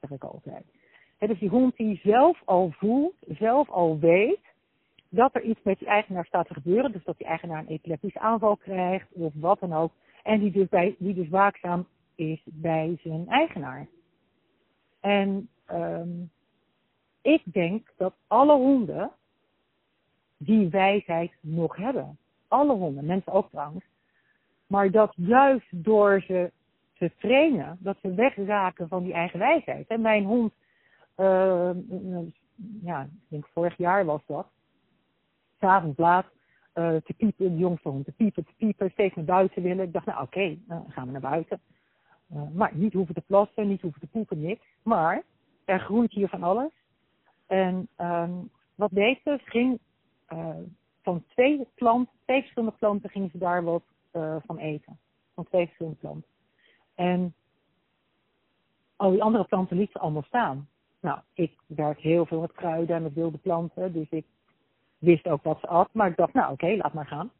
zeg 0.00 0.10
ik 0.10 0.24
altijd. 0.24 0.64
Het 1.18 1.30
is 1.30 1.38
die 1.38 1.48
hond 1.48 1.76
die 1.76 2.00
zelf 2.02 2.42
al 2.44 2.70
voelt, 2.70 3.14
zelf 3.26 3.70
al 3.70 3.98
weet 3.98 4.40
dat 5.08 5.34
er 5.34 5.42
iets 5.42 5.60
met 5.62 5.78
die 5.78 5.88
eigenaar 5.88 6.24
staat 6.24 6.46
te 6.46 6.54
gebeuren. 6.54 6.92
Dus 6.92 7.04
dat 7.04 7.18
die 7.18 7.26
eigenaar 7.26 7.58
een 7.58 7.68
epileptische 7.68 8.18
aanval 8.18 8.56
krijgt 8.56 9.12
of 9.12 9.32
wat 9.34 9.60
dan 9.60 9.72
ook. 9.72 9.92
En 10.22 10.40
die 10.40 10.50
dus, 10.50 10.68
bij, 10.68 10.94
die 10.98 11.14
dus 11.14 11.28
waakzaam 11.28 11.86
is 12.14 12.40
bij 12.44 12.96
zijn 13.02 13.28
eigenaar. 13.28 13.86
En 15.00 15.48
um, 15.70 16.30
ik 17.22 17.42
denk 17.44 17.92
dat 17.96 18.14
alle 18.26 18.56
honden 18.56 19.10
die 20.36 20.68
wijsheid 20.68 21.32
nog 21.40 21.76
hebben. 21.76 22.18
Alle 22.48 22.72
honden, 22.72 23.06
mensen 23.06 23.32
ook 23.32 23.50
trouwens. 23.50 23.84
Maar 24.66 24.90
dat 24.90 25.12
juist 25.16 25.84
door 25.84 26.20
ze 26.20 26.52
te 26.94 27.12
trainen, 27.18 27.78
dat 27.80 27.96
ze 28.00 28.14
wegraken 28.14 28.88
van 28.88 29.02
die 29.02 29.12
eigen 29.12 29.38
wijsheid. 29.38 29.86
En 29.86 30.00
mijn 30.00 30.24
hond 30.24 30.52
uh, 31.20 31.70
ja, 32.82 33.02
ik 33.02 33.10
denk 33.28 33.46
vorig 33.52 33.76
jaar 33.76 34.04
was 34.04 34.20
dat. 34.26 34.46
S'avonds 35.60 35.98
laat 35.98 36.26
uh, 36.74 36.96
te 36.96 37.14
piepen, 37.16 37.50
de 37.50 37.56
jongste 37.56 37.88
hond 37.88 38.04
te 38.04 38.12
piepen, 38.12 38.44
te 38.44 38.52
piepen, 38.56 38.90
steeds 38.90 39.14
naar 39.14 39.24
buiten 39.24 39.62
willen. 39.62 39.84
Ik 39.84 39.92
dacht, 39.92 40.06
nou 40.06 40.22
oké, 40.22 40.58
dan 40.66 40.84
gaan 40.88 41.06
we 41.06 41.12
naar 41.12 41.20
buiten. 41.20 41.60
Uh, 42.32 42.42
maar 42.54 42.74
niet 42.74 42.92
hoeven 42.92 43.14
te 43.14 43.20
plassen, 43.20 43.68
niet 43.68 43.80
hoeven 43.80 44.00
te 44.00 44.06
poepen, 44.06 44.40
niks. 44.40 44.66
Maar 44.82 45.22
er 45.64 45.80
groeit 45.80 46.12
hier 46.12 46.28
van 46.28 46.42
alles. 46.42 46.70
En 47.46 47.88
um, 47.96 48.50
wat 48.74 48.90
deed 48.90 49.20
ze? 49.24 49.38
Ging 49.44 49.78
uh, 50.32 50.56
van 51.02 51.24
twee 51.28 51.66
planten, 51.74 52.14
twee 52.24 52.40
verschillende 52.40 52.76
planten, 52.76 53.10
gingen 53.10 53.30
ze 53.30 53.38
daar 53.38 53.64
wat 53.64 53.82
van 54.46 54.58
eten. 54.58 54.98
Van 55.34 55.44
twee 55.44 55.64
verschillende 55.64 55.98
planten. 55.98 56.30
En 56.94 57.34
al 58.96 59.10
die 59.10 59.22
andere 59.22 59.44
planten 59.44 59.76
liet 59.76 59.90
ze 59.90 59.98
allemaal 59.98 60.22
staan. 60.22 60.68
Nou, 61.00 61.18
ik 61.32 61.52
werk 61.66 61.98
heel 61.98 62.26
veel 62.26 62.40
met 62.40 62.52
kruiden 62.52 62.96
en 62.96 63.02
met 63.02 63.14
wilde 63.14 63.38
planten, 63.38 63.92
dus 63.92 64.06
ik 64.10 64.24
wist 64.98 65.28
ook 65.28 65.42
wat 65.42 65.60
ze 65.60 65.66
at. 65.66 65.88
Maar 65.92 66.10
ik 66.10 66.16
dacht, 66.16 66.32
nou 66.32 66.52
oké, 66.52 66.66
laat 66.66 66.92
maar 66.92 67.06
gaan. 67.06 67.30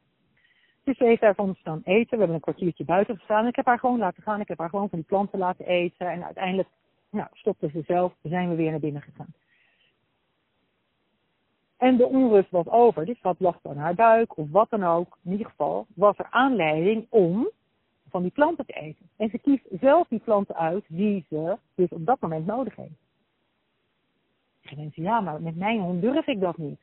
Dus 0.84 0.96
ze 0.96 1.04
heeft 1.04 1.20
daarvan 1.20 1.54
staan 1.54 1.80
eten. 1.84 2.10
We 2.10 2.16
hebben 2.16 2.34
een 2.34 2.40
kwartiertje 2.40 2.84
buiten 2.84 3.16
gestaan. 3.16 3.46
Ik 3.46 3.56
heb 3.56 3.66
haar 3.66 3.78
gewoon 3.78 3.98
laten 3.98 4.22
gaan. 4.22 4.40
Ik 4.40 4.48
heb 4.48 4.58
haar 4.58 4.68
gewoon 4.68 4.88
van 4.88 4.98
die 4.98 5.08
planten 5.08 5.38
laten 5.38 5.66
eten. 5.66 6.10
En 6.10 6.24
uiteindelijk 6.24 6.68
nou, 7.10 7.28
stopte 7.32 7.68
ze 7.68 7.82
zelf. 7.86 8.12
Zijn 8.22 8.48
we 8.48 8.54
weer 8.54 8.70
naar 8.70 8.80
binnen 8.80 9.02
gegaan. 9.02 9.34
En 11.76 11.96
de 11.96 12.06
onrust 12.06 12.50
was 12.50 12.68
over. 12.68 13.04
Dit 13.04 13.18
had 13.20 13.40
last 13.40 13.66
aan 13.66 13.76
haar 13.76 13.94
buik 13.94 14.36
of 14.36 14.50
wat 14.50 14.70
dan 14.70 14.84
ook. 14.84 15.18
In 15.24 15.30
ieder 15.30 15.46
geval 15.46 15.86
was 15.94 16.18
er 16.18 16.26
aanleiding 16.30 17.06
om 17.08 17.50
van 18.10 18.22
die 18.22 18.30
planten 18.30 18.66
te 18.66 18.72
eten. 18.72 19.10
En 19.16 19.30
ze 19.30 19.38
kiest 19.38 19.64
zelf 19.80 20.08
die 20.08 20.18
planten 20.18 20.54
uit 20.54 20.84
die 20.88 21.26
ze 21.28 21.56
dus 21.74 21.88
op 21.88 22.06
dat 22.06 22.20
moment 22.20 22.46
nodig 22.46 22.76
heeft. 22.76 23.07
En 24.70 24.76
mensen, 24.76 25.02
ja, 25.02 25.20
maar 25.20 25.42
met 25.42 25.56
mijn 25.56 25.80
hond 25.80 26.02
durf 26.02 26.26
ik 26.26 26.40
dat 26.40 26.56
niet. 26.56 26.80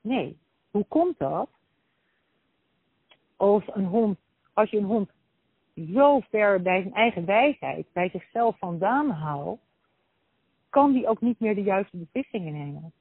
Nee, 0.00 0.38
hoe 0.70 0.84
komt 0.88 1.18
dat? 1.18 1.48
Als 3.36 3.62
een 3.66 3.86
hond, 3.86 4.18
als 4.52 4.70
je 4.70 4.76
een 4.76 4.84
hond 4.84 5.10
zo 5.92 6.20
ver 6.20 6.62
bij 6.62 6.82
zijn 6.82 6.94
eigen 6.94 7.24
wijsheid, 7.24 7.86
bij 7.92 8.08
zichzelf 8.08 8.58
vandaan 8.58 9.10
haalt, 9.10 9.60
kan 10.68 10.92
die 10.92 11.08
ook 11.08 11.20
niet 11.20 11.40
meer 11.40 11.54
de 11.54 11.62
juiste 11.62 11.96
beslissingen 11.96 12.52
nemen. 12.52 12.92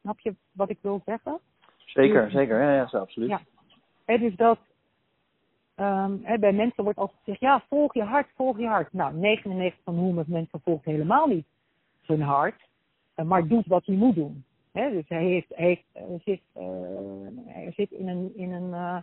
Snap 0.00 0.20
je 0.20 0.34
wat 0.52 0.70
ik 0.70 0.78
wil 0.80 1.02
zeggen? 1.04 1.40
Zeker, 1.76 2.24
dus, 2.24 2.32
zeker. 2.32 2.62
Ja, 2.62 2.74
ja, 2.74 2.88
zo, 2.88 2.98
absoluut. 2.98 3.28
Ja. 3.28 3.40
Het 4.04 4.22
is 4.22 4.36
dat 4.36 4.58
um, 5.76 6.40
bij 6.40 6.52
mensen 6.52 6.84
wordt 6.84 6.98
altijd 6.98 7.18
gezegd, 7.18 7.40
ja, 7.40 7.64
volg 7.68 7.94
je 7.94 8.02
hart, 8.02 8.28
volg 8.34 8.58
je 8.58 8.66
hart. 8.66 8.92
Nou, 8.92 9.14
99 9.14 9.80
van 9.84 9.94
de 9.94 10.00
100 10.00 10.28
mensen 10.28 10.60
volgt 10.60 10.84
helemaal 10.84 11.26
niet 11.26 11.46
zijn 12.16 12.28
hart, 12.28 12.68
eh, 13.14 13.24
maar 13.24 13.46
doet 13.46 13.66
wat 13.66 13.86
hij 13.86 13.94
moet 13.94 14.14
doen. 14.14 14.44
Dus 14.72 15.08
hij, 15.08 15.24
heeft, 15.24 15.54
heeft, 15.54 15.84
zit, 16.24 16.40
uh, 16.56 16.64
hij 17.46 17.72
zit 17.76 17.90
in 17.90 18.08
een, 18.08 18.32
in 18.36 18.52
een, 18.52 19.02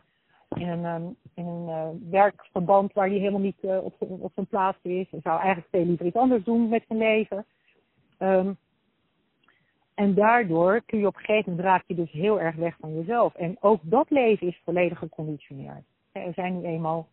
in 0.49 0.67
een, 0.67 0.85
ehm, 0.85 1.03
in 1.33 1.45
een 1.45 2.09
werkverband 2.09 2.93
waar 2.93 3.07
hij 3.07 3.17
helemaal 3.17 3.39
niet 3.39 3.63
op, 3.63 3.95
op 3.99 4.31
zijn 4.33 4.47
plaats 4.47 4.77
is. 4.81 5.07
Hij 5.09 5.19
zou 5.23 5.37
eigenlijk 5.39 5.67
veel 5.71 5.85
liever 5.85 6.05
iets 6.05 6.15
anders 6.15 6.43
doen 6.43 6.69
met 6.69 6.83
zijn 6.87 6.99
leven. 6.99 7.45
Um, 8.19 8.57
en 9.95 10.13
daardoor 10.13 10.81
kun 10.85 10.99
je 10.99 11.07
op 11.07 11.15
een 11.15 11.23
gegeven 11.25 11.49
moment 11.51 11.67
raak 11.67 11.83
je 11.87 11.95
dus 11.95 12.11
heel 12.11 12.39
erg 12.39 12.55
weg 12.55 12.75
van 12.79 12.93
jezelf. 12.93 13.35
En 13.35 13.57
ook 13.59 13.79
dat 13.83 14.09
leven 14.09 14.47
is 14.47 14.61
volledig 14.63 14.97
geconditioneerd. 14.97 15.83
Er 16.11 16.33
zijn 16.33 16.59
nu 16.59 16.65
eenmaal 16.65 17.07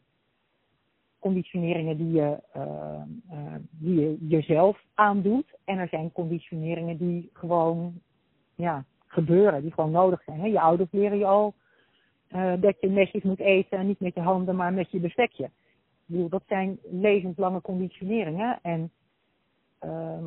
conditioneringen 1.23 1.97
die 1.97 2.13
je, 2.13 2.39
uh, 2.57 3.03
uh, 3.33 3.55
die 3.71 4.01
je 4.01 4.17
jezelf 4.21 4.85
aandoet. 4.95 5.59
En 5.65 5.79
er 5.79 5.89
zijn 5.89 6.13
conditioneringen 6.13 6.97
die 6.97 7.31
gewoon 7.33 8.01
ja, 8.55 8.85
gebeuren, 9.07 9.63
die 9.63 9.73
gewoon 9.73 9.91
nodig 9.91 10.23
zijn. 10.23 10.41
Hè? 10.41 10.47
Je 10.47 10.61
ouders 10.61 10.93
leren 10.93 11.19
je 11.19 11.27
al 11.27 11.55
uh, 12.35 12.53
dat 12.61 12.77
je 12.81 12.89
netjes 12.89 13.23
moet 13.23 13.41
eten, 13.41 13.87
niet 13.87 14.01
met 14.01 14.15
je 14.15 14.21
handen, 14.21 14.57
maar 14.57 14.73
met 14.73 14.91
je 14.91 15.01
bestekje. 15.01 15.51
Dat 16.07 16.43
zijn 16.47 16.79
levenslange 16.91 17.61
conditioneringen. 17.61 18.59
En, 18.63 18.91
uh, 19.85 20.25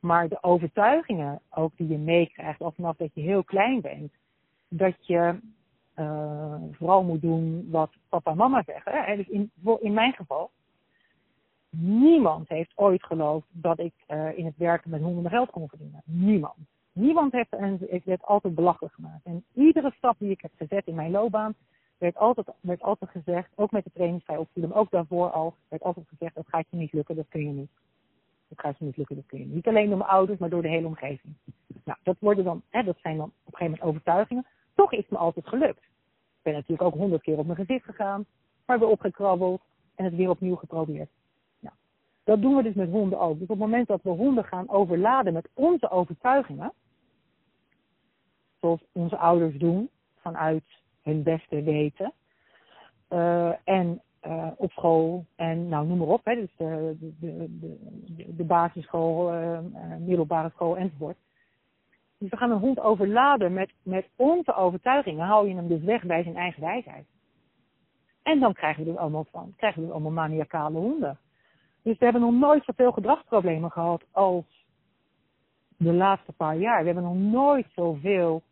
maar 0.00 0.28
de 0.28 0.42
overtuigingen 0.42 1.40
ook 1.50 1.72
die 1.76 1.88
je 1.88 1.98
meekrijgt, 1.98 2.60
al 2.60 2.72
vanaf 2.72 2.96
dat 2.96 3.10
je 3.14 3.20
heel 3.20 3.44
klein 3.44 3.80
bent, 3.80 4.12
dat 4.68 4.94
je 5.06 5.38
uh, 6.00 6.54
vooral 6.72 7.02
moet 7.02 7.20
doen 7.20 7.68
wat 7.70 7.90
papa 8.08 8.30
en 8.30 8.36
mama 8.36 8.62
zeggen. 8.66 9.16
Dus 9.16 9.28
in, 9.28 9.50
in 9.80 9.92
mijn 9.92 10.12
geval, 10.12 10.50
niemand 11.70 12.48
heeft 12.48 12.72
ooit 12.74 13.04
geloofd 13.04 13.46
dat 13.50 13.78
ik 13.78 13.94
uh, 14.08 14.38
in 14.38 14.44
het 14.44 14.56
werken 14.56 14.90
met 14.90 15.00
honderden 15.00 15.30
geld 15.30 15.50
kon 15.50 15.68
verdienen. 15.68 16.02
Niemand. 16.04 16.58
Niemand 16.92 17.32
heeft, 17.32 17.52
en 17.52 17.94
ik 17.94 18.04
werd 18.04 18.22
altijd 18.22 18.54
belachelijk 18.54 18.94
gemaakt. 18.94 19.24
En 19.24 19.44
iedere 19.54 19.92
stap 19.96 20.18
die 20.18 20.30
ik 20.30 20.40
heb 20.40 20.52
gezet 20.56 20.86
in 20.86 20.94
mijn 20.94 21.10
loopbaan, 21.10 21.54
werd 21.98 22.16
altijd, 22.16 22.46
werd 22.60 22.82
altijd 22.82 23.10
gezegd, 23.10 23.50
ook 23.54 23.70
met 23.70 23.84
de 23.84 23.90
trainingsvrij 23.94 24.36
opvoeden, 24.36 24.72
ook 24.72 24.90
daarvoor 24.90 25.30
al, 25.30 25.54
werd 25.68 25.82
altijd 25.82 26.08
gezegd, 26.08 26.34
dat 26.34 26.48
gaat 26.48 26.66
je 26.70 26.76
niet 26.76 26.92
lukken, 26.92 27.16
dat 27.16 27.28
kun 27.28 27.40
je 27.40 27.52
niet. 27.52 27.70
Dat 28.48 28.60
gaat 28.60 28.78
je 28.78 28.84
niet 28.84 28.96
lukken, 28.96 29.16
dat 29.16 29.26
kun 29.26 29.38
je 29.38 29.44
niet. 29.44 29.54
Niet 29.54 29.68
alleen 29.68 29.88
door 29.88 29.98
mijn 29.98 30.10
ouders, 30.10 30.38
maar 30.38 30.50
door 30.50 30.62
de 30.62 30.68
hele 30.68 30.86
omgeving. 30.86 31.34
Nou, 31.84 31.98
dat 32.02 32.16
worden 32.18 32.44
dan, 32.44 32.62
hè, 32.68 32.82
dat 32.82 32.98
zijn 33.02 33.16
dan 33.16 33.26
op 33.26 33.32
een 33.52 33.58
gegeven 33.58 33.70
moment 33.70 33.82
overtuigingen. 33.82 34.46
Toch 34.74 34.92
is 34.92 34.98
het 34.98 35.10
me 35.10 35.16
altijd 35.16 35.48
gelukt. 35.48 35.82
Ben 36.42 36.52
natuurlijk 36.52 36.82
ook 36.82 36.94
honderd 36.94 37.22
keer 37.22 37.38
op 37.38 37.46
mijn 37.46 37.66
gezicht 37.66 37.84
gegaan, 37.84 38.26
maar 38.66 38.78
weer 38.78 38.88
opgekrabbeld 38.88 39.60
en 39.94 40.04
het 40.04 40.14
weer 40.14 40.30
opnieuw 40.30 40.56
geprobeerd. 40.56 41.10
Nou, 41.60 41.74
dat 42.24 42.40
doen 42.40 42.56
we 42.56 42.62
dus 42.62 42.74
met 42.74 42.90
honden 42.90 43.20
ook. 43.20 43.32
Dus 43.32 43.42
op 43.42 43.48
het 43.48 43.58
moment 43.58 43.86
dat 43.86 44.02
we 44.02 44.10
honden 44.10 44.44
gaan 44.44 44.68
overladen 44.68 45.32
met 45.32 45.48
onze 45.54 45.90
overtuigingen, 45.90 46.72
zoals 48.60 48.84
onze 48.92 49.16
ouders 49.16 49.58
doen, 49.58 49.90
vanuit 50.20 50.64
hun 51.02 51.22
beste 51.22 51.62
weten. 51.62 52.12
Uh, 53.10 53.52
en 53.64 54.00
uh, 54.26 54.46
op 54.56 54.70
school 54.70 55.24
en 55.36 55.68
nou 55.68 55.86
noem 55.86 55.98
maar 55.98 56.06
op, 56.08 56.24
hè, 56.24 56.34
dus 56.34 56.54
de, 56.56 56.96
de, 56.98 57.58
de, 57.60 58.34
de 58.36 58.44
basisschool, 58.44 59.34
uh, 59.34 59.58
middelbare 59.98 60.50
school 60.50 60.76
enzovoort. 60.76 61.16
Dus 62.20 62.30
we 62.30 62.36
gaan 62.36 62.50
een 62.50 62.58
hond 62.58 62.80
overladen 62.80 63.52
met, 63.52 63.72
met 63.82 64.08
onze 64.16 64.54
overtuigingen, 64.54 65.26
hou 65.26 65.48
je 65.48 65.54
hem 65.54 65.68
dus 65.68 65.82
weg 65.82 66.02
bij 66.02 66.22
zijn 66.22 66.36
eigen 66.36 66.62
wijsheid. 66.62 67.06
En 68.22 68.40
dan 68.40 68.52
krijgen 68.52 68.84
we 68.84 68.90
er 68.90 68.98
allemaal 68.98 69.26
van, 69.30 69.54
krijgen 69.56 69.80
we 69.80 69.86
er 69.86 69.92
allemaal 69.92 70.12
maniacale 70.12 70.78
honden. 70.78 71.18
Dus 71.82 71.98
we 71.98 72.04
hebben 72.04 72.22
nog 72.22 72.34
nooit 72.34 72.64
zoveel 72.64 72.92
gedragsproblemen 72.92 73.70
gehad 73.70 74.04
als 74.10 74.44
de 75.76 75.92
laatste 75.92 76.32
paar 76.32 76.56
jaar. 76.56 76.80
We 76.80 76.86
hebben 76.86 77.04
nog 77.04 77.32
nooit 77.32 77.66
zoveel 77.74 78.42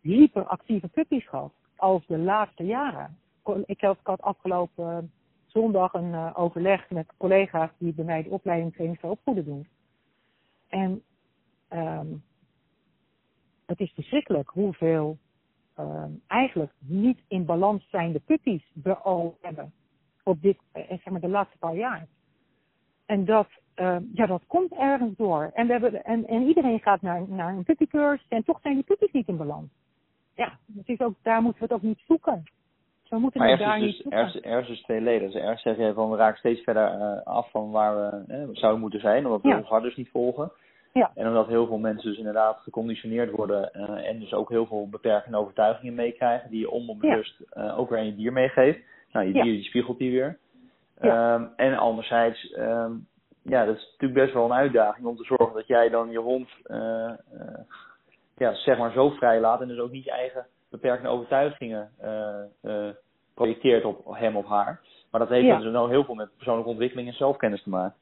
hyperactieve 0.00 0.88
puppies 0.88 1.28
gehad 1.28 1.52
als 1.76 2.06
de 2.06 2.18
laatste 2.18 2.64
jaren. 2.64 3.18
Ik 3.66 3.80
had 4.02 4.22
afgelopen 4.22 5.12
zondag 5.46 5.92
een 5.92 6.12
uh, 6.12 6.30
overleg 6.34 6.90
met 6.90 7.12
collega's 7.16 7.70
die 7.78 7.94
bij 7.94 8.04
mij 8.04 8.22
de 8.22 8.30
opleiding 8.30 8.72
training 8.72 9.00
voor 9.00 9.10
opvoeden 9.10 9.44
doen. 9.44 9.68
En 10.68 11.02
um, 11.70 12.24
het 13.66 13.80
is 13.80 13.92
verschrikkelijk 13.94 14.48
hoeveel 14.48 15.18
um, 15.78 16.22
eigenlijk 16.26 16.72
niet 16.78 17.18
in 17.28 17.44
balans 17.44 17.88
zijnde 17.90 18.20
puppies 18.20 18.64
we 18.82 18.96
al 18.96 19.36
hebben 19.40 19.72
op 20.22 20.42
dit, 20.42 20.58
uh, 20.74 20.82
zeg 20.88 21.04
maar 21.04 21.20
de 21.20 21.28
laatste 21.28 21.58
paar 21.58 21.76
jaar. 21.76 22.06
En 23.06 23.24
dat, 23.24 23.48
uh, 23.76 23.96
ja, 24.14 24.26
dat 24.26 24.42
komt 24.46 24.72
ergens 24.72 25.16
door. 25.16 25.50
En, 25.54 25.66
we 25.66 25.72
hebben, 25.72 26.04
en, 26.04 26.26
en 26.26 26.42
iedereen 26.42 26.80
gaat 26.80 27.02
naar, 27.02 27.28
naar 27.28 27.56
een 27.56 27.64
puppycursus 27.64 28.26
en 28.28 28.44
toch 28.44 28.60
zijn 28.60 28.74
die 28.74 28.84
puppies 28.84 29.12
niet 29.12 29.28
in 29.28 29.36
balans 29.36 29.70
ja, 30.36 30.58
het 30.76 30.88
is 30.88 31.00
ook, 31.00 31.14
daar 31.22 31.42
moeten 31.42 31.60
we 31.60 31.66
het 31.66 31.74
ook 31.74 31.88
niet 31.88 32.02
zoeken. 32.06 32.44
Zo 33.02 33.18
moeten 33.18 33.40
we 33.40 33.56
daar 33.56 33.78
dus, 33.78 33.86
niet 33.86 34.02
zoeken. 34.02 34.18
Ergens, 34.18 34.42
ergens 34.42 34.78
is 34.78 34.82
twee 34.82 35.00
leden. 35.00 35.30
Dus 35.30 35.42
ergens 35.42 35.62
zeg 35.62 35.76
je 35.76 35.92
van 35.94 36.10
we 36.10 36.16
raken 36.16 36.38
steeds 36.38 36.60
verder 36.60 36.94
uh, 36.94 37.22
af 37.22 37.50
van 37.50 37.70
waar 37.70 37.96
we 37.96 38.32
eh, 38.32 38.48
zouden 38.52 38.80
moeten 38.80 39.00
zijn, 39.00 39.24
omdat 39.24 39.42
we 39.42 39.48
ja. 39.48 39.56
ons 39.56 39.68
hart 39.68 39.82
dus 39.82 39.96
niet 39.96 40.10
volgen. 40.10 40.52
Ja. 40.96 41.10
En 41.14 41.26
omdat 41.26 41.46
heel 41.46 41.66
veel 41.66 41.78
mensen 41.78 42.08
dus 42.08 42.18
inderdaad 42.18 42.58
geconditioneerd 42.58 43.30
worden 43.30 43.70
uh, 43.72 44.08
en 44.08 44.18
dus 44.18 44.32
ook 44.32 44.48
heel 44.48 44.66
veel 44.66 44.88
beperkende 44.88 45.36
overtuigingen 45.36 45.94
meekrijgen, 45.94 46.50
die 46.50 46.60
je 46.60 46.70
onbewust 46.70 47.42
ja. 47.50 47.64
uh, 47.64 47.78
ook 47.78 47.90
weer 47.90 47.98
aan 47.98 48.06
je 48.06 48.14
dier 48.14 48.32
meegeeft. 48.32 48.78
Nou, 49.12 49.26
je 49.26 49.32
dier 49.32 49.42
die 49.42 49.62
spiegelt 49.62 49.98
die 49.98 50.10
weer. 50.10 50.38
Um, 51.00 51.52
en 51.56 51.76
anderzijds, 51.76 52.54
um, 52.58 53.06
ja, 53.42 53.64
dat 53.64 53.76
is 53.76 53.82
natuurlijk 53.90 54.20
best 54.20 54.34
wel 54.34 54.44
een 54.44 54.52
uitdaging 54.52 55.06
om 55.06 55.16
te 55.16 55.24
zorgen 55.24 55.54
dat 55.54 55.66
jij 55.66 55.88
dan 55.88 56.10
je 56.10 56.18
hond 56.18 56.48
uh, 56.66 57.10
ja, 58.36 58.54
zeg 58.54 58.78
maar 58.78 58.92
zo 58.92 59.10
vrij 59.10 59.40
laat 59.40 59.60
en 59.60 59.68
dus 59.68 59.78
ook 59.78 59.90
niet 59.90 60.04
je 60.04 60.10
eigen 60.10 60.46
beperkende 60.70 61.10
overtuigingen 61.10 61.90
projecteert 63.34 63.84
op 63.84 64.14
hem 64.14 64.36
of 64.36 64.46
haar. 64.46 64.80
Maar 65.10 65.20
dat 65.20 65.28
heeft 65.28 65.60
dus 65.62 65.72
nou 65.72 65.90
heel 65.90 66.04
veel 66.04 66.14
met 66.14 66.36
persoonlijke 66.36 66.70
ontwikkeling 66.70 67.08
en 67.08 67.14
zelfkennis 67.14 67.62
te 67.62 67.68
maken. 67.68 67.96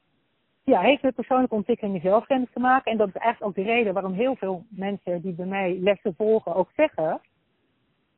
Ja, 0.65 0.81
heeft 0.81 1.01
met 1.01 1.15
persoonlijke 1.15 1.55
ontwikkeling 1.55 1.95
en 1.95 2.01
zelfkennis 2.01 2.49
te 2.53 2.59
maken. 2.59 2.91
En 2.91 2.97
dat 2.97 3.07
is 3.07 3.15
eigenlijk 3.15 3.49
ook 3.49 3.65
de 3.65 3.71
reden 3.71 3.93
waarom 3.93 4.13
heel 4.13 4.35
veel 4.35 4.65
mensen 4.69 5.21
die 5.21 5.33
bij 5.33 5.45
mij 5.45 5.79
lessen 5.79 6.15
volgen 6.15 6.55
ook 6.55 6.69
zeggen. 6.75 7.21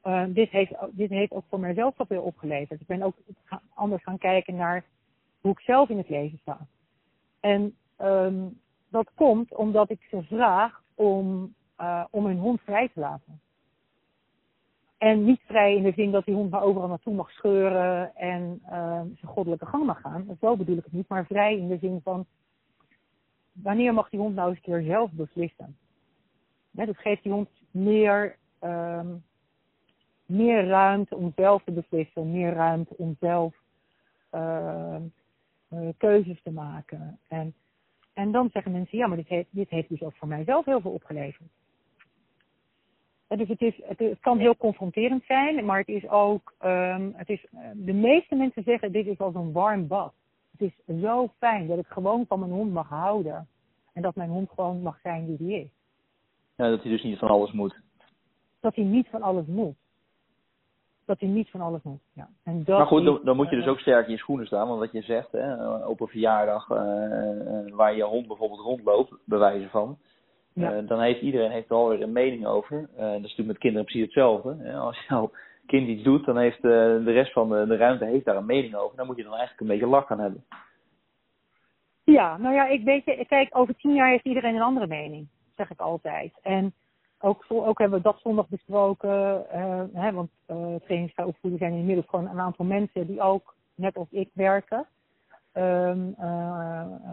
Uh, 0.04 0.24
dit, 0.28 0.50
heeft, 0.50 0.74
dit 0.92 1.10
heeft 1.10 1.32
ook 1.32 1.46
voor 1.50 1.60
mijzelf 1.60 1.96
veel 1.98 2.22
opgeleverd. 2.22 2.82
Ik 2.82 2.88
ben 2.88 3.02
ook 3.02 3.16
anders 3.74 4.04
gaan 4.04 4.18
kijken 4.18 4.56
naar 4.56 4.84
hoe 5.42 5.52
ik 5.52 5.60
zelf 5.60 5.90
in 5.90 5.98
het 5.98 6.10
leven 6.10 6.38
sta. 6.38 6.58
En 7.40 7.76
um, 8.02 8.60
dat 8.90 9.12
komt 9.16 9.56
omdat 9.56 9.90
ik 9.90 10.08
ze 10.10 10.24
vraag 10.24 10.82
om 10.96 11.54
uh, 11.82 12.04
om 12.10 12.26
hun 12.26 12.38
hond 12.38 12.62
vrij 12.62 12.90
te 12.94 13.00
laten. 13.00 13.42
En 14.98 15.24
niet 15.24 15.42
vrij 15.46 15.76
in 15.76 15.84
de 15.84 15.92
zin 15.92 16.12
dat 16.12 16.26
die 16.26 16.36
hond 16.36 16.52
maar 16.52 16.62
overal 16.62 16.88
naartoe 16.88 17.14
mag 17.14 17.32
scheuren 17.32 18.16
en 18.16 18.62
uh, 18.64 19.02
zijn 19.02 19.18
goddelijke 19.34 19.66
gang 19.66 19.86
mag 19.86 20.02
gaan. 20.02 20.38
Zo 20.42 20.56
bedoel 20.56 20.78
ik 20.78 20.84
het 20.84 20.94
niet, 20.94 21.10
maar 21.10 21.26
vrij 21.26 21.58
in 21.58 21.68
de 21.68 21.78
zin 21.78 22.00
van 22.04 22.26
wanneer 23.52 23.94
mag 23.94 24.10
die 24.10 24.20
hond 24.20 24.36
nou 24.36 24.50
eens 24.50 24.58
een 24.58 24.64
keer 24.64 24.82
zelf 24.82 25.12
beslissen? 25.12 25.78
Dat 26.72 26.98
geeft 26.98 27.24
die 27.24 27.32
hond 27.32 27.50
meer, 27.72 28.36
um, 28.62 29.24
meer 30.26 30.68
ruimte 30.68 31.16
om 31.16 31.32
zelf 31.36 31.64
te 31.64 31.72
beslissen, 31.72 32.32
meer 32.32 32.54
ruimte 32.54 32.98
om 32.98 33.16
zelf 33.20 33.56
uh, 34.32 34.96
uh, 35.70 35.90
keuzes 35.98 36.42
te 36.42 36.52
maken. 36.52 37.20
En, 37.28 37.54
en 38.14 38.32
dan 38.32 38.50
zeggen 38.54 38.72
mensen, 38.72 38.98
ja, 38.98 39.08
maar 39.08 39.18
dit 39.18 39.28
heeft, 39.28 39.48
dit 39.50 39.70
heeft 39.70 39.90
dus 39.90 40.02
ook 40.02 40.16
voor 40.16 40.28
mijzelf 40.28 40.66
heel 40.66 40.82
veel 40.82 40.92
opgeleverd. 40.92 41.50
Dus 43.28 43.48
het, 43.48 43.62
is, 43.62 43.82
het, 43.84 44.20
kan 44.20 44.38
heel 44.38 44.58
confronterend 44.58 45.24
zijn, 45.24 45.66
maar 45.66 45.80
het 45.80 45.88
is 45.88 46.10
ook, 46.10 46.54
um, 46.66 47.14
het 47.16 47.30
is, 47.30 47.46
de 47.74 47.94
meeste 47.94 48.36
mensen 48.36 48.64
zeggen 48.64 48.92
dit 48.92 49.06
is 49.08 49.20
als 49.20 49.36
een 49.36 49.52
warm 49.52 49.88
bad. 49.88 50.14
Het 50.58 50.62
is 50.62 51.02
zo 51.02 51.32
fijn 51.38 51.68
dat 51.68 51.78
ik 51.78 51.88
gewoon 51.88 52.26
van 52.28 52.40
mijn 52.40 52.52
hond 52.52 52.74
mag 52.74 52.90
houden. 52.90 53.48
En 53.94 54.02
dat 54.02 54.16
mijn 54.16 54.30
hond 54.30 54.50
gewoon 54.50 54.82
mag 54.82 55.00
zijn 55.04 55.26
wie 55.26 55.48
hij 55.48 55.60
is. 55.60 55.70
Ja, 56.56 56.70
dat 56.70 56.82
hij 56.82 56.92
dus 56.92 57.04
niet 57.04 57.20
van 57.20 57.30
alles 57.30 57.52
moet. 57.52 57.80
Dat 58.60 58.76
hij 58.76 58.84
niet 58.84 59.08
van 59.10 59.22
alles 59.22 59.46
moet. 59.46 59.76
Dat 61.06 61.20
hij 61.20 61.30
niet 61.30 61.50
van 61.50 61.62
alles 61.62 61.82
moet, 61.84 62.02
ja. 62.14 62.30
En 62.44 62.64
dat 62.64 62.78
maar 62.78 62.88
goed, 62.88 63.06
dan, 63.06 63.20
dan 63.24 63.36
moet 63.36 63.50
je 63.50 63.56
dus 63.56 63.68
ook 63.68 63.80
sterk 63.80 64.06
in 64.06 64.12
je 64.12 64.18
schoenen 64.18 64.46
staan. 64.46 64.68
Want 64.68 64.80
wat 64.80 64.92
je 64.92 65.02
zegt, 65.02 65.32
hè, 65.32 65.78
op 65.86 66.02
een 66.02 66.08
verjaardag 66.08 66.70
uh, 66.70 66.78
waar 67.76 67.96
je 67.96 68.04
hond 68.04 68.28
bijvoorbeeld 68.28 68.60
rondloopt, 68.60 69.14
bewijzen 69.26 69.70
van 69.70 69.98
ja. 70.58 70.78
Uh, 70.78 70.88
dan 70.88 71.02
heeft 71.02 71.22
iedereen 71.22 71.52
heeft 71.52 71.70
er 71.70 71.76
alweer 71.76 72.02
een 72.02 72.12
mening 72.12 72.46
over. 72.46 72.78
Uh, 72.78 73.00
dat 73.00 73.14
is 73.14 73.22
natuurlijk 73.22 73.48
met 73.48 73.58
kinderen 73.58 73.86
precies 73.86 74.04
hetzelfde. 74.04 74.74
Als 74.74 75.06
jouw 75.08 75.32
kind 75.66 75.88
iets 75.88 76.04
doet, 76.04 76.26
dan 76.26 76.38
heeft 76.38 76.58
uh, 76.58 76.72
de 77.06 77.12
rest 77.12 77.32
van 77.32 77.50
de, 77.50 77.66
de 77.68 77.76
ruimte 77.76 78.06
heeft 78.06 78.26
daar 78.26 78.36
een 78.36 78.46
mening 78.46 78.76
over. 78.76 78.98
Dan 78.98 79.06
moet 79.06 79.18
je 79.18 79.24
dan 79.24 79.34
eigenlijk 79.34 79.62
een 79.62 79.68
beetje 79.68 79.88
lach 79.88 80.12
aan 80.12 80.20
hebben. 80.20 80.44
Ja, 82.04 82.38
nou 82.38 82.56
ja, 82.56 82.68
ik 82.68 82.84
weet 82.84 83.06
je, 83.06 83.26
kijk, 83.26 83.58
over 83.58 83.76
tien 83.76 83.94
jaar 83.94 84.10
heeft 84.10 84.26
iedereen 84.26 84.56
een 84.56 84.62
andere 84.62 84.88
mening, 84.88 85.28
zeg 85.56 85.70
ik 85.70 85.80
altijd. 85.80 86.34
En 86.42 86.74
ook, 87.20 87.46
ook 87.48 87.80
hebben 87.80 87.98
we 87.98 88.04
dat 88.04 88.20
zondag 88.20 88.48
besproken, 88.48 89.46
hè, 89.94 90.12
want 90.12 90.30
uh, 90.48 90.76
trainingsopvoeden 90.76 91.60
zijn 91.60 91.74
inmiddels 91.74 92.08
gewoon 92.08 92.30
een 92.30 92.40
aantal 92.40 92.66
mensen 92.66 93.08
die 93.08 93.22
ook, 93.22 93.56
net 93.76 93.96
als 93.96 94.08
ik, 94.12 94.30
werken. 94.34 94.86
Um, 95.54 96.16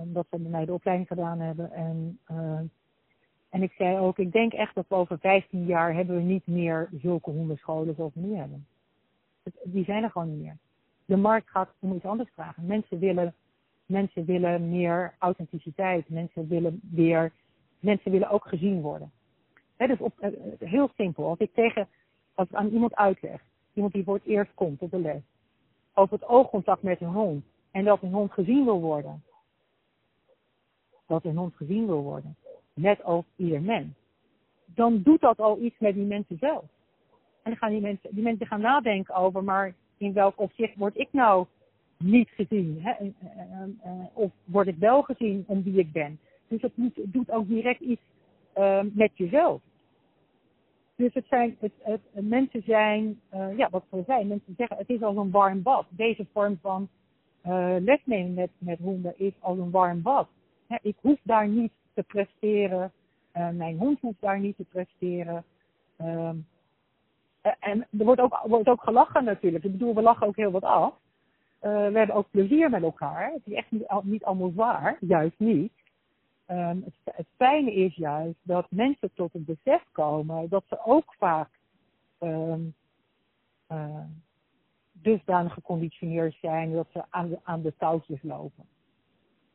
dat 0.04 0.26
ze 0.30 0.38
bij 0.38 0.50
mij 0.50 0.64
de 0.64 0.72
opleiding 0.72 1.08
gedaan 1.08 1.40
hebben. 1.40 1.72
En 1.72 2.18
En 3.54 3.62
ik 3.62 3.72
zei 3.72 3.98
ook, 3.98 4.18
ik 4.18 4.32
denk 4.32 4.52
echt 4.52 4.74
dat 4.74 4.84
we 4.88 4.94
over 4.94 5.18
15 5.18 5.64
jaar 5.64 5.94
hebben 5.94 6.16
we 6.16 6.22
niet 6.22 6.46
meer 6.46 6.88
zulke 6.92 7.30
hondenscholen 7.30 7.94
zoals 7.94 8.14
we 8.14 8.20
nu 8.20 8.34
hebben. 8.34 8.66
Die 9.62 9.84
zijn 9.84 10.02
er 10.02 10.10
gewoon 10.10 10.30
niet 10.30 10.42
meer. 10.42 10.56
De 11.04 11.16
markt 11.16 11.50
gaat 11.50 11.74
om 11.78 11.94
iets 11.94 12.04
anders 12.04 12.30
vragen. 12.32 12.66
Mensen 12.66 12.98
willen, 12.98 13.34
mensen 13.86 14.24
willen 14.24 14.68
meer 14.68 15.14
authenticiteit. 15.18 16.08
Mensen 16.08 16.48
willen 16.48 16.80
weer, 16.90 17.32
mensen 17.80 18.10
willen 18.10 18.30
ook 18.30 18.48
gezien 18.48 18.80
worden. 18.80 19.12
He, 19.76 19.86
dus 19.86 19.98
op, 19.98 20.18
eh, 20.18 20.30
heel 20.58 20.90
simpel. 20.96 21.28
Als 21.28 21.38
ik 21.38 21.54
tegen, 21.54 21.88
als 22.34 22.48
ik 22.48 22.54
aan 22.54 22.68
iemand 22.68 22.94
uitleg, 22.94 23.40
iemand 23.72 23.92
die 23.92 24.04
voor 24.04 24.14
het 24.14 24.26
eerst 24.26 24.54
komt 24.54 24.80
op 24.80 24.90
de 24.90 24.98
les, 24.98 25.22
over 25.92 26.14
het 26.18 26.28
oogcontact 26.28 26.82
met 26.82 27.00
een 27.00 27.12
hond 27.12 27.44
en 27.70 27.84
dat 27.84 28.02
een 28.02 28.12
hond 28.12 28.32
gezien 28.32 28.64
wil 28.64 28.80
worden. 28.80 29.22
Dat 31.06 31.24
een 31.24 31.36
hond 31.36 31.56
gezien 31.56 31.86
wil 31.86 32.02
worden 32.02 32.36
net 32.74 33.02
als 33.02 33.24
ieder 33.36 33.62
mens, 33.62 33.94
dan 34.64 35.02
doet 35.02 35.20
dat 35.20 35.38
al 35.38 35.60
iets 35.60 35.78
met 35.78 35.94
die 35.94 36.04
mensen 36.04 36.38
zelf. 36.38 36.64
En 37.42 37.50
dan 37.50 37.56
gaan 37.56 37.70
die 37.70 37.80
mensen, 37.80 38.14
die 38.14 38.22
mensen 38.22 38.46
gaan 38.46 38.60
nadenken 38.60 39.14
over, 39.14 39.44
maar 39.44 39.74
in 39.96 40.12
welk 40.12 40.40
opzicht 40.40 40.76
word 40.76 40.96
ik 40.96 41.08
nou 41.10 41.46
niet 41.98 42.28
gezien? 42.28 42.78
Hè? 42.82 42.94
Of 44.12 44.32
word 44.44 44.66
ik 44.66 44.76
wel 44.76 45.02
gezien 45.02 45.44
om 45.46 45.62
wie 45.62 45.78
ik 45.78 45.92
ben? 45.92 46.18
Dus 46.48 46.60
dat 46.60 46.72
doet 46.94 47.30
ook 47.30 47.48
direct 47.48 47.80
iets 47.80 48.02
uh, 48.56 48.80
met 48.92 49.10
jezelf. 49.14 49.62
Dus 50.96 51.14
het 51.14 51.26
zijn, 51.28 51.56
het, 51.60 51.72
het, 51.78 52.00
mensen 52.12 52.62
zijn, 52.62 53.20
ja, 53.56 53.70
wat 53.70 53.84
we 53.90 54.02
zijn, 54.06 54.26
mensen 54.26 54.54
zeggen, 54.56 54.76
het 54.76 54.88
is 54.88 55.02
als 55.02 55.16
een 55.16 55.30
warm 55.30 55.62
bad. 55.62 55.86
Deze 55.90 56.26
vorm 56.32 56.58
van 56.60 56.88
uh, 57.46 57.76
lesnemen 57.80 58.34
met, 58.34 58.50
met 58.58 58.78
honden 58.78 59.14
is 59.16 59.32
als 59.40 59.58
een 59.58 59.70
warm 59.70 60.02
bad. 60.02 60.28
Ik 60.82 60.96
hoef 61.00 61.18
daar 61.22 61.48
niet 61.48 61.72
te 61.94 62.02
presteren. 62.02 62.92
Uh, 63.36 63.48
mijn 63.48 63.78
hond 63.78 64.00
hoeft 64.00 64.20
daar 64.20 64.40
niet 64.40 64.56
te 64.56 64.64
presteren. 64.64 65.44
Uh, 66.00 66.30
en 67.60 67.86
er 67.98 68.04
wordt 68.04 68.20
ook, 68.20 68.40
wordt 68.44 68.68
ook 68.68 68.82
gelachen 68.82 69.24
natuurlijk. 69.24 69.64
Ik 69.64 69.72
bedoel, 69.72 69.94
we 69.94 70.02
lachen 70.02 70.26
ook 70.26 70.36
heel 70.36 70.50
wat 70.50 70.62
af. 70.62 70.92
Uh, 70.92 71.70
we 71.70 71.98
hebben 71.98 72.16
ook 72.16 72.30
plezier 72.30 72.70
met 72.70 72.82
elkaar. 72.82 73.32
Het 73.32 73.42
is 73.44 73.52
echt 73.52 73.70
niet, 73.70 74.02
niet 74.02 74.24
allemaal 74.24 74.50
zwaar, 74.50 74.96
juist 75.00 75.38
niet. 75.38 75.72
Het, 76.46 76.94
het, 77.04 77.26
fijne 77.36 77.74
is 77.74 77.94
juist 77.94 78.38
dat 78.42 78.66
mensen 78.70 79.10
tot 79.14 79.32
het 79.32 79.44
besef 79.44 79.84
komen 79.92 80.48
dat 80.48 80.64
ze 80.68 80.84
ook 80.84 81.14
vaak 81.18 81.48
um, 82.20 82.74
uh, 83.72 84.04
dusdanig 84.92 85.52
geconditioneerd 85.52 86.36
zijn 86.40 86.72
dat 86.72 86.86
ze 86.92 87.02
aan 87.10 87.28
de, 87.28 87.38
aan 87.42 87.62
de 87.62 87.74
touwtjes 87.78 88.22
lopen. 88.22 88.64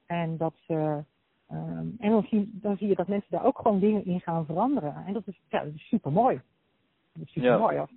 En 0.05 0.37
dat 0.37 0.53
ze 0.67 1.03
Um, 1.51 1.95
en 1.99 2.09
dan 2.09 2.23
zie, 2.23 2.49
dan 2.53 2.77
zie 2.77 2.87
je 2.87 2.95
dat 2.95 3.07
mensen 3.07 3.31
daar 3.31 3.45
ook 3.45 3.57
gewoon 3.57 3.79
dingen 3.79 4.05
in 4.05 4.19
gaan 4.19 4.45
veranderen. 4.45 4.95
En 5.05 5.13
dat 5.13 5.27
is, 5.27 5.39
ja, 5.47 5.63
dat 5.63 5.73
is 5.73 5.87
super 5.87 6.11
mooi. 6.11 6.41
Dat 7.13 7.23
is 7.25 7.31
super 7.31 7.59
mooi. 7.59 7.75
Ja. 7.75 7.87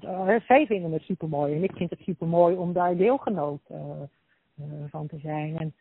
Ja, 0.00 0.40
zij 0.40 0.66
vinden 0.66 0.92
het 0.92 1.02
super 1.02 1.28
mooi. 1.28 1.54
En 1.54 1.62
ik 1.62 1.76
vind 1.76 1.90
het 1.90 1.98
super 2.00 2.26
mooi 2.26 2.56
om 2.56 2.72
daar 2.72 2.96
deelgenoot 2.96 3.60
uh, 3.70 3.78
uh, 3.78 4.64
van 4.88 5.06
te 5.06 5.18
zijn. 5.18 5.58
En 5.58 5.74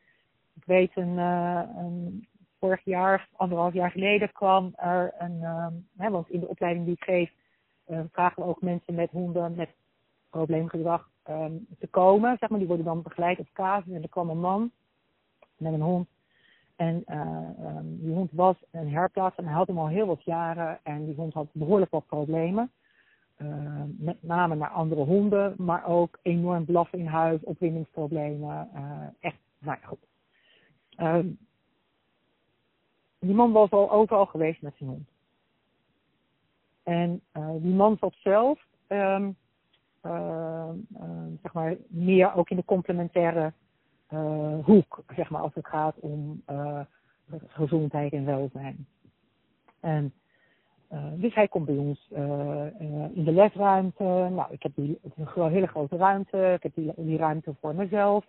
ik 0.53 0.65
weet, 0.65 0.91
een, 0.95 1.17
uh, 1.17 1.61
een, 1.75 2.27
vorig 2.59 2.85
jaar, 2.85 3.27
anderhalf 3.35 3.73
jaar 3.73 3.91
geleden, 3.91 4.31
kwam 4.31 4.73
er 4.75 5.13
een. 5.17 5.43
Um, 5.43 5.87
hè, 5.97 6.09
want 6.09 6.29
in 6.29 6.39
de 6.39 6.47
opleiding 6.47 6.85
die 6.85 6.95
ik 6.95 7.03
geef, 7.03 7.31
vragen 8.11 8.43
we 8.43 8.49
ook 8.49 8.61
mensen 8.61 8.95
met 8.95 9.11
honden 9.11 9.55
met 9.55 9.69
probleemgedrag 10.29 11.09
um, 11.29 11.67
te 11.79 11.87
komen. 11.87 12.37
Zeg 12.39 12.49
maar, 12.49 12.59
die 12.59 12.67
worden 12.67 12.85
dan 12.85 13.01
begeleid 13.01 13.39
op 13.39 13.47
casus. 13.53 13.93
En 13.93 14.01
er 14.01 14.09
kwam 14.09 14.29
een 14.29 14.39
man 14.39 14.71
met 15.57 15.73
een 15.73 15.81
hond 15.81 16.07
en 16.81 17.03
uh, 17.07 17.77
um, 17.77 17.99
die 17.99 18.13
hond 18.13 18.31
was 18.31 18.55
een 18.71 18.89
herplaats 18.89 19.35
en 19.35 19.45
hij 19.45 19.53
had 19.53 19.67
hem 19.67 19.77
al 19.77 19.87
heel 19.87 20.05
wat 20.05 20.23
jaren. 20.23 20.79
En 20.83 21.05
die 21.05 21.15
hond 21.15 21.33
had 21.33 21.47
behoorlijk 21.51 21.91
wat 21.91 22.05
problemen. 22.05 22.71
Uh, 23.37 23.81
met 23.97 24.23
name 24.23 24.55
naar 24.55 24.69
andere 24.69 25.03
honden, 25.03 25.53
maar 25.57 25.85
ook 25.85 26.19
enorm 26.21 26.65
blaffen 26.65 26.99
in 26.99 27.05
huis, 27.05 27.43
opwindingsproblemen. 27.43 28.69
Uh, 28.75 29.07
echt, 29.19 29.37
nou 29.57 29.77
ja, 29.81 29.87
goed. 29.87 30.05
Uh, 30.97 31.17
die 33.19 33.35
man 33.35 33.51
was 33.51 33.71
al 33.71 33.91
overal 33.91 34.25
geweest 34.25 34.61
met 34.61 34.73
zijn 34.77 34.89
hond. 34.89 35.09
En 36.83 37.21
die 37.61 37.73
man 37.73 37.97
zat 37.99 38.13
zelf, 38.17 38.65
zeg 41.41 41.53
maar, 41.53 41.75
meer 41.87 42.35
ook 42.35 42.49
in 42.49 42.55
de 42.55 42.65
complementaire 42.65 43.53
hoek, 44.63 45.03
zeg 45.15 45.29
maar, 45.29 45.41
als 45.41 45.53
het 45.53 45.67
gaat 45.67 45.95
om 45.99 46.43
uh, 46.49 46.79
gezondheid 47.47 48.13
en 48.13 48.25
welzijn. 48.25 48.87
En 49.79 50.13
uh, 50.91 51.05
dus 51.15 51.33
hij 51.33 51.47
komt 51.47 51.65
bij 51.65 51.77
ons 51.77 52.07
in 53.13 53.23
de 53.23 53.31
lesruimte. 53.31 54.03
Nou, 54.03 54.45
ik 54.49 54.63
heb 54.63 54.71
die, 54.75 54.99
een 55.15 55.51
hele 55.51 55.67
grote 55.67 55.97
ruimte. 55.97 56.53
Ik 56.55 56.63
heb 56.63 56.75
die, 56.75 56.93
die 56.95 57.17
ruimte 57.17 57.55
voor 57.59 57.75
mezelf. 57.75 58.25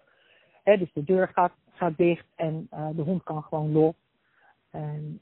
Dus 0.65 0.93
de 0.93 1.05
deur 1.05 1.29
gaat, 1.29 1.53
gaat 1.73 1.97
dicht 1.97 2.27
en 2.35 2.69
de 2.71 3.03
hond 3.03 3.23
kan 3.23 3.43
gewoon 3.43 3.73
los. 3.73 3.95
En, 4.71 5.21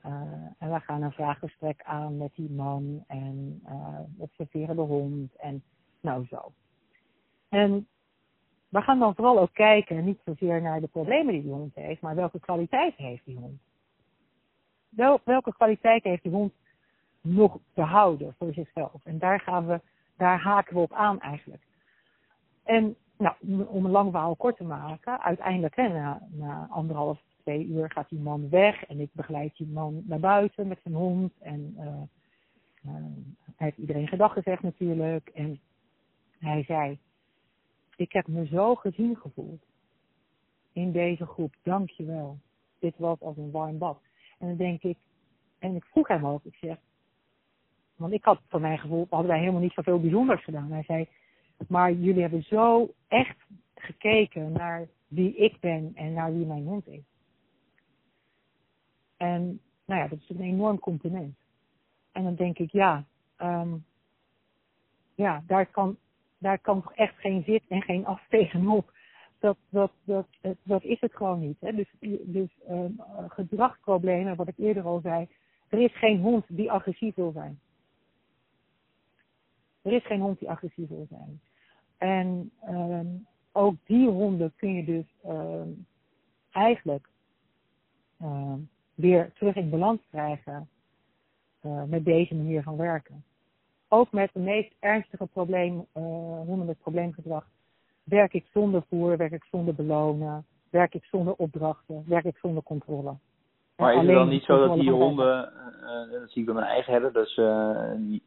en 0.58 0.72
we 0.72 0.80
gaan 0.80 1.02
een 1.02 1.12
vraaggesprek 1.12 1.82
aan 1.82 2.16
met 2.16 2.30
die 2.34 2.50
man 2.50 3.04
en 3.06 3.62
observeren 4.18 4.76
de 4.76 4.82
hond 4.82 5.36
en 5.36 5.62
nou 6.00 6.26
zo. 6.26 6.52
En 7.48 7.86
we 8.70 8.80
gaan 8.80 8.98
dan 8.98 9.14
vooral 9.14 9.38
ook 9.38 9.52
kijken, 9.54 10.04
niet 10.04 10.20
zozeer 10.24 10.62
naar 10.62 10.80
de 10.80 10.86
problemen 10.86 11.32
die 11.32 11.42
die 11.42 11.52
hond 11.52 11.74
heeft, 11.74 12.00
maar 12.00 12.14
welke 12.14 12.40
kwaliteit 12.40 12.96
heeft 12.96 13.24
die 13.24 13.36
hond. 13.36 13.60
Wel, 14.88 15.20
welke 15.24 15.54
kwaliteit 15.54 16.02
heeft 16.02 16.22
die 16.22 16.32
hond 16.32 16.52
nog 17.20 17.58
te 17.74 17.82
houden 17.82 18.34
voor 18.38 18.52
zichzelf? 18.52 19.04
En 19.04 19.18
daar 19.18 19.40
gaan 19.40 19.66
we, 19.66 19.80
daar 20.16 20.40
haken 20.40 20.74
we 20.74 20.80
op 20.80 20.92
aan 20.92 21.20
eigenlijk. 21.20 21.62
En 22.64 22.96
nou, 23.16 23.34
om 23.66 23.84
een 23.84 23.90
lang 23.90 24.10
verhaal 24.10 24.36
kort 24.36 24.56
te 24.56 24.64
maken, 24.64 25.20
uiteindelijk 25.20 25.76
hè, 25.76 25.88
na, 25.88 26.22
na 26.30 26.66
anderhalf, 26.70 27.20
twee 27.42 27.66
uur 27.66 27.90
gaat 27.90 28.08
die 28.08 28.20
man 28.20 28.48
weg 28.48 28.84
en 28.84 29.00
ik 29.00 29.10
begeleid 29.12 29.56
die 29.56 29.66
man 29.66 30.02
naar 30.06 30.20
buiten 30.20 30.68
met 30.68 30.80
zijn 30.82 30.94
hond. 30.94 31.32
En 31.38 31.74
uh, 31.78 31.84
uh, 32.86 33.04
hij 33.56 33.66
heeft 33.66 33.76
iedereen 33.76 34.08
gedag 34.08 34.32
gezegd 34.32 34.62
natuurlijk. 34.62 35.28
En 35.34 35.60
hij 36.38 36.64
zei, 36.64 36.98
ik 38.00 38.12
heb 38.12 38.26
me 38.26 38.46
zo 38.46 38.74
gezien 38.74 39.16
gevoeld 39.16 39.62
in 40.72 40.92
deze 40.92 41.26
groep. 41.26 41.54
Dank 41.62 41.90
je 41.90 42.04
wel. 42.04 42.38
Dit 42.78 42.94
was 42.96 43.20
als 43.20 43.36
een 43.36 43.50
warm 43.50 43.78
bad. 43.78 44.00
En 44.38 44.46
dan 44.48 44.56
denk 44.56 44.82
ik, 44.82 44.96
en 45.58 45.74
ik 45.74 45.84
vroeg 45.84 46.08
hem 46.08 46.26
ook, 46.26 46.44
ik 46.44 46.54
zeg, 46.54 46.76
want 47.96 48.12
ik 48.12 48.24
had 48.24 48.40
voor 48.48 48.60
mijn 48.60 48.78
gevoel, 48.78 49.06
hadden 49.10 49.28
wij 49.28 49.38
helemaal 49.38 49.60
niet 49.60 49.72
zoveel 49.72 50.00
bijzonders 50.00 50.44
gedaan. 50.44 50.72
Hij 50.72 50.82
zei, 50.82 51.08
maar 51.68 51.92
jullie 51.92 52.20
hebben 52.20 52.42
zo 52.42 52.94
echt 53.08 53.36
gekeken 53.74 54.52
naar 54.52 54.88
wie 55.08 55.34
ik 55.34 55.60
ben 55.60 55.92
en 55.94 56.12
naar 56.12 56.32
wie 56.32 56.46
mijn 56.46 56.66
hond 56.66 56.86
is. 56.86 57.04
En 59.16 59.60
nou 59.84 60.00
ja, 60.00 60.08
dat 60.08 60.18
is 60.18 60.28
een 60.28 60.40
enorm 60.40 60.78
compliment. 60.78 61.36
En 62.12 62.24
dan 62.24 62.34
denk 62.34 62.58
ik, 62.58 62.70
ja, 62.70 63.04
um, 63.38 63.84
ja, 65.14 65.42
daar 65.46 65.66
kan 65.66 65.98
daar 66.40 66.58
kan 66.58 66.82
toch 66.82 66.94
echt 66.94 67.18
geen 67.18 67.42
zit 67.42 67.62
en 67.68 67.82
geen 67.82 68.06
af 68.06 68.26
tegenop. 68.28 68.92
Dat, 69.38 69.56
dat, 69.68 69.92
dat, 70.04 70.26
dat 70.62 70.84
is 70.84 71.00
het 71.00 71.14
gewoon 71.16 71.40
niet. 71.40 71.56
Hè? 71.60 71.72
Dus, 71.74 71.94
dus 72.22 72.48
uh, 72.70 72.84
gedragsproblemen, 73.28 74.36
wat 74.36 74.48
ik 74.48 74.58
eerder 74.58 74.82
al 74.82 75.00
zei. 75.00 75.28
Er 75.68 75.78
is 75.78 75.98
geen 75.98 76.20
hond 76.20 76.44
die 76.48 76.70
agressief 76.70 77.14
wil 77.14 77.32
zijn. 77.32 77.60
Er 79.82 79.92
is 79.92 80.06
geen 80.06 80.20
hond 80.20 80.38
die 80.38 80.50
agressief 80.50 80.88
wil 80.88 81.06
zijn. 81.10 81.40
En 81.98 82.50
uh, 82.68 83.00
ook 83.52 83.74
die 83.84 84.08
honden 84.08 84.52
kun 84.56 84.74
je 84.74 84.84
dus 84.84 85.14
uh, 85.26 85.62
eigenlijk 86.50 87.08
weer 88.94 89.32
terug 89.32 89.54
in 89.54 89.70
balans 89.70 90.00
krijgen 90.10 90.68
uh, 91.62 91.84
met 91.84 92.04
deze 92.04 92.34
manier 92.34 92.62
van 92.62 92.76
werken 92.76 93.24
ook 93.92 94.12
met 94.12 94.30
de 94.32 94.40
meest 94.40 94.74
ernstige 94.80 95.26
probleem, 95.26 95.74
uh, 95.74 96.02
honden 96.46 96.66
met 96.66 96.78
probleemgedrag, 96.78 97.44
werk 98.04 98.34
ik 98.34 98.46
zonder 98.52 98.82
voer, 98.88 99.16
werk 99.16 99.32
ik 99.32 99.44
zonder 99.50 99.74
belonen, 99.74 100.44
werk 100.70 100.94
ik 100.94 101.04
zonder 101.04 101.34
opdrachten, 101.36 102.04
werk 102.06 102.24
ik 102.24 102.36
zonder 102.36 102.62
controle. 102.62 103.14
Maar 103.76 103.94
is 103.94 104.00
het 104.00 104.08
dan 104.08 104.28
niet 104.28 104.42
zo 104.42 104.66
dat 104.66 104.78
die 104.78 104.90
honden, 104.90 105.52
uh, 105.82 106.20
dat 106.20 106.30
zie 106.30 106.40
ik 106.40 106.44
bij 106.44 106.54
mijn 106.54 106.66
eigen 106.66 106.92
herder, 106.92 107.12
dus 107.12 107.36
uh, 107.36 107.90
die, 107.96 108.22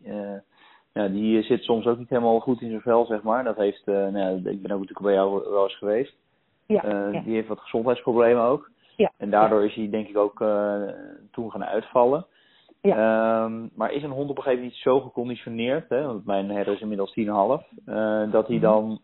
ja, 0.93 1.07
die 1.07 1.43
zit 1.43 1.63
soms 1.63 1.85
ook 1.85 1.97
niet 1.97 2.09
helemaal 2.09 2.39
goed 2.39 2.61
in 2.61 2.69
zijn 2.69 2.81
vel, 2.81 3.05
zeg 3.05 3.21
maar. 3.21 3.43
Dat 3.43 3.57
heeft, 3.57 3.85
nou, 3.85 4.35
ik 4.37 4.61
ben 4.61 4.71
ook 4.71 4.79
natuurlijk 4.79 5.01
bij 5.01 5.13
jou 5.13 5.49
wel 5.49 5.63
eens 5.63 5.77
geweest. 5.77 6.15
Ja, 6.65 6.81
ja. 6.87 7.21
Die 7.21 7.33
heeft 7.33 7.47
wat 7.47 7.59
gezondheidsproblemen 7.59 8.43
ook. 8.43 8.71
Ja, 8.95 9.11
en 9.17 9.29
daardoor 9.29 9.65
is 9.65 9.75
hij 9.75 9.89
denk 9.89 10.07
ik 10.07 10.17
ook 10.17 10.37
toen 11.31 11.51
gaan 11.51 11.65
uitvallen. 11.65 12.25
Ja. 12.87 13.43
Um, 13.43 13.69
maar 13.75 13.91
is 13.91 14.03
een 14.03 14.09
hond 14.09 14.29
op 14.29 14.37
een 14.37 14.43
gegeven 14.43 14.63
moment 14.63 14.81
zo 14.81 14.99
geconditioneerd, 14.99 15.89
hè, 15.89 16.05
want 16.05 16.25
mijn 16.25 16.49
herder 16.49 16.73
is 16.73 16.81
inmiddels 16.81 17.13
10,5, 17.19 17.23
uh, 17.85 18.31
dat 18.31 18.47
hij 18.47 18.55
mhm. 18.55 18.65
dan 18.65 18.99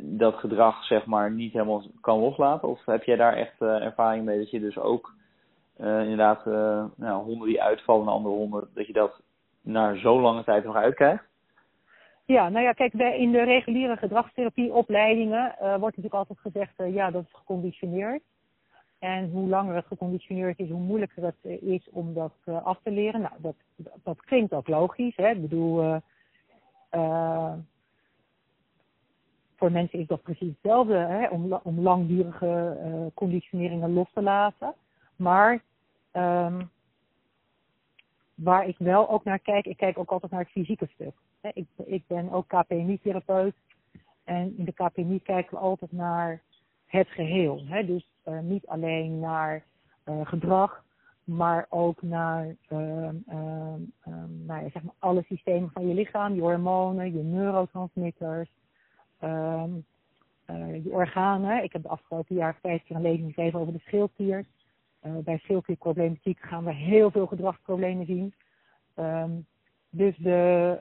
dat 0.00 0.34
gedrag 0.34 0.84
zeg 0.84 1.06
maar 1.06 1.32
niet 1.32 1.52
helemaal 1.52 1.82
kan 2.00 2.18
loslaten? 2.18 2.68
Of 2.68 2.84
heb 2.84 3.02
jij 3.02 3.16
daar 3.16 3.32
echt 3.32 3.60
uh, 3.60 3.84
ervaring 3.84 4.24
mee 4.24 4.38
dat 4.38 4.50
je 4.50 4.60
dus 4.60 4.78
ook 4.78 5.16
inderdaad 5.78 6.44
nou, 6.96 7.24
honden 7.24 7.48
die 7.48 7.62
uitvallen 7.62 8.06
en 8.06 8.12
andere 8.12 8.34
honden, 8.34 8.68
dat 8.74 8.86
je 8.86 8.92
dat 8.92 9.20
na 9.62 9.94
zo'n 9.94 10.20
lange 10.20 10.44
tijd 10.44 10.64
nog 10.64 10.76
uitkrijgt? 10.76 11.24
Ja, 12.24 12.48
nou 12.48 12.64
ja, 12.64 12.72
kijk, 12.72 12.92
bij, 12.92 13.18
in 13.18 13.32
de 13.32 13.42
reguliere 13.42 13.96
gedragstherapieopleidingen 13.96 15.54
wordt 15.58 15.96
natuurlijk 15.96 16.14
altijd 16.14 16.38
gezegd, 16.38 16.72
ja, 16.76 17.10
dat 17.10 17.22
is 17.22 17.34
geconditioneerd. 17.34 18.22
En 18.98 19.30
hoe 19.30 19.48
langer 19.48 19.74
het 19.74 19.86
geconditioneerd 19.86 20.58
is, 20.58 20.68
hoe 20.68 20.80
moeilijker 20.80 21.24
het 21.24 21.60
is 21.62 21.88
om 21.90 22.14
dat 22.14 22.32
af 22.44 22.78
te 22.82 22.90
leren. 22.90 23.20
Nou, 23.20 23.34
dat, 23.38 23.54
dat 24.02 24.20
klinkt 24.20 24.52
ook 24.52 24.68
logisch. 24.68 25.16
Hè? 25.16 25.28
Ik 25.28 25.40
bedoel, 25.40 26.00
uh, 26.90 27.52
voor 29.56 29.72
mensen 29.72 29.98
is 29.98 30.06
dat 30.06 30.22
precies 30.22 30.48
hetzelfde, 30.48 30.96
hè? 30.96 31.28
Om, 31.28 31.52
om 31.62 31.80
langdurige 31.80 32.76
conditioneringen 33.14 33.92
los 33.92 34.12
te 34.12 34.22
laten. 34.22 34.74
Maar 35.16 35.62
um, 36.12 36.70
waar 38.34 38.68
ik 38.68 38.78
wel 38.78 39.10
ook 39.10 39.24
naar 39.24 39.38
kijk, 39.38 39.66
ik 39.66 39.76
kijk 39.76 39.98
ook 39.98 40.10
altijd 40.10 40.32
naar 40.32 40.40
het 40.40 40.50
fysieke 40.50 40.88
stuk. 40.94 41.14
Ik, 41.52 41.66
ik 41.84 42.02
ben 42.06 42.30
ook 42.30 42.48
KPNI-therapeut. 42.48 43.54
En 44.24 44.54
in 44.56 44.64
de 44.64 44.72
KPNI 44.72 45.22
kijken 45.22 45.50
we 45.50 45.62
altijd 45.62 45.92
naar 45.92 46.42
het 46.88 47.08
geheel. 47.08 47.62
Hè? 47.66 47.86
Dus 47.86 48.08
uh, 48.28 48.40
niet 48.40 48.66
alleen 48.66 49.18
naar 49.18 49.64
uh, 50.04 50.26
gedrag, 50.26 50.84
maar 51.24 51.66
ook 51.68 52.02
naar 52.02 52.46
uh, 52.68 53.08
nou 53.26 54.62
ja, 54.62 54.70
zeg 54.72 54.82
maar 54.82 54.94
alle 54.98 55.22
systemen 55.22 55.70
van 55.72 55.86
je 55.86 55.94
lichaam, 55.94 56.34
je 56.34 56.40
hormonen, 56.40 57.12
je 57.12 57.22
neurotransmitters, 57.22 58.50
uh, 59.24 59.64
je 60.84 60.90
organen. 60.90 61.62
Ik 61.62 61.72
heb 61.72 61.82
de 61.82 61.88
afgelopen 61.88 62.34
jaar 62.34 62.58
vijf 62.60 62.84
keer 62.84 62.96
een 62.96 63.02
lezing 63.02 63.34
gegeven 63.34 63.60
over 63.60 63.72
de 63.72 63.78
schildklier. 63.78 64.44
Bij 65.00 65.38
schildklierproblematiek 65.38 66.38
gaan 66.40 66.64
we 66.64 66.72
heel 66.72 67.10
veel 67.10 67.26
gedragsproblemen 67.26 68.06
zien. 68.06 68.34
Dus 69.90 70.16
de, 70.16 70.80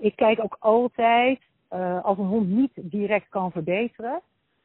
ik 0.00 0.16
kijk 0.16 0.40
ook 0.42 0.56
altijd, 0.60 1.40
uh, 1.72 2.04
als 2.04 2.18
een 2.18 2.26
hond 2.26 2.48
niet 2.48 2.72
direct 2.74 3.28
kan 3.28 3.50
verbeteren, 3.50 4.20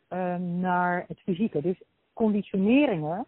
um, 0.09 0.59
naar 0.59 1.05
het 1.07 1.19
fysieke. 1.19 1.61
Dus 1.61 1.81
conditioneringen 2.13 3.25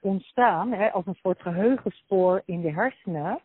ontstaan 0.00 0.72
hè, 0.72 0.92
als 0.92 1.06
een 1.06 1.18
soort 1.22 1.42
geheugenspoor 1.42 2.42
in 2.44 2.60
de 2.60 2.72
hersenen. 2.72 3.40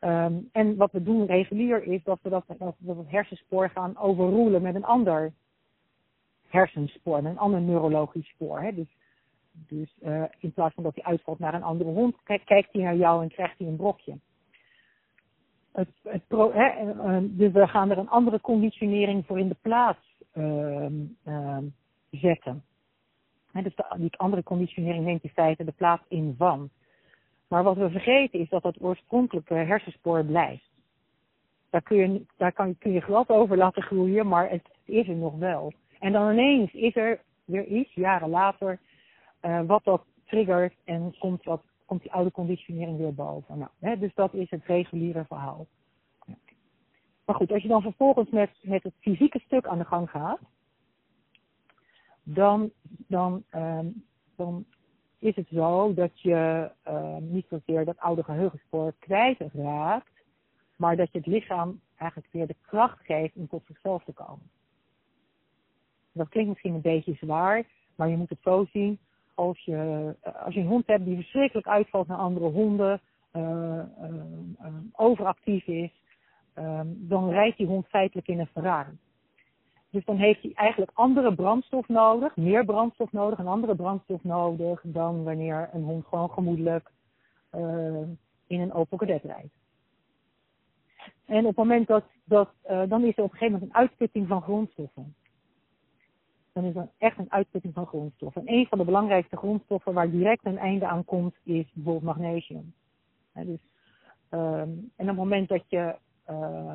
Um, 0.00 0.48
en 0.52 0.76
wat 0.76 0.92
we 0.92 1.02
doen 1.02 1.26
regulier 1.26 1.82
is 1.82 2.02
dat 2.04 2.18
we 2.22 2.28
dat, 2.28 2.44
dat, 2.58 2.74
dat 2.78 2.96
hersenspoor 3.06 3.70
gaan 3.70 3.98
overroelen 3.98 4.62
met 4.62 4.74
een 4.74 4.84
ander 4.84 5.32
hersenspoor, 6.48 7.22
met 7.22 7.32
een 7.32 7.38
ander 7.38 7.60
neurologisch 7.60 8.28
spoor. 8.28 8.60
Hè. 8.60 8.74
Dus, 8.74 8.96
dus 9.52 9.96
uh, 10.02 10.24
in 10.38 10.52
plaats 10.52 10.74
van 10.74 10.82
dat 10.82 10.94
hij 10.94 11.04
uitvalt 11.04 11.38
naar 11.38 11.54
een 11.54 11.62
andere 11.62 11.90
hond, 11.90 12.16
kijkt 12.24 12.72
hij 12.72 12.82
naar 12.82 12.96
jou 12.96 13.22
en 13.22 13.28
krijgt 13.28 13.58
hij 13.58 13.66
een 13.66 13.76
brokje. 13.76 14.18
Het, 15.76 15.88
het 16.02 16.26
pro, 16.26 16.52
hè, 16.52 16.92
dus 17.36 17.52
we 17.52 17.66
gaan 17.66 17.90
er 17.90 17.98
een 17.98 18.08
andere 18.08 18.40
conditionering 18.40 19.26
voor 19.26 19.38
in 19.38 19.48
de 19.48 19.56
plaats 19.62 20.22
uh, 20.34 20.86
zetten. 22.10 22.64
He, 23.52 23.62
dus 23.62 23.74
die 23.96 24.16
andere 24.16 24.42
conditionering 24.42 25.04
neemt 25.04 25.22
in 25.22 25.30
feite 25.30 25.64
de 25.64 25.72
plaats 25.72 26.02
in 26.08 26.34
van. 26.38 26.70
Maar 27.48 27.62
wat 27.62 27.76
we 27.76 27.90
vergeten 27.90 28.40
is 28.40 28.48
dat 28.48 28.62
dat 28.62 28.80
oorspronkelijke 28.80 29.54
hersenspoor 29.54 30.24
blijft. 30.24 30.70
Daar 31.70 31.82
kun 31.82 31.96
je, 31.96 32.26
daar 32.36 32.52
kan, 32.52 32.76
je 32.80 33.00
glas 33.00 33.28
over 33.28 33.56
laten 33.56 33.82
groeien, 33.82 34.28
maar 34.28 34.50
het 34.50 34.68
is 34.84 35.08
er 35.08 35.16
nog 35.16 35.38
wel. 35.38 35.72
En 35.98 36.12
dan 36.12 36.32
ineens 36.32 36.72
is 36.72 36.96
er 36.96 37.20
weer 37.44 37.64
iets, 37.64 37.94
jaren 37.94 38.28
later, 38.28 38.78
uh, 39.42 39.60
wat 39.66 39.84
dat 39.84 40.04
triggert 40.24 40.74
en 40.84 41.14
komt, 41.18 41.44
wat, 41.44 41.62
komt 41.86 42.02
die 42.02 42.12
oude 42.12 42.30
conditionering 42.30 42.98
weer 42.98 43.14
boven. 43.14 43.58
Nou, 43.58 43.70
hè, 43.78 43.98
dus 43.98 44.14
dat 44.14 44.34
is 44.34 44.50
het 44.50 44.64
reguliere 44.64 45.24
verhaal. 45.24 45.66
Maar 47.24 47.36
goed, 47.36 47.52
als 47.52 47.62
je 47.62 47.68
dan 47.68 47.82
vervolgens 47.82 48.30
met, 48.30 48.50
met 48.62 48.82
het 48.82 48.94
fysieke 49.00 49.38
stuk 49.38 49.66
aan 49.66 49.78
de 49.78 49.84
gang 49.84 50.10
gaat, 50.10 50.40
dan, 52.22 52.70
dan, 52.86 53.44
um, 53.54 54.04
dan 54.36 54.64
is 55.18 55.36
het 55.36 55.48
zo 55.48 55.94
dat 55.94 56.20
je 56.20 56.70
uh, 56.88 57.16
niet 57.16 57.46
zozeer 57.48 57.84
dat 57.84 57.98
oude 57.98 58.24
geheugenspoor 58.24 58.94
kwijtraakt, 58.98 60.10
maar 60.76 60.96
dat 60.96 61.12
je 61.12 61.18
het 61.18 61.26
lichaam 61.26 61.80
eigenlijk 61.96 62.32
weer 62.32 62.46
de 62.46 62.56
kracht 62.60 63.04
geeft 63.04 63.36
om 63.36 63.48
tot 63.48 63.64
zichzelf 63.66 64.04
te 64.04 64.12
komen. 64.12 64.50
Dat 66.12 66.28
klinkt 66.28 66.50
misschien 66.50 66.74
een 66.74 66.80
beetje 66.80 67.14
zwaar, 67.14 67.64
maar 67.94 68.08
je 68.08 68.16
moet 68.16 68.30
het 68.30 68.42
zo 68.42 68.66
zien. 68.72 68.98
Als 69.36 69.60
je, 69.64 70.14
als 70.44 70.54
je 70.54 70.60
een 70.60 70.66
hond 70.66 70.86
hebt 70.86 71.04
die 71.04 71.16
verschrikkelijk 71.16 71.66
uitvalt 71.66 72.06
naar 72.06 72.18
andere 72.18 72.46
honden, 72.46 73.00
uh, 73.32 73.42
uh, 73.42 74.74
overactief 74.92 75.66
is, 75.66 75.90
dan 76.86 77.30
rijdt 77.30 77.56
die 77.56 77.66
hond 77.66 77.86
feitelijk 77.86 78.28
in 78.28 78.40
een 78.40 78.46
Ferrari. 78.46 78.98
Dus 79.90 80.04
dan 80.04 80.16
heeft 80.16 80.42
hij 80.42 80.52
eigenlijk 80.54 80.90
andere 80.94 81.34
brandstof 81.34 81.88
nodig, 81.88 82.36
meer 82.36 82.64
brandstof 82.64 83.12
nodig, 83.12 83.38
een 83.38 83.46
andere 83.46 83.74
brandstof 83.74 84.24
nodig 84.24 84.80
dan 84.84 85.24
wanneer 85.24 85.70
een 85.72 85.84
hond 85.84 86.06
gewoon 86.06 86.30
gemoedelijk 86.30 86.90
in 88.46 88.60
een 88.60 88.72
open 88.72 88.98
cadet 88.98 89.22
rijdt. 89.22 89.54
En 91.24 91.38
op 91.38 91.46
het 91.46 91.56
moment 91.56 91.86
dat, 91.86 92.04
dat 92.24 92.48
dan 92.62 93.04
is 93.04 93.16
er 93.16 93.24
op 93.24 93.32
een 93.32 93.38
gegeven 93.38 93.52
moment 93.52 93.62
een 93.62 93.74
uitputting 93.76 94.28
van 94.28 94.42
grondstoffen. 94.42 95.14
Dan 96.56 96.64
is 96.64 96.74
er 96.74 96.88
echt 96.98 97.18
een 97.18 97.32
uitputting 97.32 97.74
van 97.74 97.86
grondstoffen. 97.86 98.46
En 98.46 98.54
een 98.54 98.66
van 98.66 98.78
de 98.78 98.84
belangrijkste 98.84 99.36
grondstoffen 99.36 99.92
waar 99.92 100.10
direct 100.10 100.44
een 100.44 100.58
einde 100.58 100.86
aan 100.86 101.04
komt, 101.04 101.34
is 101.42 101.70
bijvoorbeeld 101.72 102.16
magnesium. 102.16 102.74
dus, 103.32 103.60
um, 104.30 104.90
en 104.96 105.04
op 105.04 105.06
het 105.06 105.16
moment 105.16 105.48
dat 105.48 105.64
je 105.68 105.94
uh, 106.30 106.72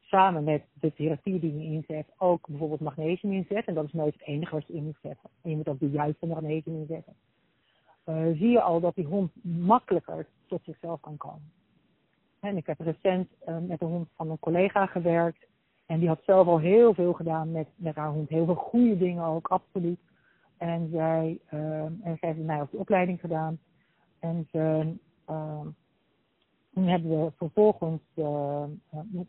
samen 0.00 0.44
met 0.44 0.62
de 0.72 0.92
therapie 0.92 1.40
die 1.40 1.58
je 1.58 1.64
inzet 1.64 2.06
ook 2.16 2.46
bijvoorbeeld 2.48 2.80
magnesium 2.80 3.32
inzet. 3.32 3.64
En 3.64 3.74
dat 3.74 3.84
is 3.84 3.92
nooit 3.92 4.12
het 4.12 4.26
enige 4.26 4.54
wat 4.54 4.66
je 4.66 4.72
in 4.72 4.84
moet 4.84 4.98
zetten. 5.02 5.30
En 5.42 5.50
je 5.50 5.56
moet 5.56 5.68
ook 5.68 5.78
de 5.78 5.90
juiste 5.90 6.26
magnesium 6.26 6.76
inzetten. 6.76 7.14
Uh, 8.06 8.16
zie 8.16 8.50
je 8.50 8.60
al 8.60 8.80
dat 8.80 8.94
die 8.94 9.06
hond 9.06 9.30
makkelijker 9.42 10.26
tot 10.46 10.60
zichzelf 10.64 11.00
kan 11.00 11.16
komen. 11.16 11.52
En 12.40 12.56
ik 12.56 12.66
heb 12.66 12.80
recent 12.80 13.28
uh, 13.48 13.58
met 13.58 13.80
een 13.80 13.88
hond 13.88 14.08
van 14.16 14.30
een 14.30 14.38
collega 14.38 14.86
gewerkt. 14.86 15.46
En 15.86 15.98
die 15.98 16.08
had 16.08 16.22
zelf 16.24 16.46
al 16.46 16.58
heel 16.58 16.94
veel 16.94 17.12
gedaan 17.12 17.52
met, 17.52 17.68
met 17.76 17.94
haar 17.94 18.10
hond. 18.10 18.28
Heel 18.28 18.44
veel 18.44 18.54
goede 18.54 18.98
dingen 18.98 19.24
ook, 19.24 19.48
absoluut. 19.48 19.98
En 20.56 20.88
zij, 20.92 21.38
uh, 21.50 21.84
en 21.84 22.16
zij 22.20 22.28
heeft 22.28 22.38
mij 22.38 22.60
ook 22.60 22.70
de 22.70 22.76
opleiding 22.76 23.20
gedaan. 23.20 23.58
En 24.18 24.48
ze, 24.50 24.94
toen 26.74 26.86
hebben 26.86 27.24
we 27.24 27.32
vervolgens, 27.36 28.02
uh, 28.14 28.64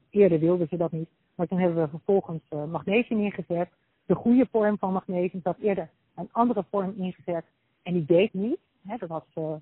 eerder 0.09 0.39
wilden 0.39 0.67
ze 0.67 0.77
dat 0.77 0.91
niet, 0.91 1.09
maar 1.35 1.47
toen 1.47 1.59
hebben 1.59 1.83
we 1.83 1.89
vervolgens 1.89 2.43
uh, 2.49 2.65
magnesium 2.65 3.19
ingezet. 3.19 3.69
De 4.05 4.15
goede 4.15 4.47
vorm 4.51 4.77
van 4.77 4.93
magnesium. 4.93 5.41
Had 5.43 5.57
eerder 5.59 5.89
een 6.15 6.29
andere 6.31 6.65
vorm 6.69 6.93
ingezet 6.97 7.45
en 7.83 7.93
die 7.93 8.05
deed 8.05 8.33
niet. 8.33 8.57
Hè, 8.87 8.97
dat 8.97 9.09
had 9.09 9.25
ze, 9.33 9.59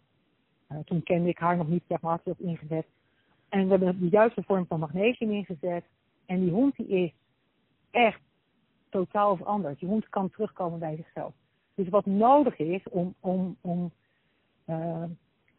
uh, 0.71 0.77
toen 0.85 1.03
kende 1.03 1.29
ik 1.29 1.37
haar 1.37 1.57
nog 1.57 1.67
niet, 1.67 1.83
zeg 1.87 2.01
maar, 2.01 2.11
had 2.11 2.21
ze 2.23 2.29
dat 2.29 2.47
ingezet. 2.47 2.85
En 3.49 3.63
we 3.63 3.69
hebben 3.69 3.99
de 3.99 4.09
juiste 4.09 4.43
vorm 4.43 4.65
van 4.65 4.79
magnesium 4.79 5.31
ingezet. 5.31 5.83
En 6.25 6.39
die 6.39 6.51
hond 6.51 6.75
die 6.75 6.87
is 6.87 7.13
echt 7.91 8.21
totaal 8.89 9.37
veranderd. 9.37 9.79
Die 9.79 9.89
hond 9.89 10.09
kan 10.09 10.29
terugkomen 10.29 10.79
bij 10.79 10.95
zichzelf. 10.95 11.33
Dus 11.75 11.89
wat 11.89 12.05
nodig 12.05 12.57
is 12.57 12.83
om, 12.89 13.15
om, 13.19 13.57
om 13.61 13.91
uh, 14.67 15.03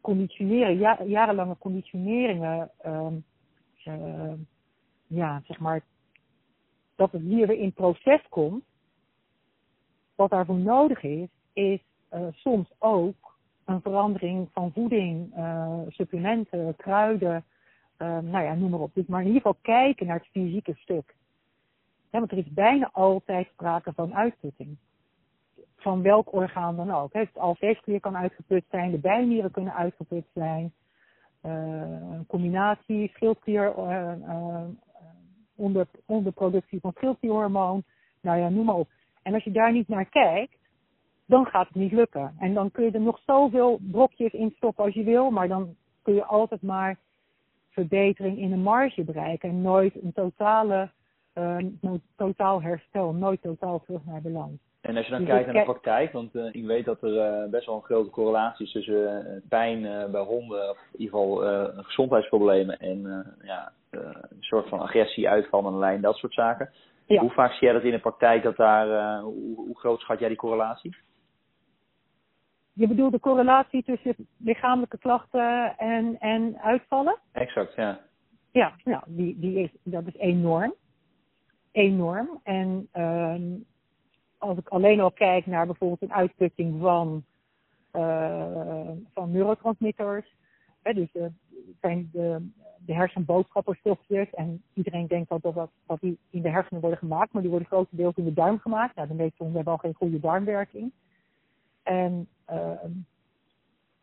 conditioneren, 0.01 0.79
ja, 0.79 1.05
jarenlange 1.05 1.59
conditioneringen, 1.59 2.71
um, 2.87 3.25
uh, 3.85 4.33
ja, 5.07 5.43
zeg 5.47 5.59
maar, 5.59 5.85
dat 6.95 7.13
het 7.13 7.23
hier 7.23 7.47
weer 7.47 7.59
in 7.59 7.73
proces 7.73 8.23
komt. 8.29 8.65
Wat 10.15 10.31
daarvoor 10.31 10.57
nodig 10.57 11.03
is, 11.03 11.29
is 11.53 11.81
uh, 12.13 12.27
soms 12.33 12.71
ook 12.79 13.37
een 13.65 13.81
verandering 13.81 14.49
van 14.53 14.73
voeding, 14.73 15.35
supplementen, 15.89 16.77
kruiden, 16.77 17.45
nou 17.99 18.45
ja, 18.45 18.55
noem 18.55 18.71
maar 18.71 18.81
op. 18.81 18.95
Dus 18.95 19.07
maar 19.07 19.21
in 19.21 19.27
ieder 19.27 19.43
geval 19.43 19.59
kijken 19.63 20.07
naar 20.07 20.19
het 20.19 20.29
fysieke 20.31 20.75
stuk. 20.75 21.15
Ja, 22.11 22.19
want 22.19 22.31
er 22.31 22.39
is 22.39 22.53
bijna 22.53 22.91
altijd 22.93 23.49
sprake 23.53 23.93
van 23.93 24.15
uitputting 24.15 24.77
van 25.85 26.03
welk 26.03 26.33
orgaan 26.33 26.77
dan 26.77 26.91
ook. 26.91 27.13
Het 27.13 27.39
alveesklier 27.39 28.01
kan 28.01 28.17
uitgeput 28.17 28.65
zijn, 28.71 28.91
de 28.91 28.99
bijnieren 28.99 29.51
kunnen 29.51 29.75
uitgeput 29.75 30.27
zijn. 30.35 30.73
Uh, 31.43 31.53
een 32.13 32.27
combinatie 32.27 33.11
schildklier, 33.15 33.75
uh, 33.79 34.13
uh, 34.19 34.65
onder, 35.55 35.87
onderproductie 36.07 36.81
van 36.81 36.93
schildklierhormoon. 36.95 37.83
Nou 38.21 38.39
ja, 38.39 38.49
noem 38.49 38.65
maar 38.65 38.75
op. 38.75 38.89
En 39.23 39.35
als 39.35 39.45
je 39.45 39.51
daar 39.51 39.73
niet 39.73 39.89
naar 39.89 40.05
kijkt, 40.05 40.57
dan 41.27 41.47
gaat 41.47 41.67
het 41.67 41.77
niet 41.77 41.93
lukken. 41.93 42.35
En 42.39 42.55
dan 42.55 42.71
kun 42.71 42.85
je 42.85 42.91
er 42.91 43.01
nog 43.01 43.21
zoveel 43.27 43.79
brokjes 43.81 44.33
in 44.33 44.53
stoppen 44.57 44.85
als 44.85 44.95
je 44.95 45.05
wil, 45.05 45.31
maar 45.31 45.49
dan 45.49 45.77
kun 46.03 46.15
je 46.15 46.25
altijd 46.25 46.63
maar 46.63 46.99
verbetering 47.75 48.39
in 48.39 48.53
een 48.53 48.63
marge 48.63 49.05
bereiken 49.05 49.49
en 49.49 49.63
nooit 49.63 50.03
een 50.03 50.13
totale, 50.13 50.91
totaal 52.17 52.63
herstel, 52.63 53.13
nooit 53.13 53.43
totaal 53.43 53.83
terug 53.85 54.05
naar 54.05 54.23
balans. 54.23 54.61
En 54.81 54.97
als 54.97 55.05
je 55.05 55.11
dan 55.11 55.21
dus 55.21 55.29
kijkt 55.29 55.47
naar 55.47 55.55
de 55.55 55.73
praktijk, 55.73 56.13
want 56.13 56.35
uh, 56.35 56.49
ik 56.53 56.65
weet 56.65 56.85
dat 56.85 57.03
er 57.03 57.43
uh, 57.43 57.51
best 57.51 57.67
wel 57.67 57.75
een 57.75 57.83
grote 57.83 58.11
correlatie 58.11 58.67
is 58.67 58.73
tussen 58.73 59.27
uh, 59.27 59.49
pijn 59.49 60.11
bij 60.11 60.21
honden, 60.21 60.71
of 60.71 60.79
in 60.93 61.01
ieder 61.01 61.19
geval 61.19 61.37
gezondheidsproblemen 61.77 62.79
en 62.79 63.27
ja, 63.43 63.73
een 63.91 64.15
soort 64.41 64.69
van 64.69 64.81
agressie, 64.81 65.29
uitval 65.29 65.67
aan 65.67 65.73
de 65.73 65.79
lijn, 65.79 66.01
dat 66.01 66.17
soort 66.17 66.35
zaken. 66.35 66.71
Ja. 67.07 67.21
Hoe 67.21 67.31
vaak 67.31 67.53
zie 67.53 67.65
jij 67.65 67.73
dat 67.73 67.83
in 67.83 67.91
de 67.91 67.99
praktijk, 67.99 68.43
dat 68.43 68.57
daar, 68.57 69.21
hoe, 69.21 69.57
hoe, 69.57 69.79
groot 69.79 70.01
schat 70.01 70.19
jij 70.19 70.29
die 70.29 70.37
correlatie? 70.37 70.97
Je 72.77 72.89
bedoelt 72.89 73.13
de 73.13 73.21
correlatie 73.21 73.83
tussen 73.83 74.15
lichamelijke 74.37 74.99
klachten 74.99 75.79
en, 75.79 76.19
en 76.19 76.59
uitvallen? 76.61 77.19
Exact, 77.33 77.75
ja. 77.75 78.01
Ja, 78.51 78.75
nou, 78.85 79.03
die, 79.07 79.39
die 79.39 79.59
is, 79.59 79.71
dat 79.83 80.07
is 80.07 80.17
enorm. 80.17 80.75
Enorm. 81.73 82.41
En 82.43 82.89
ehm, 82.93 83.43
als 84.39 84.59
ik 84.59 84.69
alleen 84.69 85.01
al 85.01 85.13
kijk 85.13 85.47
naar 85.47 85.67
bijvoorbeeld 85.67 86.03
een 86.03 86.13
uitputting 86.13 86.81
van, 86.81 87.25
uh, 87.93 88.91
van 89.13 89.31
neurotransmitters. 89.31 90.35
Hè, 90.83 90.93
dus 90.95 91.09
uh, 91.13 91.25
zijn 91.81 92.09
de, 92.13 92.49
de 92.79 92.95
hersenboodschapperstofjes. 92.95 94.31
En 94.31 94.63
iedereen 94.73 95.07
denkt 95.07 95.29
dat, 95.29 95.43
dat, 95.43 95.71
dat 95.87 96.01
die 96.01 96.19
in 96.31 96.43
de 96.43 96.51
hersenen 96.51 96.81
worden 96.81 96.99
gemaakt, 96.99 97.33
maar 97.33 97.43
die 97.43 97.51
worden 97.51 97.69
grotendeels 97.69 98.17
in 98.17 98.25
de 98.25 98.33
darm 98.33 98.59
gemaakt. 98.59 98.97
Nou, 98.97 99.09
de 99.09 99.15
meeste 99.15 99.37
honden 99.37 99.57
hebben 99.57 99.73
al 99.73 99.79
geen 99.79 99.95
goede 99.95 100.21
darmwerking. 100.21 100.93
En 101.85 102.29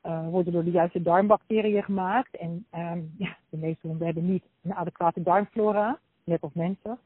uh, 0.05 0.27
worden 0.27 0.53
door 0.53 0.63
de 0.63 0.71
juiste 0.71 1.01
darmbacteriën 1.01 1.83
gemaakt. 1.83 2.37
En 2.37 2.65
um, 2.75 3.13
ja, 3.17 3.37
de 3.49 3.57
meeste 3.57 3.87
honden 3.87 4.05
hebben 4.05 4.25
niet 4.25 4.43
een 4.63 4.73
adequate 4.73 5.21
darmflora, 5.21 5.99
net 6.23 6.41
als 6.41 6.53
mensen. 6.53 6.99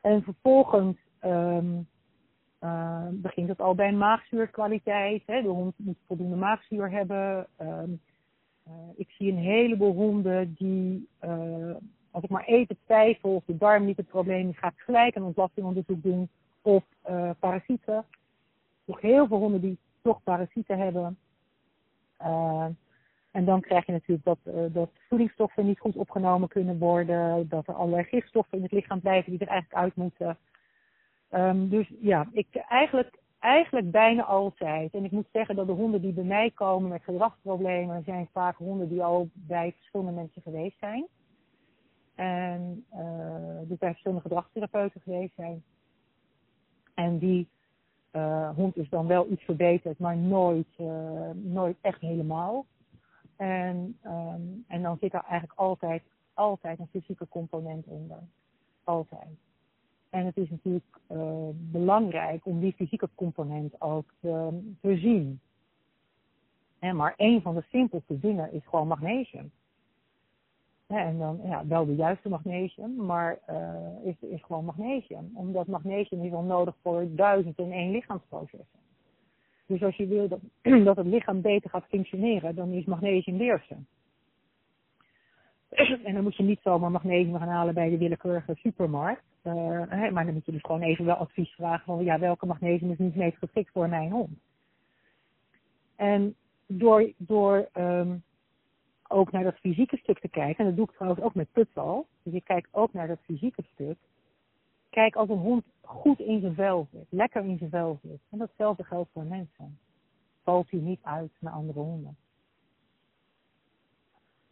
En 0.00 0.22
vervolgens 0.22 0.96
uh, 1.22 3.06
begint 3.10 3.48
het 3.48 3.60
al 3.60 3.74
bij 3.74 3.88
een 3.88 3.98
maagzuurkwaliteit. 3.98 5.22
Hè. 5.26 5.42
De 5.42 5.48
hond 5.48 5.74
moet 5.76 5.98
voldoende 6.06 6.36
maagzuur 6.36 6.90
hebben. 6.90 7.46
Uh, 7.60 7.82
ik 8.96 9.10
zie 9.10 9.30
een 9.30 9.38
heleboel 9.38 9.94
honden 9.94 10.54
die, 10.54 11.08
uh, 11.24 11.74
als 12.10 12.24
ik 12.24 12.30
maar 12.30 12.44
eten 12.44 12.78
twijfel 12.84 13.34
of 13.34 13.44
de 13.44 13.56
darm 13.56 13.84
niet 13.84 13.96
het 13.96 14.08
probleem 14.08 14.48
is, 14.48 14.58
ga 14.58 14.72
gelijk 14.76 15.14
een 15.14 15.22
ontlastingonderzoek 15.22 16.02
doen 16.02 16.28
of 16.62 16.84
parasieten. 17.38 18.04
Nog 18.84 19.00
heel 19.00 19.26
veel 19.26 19.38
honden 19.38 19.60
die 19.60 19.78
toch 20.08 20.22
parasieten 20.22 20.78
hebben. 20.78 21.18
Uh, 22.20 22.66
en 23.30 23.44
dan 23.44 23.60
krijg 23.60 23.86
je 23.86 23.92
natuurlijk 23.92 24.24
dat, 24.24 24.38
uh, 24.44 24.64
dat 24.72 24.90
voedingsstoffen 25.08 25.66
niet 25.66 25.78
goed 25.78 25.96
opgenomen 25.96 26.48
kunnen 26.48 26.78
worden. 26.78 27.48
Dat 27.48 27.68
er 27.68 27.74
allerlei 27.74 28.04
gifstoffen 28.04 28.56
in 28.58 28.62
het 28.62 28.72
lichaam 28.72 29.00
blijven 29.00 29.30
die 29.30 29.40
er 29.40 29.48
eigenlijk 29.48 29.82
uit 29.82 29.96
moeten. 29.96 30.38
Um, 31.30 31.68
dus 31.68 31.92
ja, 32.00 32.28
ik 32.32 32.46
eigenlijk, 32.68 33.18
eigenlijk 33.38 33.90
bijna 33.90 34.22
altijd. 34.24 34.94
En 34.94 35.04
ik 35.04 35.10
moet 35.10 35.28
zeggen 35.32 35.56
dat 35.56 35.66
de 35.66 35.72
honden 35.72 36.00
die 36.00 36.12
bij 36.12 36.24
mij 36.24 36.50
komen 36.50 36.88
met 36.88 37.02
gedragsproblemen, 37.02 38.04
zijn 38.04 38.28
vaak 38.32 38.56
honden 38.56 38.88
die 38.88 39.02
al 39.02 39.28
bij 39.32 39.72
verschillende 39.76 40.12
mensen 40.12 40.42
geweest 40.42 40.78
zijn. 40.78 41.06
En 42.14 42.84
uh, 42.92 43.60
bij 43.66 43.76
verschillende 43.78 44.22
gedragstherapeuten 44.22 45.00
geweest 45.00 45.34
zijn. 45.34 45.62
En 46.94 47.18
die 47.18 47.48
uh, 48.18 48.50
hond 48.54 48.76
is 48.76 48.88
dan 48.88 49.06
wel 49.06 49.30
iets 49.30 49.42
verbeterd, 49.42 49.98
maar 49.98 50.16
nooit, 50.16 50.66
uh, 50.76 51.30
nooit 51.34 51.76
echt 51.80 52.00
helemaal. 52.00 52.66
En, 53.36 53.98
um, 54.04 54.64
en 54.68 54.82
dan 54.82 54.96
zit 55.00 55.14
er 55.14 55.24
eigenlijk 55.28 55.58
altijd, 55.58 56.02
altijd 56.34 56.78
een 56.78 56.88
fysieke 56.90 57.28
component 57.28 57.86
onder. 57.86 58.18
Altijd. 58.84 59.28
En 60.10 60.24
het 60.24 60.36
is 60.36 60.50
natuurlijk 60.50 60.98
uh, 61.12 61.48
belangrijk 61.52 62.46
om 62.46 62.60
die 62.60 62.72
fysieke 62.72 63.08
component 63.14 63.80
ook 63.80 64.12
te, 64.20 64.60
te 64.80 64.96
zien. 64.96 65.40
En 66.78 66.96
maar 66.96 67.14
een 67.16 67.42
van 67.42 67.54
de 67.54 67.64
simpelste 67.70 68.18
dingen 68.18 68.52
is 68.52 68.66
gewoon 68.66 68.88
magnesium. 68.88 69.50
En 70.96 71.18
dan 71.18 71.40
ja, 71.44 71.66
wel 71.66 71.86
de 71.86 71.94
juiste 71.94 72.28
magnesium, 72.28 72.94
maar 72.94 73.38
uh, 73.50 74.04
is, 74.04 74.14
is 74.20 74.42
gewoon 74.42 74.64
magnesium. 74.64 75.30
Omdat 75.34 75.66
magnesium 75.66 76.24
is 76.24 76.32
al 76.32 76.42
nodig 76.42 76.74
voor 76.82 77.06
duizend 77.10 77.58
en 77.58 77.72
één 77.72 77.90
lichaamsprocessen. 77.90 78.78
Dus 79.66 79.82
als 79.82 79.96
je 79.96 80.06
wil 80.06 80.28
dat, 80.28 80.40
dat 80.84 80.96
het 80.96 81.06
lichaam 81.06 81.40
beter 81.40 81.70
gaat 81.70 81.84
functioneren, 81.88 82.54
dan 82.54 82.70
is 82.70 82.84
magnesium 82.84 83.38
de 83.38 83.44
eerste. 83.44 83.74
En 86.04 86.14
dan 86.14 86.22
moet 86.22 86.36
je 86.36 86.42
niet 86.42 86.60
zomaar 86.62 86.90
magnesium 86.90 87.38
gaan 87.38 87.48
halen 87.48 87.74
bij 87.74 87.90
de 87.90 87.98
willekeurige 87.98 88.54
supermarkt. 88.54 89.22
Uh, 89.42 89.52
maar 90.10 90.24
dan 90.24 90.34
moet 90.34 90.46
je 90.46 90.52
dus 90.52 90.60
gewoon 90.60 90.82
even 90.82 91.04
wel 91.04 91.14
advies 91.14 91.50
vragen 91.50 91.84
van 91.84 92.04
ja, 92.04 92.18
welke 92.18 92.46
magnesium 92.46 92.90
is 92.90 92.98
niet 92.98 93.16
meest 93.16 93.36
geschikt 93.36 93.70
voor 93.72 93.88
mijn 93.88 94.10
hond. 94.10 94.38
En 95.96 96.34
door, 96.66 97.12
door 97.16 97.68
um, 97.74 98.22
ook 99.08 99.32
naar 99.32 99.44
dat 99.44 99.58
fysieke 99.58 99.96
stuk 99.96 100.18
te 100.18 100.28
kijken, 100.28 100.58
en 100.58 100.64
dat 100.64 100.76
doe 100.76 100.88
ik 100.88 100.94
trouwens 100.94 101.22
ook 101.22 101.34
met 101.34 101.52
putsal, 101.52 102.06
dus 102.22 102.32
je 102.32 102.40
kijkt 102.40 102.68
ook 102.70 102.92
naar 102.92 103.06
dat 103.06 103.20
fysieke 103.22 103.62
stuk. 103.72 103.96
Kijk 104.90 105.16
als 105.16 105.28
een 105.28 105.38
hond 105.38 105.64
goed 105.80 106.20
in 106.20 106.40
zijn 106.40 106.54
vel 106.54 106.88
zit, 106.92 107.06
lekker 107.08 107.44
in 107.44 107.58
zijn 107.58 107.70
vel 107.70 107.98
zit. 108.02 108.20
En 108.30 108.38
datzelfde 108.38 108.84
geldt 108.84 109.10
voor 109.12 109.24
mensen. 109.24 109.78
Valt 110.42 110.70
hij 110.70 110.80
niet 110.80 111.02
uit 111.02 111.32
naar 111.40 111.52
andere 111.52 111.80
honden. 111.80 112.16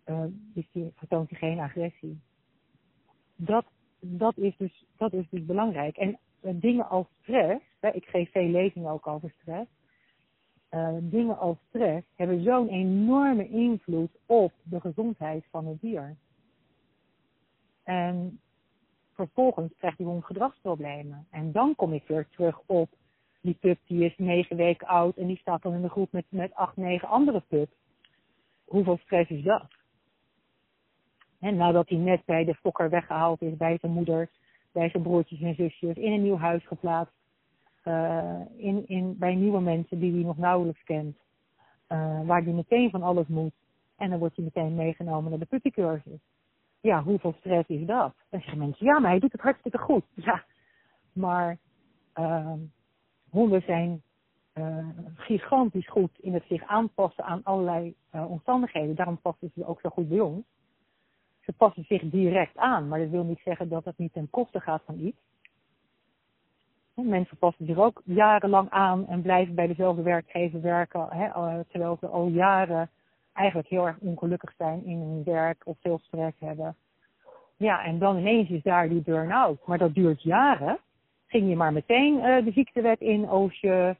Uh, 0.06 0.24
dus 0.28 0.68
die 0.72 0.92
vertoont 0.94 1.30
hij 1.30 1.38
geen 1.38 1.58
agressie. 1.58 2.20
Dat, 3.36 3.64
dat, 4.00 4.36
is 4.36 4.56
dus, 4.56 4.84
dat 4.96 5.12
is 5.12 5.28
dus 5.30 5.44
belangrijk. 5.44 5.96
En 5.96 6.18
uh, 6.40 6.50
dingen 6.54 6.88
als 6.88 7.06
stress, 7.20 7.64
ik 7.92 8.04
geef 8.04 8.30
veel 8.30 8.48
lezingen 8.48 8.90
ook 8.90 9.06
over 9.06 9.34
stress. 9.40 9.70
Uh, 10.70 10.96
dingen 11.00 11.38
als 11.38 11.56
stress 11.68 12.06
hebben 12.14 12.42
zo'n 12.42 12.68
enorme 12.68 13.48
invloed 13.48 14.10
op 14.26 14.52
de 14.62 14.80
gezondheid 14.80 15.44
van 15.50 15.66
het 15.66 15.80
dier. 15.80 16.16
En 17.82 18.40
vervolgens 19.12 19.72
krijgt 19.78 19.96
die 19.96 20.06
hond 20.06 20.24
gedragsproblemen. 20.24 21.26
En 21.30 21.52
dan 21.52 21.74
kom 21.74 21.92
ik 21.92 22.06
weer 22.06 22.28
terug 22.28 22.60
op 22.66 22.88
die 23.40 23.56
pup 23.60 23.78
die 23.86 24.04
is 24.04 24.14
negen 24.16 24.56
weken 24.56 24.86
oud 24.86 25.16
en 25.16 25.26
die 25.26 25.38
staat 25.38 25.62
dan 25.62 25.74
in 25.74 25.82
de 25.82 25.88
groep 25.88 26.12
met, 26.12 26.24
met 26.28 26.54
acht, 26.54 26.76
negen 26.76 27.08
andere 27.08 27.42
pups. 27.48 27.72
Hoeveel 28.64 28.98
stress 28.98 29.30
is 29.30 29.42
dat? 29.42 29.66
En 31.40 31.56
nadat 31.56 31.88
hij 31.88 31.98
net 31.98 32.24
bij 32.24 32.44
de 32.44 32.54
fokker 32.54 32.90
weggehaald 32.90 33.42
is, 33.42 33.56
bij 33.56 33.78
zijn 33.80 33.92
moeder, 33.92 34.30
bij 34.72 34.90
zijn 34.90 35.02
broertjes 35.02 35.40
en 35.40 35.54
zusjes, 35.54 35.96
in 35.96 36.12
een 36.12 36.22
nieuw 36.22 36.36
huis 36.36 36.66
geplaatst. 36.66 37.14
Uh, 37.88 38.40
in, 38.56 38.88
in, 38.88 39.18
bij 39.18 39.34
nieuwe 39.34 39.60
mensen 39.60 39.98
die 39.98 40.12
hij 40.12 40.22
nog 40.22 40.36
nauwelijks 40.36 40.82
kent. 40.82 41.16
Uh, 41.88 42.26
waar 42.26 42.42
hij 42.42 42.52
meteen 42.52 42.90
van 42.90 43.02
alles 43.02 43.26
moet. 43.26 43.54
En 43.96 44.10
dan 44.10 44.18
wordt 44.18 44.36
hij 44.36 44.44
meteen 44.44 44.74
meegenomen 44.74 45.30
naar 45.30 45.38
de 45.38 45.46
puppycursus 45.46 46.20
ja, 46.86 47.02
hoeveel 47.02 47.34
stress 47.38 47.68
is 47.68 47.86
dat? 47.86 48.14
Dan 48.28 48.40
zeggen 48.40 48.58
mensen, 48.58 48.86
ja, 48.86 48.98
maar 48.98 49.10
hij 49.10 49.18
doet 49.18 49.32
het 49.32 49.40
hartstikke 49.40 49.78
goed. 49.78 50.04
Ja, 50.14 50.44
maar 51.12 51.58
uh, 52.14 52.52
honden 53.30 53.62
zijn 53.62 54.02
uh, 54.54 54.88
gigantisch 55.14 55.88
goed 55.88 56.18
in 56.20 56.34
het 56.34 56.44
zich 56.48 56.66
aanpassen 56.66 57.24
aan 57.24 57.42
allerlei 57.42 57.94
omstandigheden. 58.10 58.94
Daarom 58.94 59.20
passen 59.20 59.50
ze 59.54 59.66
ook 59.66 59.80
zo 59.80 59.88
goed 59.88 60.08
bij 60.08 60.20
ons. 60.20 60.44
Ze 61.40 61.52
passen 61.52 61.84
zich 61.84 62.02
direct 62.02 62.56
aan, 62.56 62.88
maar 62.88 62.98
dat 62.98 63.08
wil 63.08 63.24
niet 63.24 63.40
zeggen 63.44 63.68
dat 63.68 63.84
het 63.84 63.98
niet 63.98 64.12
ten 64.12 64.30
koste 64.30 64.60
gaat 64.60 64.82
van 64.84 64.98
iets. 64.98 65.18
Mensen 67.02 67.36
passen 67.36 67.66
zich 67.66 67.78
ook 67.78 68.02
jarenlang 68.04 68.70
aan 68.70 69.06
en 69.08 69.22
blijven 69.22 69.54
bij 69.54 69.66
dezelfde 69.66 70.02
werkgever 70.02 70.60
werken, 70.60 71.06
hè, 71.10 71.24
eh, 71.24 71.58
terwijl 71.68 71.96
ze 72.00 72.06
al 72.06 72.26
jaren 72.26 72.90
eigenlijk 73.32 73.68
heel 73.68 73.86
erg 73.86 73.98
ongelukkig 73.98 74.52
zijn 74.58 74.84
in 74.84 74.98
hun 74.98 75.24
werk 75.24 75.62
of 75.64 75.76
veel 75.80 75.98
stress 75.98 76.36
hebben. 76.38 76.76
Ja, 77.56 77.84
en 77.84 77.98
dan 77.98 78.18
ineens 78.18 78.48
is 78.48 78.62
daar 78.62 78.88
die 78.88 79.02
burn-out. 79.02 79.66
Maar 79.66 79.78
dat 79.78 79.94
duurt 79.94 80.22
jaren. 80.22 80.78
Ging 81.26 81.48
je 81.48 81.56
maar 81.56 81.72
meteen 81.72 82.14
uh, 82.14 82.44
de 82.44 82.52
ziektewet 82.52 83.00
in 83.00 83.28
als 83.28 83.60
je, 83.60 83.96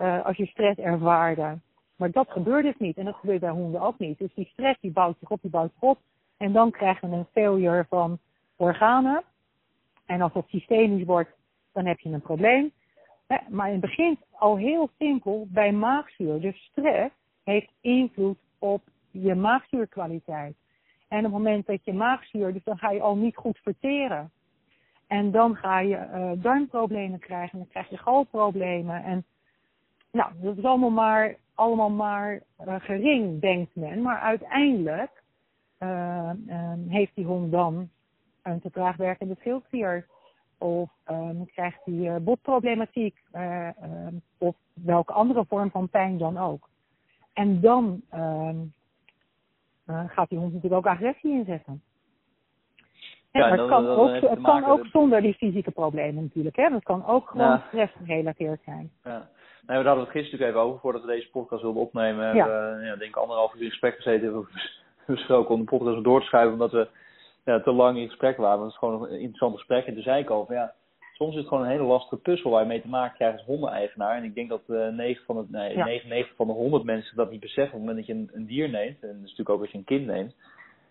uh, 0.00 0.24
als 0.24 0.36
je 0.36 0.46
stress 0.46 0.78
ervaarde. 0.78 1.58
Maar 1.96 2.10
dat 2.10 2.30
gebeurt 2.30 2.64
dus 2.64 2.78
niet. 2.78 2.96
En 2.96 3.04
dat 3.04 3.14
gebeurt 3.14 3.40
bij 3.40 3.50
honden 3.50 3.80
ook 3.80 3.98
niet. 3.98 4.18
Dus 4.18 4.34
die 4.34 4.48
stress 4.52 4.80
die 4.80 4.92
bouwt 4.92 5.16
zich 5.18 5.30
op, 5.30 5.40
die 5.42 5.50
bouwt 5.50 5.72
zich 5.72 5.82
op. 5.82 5.98
En 6.36 6.52
dan 6.52 6.70
krijgen 6.70 7.10
we 7.10 7.16
een 7.16 7.26
failure 7.32 7.86
van 7.88 8.18
organen. 8.56 9.22
En 10.06 10.20
als 10.20 10.32
dat 10.32 10.48
systemisch 10.48 11.04
wordt, 11.04 11.30
dan 11.72 11.86
heb 11.86 12.00
je 12.00 12.08
een 12.08 12.20
probleem. 12.20 12.72
Maar 13.48 13.70
het 13.70 13.80
begint 13.80 14.18
al 14.30 14.56
heel 14.56 14.90
simpel 14.98 15.46
bij 15.48 15.72
maagzuur. 15.72 16.40
Dus 16.40 16.56
stress 16.56 17.14
heeft 17.44 17.70
invloed 17.80 18.38
op 18.58 18.82
je 19.10 19.34
maagzuurkwaliteit. 19.34 20.54
En 21.08 21.18
op 21.18 21.24
het 21.24 21.32
moment 21.32 21.66
dat 21.66 21.84
je 21.84 21.92
maagzuur, 21.92 22.52
dus 22.52 22.64
dan 22.64 22.78
ga 22.78 22.90
je 22.90 23.00
al 23.00 23.16
niet 23.16 23.36
goed 23.36 23.58
verteren. 23.58 24.30
En 25.06 25.30
dan 25.30 25.56
ga 25.56 25.80
je 25.80 25.96
uh, 25.96 26.32
darmproblemen 26.42 27.18
krijgen, 27.18 27.58
dan 27.58 27.68
krijg 27.68 27.88
je 27.88 27.96
galproblemen. 27.96 29.04
En 29.04 29.24
nou, 30.12 30.32
dat 30.40 30.56
is 30.56 30.64
allemaal 30.64 30.90
maar, 30.90 31.36
allemaal 31.54 31.90
maar 31.90 32.42
uh, 32.66 32.74
gering, 32.78 33.40
denkt 33.40 33.74
men. 33.74 34.02
Maar 34.02 34.18
uiteindelijk 34.18 35.22
uh, 35.78 36.30
heeft 36.88 37.14
die 37.14 37.24
hond 37.24 37.52
dan 37.52 37.88
een 38.42 38.60
te 38.60 38.70
traag 38.70 38.96
werkende 38.96 39.36
schildklier 39.38 40.06
of 40.60 40.90
um, 41.10 41.46
krijgt 41.46 41.80
hij 41.84 41.94
uh, 41.94 42.16
botproblematiek 42.16 43.16
uh, 43.32 43.68
um, 43.82 44.22
of 44.38 44.56
welke 44.72 45.12
andere 45.12 45.44
vorm 45.48 45.70
van 45.70 45.88
pijn 45.88 46.18
dan 46.18 46.38
ook. 46.38 46.68
En 47.32 47.60
dan 47.60 48.02
um, 48.14 48.72
uh, 49.86 50.02
gaat 50.06 50.28
die 50.28 50.38
hond 50.38 50.52
natuurlijk 50.52 50.86
ook 50.86 50.92
agressie 50.92 51.32
inzetten. 51.32 51.82
Ja, 53.32 53.48
maar 53.48 53.58
het 53.58 53.68
kan, 53.68 53.86
ook, 53.86 54.30
het 54.30 54.40
kan 54.42 54.64
ook 54.64 54.86
zonder 54.86 55.20
die 55.20 55.34
fysieke 55.34 55.70
problemen 55.70 56.22
natuurlijk. 56.22 56.56
Hè? 56.56 56.68
Dat 56.68 56.82
kan 56.82 57.06
ook 57.06 57.28
gewoon 57.28 57.46
ja. 57.46 57.64
stress 57.66 57.92
gerelateerd 58.04 58.60
zijn. 58.64 58.90
Ja. 59.04 59.28
Nee, 59.66 59.78
we 59.78 59.86
hadden 59.86 60.04
het 60.04 60.12
gisteren 60.12 60.22
natuurlijk 60.22 60.50
even 60.50 60.60
over 60.60 60.80
voordat 60.80 61.02
we 61.02 61.06
deze 61.06 61.30
podcast 61.30 61.62
wilden 61.62 61.82
opnemen. 61.82 62.24
Ja. 62.24 62.32
We 62.32 62.38
hebben 62.50 62.84
ja, 62.84 62.96
denk 62.96 63.10
ik 63.10 63.16
anderhalf 63.16 63.54
uur 63.54 63.62
in 63.62 63.68
gesprek 63.68 63.94
gezeten. 63.94 64.22
Hebben 64.22 64.42
we 64.42 64.72
besproken 65.14 65.54
om 65.54 65.60
de 65.60 65.76
podcast 65.76 66.04
door 66.04 66.20
te 66.20 66.26
schuiven 66.26 66.52
omdat 66.52 66.72
we 66.72 66.88
ja, 67.50 67.60
te 67.60 67.72
lang 67.72 67.98
in 67.98 68.08
gesprek 68.08 68.36
waren. 68.36 68.60
Dat 68.60 68.70
is 68.70 68.76
gewoon 68.76 69.02
een 69.02 69.20
interessant 69.20 69.54
gesprek. 69.54 69.86
En 69.86 69.94
toen 69.94 70.02
zei 70.02 70.22
ik 70.22 70.30
al 70.30 70.46
van 70.46 70.54
ja, 70.54 70.74
soms 71.12 71.32
is 71.32 71.38
het 71.38 71.48
gewoon 71.48 71.64
een 71.64 71.70
hele 71.70 71.82
lastige 71.82 72.16
puzzel 72.16 72.50
waar 72.50 72.62
je 72.62 72.68
mee 72.68 72.80
te 72.80 72.88
maken 72.88 73.16
krijgt 73.16 73.36
als 73.36 73.46
hondeneigenaar. 73.46 74.16
En 74.16 74.24
ik 74.24 74.34
denk 74.34 74.48
dat 74.48 74.62
uh, 74.66 74.88
9 74.88 75.24
van 75.24 75.36
de, 75.36 75.44
nee, 75.48 75.76
ja. 75.76 75.84
99 75.84 76.36
van 76.36 76.46
de 76.46 76.52
100 76.52 76.84
mensen 76.84 77.16
dat 77.16 77.30
niet 77.30 77.40
beseffen 77.40 77.78
op 77.78 77.86
het 77.86 77.88
moment 77.88 78.06
dat 78.06 78.06
je 78.06 78.22
een, 78.22 78.30
een 78.32 78.46
dier 78.46 78.68
neemt. 78.70 79.02
En 79.02 79.08
dat 79.08 79.16
is 79.16 79.20
natuurlijk 79.20 79.50
ook 79.50 79.60
als 79.60 79.70
je 79.70 79.78
een 79.78 79.84
kind 79.84 80.06
neemt. 80.06 80.34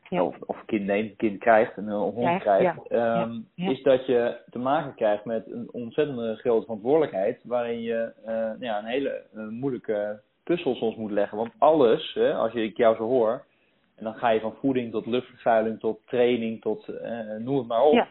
Ja. 0.10 0.24
Of, 0.24 0.36
of 0.46 0.60
een 0.60 0.66
kind 0.66 0.86
neemt, 0.86 1.10
een 1.10 1.16
kind 1.16 1.40
krijgt, 1.40 1.78
een, 1.78 1.88
een 1.88 2.12
hond 2.12 2.40
krijgt. 2.40 2.92
Um, 2.92 3.48
is 3.56 3.84
dat 3.84 4.06
je 4.06 4.38
te 4.50 4.60
maken 4.60 4.96
krijgt 4.96 5.26
met 5.26 5.52
een 5.52 5.70
ontzettende 5.72 6.36
grote 6.36 6.66
verantwoordelijkheid. 6.66 7.40
Waarin 7.44 7.82
je 7.82 8.12
uh, 8.28 8.52
ja, 8.60 8.80
een 8.80 8.86
hele 8.86 9.24
uh, 9.36 9.48
moeilijke 9.48 10.22
puzzel 10.44 10.76
soms 10.76 10.96
moet 10.96 11.12
leggen. 11.12 11.38
Want 11.38 11.52
alles, 11.58 12.14
hè, 12.14 12.34
als 12.34 12.52
je, 12.52 12.64
ik 12.64 12.78
jou 12.78 12.96
zo 12.96 13.04
hoor, 13.04 13.46
en 14.00 14.06
dan 14.06 14.14
ga 14.14 14.30
je 14.30 14.40
van 14.40 14.56
voeding 14.60 14.92
tot 14.92 15.06
luchtvervuiling, 15.06 15.80
tot 15.80 16.00
training, 16.06 16.62
tot 16.62 16.88
uh, 16.88 17.36
noem 17.38 17.58
het 17.58 17.68
maar 17.68 17.82
op. 17.82 17.94
Ja. 17.94 18.08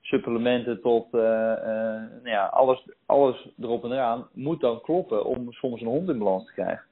Supplementen 0.00 0.80
tot 0.80 1.14
uh, 1.14 1.20
uh, 1.20 1.26
nou 2.22 2.28
ja, 2.28 2.46
alles, 2.46 2.88
alles 3.06 3.48
erop 3.60 3.84
en 3.84 3.92
eraan 3.92 4.26
moet 4.32 4.60
dan 4.60 4.80
kloppen 4.80 5.24
om 5.24 5.52
soms 5.52 5.80
een 5.80 5.86
hond 5.86 6.08
in 6.08 6.18
balans 6.18 6.46
te 6.46 6.52
krijgen. 6.52 6.84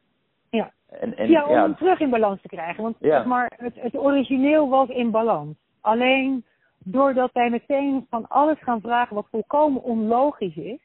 Ja, 0.50 0.72
en, 0.90 1.16
en, 1.16 1.30
ja 1.30 1.46
om 1.46 1.54
hem 1.54 1.76
terug 1.76 2.00
in 2.00 2.10
balans 2.10 2.40
te 2.40 2.48
krijgen. 2.48 2.82
Want 2.82 2.96
ja. 3.00 3.16
zeg 3.16 3.24
maar, 3.24 3.52
het, 3.56 3.74
het 3.74 3.98
origineel 3.98 4.68
was 4.68 4.88
in 4.88 5.10
balans. 5.10 5.56
Alleen 5.80 6.44
doordat 6.78 7.32
wij 7.32 7.50
meteen 7.50 8.06
van 8.10 8.28
alles 8.28 8.62
gaan 8.62 8.80
vragen 8.80 9.14
wat 9.14 9.26
volkomen 9.30 9.82
onlogisch 9.82 10.56
is 10.56 10.80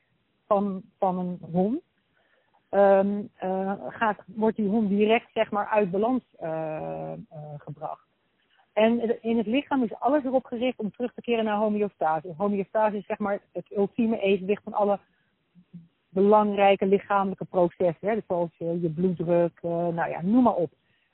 van, 0.48 0.82
van 1.00 1.20
een 1.20 1.40
hond, 1.52 1.82
um, 2.70 3.30
uh, 3.44 3.74
gaat, 3.88 4.18
wordt 4.26 4.56
die 4.56 4.70
hond 4.70 4.90
direct 4.90 5.30
zeg 5.34 5.52
maar 5.52 5.68
uit 5.68 5.92
balans 5.92 6.24
uh, 6.42 6.50
uh, 6.50 7.38
gebracht. 7.58 8.08
En 8.74 9.22
in 9.22 9.38
het 9.38 9.48
lichaam 9.48 9.84
is 9.84 10.00
alles 10.00 10.24
erop 10.24 10.46
gericht 10.46 10.80
om 10.80 10.92
terug 10.92 11.14
te 11.14 11.22
keren 11.22 11.44
naar 11.46 11.58
homeostase. 11.58 12.34
Homeostase 12.38 12.98
is 12.98 13.06
zeg 13.06 13.18
maar 13.18 13.40
het 13.52 13.66
ultieme 13.76 14.20
evenwicht 14.20 14.64
van 14.64 14.74
alle 14.74 15.00
belangrijke 16.10 16.86
lichamelijke 16.86 17.46
processen. 17.46 18.08
Hè? 18.08 18.14
Dus 18.14 18.24
zoals 18.28 18.50
je, 18.58 18.92
bloeddruk, 18.96 19.60
nou 19.62 20.10
ja, 20.10 20.22
noem 20.22 20.44
maar 20.44 20.56
op. 20.56 20.72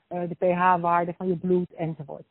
de 0.08 0.36
pH-waarde 0.38 1.14
van 1.16 1.28
je 1.28 1.36
bloed 1.36 1.74
enzovoort. 1.74 2.26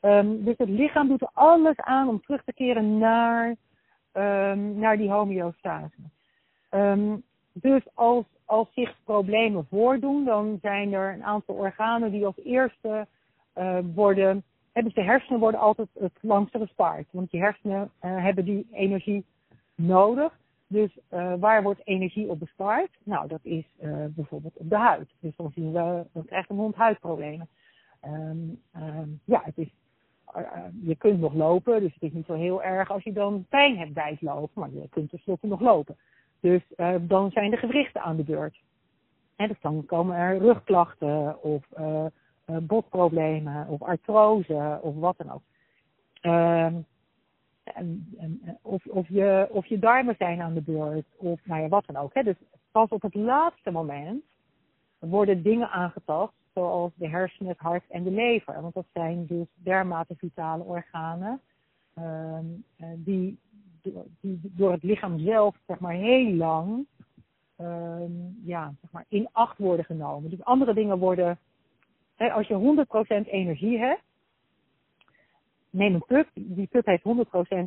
Um, 0.00 0.44
dus 0.44 0.58
het 0.58 0.68
lichaam 0.68 1.08
doet 1.08 1.20
er 1.20 1.30
alles 1.32 1.76
aan 1.76 2.08
om 2.08 2.20
terug 2.20 2.44
te 2.44 2.52
keren 2.52 2.98
naar, 2.98 3.56
um, 4.12 4.78
naar 4.78 4.96
die 4.96 5.10
homeostase. 5.10 5.96
Dus 7.52 7.82
als, 7.94 8.24
als 8.44 8.68
zich 8.74 8.96
problemen 9.04 9.66
voordoen, 9.70 10.24
dan 10.24 10.58
zijn 10.62 10.92
er 10.92 11.12
een 11.12 11.24
aantal 11.24 11.54
organen 11.54 12.10
die 12.10 12.26
als 12.26 12.38
eerste 12.44 13.06
uh, 13.58 13.78
worden. 13.94 14.44
Hebben 14.72 14.94
de 14.94 15.02
hersenen 15.02 15.40
worden 15.40 15.60
altijd 15.60 15.88
het 15.98 16.18
langste 16.20 16.58
gespaard. 16.58 17.06
Want 17.10 17.30
die 17.30 17.40
hersenen 17.40 17.90
uh, 18.02 18.22
hebben 18.22 18.44
die 18.44 18.66
energie 18.72 19.24
nodig. 19.74 20.40
Dus 20.66 20.98
uh, 21.10 21.34
waar 21.38 21.62
wordt 21.62 21.80
energie 21.84 22.28
op 22.28 22.38
bespaard? 22.38 22.90
Nou, 23.02 23.28
dat 23.28 23.40
is 23.42 23.64
bijvoorbeeld 24.14 24.56
op 24.56 24.68
de 24.70 24.76
huid. 24.76 25.08
Dus 25.20 25.36
dan 25.36 25.50
zien 25.54 25.72
we, 25.72 26.06
dan 26.12 26.24
krijgt 26.24 26.50
een 26.50 26.56
hond 26.56 26.74
huidproblemen. 26.74 27.48
Um, 28.04 28.60
um, 28.76 29.20
ja, 29.24 29.42
het 29.44 29.58
is, 29.58 29.68
je 30.82 30.96
kunt 30.96 31.20
nog 31.20 31.34
lopen, 31.34 31.80
dus 31.80 31.94
het 31.94 32.02
is 32.02 32.12
niet 32.12 32.26
zo 32.26 32.34
heel 32.34 32.62
erg 32.62 32.90
als 32.90 33.02
je 33.02 33.12
dan 33.12 33.46
pijn 33.48 33.78
hebt 33.78 33.92
bij 33.92 34.10
het 34.10 34.22
lopen, 34.22 34.60
maar 34.60 34.70
je 34.70 34.88
kunt 34.88 35.10
tenslotte 35.10 35.46
nog 35.46 35.60
lopen. 35.60 35.96
Dus 36.42 36.62
uh, 36.76 36.94
dan 37.00 37.30
zijn 37.30 37.50
de 37.50 37.56
gewrichten 37.56 38.02
aan 38.02 38.16
de 38.16 38.24
beurt. 38.24 38.60
En 39.36 39.48
dus 39.48 39.60
dan 39.60 39.86
komen 39.86 40.16
er 40.16 40.38
rugklachten 40.38 41.42
of 41.42 41.64
uh, 41.78 42.04
uh, 42.46 42.56
botproblemen 42.60 43.68
of 43.68 43.82
artrose 43.82 44.78
of 44.82 44.94
wat 44.94 45.16
dan 45.18 45.30
ook. 45.30 45.42
Ehm, 46.20 46.74
en, 47.64 48.08
of, 48.62 48.86
of, 48.86 49.08
je, 49.08 49.48
of 49.50 49.66
je 49.66 49.78
darmen 49.78 50.14
zijn 50.18 50.40
aan 50.40 50.54
de 50.54 50.62
beurt 50.62 51.06
of 51.16 51.40
nou 51.44 51.62
ja, 51.62 51.68
wat 51.68 51.86
dan 51.86 51.96
ook. 51.96 52.14
Hè. 52.14 52.22
Dus 52.22 52.36
pas 52.70 52.88
op 52.88 53.02
het 53.02 53.14
laatste 53.14 53.70
moment 53.70 54.22
worden 54.98 55.42
dingen 55.42 55.70
aangetast 55.70 56.32
zoals 56.54 56.92
de 56.94 57.08
hersenen, 57.08 57.52
het 57.52 57.60
hart 57.60 57.84
en 57.88 58.02
de 58.02 58.10
lever. 58.10 58.62
Want 58.62 58.74
dat 58.74 58.86
zijn 58.92 59.26
dus 59.26 59.46
dermate 59.54 60.14
vitale 60.16 60.62
organen 60.62 61.40
ehm, 61.94 62.44
die 62.96 63.38
die 63.82 64.40
door 64.42 64.72
het 64.72 64.82
lichaam 64.82 65.18
zelf 65.18 65.56
zeg 65.66 65.78
maar 65.78 65.94
heel 65.94 66.32
lang 66.32 66.86
um, 67.62 68.40
ja, 68.44 68.74
zeg 68.80 68.90
maar 68.90 69.04
in 69.08 69.28
acht 69.32 69.58
worden 69.58 69.84
genomen. 69.84 70.30
Dus 70.30 70.44
andere 70.44 70.74
dingen 70.74 70.98
worden, 70.98 71.38
hè, 72.16 72.32
als 72.32 72.46
je 72.46 72.84
100% 73.24 73.28
energie 73.28 73.78
hebt, 73.78 74.02
neem 75.70 75.94
een 75.94 76.04
pup, 76.06 76.28
die 76.34 76.66
pup 76.66 76.86
heeft 76.86 77.04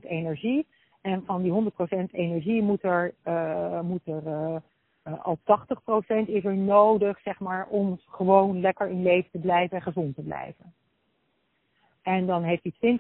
100% 0.04 0.06
energie 0.08 0.68
en 1.02 1.24
van 1.26 1.42
die 1.42 1.72
100% 2.08 2.12
energie 2.12 2.62
moet 2.62 2.84
er, 2.84 3.14
uh, 3.28 3.82
moet 3.82 4.08
er 4.08 4.24
uh, 4.26 4.56
uh, 5.08 5.26
al 5.26 5.38
80% 5.38 6.26
is 6.26 6.46
er 6.46 6.56
nodig 6.56 7.20
zeg 7.20 7.40
maar 7.40 7.68
om 7.68 8.00
gewoon 8.10 8.60
lekker 8.60 8.90
in 8.90 9.04
leven 9.04 9.32
te 9.32 9.40
blijven 9.40 9.78
en 9.78 9.84
gezond 9.84 10.16
te 10.16 10.22
blijven. 10.22 10.74
En 12.06 12.26
dan 12.26 12.44
heeft 12.44 12.68
hij 12.80 12.99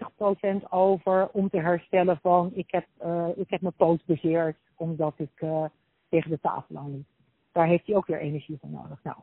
20% 0.61 0.69
over 0.69 1.29
om 1.29 1.49
te 1.49 1.59
herstellen 1.59 2.19
van 2.21 2.51
ik 2.53 2.71
heb, 2.71 2.85
uh, 3.05 3.27
ik 3.35 3.49
heb 3.49 3.61
mijn 3.61 3.73
poot 3.73 4.05
bezeerd 4.05 4.57
omdat 4.75 5.13
ik 5.17 5.41
uh, 5.41 5.65
tegen 6.09 6.29
de 6.29 6.39
tafel 6.39 6.77
aan 6.77 6.91
liep. 6.91 7.05
Daar 7.51 7.67
heeft 7.67 7.85
hij 7.85 7.95
ook 7.95 8.05
weer 8.07 8.19
energie 8.19 8.57
voor 8.61 8.69
nodig. 8.69 9.03
Nou, 9.03 9.17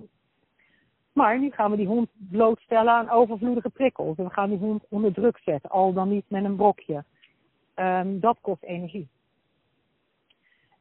maar 1.13 1.39
nu 1.39 1.51
gaan 1.51 1.71
we 1.71 1.77
die 1.77 1.87
hond 1.87 2.11
blootstellen 2.31 2.93
aan 2.93 3.11
overvloedige 3.11 3.71
prikkels. 3.71 4.17
En 4.17 4.25
we 4.25 4.31
gaan 4.31 4.49
die 4.49 4.59
hond 4.59 4.85
onder 4.89 5.13
druk 5.13 5.39
zetten, 5.39 5.71
al 5.71 5.93
dan 5.93 6.09
niet 6.09 6.25
met 6.29 6.45
een 6.45 6.57
brokje. 6.57 7.05
Um, 7.75 8.21
dat 8.21 8.39
kost 8.41 8.63
energie. 8.63 9.09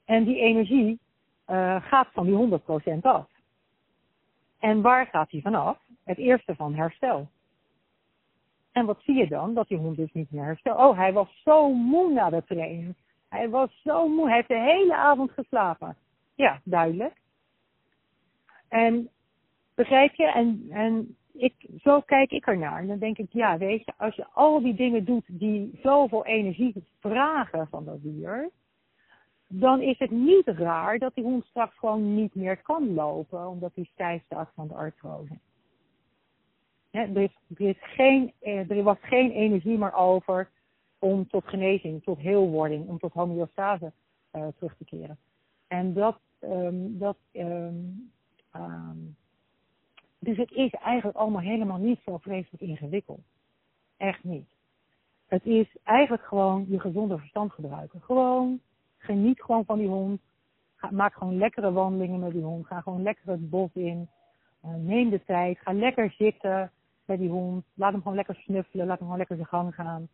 En 0.06 0.23
die 0.23 0.40
energie 0.40 0.99
uh, 1.48 1.82
gaat 1.82 2.07
van 2.14 2.26
die 2.26 2.60
100% 2.98 3.02
af. 3.02 3.28
En 4.60 4.82
waar 4.82 5.06
gaat 5.06 5.30
die 5.30 5.41
vanaf? 5.41 5.78
Het 6.03 6.18
eerste 6.18 6.56
van 6.56 6.73
herstel. 6.73 7.30
En 8.72 8.85
wat 8.85 9.02
zie 9.02 9.15
je 9.15 9.27
dan? 9.27 9.53
Dat 9.53 9.68
die 9.68 9.77
hond 9.77 9.98
dus 9.98 10.11
niet 10.11 10.31
meer. 10.31 10.60
Oh, 10.64 10.98
hij 10.98 11.14
was 11.14 11.41
zo 11.43 11.73
moe 11.73 12.11
na 12.11 12.30
de 12.30 12.43
training. 12.43 12.95
Hij 13.30 13.49
was 13.49 13.81
zo 13.84 14.07
moe. 14.07 14.26
Hij 14.26 14.35
heeft 14.35 14.48
de 14.48 14.60
hele 14.60 14.95
avond 14.95 15.31
geslapen. 15.31 15.98
Ja, 16.35 16.61
duidelijk. 16.64 17.14
En 18.68 19.10
begrijp 19.76 20.14
je? 20.14 20.31
En, 20.31 20.65
en 20.69 21.15
ik, 21.34 21.53
zo 21.81 22.02
kijk 22.02 22.31
ik 22.31 22.45
ernaar. 22.45 22.80
En 22.80 22.88
dan 22.88 22.99
denk 22.99 23.18
ik, 23.18 23.31
ja, 23.31 23.57
weet 23.57 23.85
je, 23.85 23.93
als 23.98 24.15
je 24.15 24.26
al 24.34 24.61
die 24.61 24.73
dingen 24.73 25.06
doet 25.06 25.26
die 25.27 25.80
zoveel 25.84 26.26
energie 26.26 26.84
vragen 26.99 27.68
van 27.68 27.85
dat 27.85 28.02
dier, 28.02 28.49
dan 29.48 29.81
is 29.81 29.99
het 29.99 30.11
niet 30.11 30.48
raar 30.48 30.99
dat 30.99 31.15
die 31.15 31.23
hond 31.23 31.45
straks 31.45 31.77
gewoon 31.77 32.15
niet 32.15 32.35
meer 32.35 32.61
kan 32.61 32.93
lopen, 32.93 33.48
omdat 33.48 33.72
hij 33.76 33.89
stijf 33.93 34.23
staat 34.23 34.52
van 34.56 34.68
de 34.68 34.73
artrose 34.73 35.39
er, 36.91 37.18
er, 37.18 37.31
is 37.57 37.77
geen, 37.80 38.34
eh, 38.39 38.72
er 38.72 38.84
was 38.84 38.97
geen 39.01 39.31
energie 39.31 39.77
meer 39.77 39.93
over 39.93 40.49
om 40.99 41.27
tot 41.27 41.47
genezing, 41.47 42.03
tot 42.03 42.18
heelwording, 42.18 42.88
om 42.88 42.99
tot 42.99 43.13
homeostase 43.13 43.91
uh, 44.34 44.47
terug 44.57 44.76
te 44.77 44.85
keren. 44.85 45.18
En 45.68 45.93
dat, 45.93 46.19
um, 46.39 46.97
dat 46.97 47.18
um, 47.31 48.11
um, 48.55 49.15
dus 50.19 50.38
het 50.38 50.51
is 50.51 50.72
eigenlijk 50.72 51.18
allemaal 51.18 51.41
helemaal 51.41 51.77
niet 51.77 51.99
zo 52.05 52.18
vreselijk 52.18 52.63
ingewikkeld. 52.63 53.22
Echt 53.97 54.23
niet. 54.23 54.49
Het 55.26 55.45
is 55.45 55.77
eigenlijk 55.84 56.23
gewoon 56.23 56.65
je 56.69 56.80
gezonde 56.80 57.18
verstand 57.18 57.51
gebruiken. 57.51 58.01
Gewoon, 58.01 58.61
geniet 58.97 59.41
gewoon 59.41 59.65
van 59.65 59.77
die 59.77 59.88
hond. 59.88 60.22
Ga, 60.76 60.91
maak 60.91 61.13
gewoon 61.13 61.38
lekkere 61.38 61.72
wandelingen 61.72 62.19
met 62.19 62.31
die 62.31 62.43
hond. 62.43 62.68
Ga 62.68 62.81
gewoon 62.81 63.01
lekker 63.01 63.31
het 63.31 63.49
bos 63.49 63.69
in. 63.73 64.09
Uh, 64.65 64.76
neem 64.76 65.09
de 65.09 65.23
tijd. 65.23 65.59
Ga 65.59 65.73
lekker 65.73 66.11
zitten 66.11 66.72
bij 67.18 67.20
die 67.20 67.30
hond. 67.30 67.66
Laat 67.74 67.92
hem 67.92 68.02
gewoon 68.02 68.18
lekker 68.18 68.36
snuffelen. 68.36 68.86
Laat 68.86 68.98
hem 68.98 69.08
gewoon 69.08 69.18
lekker 69.18 69.36
zijn 69.36 69.48
gang 69.48 69.76
gaan. 69.76 70.08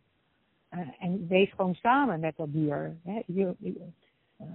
Uh, 0.70 0.88
en 0.98 1.26
wees 1.28 1.50
gewoon 1.50 1.74
samen 1.74 2.20
met 2.20 2.36
dat 2.36 2.52
dier. 2.52 2.96
Hè. 3.04 3.22
Je, 3.26 3.54
uh, 4.40 4.46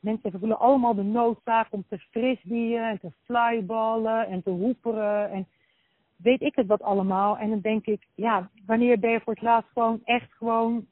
mensen 0.00 0.38
voelen 0.38 0.58
allemaal 0.58 0.94
de 0.94 1.02
noodzaak 1.02 1.66
om 1.70 1.84
te 1.88 1.98
frisbeeën 1.98 2.82
en 2.82 3.00
te 3.00 3.12
flyballen 3.24 4.26
en 4.26 4.42
te 4.42 4.50
hoeperen. 4.50 5.30
En 5.30 5.46
weet 6.16 6.40
ik 6.40 6.54
het 6.54 6.66
wat 6.66 6.82
allemaal. 6.82 7.38
En 7.38 7.50
dan 7.50 7.60
denk 7.60 7.86
ik, 7.86 8.06
ja, 8.14 8.50
wanneer 8.66 8.98
ben 8.98 9.10
je 9.10 9.20
voor 9.20 9.32
het 9.32 9.42
laatst 9.42 9.70
gewoon 9.72 10.00
echt 10.04 10.32
gewoon 10.32 10.86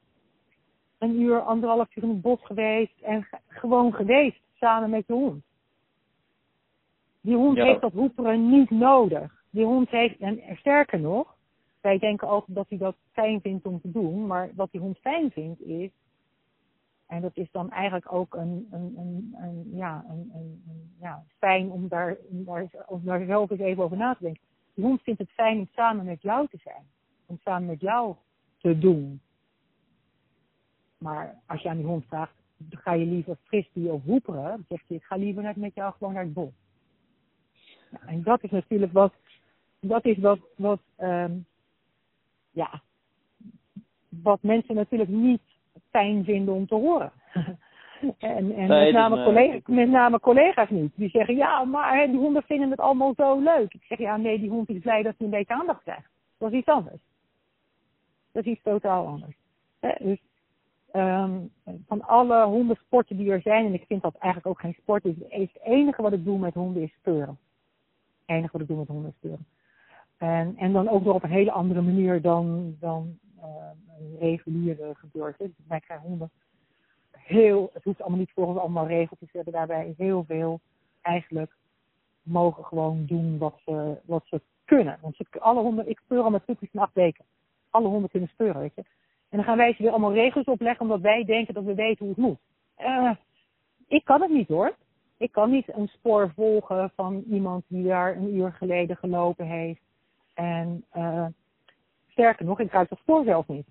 een 0.98 1.20
uur, 1.20 1.40
anderhalf 1.40 1.96
uur 1.96 2.02
in 2.02 2.08
het 2.08 2.20
bos 2.20 2.44
geweest 2.44 3.00
en 3.00 3.28
gewoon 3.46 3.92
geweest 3.94 4.40
samen 4.54 4.90
met 4.90 5.06
je 5.06 5.12
hond. 5.12 5.44
Die 7.20 7.36
hond 7.36 7.56
heeft 7.56 7.80
dat 7.80 7.92
hoeperen 7.92 8.50
niet 8.50 8.70
nodig. 8.70 9.35
Die 9.56 9.64
hond 9.64 9.90
heeft, 9.90 10.18
en 10.18 10.40
sterker 10.56 11.00
nog, 11.00 11.36
wij 11.80 11.98
denken 11.98 12.28
altijd 12.28 12.56
dat 12.56 12.68
hij 12.68 12.78
dat 12.78 12.96
fijn 13.12 13.40
vindt 13.40 13.66
om 13.66 13.80
te 13.80 13.90
doen, 13.90 14.26
maar 14.26 14.50
wat 14.54 14.70
die 14.70 14.80
hond 14.80 14.98
fijn 14.98 15.30
vindt 15.30 15.60
is, 15.60 15.90
en 17.06 17.20
dat 17.20 17.36
is 17.36 17.50
dan 17.50 17.70
eigenlijk 17.70 18.12
ook 18.12 18.34
een, 18.34 18.68
een, 18.70 18.94
een, 18.96 19.34
een 19.38 19.70
ja, 19.76 20.04
een, 20.08 20.62
ja, 21.00 21.24
fijn 21.38 21.70
om 21.70 21.88
daar, 21.88 22.16
om 22.28 22.44
daar, 22.44 22.68
om 22.86 23.04
daar 23.04 23.24
zelf 23.24 23.50
eens 23.50 23.60
even 23.60 23.82
over 23.82 23.96
na 23.96 24.14
te 24.14 24.22
denken. 24.22 24.42
Die 24.74 24.84
hond 24.84 25.02
vindt 25.02 25.20
het 25.20 25.30
fijn 25.30 25.58
om 25.58 25.68
samen 25.72 26.04
met 26.04 26.22
jou 26.22 26.48
te 26.48 26.58
zijn, 26.62 26.84
om 27.26 27.38
samen 27.44 27.66
met 27.66 27.80
jou 27.80 28.14
te 28.58 28.78
doen. 28.78 29.20
Maar 30.98 31.34
als 31.46 31.62
je 31.62 31.68
aan 31.68 31.76
die 31.76 31.86
hond 31.86 32.04
vraagt, 32.06 32.34
ga 32.70 32.92
je 32.92 33.06
liever 33.06 33.36
frisbee 33.42 33.92
of 33.92 34.02
hoeperen, 34.02 34.42
dan 34.42 34.64
zegt 34.68 34.88
hij, 34.88 34.96
ik 34.96 35.04
ga 35.04 35.16
liever 35.16 35.42
net 35.42 35.56
met 35.56 35.74
jou 35.74 35.92
gewoon 35.92 36.12
naar 36.12 36.24
het 36.24 36.32
bos. 36.32 36.52
en 38.06 38.22
dat 38.22 38.42
is 38.42 38.50
natuurlijk 38.50 38.92
wat, 38.92 39.12
dat 39.88 40.04
is 40.04 40.18
wat, 40.18 40.38
wat 40.56 40.80
um, 40.98 41.46
ja, 42.50 42.82
wat 44.08 44.42
mensen 44.42 44.74
natuurlijk 44.74 45.10
niet 45.10 45.42
fijn 45.90 46.24
vinden 46.24 46.54
om 46.54 46.66
te 46.66 46.74
horen. 46.74 47.12
en 48.18 48.52
en 48.52 48.68
met, 48.68 48.92
name 48.92 49.24
collega's, 49.24 49.60
met 49.66 49.88
name 49.88 50.20
collega's 50.20 50.70
niet. 50.70 50.92
Die 50.94 51.08
zeggen, 51.08 51.36
ja, 51.36 51.64
maar 51.64 52.06
die 52.06 52.18
honden 52.18 52.42
vinden 52.42 52.70
het 52.70 52.80
allemaal 52.80 53.14
zo 53.16 53.40
leuk. 53.40 53.74
Ik 53.74 53.82
zeg, 53.82 53.98
ja, 53.98 54.16
nee, 54.16 54.38
die 54.38 54.50
hond 54.50 54.68
is 54.68 54.80
blij 54.80 55.02
dat 55.02 55.14
hij 55.16 55.26
een 55.26 55.32
beetje 55.32 55.54
aandacht 55.54 55.82
krijgt. 55.82 56.08
Dat 56.38 56.52
is 56.52 56.58
iets 56.58 56.68
anders. 56.68 57.00
Dat 58.32 58.44
is 58.44 58.52
iets 58.52 58.62
totaal 58.62 59.06
anders. 59.06 59.36
dus 59.98 60.18
um, 60.92 61.52
van 61.86 62.02
alle 62.02 62.44
hondensporten 62.44 63.16
die 63.16 63.30
er 63.30 63.40
zijn, 63.40 63.66
en 63.66 63.74
ik 63.74 63.84
vind 63.86 64.02
dat 64.02 64.14
eigenlijk 64.14 64.46
ook 64.46 64.60
geen 64.60 64.76
sport, 64.80 65.04
is 65.04 65.14
het 65.28 65.62
enige 65.62 66.02
wat 66.02 66.12
ik 66.12 66.24
doe 66.24 66.38
met 66.38 66.54
honden 66.54 66.82
is 66.82 66.92
speuren. 66.98 67.38
Het 68.26 68.36
enige 68.36 68.52
wat 68.52 68.60
ik 68.60 68.66
doe 68.68 68.78
met 68.78 68.88
honden 68.88 69.10
is 69.10 69.16
speuren. 69.16 69.46
En, 70.16 70.56
en 70.56 70.72
dan 70.72 70.88
ook 70.88 71.04
nog 71.04 71.14
op 71.14 71.22
een 71.22 71.30
hele 71.30 71.52
andere 71.52 71.82
manier 71.82 72.20
dan, 72.20 72.76
dan 72.80 73.18
een 73.98 74.16
reguliere 74.18 74.94
gebeurt. 74.94 75.38
Dus 75.38 75.50
wij 75.68 75.80
krijgen 75.80 76.08
honden 76.08 76.30
heel, 77.26 77.70
het 77.72 77.84
hoeft 77.84 78.00
allemaal 78.00 78.18
niet 78.18 78.32
volgens 78.34 78.58
allemaal 78.58 78.86
regeltjes. 78.86 79.30
We 79.30 79.36
hebben 79.36 79.54
daarbij 79.54 79.94
heel 79.96 80.24
veel 80.24 80.60
eigenlijk 81.02 81.56
mogen 82.22 82.64
gewoon 82.64 83.04
doen 83.06 83.38
wat 83.38 83.60
ze, 83.64 84.00
wat 84.04 84.22
ze 84.26 84.40
kunnen. 84.64 84.98
Want 85.00 85.16
ze, 85.16 85.26
alle 85.38 85.60
honden, 85.60 85.88
ik 85.88 85.98
speur 85.98 86.22
al 86.22 86.30
met 86.30 86.44
puppy's 86.44 86.70
van 86.72 86.82
acht 86.82 86.94
weken. 86.94 87.24
Alle 87.70 87.88
honden 87.88 88.10
kunnen 88.10 88.28
speuren, 88.28 88.60
weet 88.60 88.74
je. 88.74 88.84
En 89.28 89.36
dan 89.36 89.44
gaan 89.44 89.56
wij 89.56 89.72
ze 89.72 89.82
weer 89.82 89.90
allemaal 89.90 90.12
regels 90.12 90.44
opleggen 90.44 90.80
omdat 90.82 91.00
wij 91.00 91.24
denken 91.24 91.54
dat 91.54 91.64
we 91.64 91.74
weten 91.74 92.06
hoe 92.06 92.14
het 92.14 92.24
moet. 92.24 92.38
Uh, 92.78 93.10
ik 93.88 94.04
kan 94.04 94.20
het 94.20 94.30
niet 94.30 94.48
hoor. 94.48 94.76
Ik 95.16 95.32
kan 95.32 95.50
niet 95.50 95.74
een 95.74 95.88
spoor 95.88 96.32
volgen 96.34 96.90
van 96.94 97.24
iemand 97.30 97.64
die 97.68 97.86
daar 97.86 98.16
een 98.16 98.34
uur 98.34 98.52
geleden 98.52 98.96
gelopen 98.96 99.46
heeft. 99.46 99.80
En 100.36 100.84
uh, 100.96 101.26
sterker 102.06 102.44
nog, 102.44 102.60
ik 102.60 102.72
ruik 102.72 102.88
dat 102.88 102.98
spoor 102.98 103.24
zelf 103.24 103.48
niet. 103.48 103.66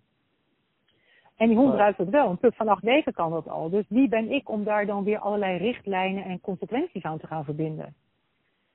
En 1.36 1.48
die 1.48 1.58
hond 1.58 1.72
oh. 1.72 1.78
ruikt 1.78 1.98
het 1.98 2.10
wel. 2.10 2.30
Een 2.30 2.38
pup 2.38 2.56
van 2.56 2.68
acht 2.68 2.84
weken 2.84 3.14
kan 3.14 3.32
dat 3.32 3.48
al. 3.48 3.70
Dus 3.70 3.86
wie 3.90 4.08
ben 4.08 4.32
ik 4.32 4.50
om 4.50 4.64
daar 4.64 4.86
dan 4.86 5.04
weer 5.04 5.20
allerlei 5.20 5.58
richtlijnen 5.58 6.24
en 6.24 6.42
consequenties 6.42 7.04
aan 7.04 7.18
te 7.18 7.28
gaan 7.28 7.44
verbinden? 7.44 7.96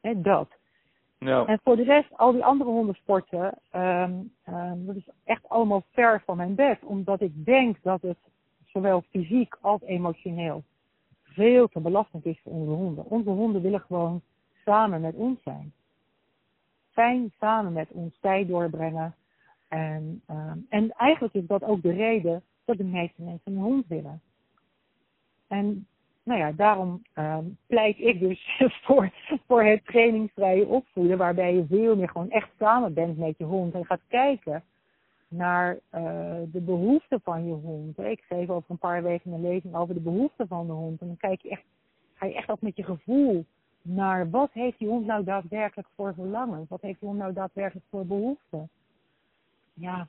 He, 0.01 0.21
dat. 0.21 0.49
Ja. 1.19 1.45
En 1.47 1.61
voor 1.63 1.77
de 1.77 1.85
rest, 1.85 2.17
al 2.17 2.33
die 2.33 2.45
andere 2.45 2.71
hondensporten, 2.71 3.59
um, 3.73 4.33
um, 4.49 4.87
dat 4.87 4.97
is 4.97 5.09
echt 5.25 5.49
allemaal 5.49 5.83
ver 5.93 6.23
van 6.25 6.37
mijn 6.37 6.55
bed. 6.55 6.79
Omdat 6.85 7.21
ik 7.21 7.45
denk 7.45 7.83
dat 7.83 8.03
het 8.03 8.19
zowel 8.67 9.03
fysiek 9.11 9.57
als 9.61 9.83
emotioneel 9.83 10.63
veel 11.23 11.69
te 11.69 11.81
belastend 11.81 12.27
is 12.27 12.41
voor 12.43 12.53
onze 12.53 12.71
honden. 12.71 13.05
Onze 13.05 13.31
honden 13.31 13.63
willen 13.63 13.81
gewoon 13.81 14.23
samen 14.65 15.01
met 15.01 15.15
ons 15.15 15.43
zijn. 15.43 15.73
Samen 17.39 17.73
met 17.73 17.89
ons 17.91 18.19
tijd 18.21 18.49
doorbrengen. 18.49 19.15
En, 19.69 20.23
um, 20.31 20.67
en 20.69 20.91
eigenlijk 20.91 21.35
is 21.35 21.47
dat 21.47 21.63
ook 21.63 21.83
de 21.83 21.93
reden 21.93 22.43
dat 22.65 22.77
de 22.77 22.85
meeste 22.85 23.23
mensen 23.23 23.53
een 23.53 23.63
hond 23.63 23.87
willen. 23.89 24.21
En 25.49 25.87
nou 26.23 26.41
ja, 26.41 26.53
daarom 26.53 27.03
um, 27.15 27.59
pleit 27.67 27.99
ik 27.99 28.21
dus 28.21 28.61
voor, 28.85 29.13
voor 29.47 29.65
het 29.65 29.85
trainingsvrije 29.85 30.67
opvoeden, 30.67 31.19
waarbij 31.19 31.55
je 31.55 31.67
veel 31.69 31.97
meer 31.97 32.09
gewoon 32.09 32.31
echt 32.31 32.49
samen 32.59 32.95
bent 32.95 33.19
met 33.19 33.39
je 33.39 33.45
hond 33.45 33.75
en 33.75 33.87
gaat 33.87 34.05
kijken 34.09 34.65
naar 35.29 35.79
uh, 35.95 36.35
de 36.53 36.61
behoeften 36.61 37.21
van 37.21 37.47
je 37.47 37.53
hond. 37.53 37.99
Ik 37.99 38.25
geef 38.29 38.49
over 38.49 38.71
een 38.71 38.79
paar 38.79 39.03
weken 39.03 39.33
een 39.33 39.41
lezing 39.41 39.75
over 39.75 39.95
de 39.95 40.01
behoeften 40.01 40.49
van 40.49 40.67
de 40.67 40.73
hond. 40.73 41.01
En 41.01 41.07
dan 41.07 41.17
kijk 41.17 41.41
je 41.41 41.49
echt, 41.49 41.65
ga 42.15 42.27
je 42.27 42.35
echt 42.35 42.51
ook 42.51 42.61
met 42.61 42.77
je 42.77 42.85
gevoel 42.85 43.45
naar 43.83 44.31
wat 44.31 44.51
heeft 44.53 44.79
die 44.79 44.89
hond 44.89 45.07
nou 45.07 45.25
daadwerkelijk 45.25 45.89
voor 45.95 46.15
verlangen? 46.15 46.67
Wat 46.69 46.81
heeft 46.81 47.01
die 47.01 47.09
hond 47.09 47.21
nou 47.21 47.33
daadwerkelijk 47.33 47.87
voor 47.91 48.07
behoeften? 48.07 48.69
Ja, 49.75 50.07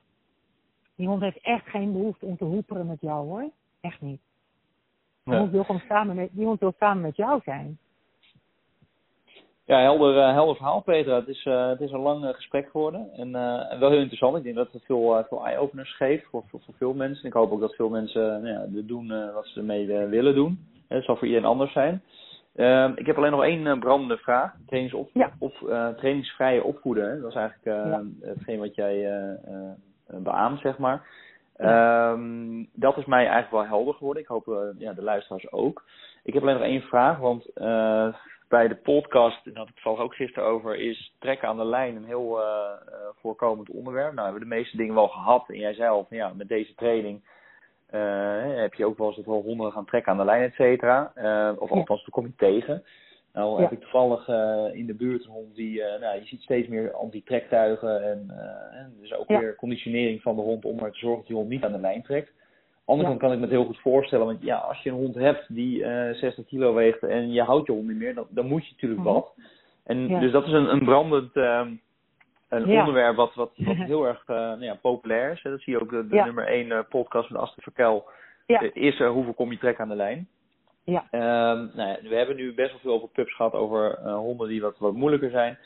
die 0.95 1.07
hond 1.07 1.21
heeft 1.21 1.41
echt 1.41 1.65
geen 1.65 1.91
behoefte 1.91 2.25
om 2.25 2.37
te 2.37 2.43
hoeperen 2.43 2.87
met 2.87 3.01
jou 3.01 3.27
hoor. 3.27 3.49
Echt 3.81 4.01
niet. 4.01 4.21
Die, 5.23 5.35
hond 5.35 5.51
wil 5.51 5.63
gewoon 5.63 5.81
samen 5.87 6.15
met, 6.15 6.29
die 6.31 6.45
hond 6.45 6.59
wil 6.59 6.73
samen 6.79 7.01
met 7.01 7.15
jou 7.15 7.41
zijn. 7.43 7.77
Ja, 9.65 9.81
helder, 9.81 10.15
uh, 10.15 10.33
helder 10.33 10.55
verhaal, 10.55 10.81
Petra. 10.81 11.15
Het 11.15 11.27
is, 11.27 11.45
uh, 11.45 11.67
het 11.67 11.81
is 11.81 11.91
een 11.91 11.99
lang 11.99 12.23
uh, 12.23 12.29
gesprek 12.29 12.69
geworden 12.69 13.13
en, 13.13 13.31
wel 13.79 13.89
heel 13.89 13.99
interessant. 13.99 14.37
Ik 14.37 14.43
denk 14.43 14.55
dat 14.55 14.71
het 14.71 14.83
veel, 14.85 15.25
veel 15.29 15.45
eye-openers 15.45 15.95
geeft 15.95 16.25
voor, 16.25 16.43
voor, 16.47 16.59
voor, 16.65 16.73
veel 16.77 16.93
mensen. 16.93 17.25
Ik 17.25 17.33
hoop 17.33 17.51
ook 17.51 17.59
dat 17.59 17.75
veel 17.75 17.89
mensen 17.89 18.41
nou 18.41 18.47
ja, 18.47 18.81
doen 18.83 19.33
wat 19.33 19.45
ze 19.45 19.59
ermee 19.59 19.87
willen 20.07 20.35
doen. 20.35 20.67
Het 20.87 21.03
zal 21.03 21.15
voor 21.15 21.27
iedereen 21.27 21.49
anders 21.49 21.71
zijn. 21.71 22.01
Ehm, 22.55 22.91
ik 22.95 23.05
heb 23.05 23.17
alleen 23.17 23.31
nog 23.31 23.43
één 23.43 23.79
brandende 23.79 24.17
vraag. 24.17 24.53
Trainings 24.67 24.95
op, 24.95 25.09
ja. 25.13 25.31
op, 25.39 25.53
trainingsvrije 25.97 26.63
opvoeden. 26.63 27.09
Hè? 27.09 27.21
Dat 27.21 27.29
is 27.29 27.35
eigenlijk 27.35 27.77
ja. 27.87 28.03
hetgeen 28.27 28.59
wat 28.59 28.75
jij 28.75 29.07
beaamt, 30.07 30.59
zeg 30.59 30.77
maar. 30.77 31.07
Um, 31.57 32.69
dat 32.73 32.97
is 32.97 33.05
mij 33.05 33.27
eigenlijk 33.27 33.51
wel 33.51 33.65
helder 33.65 33.93
geworden. 33.93 34.23
Ik 34.23 34.29
hoop 34.29 34.73
ja, 34.77 34.93
de 34.93 35.03
luisteraars 35.03 35.51
ook. 35.51 35.83
Ik 36.23 36.33
heb 36.33 36.41
alleen 36.41 36.55
nog 36.55 36.63
één 36.63 36.81
vraag, 36.81 37.17
want 37.17 37.53
bij 38.47 38.67
de 38.67 38.75
podcast, 38.83 39.45
en 39.45 39.53
dat 39.53 39.67
ik 39.67 39.75
het 39.83 39.97
ook 39.97 40.15
gisteren 40.15 40.49
over, 40.49 40.75
is 40.75 41.15
trekken 41.19 41.47
aan 41.47 41.57
de 41.57 41.65
lijn 41.65 41.95
een 41.95 42.05
heel 42.05 42.39
voorkomend 43.21 43.69
onderwerp. 43.69 44.13
Nou, 44.13 44.27
we 44.27 44.31
hebben 44.31 44.49
de 44.49 44.55
meeste 44.55 44.77
dingen 44.77 44.95
wel 44.95 45.07
gehad. 45.07 45.49
En 45.49 45.57
jij 45.57 45.73
zei 45.73 45.89
al, 45.89 46.05
van, 46.07 46.17
ja, 46.17 46.31
met 46.35 46.47
deze 46.47 46.75
training 46.75 47.23
heb 48.61 48.73
je 48.73 48.85
ook 48.85 48.97
wel 48.97 49.07
eens 49.07 49.15
dat 49.15 49.25
wel 49.25 49.41
honden 49.41 49.71
gaan 49.71 49.85
trekken 49.85 50.11
aan 50.11 50.17
de 50.17 50.25
lijn, 50.25 50.43
et 50.43 50.53
cetera. 50.53 51.11
of 51.59 51.71
althans, 51.71 52.01
daar 52.01 52.09
kom 52.09 52.25
je 52.25 52.35
tegen. 52.37 52.83
Nou 53.33 53.55
ja. 53.55 53.61
heb 53.61 53.71
ik 53.71 53.79
toevallig 53.79 54.27
uh, 54.27 54.65
in 54.73 54.85
de 54.85 54.93
buurt 54.93 55.25
een 55.25 55.31
hond 55.31 55.55
die, 55.55 55.77
uh, 55.77 55.99
nou, 55.99 56.19
je 56.19 56.25
ziet 56.25 56.41
steeds 56.41 56.67
meer 56.67 56.93
anti-trektuigen 56.93 58.03
en, 58.03 58.27
uh, 58.29 58.79
en 58.79 58.93
dus 58.99 59.13
ook 59.13 59.27
weer 59.27 59.55
conditionering 59.55 60.21
van 60.21 60.35
de 60.35 60.41
hond 60.41 60.65
om 60.65 60.79
er 60.79 60.91
te 60.91 60.99
zorgen 60.99 61.17
dat 61.17 61.27
die 61.27 61.35
hond 61.35 61.49
niet 61.49 61.63
aan 61.63 61.71
de 61.71 61.79
lijn 61.79 62.03
trekt. 62.03 62.31
Andere 62.85 63.09
kant 63.09 63.19
kan 63.19 63.31
ik 63.31 63.37
me 63.37 63.43
het 63.43 63.51
heel 63.51 63.65
goed 63.65 63.79
voorstellen, 63.79 64.25
want 64.25 64.41
ja, 64.41 64.57
als 64.57 64.81
je 64.81 64.89
een 64.89 64.95
hond 64.95 65.15
hebt 65.15 65.45
die 65.47 65.83
60 66.13 66.45
kilo 66.45 66.73
weegt 66.73 67.03
en 67.03 67.31
je 67.31 67.41
houdt 67.41 67.67
je 67.67 67.73
hond 67.73 67.87
niet 67.87 67.97
meer, 67.97 68.15
dan, 68.15 68.27
dan 68.29 68.47
moet 68.47 68.65
je 68.65 68.71
natuurlijk 68.71 69.01
mhm. 69.01 69.13
wat. 69.13 69.33
En 69.83 70.07
dus 70.19 70.31
dat 70.31 70.45
is 70.45 70.51
een, 70.51 70.71
een 70.71 70.83
brandend 70.83 71.33
ehm, 72.59 72.69
een 72.69 72.79
onderwerp 72.79 73.15
wat, 73.15 73.33
wat, 73.33 73.51
wat 73.55 73.75
heel 73.91 74.07
erg 74.07 74.27
nou 74.27 74.63
ja, 74.63 74.75
populair 74.75 75.31
is. 75.31 75.43
Hè. 75.43 75.49
Dat 75.49 75.61
zie 75.61 75.73
je 75.73 75.81
ook 75.81 75.89
de, 75.89 76.07
de 76.07 76.15
nummer 76.15 76.47
1 76.47 76.85
podcast 76.89 77.27
van 77.27 77.37
Astrid 77.37 77.63
Verkel. 77.63 78.09
Is 78.73 78.99
er 78.99 79.09
hoeveel 79.09 79.33
kom 79.33 79.51
je 79.51 79.57
trek 79.57 79.79
aan 79.79 79.89
de 79.89 79.95
lijn? 79.95 80.27
Ja. 80.83 81.03
Um, 81.11 81.71
nou 81.75 81.89
ja, 81.89 81.97
we 82.01 82.15
hebben 82.15 82.35
nu 82.35 82.53
best 82.53 82.71
wel 82.71 82.79
veel 82.79 82.93
over 82.93 83.07
pups 83.07 83.35
gehad, 83.35 83.53
over 83.53 83.99
uh, 83.99 84.15
honden 84.15 84.47
die 84.47 84.61
wat, 84.61 84.77
wat 84.77 84.93
moeilijker 84.93 85.29
zijn. 85.29 85.57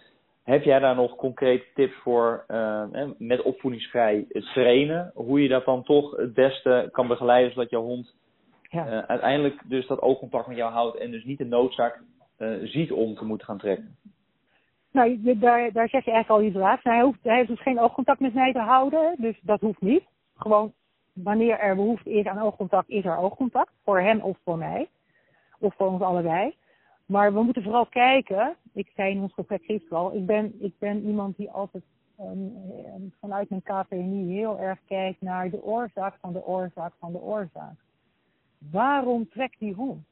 Heb 0.44 0.64
jij 0.64 0.80
daar 0.80 0.96
nog 0.96 1.16
concrete 1.16 1.66
tips 1.74 1.96
voor 1.96 2.46
uh, 2.48 2.84
met 3.18 3.42
opvoedingsvrij 3.42 4.26
trainen? 4.54 5.12
Hoe 5.14 5.42
je 5.42 5.48
dat 5.48 5.66
dan 5.66 5.84
toch 5.84 6.16
het 6.16 6.34
beste 6.34 6.90
kan 6.92 7.08
begeleiden 7.08 7.54
zodat 7.54 7.70
jouw 7.70 7.82
hond 7.82 8.16
ja. 8.62 9.08
uiteindelijk 9.08 9.62
dus 9.66 9.88
dat 9.88 10.02
oogcontact 10.02 10.48
met 10.48 10.58
jou 10.58 10.72
houdt 10.72 10.98
en 10.98 11.12
dus 11.12 11.24
niet 11.24 11.38
de 11.38 11.46
noodzaak 11.46 12.02
ziet 12.64 12.92
om 12.92 13.16
te 13.16 13.26
moeten 13.26 13.48
gaan 13.48 13.58
trekken? 13.58 13.98
Nou, 14.96 15.40
daar, 15.40 15.72
daar 15.72 15.90
zeg 15.90 16.06
je 16.06 16.12
eigenlijk 16.12 16.30
al 16.30 16.48
iets 16.48 16.56
raars. 16.56 16.84
Hij, 16.84 17.02
hoeft, 17.02 17.24
hij 17.24 17.36
heeft 17.36 17.48
dus 17.48 17.62
geen 17.62 17.80
oogcontact 17.80 18.20
met 18.20 18.34
mij 18.34 18.52
te 18.52 18.60
houden, 18.60 19.16
dus 19.18 19.40
dat 19.42 19.62
hoeft 19.62 19.82
niet. 19.82 20.04
Gewoon 20.36 20.74
wanneer 21.14 21.60
er 21.60 21.76
behoefte 21.76 22.12
is 22.12 22.26
aan 22.26 22.42
oogcontact, 22.42 22.90
is 22.90 23.06
er 23.06 23.18
oogcontact. 23.18 23.72
Voor 23.84 24.00
hem 24.00 24.20
of 24.20 24.38
voor 24.44 24.58
mij 24.58 24.90
of 25.60 25.76
voor 25.76 25.88
ons 25.88 26.02
allebei. 26.02 26.56
Maar 27.06 27.34
we 27.34 27.44
moeten 27.44 27.64
vooral 27.64 27.86
kijken, 27.86 28.56
ik 28.74 28.92
zei 28.96 29.12
in 29.12 29.22
ons 29.22 29.34
gesprek 29.34 29.64
gisteren 29.64 29.98
al, 29.98 30.14
ik 30.14 30.26
ben, 30.26 30.64
ik 30.64 30.74
ben 30.80 31.04
iemand 31.04 31.38
die 31.38 31.52
altijd 31.52 31.84
um, 32.20 33.14
vanuit 33.20 33.50
mijn 33.50 33.62
KPNI 33.62 34.34
heel 34.34 34.60
erg 34.60 34.80
kijkt 34.88 35.22
naar 35.22 35.50
de 35.50 35.64
oorzaak 35.64 36.18
van 36.22 36.34
de 36.34 36.46
oorzaak 36.46 36.94
van 37.00 37.12
de 37.12 37.22
oorzaak. 37.22 37.76
Waarom 38.72 39.30
trekt 39.30 39.60
die 39.60 39.74
hond? 39.74 40.06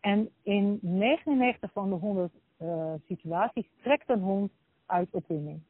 En 0.00 0.30
in 0.42 0.78
99 0.82 1.72
van 1.72 1.88
de 1.88 1.94
100 1.94 2.32
uh, 2.62 2.68
eh, 2.68 3.00
situaties 3.06 3.66
trekt 3.82 4.08
een 4.08 4.20
hond 4.20 4.52
uit 4.86 5.08
opwinding. 5.10 5.60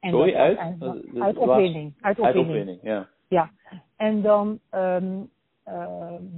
En 0.00 0.10
Sorry, 0.10 0.34
uit? 0.34 0.58
Uit, 0.58 1.02
uit 1.18 1.36
opwinding. 1.36 1.94
Uit 2.00 2.18
opwinding, 2.18 2.78
ja. 2.82 3.08
Ja, 3.28 3.50
en 3.96 4.22
dan 4.22 4.60
um, 4.70 5.30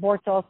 wordt 0.00 0.24
dat, 0.24 0.46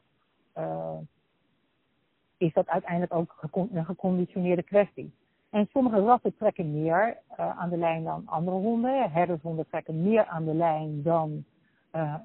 is 2.37 2.53
dat 2.53 2.69
uiteindelijk 2.69 3.15
ook 3.15 3.49
een 3.73 3.85
geconditioneerde 3.85 4.63
kwestie. 4.63 5.13
En 5.51 5.69
sommige 5.73 6.01
rassen 6.01 6.37
trekken 6.37 6.83
meer 6.83 7.19
aan 7.37 7.71
de 7.71 7.77
lijn 7.77 8.05
dan 8.05 8.23
andere 8.27 8.57
honden. 8.57 9.11
Herdershonden 9.11 9.69
trekken 9.69 10.03
meer 10.03 10.25
aan 10.25 10.45
de 10.45 10.55
lijn 10.55 11.03
dan 11.03 11.45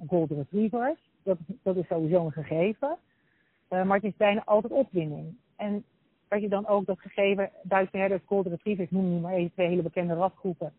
golden 0.07 0.37
retrievers. 0.37 0.99
Dat, 1.23 1.37
dat 1.63 1.75
is 1.75 1.87
sowieso 1.87 2.25
een 2.25 2.31
gegeven. 2.31 2.97
Maar 3.71 3.95
het 3.95 4.03
is 4.03 4.17
bijna 4.17 4.43
altijd 4.45 4.73
opwinding. 4.73 5.37
En 5.55 5.83
dat 6.27 6.41
je 6.41 6.49
dan 6.49 6.67
ook 6.67 6.85
dat 6.85 6.99
gegeven 6.99 7.51
Duitse 7.63 7.97
herders, 7.97 8.21
golden 8.25 8.51
retrievers, 8.51 8.89
noem 8.89 9.13
je 9.13 9.19
maar 9.19 9.33
even 9.33 9.51
twee 9.51 9.67
hele 9.67 9.81
bekende 9.81 10.13
rasgroepen 10.13 10.73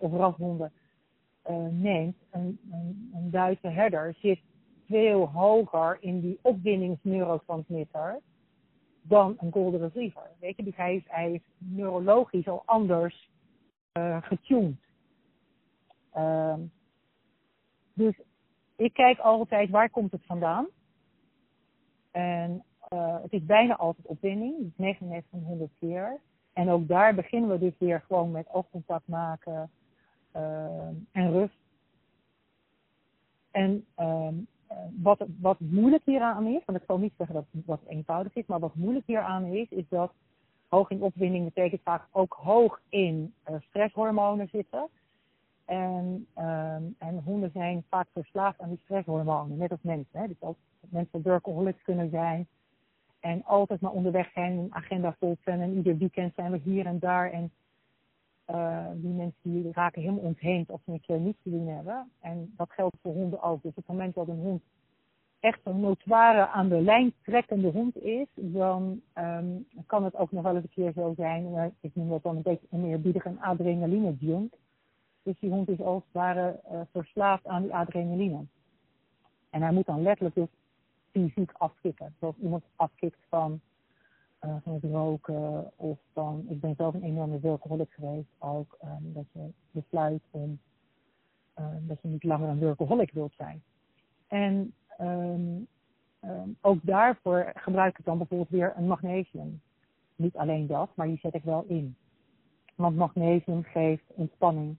of 0.00 0.12
rashonden 0.12 0.72
uh, 1.50 1.66
neemt, 1.70 2.16
een, 2.30 2.58
een, 2.70 3.10
een, 3.14 3.30
Duitse 3.30 3.68
herder 3.68 4.14
zit 4.20 4.40
veel 4.88 5.28
hoger 5.28 5.98
in 6.00 6.20
die 6.20 6.38
opwindingsneurotransmitter 6.42 8.20
dan 9.02 9.36
een 9.38 9.52
golden 9.52 9.80
retriever. 9.80 10.30
Weet 10.40 10.56
je, 10.56 10.62
dus 10.62 10.76
hij 10.76 10.96
is, 10.96 11.02
hij 11.06 11.32
is 11.32 11.40
neurologisch 11.58 12.48
al 12.48 12.62
anders 12.64 13.30
uh, 13.98 14.22
getuned. 14.22 14.80
Uh, 16.16 16.54
dus 17.92 18.20
ik 18.76 18.92
kijk 18.92 19.18
altijd 19.18 19.70
waar 19.70 19.90
komt 19.90 20.12
het 20.12 20.24
vandaan. 20.26 20.66
En 22.12 22.64
uh, 22.92 23.22
het 23.22 23.32
is 23.32 23.44
bijna 23.44 23.76
altijd 23.76 24.06
opwinding, 24.06 24.72
99 24.76 25.30
van 25.30 25.40
100 25.40 25.70
keer. 25.78 26.20
En 26.52 26.70
ook 26.70 26.88
daar 26.88 27.14
beginnen 27.14 27.50
we 27.50 27.58
dus 27.58 27.78
weer 27.78 28.00
gewoon 28.06 28.30
met 28.30 28.52
oogcontact 28.52 29.08
maken, 29.08 29.70
uh, 30.36 30.88
en 31.12 31.30
rust. 31.32 31.58
En 33.50 33.86
uh, 33.98 34.28
wat, 35.02 35.26
wat 35.40 35.60
moeilijk 35.60 36.02
hieraan 36.04 36.46
is, 36.46 36.64
want 36.64 36.78
ik 36.78 36.84
zal 36.86 36.98
niet 36.98 37.14
zeggen 37.16 37.34
dat 37.34 37.46
het 37.50 37.66
wat 37.66 37.80
eenvoudig 37.86 38.34
is, 38.34 38.46
maar 38.46 38.60
wat 38.60 38.74
moeilijk 38.74 39.06
hieraan 39.06 39.44
is, 39.44 39.68
is 39.68 39.88
dat 39.88 40.12
hoog 40.68 40.90
in 40.90 41.02
opwinding 41.02 41.44
betekent 41.44 41.80
vaak 41.84 42.06
ook 42.10 42.32
hoog 42.40 42.80
in 42.88 43.34
stresshormonen 43.68 44.48
zitten. 44.48 44.88
En, 45.72 46.26
um, 46.38 46.94
en 46.98 47.22
honden 47.24 47.50
zijn 47.52 47.84
vaak 47.88 48.06
verslaafd 48.12 48.60
aan 48.60 48.68
die 48.68 48.80
stresshormonen, 48.82 49.58
net 49.58 49.70
als 49.70 49.82
mensen. 49.82 50.20
Hè? 50.20 50.26
Dus 50.26 50.40
als 50.40 50.56
mensen 50.88 51.22
workaholics 51.22 51.82
kunnen 51.82 52.10
zijn 52.10 52.46
en 53.20 53.44
altijd 53.44 53.80
maar 53.80 53.92
onderweg 53.92 54.30
zijn, 54.32 54.58
een 54.58 54.74
agenda 54.74 55.16
vol 55.18 55.36
zijn 55.44 55.60
en 55.60 55.76
ieder 55.76 55.96
weekend 55.96 56.34
zijn 56.34 56.50
we 56.50 56.60
hier 56.64 56.86
en 56.86 56.98
daar. 56.98 57.30
En 57.30 57.50
uh, 58.50 58.86
die 58.94 59.12
mensen 59.12 59.52
die 59.52 59.72
raken 59.72 60.00
helemaal 60.00 60.24
ontheemd 60.24 60.70
als 60.70 60.80
ze 60.84 60.92
een 60.92 61.00
keer 61.00 61.20
niets 61.20 61.38
te 61.42 61.50
doen 61.50 61.66
hebben. 61.66 62.10
En 62.20 62.52
dat 62.56 62.70
geldt 62.70 62.96
voor 63.02 63.12
honden 63.12 63.42
ook. 63.42 63.62
Dus 63.62 63.70
op 63.70 63.76
het 63.76 63.86
moment 63.86 64.14
dat 64.14 64.28
een 64.28 64.40
hond 64.40 64.62
echt 65.40 65.60
een 65.64 65.80
notoire 65.80 66.46
aan 66.46 66.68
de 66.68 66.80
lijn 66.80 67.12
trekkende 67.22 67.70
hond 67.70 67.96
is, 67.96 68.26
dan 68.34 69.00
um, 69.18 69.66
kan 69.86 70.04
het 70.04 70.16
ook 70.16 70.32
nog 70.32 70.42
wel 70.42 70.54
eens 70.54 70.64
een 70.64 70.70
keer 70.70 70.92
zo 70.92 71.14
zijn. 71.16 71.72
ik 71.80 71.94
noem 71.94 72.08
dat 72.08 72.22
dan 72.22 72.36
een 72.36 72.42
beetje 72.42 72.66
een 72.70 73.14
een 73.24 73.40
adrenaline 73.40 74.14
junk. 74.18 74.54
Dus 75.22 75.38
die 75.38 75.50
hond 75.50 75.68
is 75.68 75.80
als 75.80 76.02
het 76.04 76.12
ware 76.12 76.60
uh, 76.72 76.80
verslaafd 76.90 77.46
aan 77.46 77.62
die 77.62 77.74
adrenaline. 77.74 78.44
En 79.50 79.62
hij 79.62 79.72
moet 79.72 79.86
dan 79.86 80.02
letterlijk 80.02 80.34
dus 80.34 80.48
fysiek 81.10 81.52
afkicken. 81.52 82.14
Zoals 82.20 82.36
iemand 82.36 82.64
afkikt 82.76 83.18
van 83.28 83.60
uh, 84.44 84.56
van 84.62 84.72
het 84.72 84.84
roken 84.84 85.70
of 85.76 85.98
dan, 86.12 86.44
ik 86.48 86.60
ben 86.60 86.74
zelf 86.76 86.94
een 86.94 87.02
enorme 87.02 87.40
workaholic 87.40 87.90
geweest 87.90 88.28
ook, 88.38 88.78
um, 88.84 89.12
dat 89.12 89.24
je 89.32 89.48
besluit 89.70 90.22
om, 90.30 90.58
um, 91.58 91.86
dat 91.86 91.98
je 92.02 92.08
niet 92.08 92.24
langer 92.24 92.48
een 92.48 92.58
workaholic 92.58 93.10
wilt 93.10 93.32
zijn. 93.36 93.62
En 94.26 94.74
um, 95.00 95.66
ook 96.60 96.78
daarvoor 96.82 97.52
gebruik 97.54 97.98
ik 97.98 98.04
dan 98.04 98.18
bijvoorbeeld 98.18 98.48
weer 98.48 98.72
een 98.76 98.86
magnesium. 98.86 99.60
Niet 100.16 100.36
alleen 100.36 100.66
dat, 100.66 100.90
maar 100.94 101.06
die 101.06 101.18
zet 101.18 101.34
ik 101.34 101.44
wel 101.44 101.64
in. 101.68 101.96
Want 102.74 102.96
magnesium 102.96 103.62
geeft 103.62 104.04
ontspanning. 104.06 104.76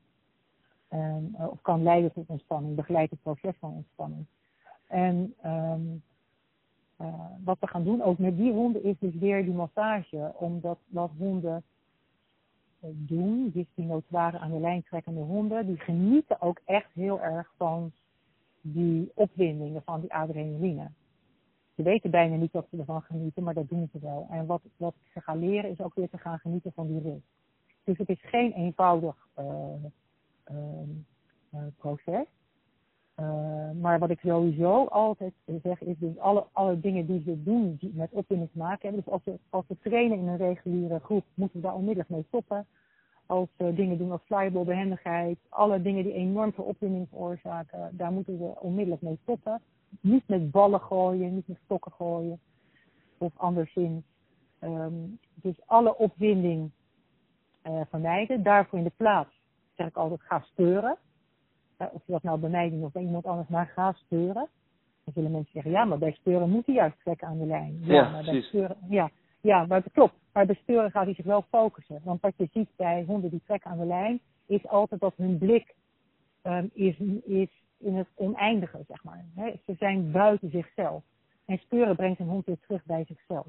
En, 0.94 1.36
uh, 1.40 1.48
of 1.48 1.62
kan 1.62 1.84
leiden 1.84 2.14
tot 2.14 2.28
ontspanning, 2.28 2.76
begeleidt 2.76 3.12
het 3.12 3.22
proces 3.22 3.56
van 3.60 3.72
ontspanning. 3.72 4.26
En 4.88 5.34
um, 5.46 6.04
uh, 7.02 7.26
wat 7.44 7.58
we 7.60 7.68
gaan 7.68 7.84
doen, 7.84 8.02
ook 8.02 8.18
met 8.18 8.38
die 8.38 8.52
honden, 8.52 8.84
is 8.84 8.96
dus 9.00 9.16
weer 9.16 9.44
die 9.44 9.54
massage. 9.54 10.32
Omdat 10.36 10.78
wat 10.88 11.12
honden 11.18 11.64
uh, 12.84 12.90
doen, 12.94 13.52
dus 13.54 13.66
die 13.76 13.86
notoire 13.86 14.40
aan 14.40 14.52
de 14.52 14.60
lijn 14.60 14.84
trekkende 14.84 15.22
honden, 15.22 15.66
die 15.66 15.78
genieten 15.78 16.42
ook 16.42 16.62
echt 16.66 16.90
heel 16.94 17.22
erg 17.22 17.54
van 17.58 17.92
die 18.62 19.12
opwindingen, 19.14 19.84
van 19.84 20.02
die 20.02 20.14
adrenaline. 20.14 20.92
Ze 21.76 21.84
weten 21.84 22.12
bijna 22.12 22.36
niet 22.36 22.52
dat 22.52 22.68
ze 22.70 22.78
ervan 22.78 23.02
genieten, 23.02 23.44
maar 23.44 23.54
dat 23.54 23.70
doen 23.70 23.90
ze 23.92 24.00
wel. 24.00 24.28
En 24.30 24.46
wat, 24.46 24.62
wat 24.78 24.96
ze 25.14 25.22
gaan 25.22 25.40
leren 25.40 25.70
is 25.70 25.82
ook 25.82 25.96
weer 25.96 26.10
te 26.10 26.18
gaan 26.18 26.40
genieten 26.40 26.72
van 26.74 26.88
die 26.88 27.02
rust. 27.02 27.28
Dus 27.84 27.98
het 27.98 28.10
is 28.10 28.22
geen 28.22 28.52
eenvoudig 28.52 29.28
proces. 31.78 32.26
Uh, 33.20 33.72
maar 33.82 34.00
wat 34.00 34.10
ik 34.10 34.20
sowieso 34.20 34.86
altijd 34.86 35.34
zeg 35.64 35.82
is 35.82 35.98
dus 35.98 36.18
alle, 36.18 36.46
alle 36.52 36.80
dingen 36.80 37.06
die 37.06 37.22
ze 37.22 37.44
doen 37.44 37.76
die 37.80 37.92
met 37.96 38.12
opwinding 38.12 38.52
te 38.52 38.58
maken 38.58 38.82
hebben. 38.82 39.04
Dus 39.04 39.14
als 39.14 39.22
we, 39.24 39.40
als 39.50 39.66
we 39.68 39.78
trainen 39.82 40.18
in 40.18 40.28
een 40.28 40.38
reguliere 40.38 41.00
groep, 41.00 41.24
moeten 41.34 41.58
we 41.58 41.66
daar 41.66 41.76
onmiddellijk 41.76 42.10
mee 42.10 42.26
stoppen. 42.28 42.66
Als 43.26 43.50
we 43.58 43.74
dingen 43.74 43.98
doen 43.98 44.12
als 44.12 44.22
flyball, 44.26 44.64
behendigheid, 44.64 45.38
alle 45.50 45.82
dingen 45.82 46.04
die 46.04 46.14
enorm 46.14 46.54
veel 46.54 46.64
opwinding 46.64 47.08
veroorzaken, 47.10 47.98
daar 47.98 48.12
moeten 48.12 48.40
we 48.40 48.60
onmiddellijk 48.60 49.02
mee 49.02 49.20
stoppen. 49.22 49.62
Niet 50.00 50.28
met 50.28 50.52
ballen 50.52 50.82
gooien, 50.82 51.36
niet 51.36 51.48
met 51.48 51.60
stokken 51.64 51.92
gooien 51.92 52.40
of 53.18 53.32
anderszins. 53.36 54.04
Um, 54.60 55.20
dus 55.34 55.56
alle 55.66 55.98
opwinding 55.98 56.72
uh, 57.68 57.82
vermijden. 57.90 58.44
Daarvoor 58.44 58.78
in 58.78 58.84
de 58.84 58.92
plaats 58.96 59.42
zeg 59.76 59.88
ik 59.88 59.96
altijd 59.96 60.22
ga 60.22 60.40
steuren 60.40 60.98
of 61.92 62.02
je 62.06 62.12
dat 62.12 62.24
nou 62.24 62.40
bij 62.40 62.50
mij 62.50 62.70
doet 62.70 62.84
of 62.84 62.92
bij 62.92 63.04
iemand 63.04 63.26
anders, 63.26 63.48
maar 63.48 63.72
ga 63.76 63.92
speuren. 63.92 64.48
Dan 65.04 65.14
zullen 65.14 65.32
mensen 65.32 65.52
zeggen, 65.54 65.72
ja, 65.72 65.86
maar 65.86 65.98
bij 65.98 66.12
speuren 66.12 66.50
moet 66.50 66.66
hij 66.66 66.76
juist 66.76 67.00
trekken 67.00 67.28
aan 67.28 67.38
de 67.38 67.46
lijn. 67.46 67.78
Ja, 67.82 67.94
ja 67.94 68.10
maar 68.10 68.24
bij 68.24 68.42
speuren, 68.42 68.78
ja, 68.90 69.10
ja, 69.42 69.66
maar 69.66 69.82
dat 69.82 69.94
klopt. 69.94 70.14
Maar 70.34 70.46
bij 70.46 70.56
speuren 70.56 70.92
gaat 70.92 71.06
hij 71.06 71.14
zich 71.14 71.26
wel 71.26 71.46
focussen. 71.50 72.02
Want 72.04 72.22
wat 72.22 72.34
je 72.38 72.48
ziet 72.52 72.70
bij 72.76 73.04
honden 73.08 73.30
die 73.30 73.42
trekken 73.46 73.72
aan 73.72 73.78
de 73.78 73.86
lijn, 73.86 74.20
is 74.46 74.68
altijd 74.68 75.02
dat 75.02 75.14
hun 75.16 75.38
blik 75.38 75.76
um, 76.44 76.70
is, 76.74 76.98
is 77.24 77.50
in 77.78 77.96
het 77.96 78.08
oneindige, 78.16 78.84
zeg 78.88 79.04
maar. 79.04 79.26
ze 79.66 79.76
zijn 79.80 80.12
buiten 80.12 80.50
zichzelf. 80.50 81.04
En 81.46 81.58
speuren 81.58 81.96
brengt 81.96 82.20
een 82.20 82.28
hond 82.28 82.46
weer 82.46 82.60
terug 82.60 82.86
bij 82.86 83.06
zichzelf. 83.08 83.48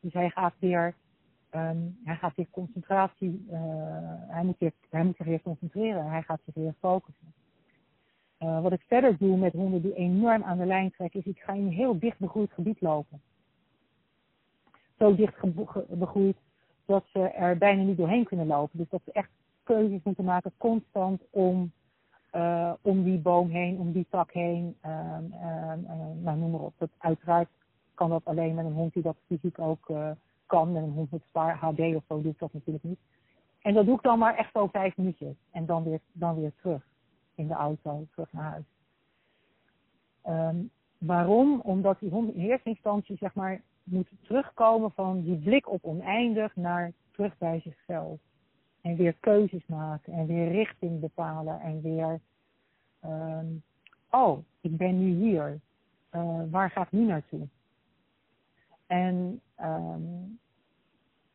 Dus 0.00 0.12
hij 0.12 0.30
gaat 0.30 0.54
weer, 0.58 0.94
um, 1.54 1.98
hij 2.04 2.16
gaat 2.16 2.36
weer 2.36 2.46
concentratie, 2.50 3.46
uh, 3.50 3.58
hij, 4.28 4.44
moet 4.44 4.58
weer, 4.58 4.72
hij 4.90 5.04
moet 5.04 5.16
zich 5.16 5.26
weer 5.26 5.42
concentreren. 5.42 6.10
Hij 6.10 6.22
gaat 6.22 6.40
zich 6.44 6.54
weer 6.54 6.74
focussen. 6.78 7.32
Uh, 8.38 8.62
wat 8.62 8.72
ik 8.72 8.82
verder 8.86 9.16
doe 9.18 9.36
met 9.36 9.52
honden 9.52 9.82
die 9.82 9.94
enorm 9.94 10.42
aan 10.42 10.58
de 10.58 10.66
lijn 10.66 10.90
trekken, 10.90 11.20
is 11.20 11.26
ik 11.26 11.40
ga 11.40 11.52
in 11.52 11.66
een 11.66 11.72
heel 11.72 11.98
dicht 11.98 12.18
begroeid 12.18 12.52
gebied 12.52 12.80
lopen. 12.80 13.20
Zo 14.98 15.14
dicht 15.14 15.34
begroeid 15.88 16.36
dat 16.84 17.04
ze 17.12 17.20
er 17.20 17.58
bijna 17.58 17.82
niet 17.82 17.96
doorheen 17.96 18.24
kunnen 18.24 18.46
lopen. 18.46 18.78
Dus 18.78 18.88
dat 18.88 19.00
ze 19.04 19.12
echt 19.12 19.30
keuzes 19.62 20.02
moeten 20.02 20.24
maken 20.24 20.52
constant 20.56 21.22
om, 21.30 21.72
uh, 22.34 22.72
om 22.80 23.04
die 23.04 23.18
boom 23.18 23.50
heen, 23.50 23.78
om 23.78 23.92
die 23.92 24.06
tak 24.10 24.32
heen. 24.32 24.76
Uh, 24.86 25.18
nou, 26.22 26.38
noem 26.38 26.50
maar 26.50 26.60
op. 26.60 26.74
Dat, 26.78 26.90
uiteraard 26.98 27.48
kan 27.94 28.10
dat 28.10 28.24
alleen 28.24 28.54
met 28.54 28.64
een 28.64 28.72
hond 28.72 28.92
die 28.92 29.02
dat 29.02 29.16
fysiek 29.26 29.58
ook 29.58 29.92
kan. 30.50 30.72
Met 30.72 30.82
een 30.82 30.92
hond 30.92 31.10
met 31.10 31.22
zwaar 31.30 31.56
HD 31.56 31.80
of 31.80 32.04
zo 32.08 32.22
doe 32.22 32.32
ik 32.32 32.38
dat 32.38 32.52
natuurlijk 32.52 32.84
niet. 32.84 33.00
En 33.62 33.74
dat 33.74 33.86
doe 33.86 33.96
ik 33.96 34.02
dan 34.02 34.18
maar 34.18 34.36
echt 34.36 34.52
zo 34.52 34.66
vijf 34.66 34.96
minuutjes. 34.96 35.36
En 35.50 35.66
dan 35.66 35.84
weer, 35.84 36.00
dan 36.12 36.40
weer 36.40 36.52
terug 36.60 36.82
in 37.34 37.46
de 37.46 37.54
auto 37.54 38.06
terug 38.10 38.32
naar 38.32 38.50
huis. 38.50 38.64
Um, 40.26 40.70
waarom? 40.98 41.60
Omdat 41.60 42.00
die 42.00 42.10
hond 42.10 42.34
in 42.34 42.40
eerste 42.40 42.68
instantie 42.68 43.16
zeg 43.16 43.34
maar 43.34 43.60
moet 43.82 44.10
terugkomen 44.22 44.92
van 44.92 45.22
die 45.22 45.36
blik 45.36 45.68
op 45.68 45.84
oneindig 45.84 46.56
naar 46.56 46.92
terug 47.10 47.38
bij 47.38 47.60
zichzelf. 47.60 48.18
En 48.80 48.96
weer 48.96 49.14
keuzes 49.20 49.66
maken 49.66 50.12
en 50.12 50.26
weer 50.26 50.50
richting 50.50 51.00
bepalen 51.00 51.60
en 51.60 51.82
weer, 51.82 52.20
um, 53.04 53.62
oh, 54.10 54.38
ik 54.60 54.76
ben 54.76 54.98
nu 54.98 55.26
hier. 55.26 55.60
Uh, 56.12 56.40
waar 56.50 56.70
ga 56.70 56.82
ik 56.82 56.92
nu 56.92 57.04
naartoe? 57.04 57.46
En 58.90 59.40
um, 59.60 60.38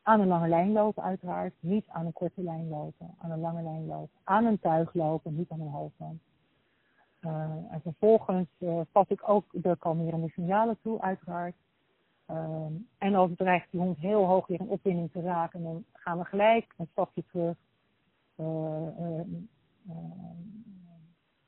aan 0.02 0.20
een 0.20 0.26
lange 0.26 0.48
lijn 0.48 0.72
lopen 0.72 1.02
uiteraard, 1.02 1.54
niet 1.60 1.88
aan 1.88 2.06
een 2.06 2.12
korte 2.12 2.42
lijn 2.42 2.68
lopen, 2.68 3.14
aan 3.18 3.30
een 3.30 3.40
lange 3.40 3.62
lijn 3.62 3.86
lopen, 3.86 4.18
aan 4.24 4.44
een 4.44 4.58
tuig 4.58 4.94
lopen, 4.94 5.36
niet 5.36 5.50
aan 5.50 5.60
een 5.60 5.70
hoofdband. 5.70 6.20
Uh, 7.20 7.30
en 7.70 7.80
vervolgens 7.82 8.48
uh, 8.58 8.80
pas 8.92 9.08
ik 9.08 9.28
ook 9.28 9.44
de 9.52 9.76
kalmerende 9.78 10.28
signalen 10.28 10.78
toe, 10.82 11.00
uiteraard. 11.00 11.54
Uh, 12.30 12.66
en 12.98 13.14
als 13.14 13.28
het 13.28 13.38
dreigt 13.38 13.70
die 13.70 13.80
hond 13.80 13.98
heel 13.98 14.24
hoog 14.24 14.46
weer 14.46 14.60
in 14.60 14.68
opwinding 14.68 15.12
te 15.12 15.20
raken, 15.20 15.62
dan 15.62 15.84
gaan 15.92 16.18
we 16.18 16.24
gelijk 16.24 16.74
een 16.76 16.88
stapje 16.90 17.24
terug. 17.30 17.56
Uh, 18.36 19.20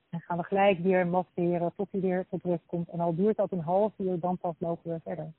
En 0.08 0.20
gaan 0.20 0.36
we 0.36 0.44
gelijk 0.44 0.78
weer 0.78 1.06
masseren 1.06 1.72
tot 1.76 1.88
hij 1.90 2.00
weer 2.00 2.26
tot 2.28 2.42
rust 2.42 2.66
komt. 2.66 2.88
En 2.88 3.00
al 3.00 3.14
duurt 3.14 3.36
dat 3.36 3.52
een 3.52 3.60
half 3.60 3.92
uur, 3.98 4.20
dan 4.20 4.38
pas 4.38 4.54
lopen 4.58 4.92
we 4.92 5.00
verder. 5.00 5.32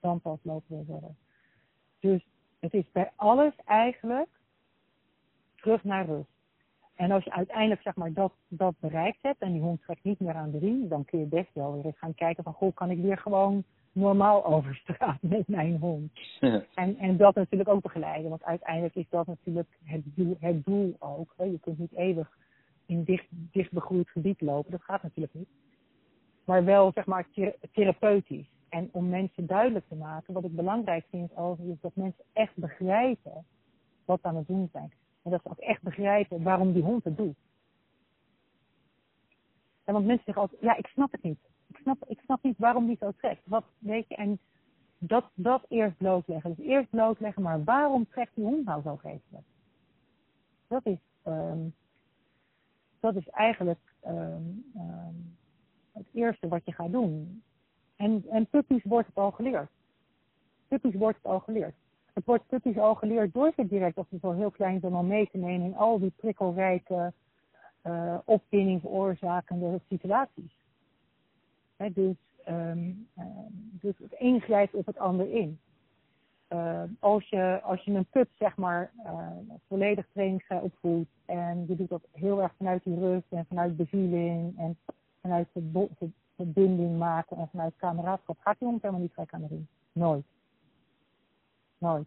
Dan 0.00 0.20
pas 0.20 0.38
lopen 0.42 0.78
we 0.78 0.84
verder. 0.84 1.14
Dus 2.00 2.26
het 2.58 2.74
is 2.74 2.90
bij 2.92 3.12
alles 3.16 3.52
eigenlijk 3.64 4.28
terug 5.56 5.84
naar 5.84 6.06
rust. 6.06 6.28
En 6.94 7.10
als 7.10 7.24
je 7.24 7.32
uiteindelijk 7.32 7.82
zeg 7.82 7.94
maar, 7.94 8.12
dat, 8.12 8.32
dat 8.48 8.74
bereikt 8.80 9.22
hebt 9.22 9.40
en 9.40 9.52
die 9.52 9.60
hond 9.60 9.82
trekt 9.82 10.04
niet 10.04 10.20
meer 10.20 10.34
aan 10.34 10.50
de 10.50 10.58
riem, 10.58 10.88
dan 10.88 11.04
kun 11.04 11.18
je 11.18 11.26
best 11.26 11.50
wel 11.52 11.74
weer 11.74 11.84
eens 11.84 11.98
gaan 11.98 12.14
kijken 12.14 12.44
van, 12.44 12.52
goh, 12.52 12.74
kan 12.74 12.90
ik 12.90 13.02
weer 13.02 13.18
gewoon 13.18 13.64
normaal 13.92 14.44
over 14.54 14.74
straat 14.74 15.22
met 15.22 15.48
mijn 15.48 15.76
hond? 15.76 16.12
En, 16.74 16.96
en 16.98 17.16
dat 17.16 17.34
natuurlijk 17.34 17.70
ook 17.70 17.82
begeleiden, 17.82 18.30
want 18.30 18.44
uiteindelijk 18.44 18.94
is 18.94 19.08
dat 19.08 19.26
natuurlijk 19.26 19.78
het 19.84 20.02
doel, 20.04 20.36
het 20.40 20.64
doel 20.64 20.96
ook. 20.98 21.34
Hè? 21.36 21.44
Je 21.44 21.58
kunt 21.60 21.78
niet 21.78 21.92
eeuwig 21.92 22.36
in 22.86 23.04
dicht, 23.04 23.26
dicht 23.30 23.72
begroeid 23.72 24.08
gebied 24.08 24.40
lopen, 24.40 24.70
dat 24.70 24.82
gaat 24.82 25.02
natuurlijk 25.02 25.34
niet. 25.34 25.48
Maar 26.44 26.64
wel, 26.64 26.92
zeg 26.94 27.06
maar, 27.06 27.26
therapeutisch. 27.72 28.50
En 28.70 28.88
om 28.92 29.08
mensen 29.08 29.46
duidelijk 29.46 29.88
te 29.88 29.94
maken, 29.94 30.34
wat 30.34 30.44
ik 30.44 30.56
belangrijk 30.56 31.06
vind 31.10 31.36
over 31.36 31.68
is 31.68 31.80
dat 31.80 31.94
mensen 31.94 32.24
echt 32.32 32.56
begrijpen 32.56 33.44
wat 34.04 34.20
ze 34.20 34.26
aan 34.26 34.36
het 34.36 34.46
doen 34.46 34.68
zijn. 34.72 34.92
En 35.22 35.30
dat 35.30 35.42
ze 35.42 35.50
ook 35.50 35.58
echt 35.58 35.82
begrijpen 35.82 36.42
waarom 36.42 36.72
die 36.72 36.82
hond 36.82 37.04
het 37.04 37.16
doet. 37.16 37.36
En 39.84 39.92
want 39.92 40.06
mensen 40.06 40.24
zeggen 40.24 40.42
altijd, 40.42 40.60
ja, 40.60 40.76
ik 40.76 40.86
snap 40.86 41.12
het 41.12 41.22
niet. 41.22 41.38
Ik 41.66 41.76
snap, 41.76 42.04
ik 42.06 42.20
snap 42.20 42.42
niet 42.42 42.58
waarom 42.58 42.86
die 42.86 42.96
zo 43.00 43.12
trekt. 43.16 43.42
Wat, 43.44 43.64
weet 43.78 44.08
je, 44.08 44.14
en 44.14 44.38
dat, 44.98 45.24
dat 45.34 45.64
eerst 45.68 45.96
blootleggen. 45.96 46.54
Dus 46.54 46.66
eerst 46.66 46.90
blootleggen, 46.90 47.42
maar 47.42 47.64
waarom 47.64 48.08
trekt 48.08 48.34
die 48.34 48.44
hond 48.44 48.64
nou 48.64 48.82
zo 48.82 48.96
geestelijk? 48.96 49.46
Dat 50.66 50.86
is, 50.86 50.98
um, 51.24 51.74
dat 53.00 53.16
is 53.16 53.28
eigenlijk 53.28 53.94
um, 54.06 54.64
um, 54.76 55.36
het 55.92 56.06
eerste 56.12 56.48
wat 56.48 56.64
je 56.64 56.72
gaat 56.72 56.92
doen. 56.92 57.42
En, 58.00 58.24
en 58.30 58.46
puppies 58.46 58.82
wordt 58.84 59.06
het 59.06 59.16
al 59.16 59.30
geleerd. 59.30 59.70
Puppies 60.68 60.94
wordt 60.94 61.16
het 61.16 61.26
al 61.26 61.40
geleerd. 61.40 61.74
Het 62.12 62.24
wordt 62.24 62.46
puppies 62.46 62.78
al 62.78 62.94
geleerd 62.94 63.32
door 63.32 63.52
ze 63.56 63.66
direct, 63.66 63.96
als 63.96 64.08
ze 64.08 64.18
zo 64.20 64.32
heel 64.32 64.50
klein 64.50 64.80
zijn, 64.80 64.92
al 64.92 65.02
mee 65.02 65.28
te 65.30 65.38
nemen 65.38 65.66
in 65.66 65.76
al 65.76 65.98
die 65.98 66.12
prikkelrijke, 66.16 67.12
uh, 67.84 68.18
opwinding 68.24 68.80
veroorzakende 68.80 69.80
situaties. 69.88 70.52
Dus, 71.76 72.16
um, 72.48 73.08
uh, 73.18 73.24
dus 73.80 73.98
het 73.98 74.14
een 74.18 74.40
grijpt 74.40 74.74
op 74.74 74.86
het 74.86 74.98
ander 74.98 75.30
in. 75.30 75.58
Uh, 76.48 76.82
als, 76.98 77.28
je, 77.28 77.60
als 77.62 77.84
je 77.84 77.92
een 77.92 78.06
pup 78.10 78.28
zeg 78.38 78.56
maar 78.56 78.90
uh, 79.04 79.28
volledig 79.68 80.06
trainingsvrij 80.12 80.60
opvoedt 80.60 81.10
en 81.24 81.64
je 81.68 81.76
doet 81.76 81.88
dat 81.88 82.06
heel 82.12 82.42
erg 82.42 82.52
vanuit 82.56 82.84
die 82.84 82.98
rust 82.98 83.26
en 83.28 83.46
vanuit 83.46 83.76
bezieling 83.76 84.58
en 84.58 84.78
vanuit 85.20 85.48
verbinding 86.44 86.98
maken 86.98 87.36
en 87.36 87.48
vanuit 87.50 87.74
kameraadschap, 87.76 88.36
gaat 88.40 88.58
die 88.58 88.68
hond 88.68 88.82
helemaal 88.82 89.02
niet 89.02 89.14
gek 89.14 89.32
aan 89.32 89.40
de 89.40 89.46
ring. 89.48 89.66
Nooit. 89.92 90.24
Nooit. 91.78 92.06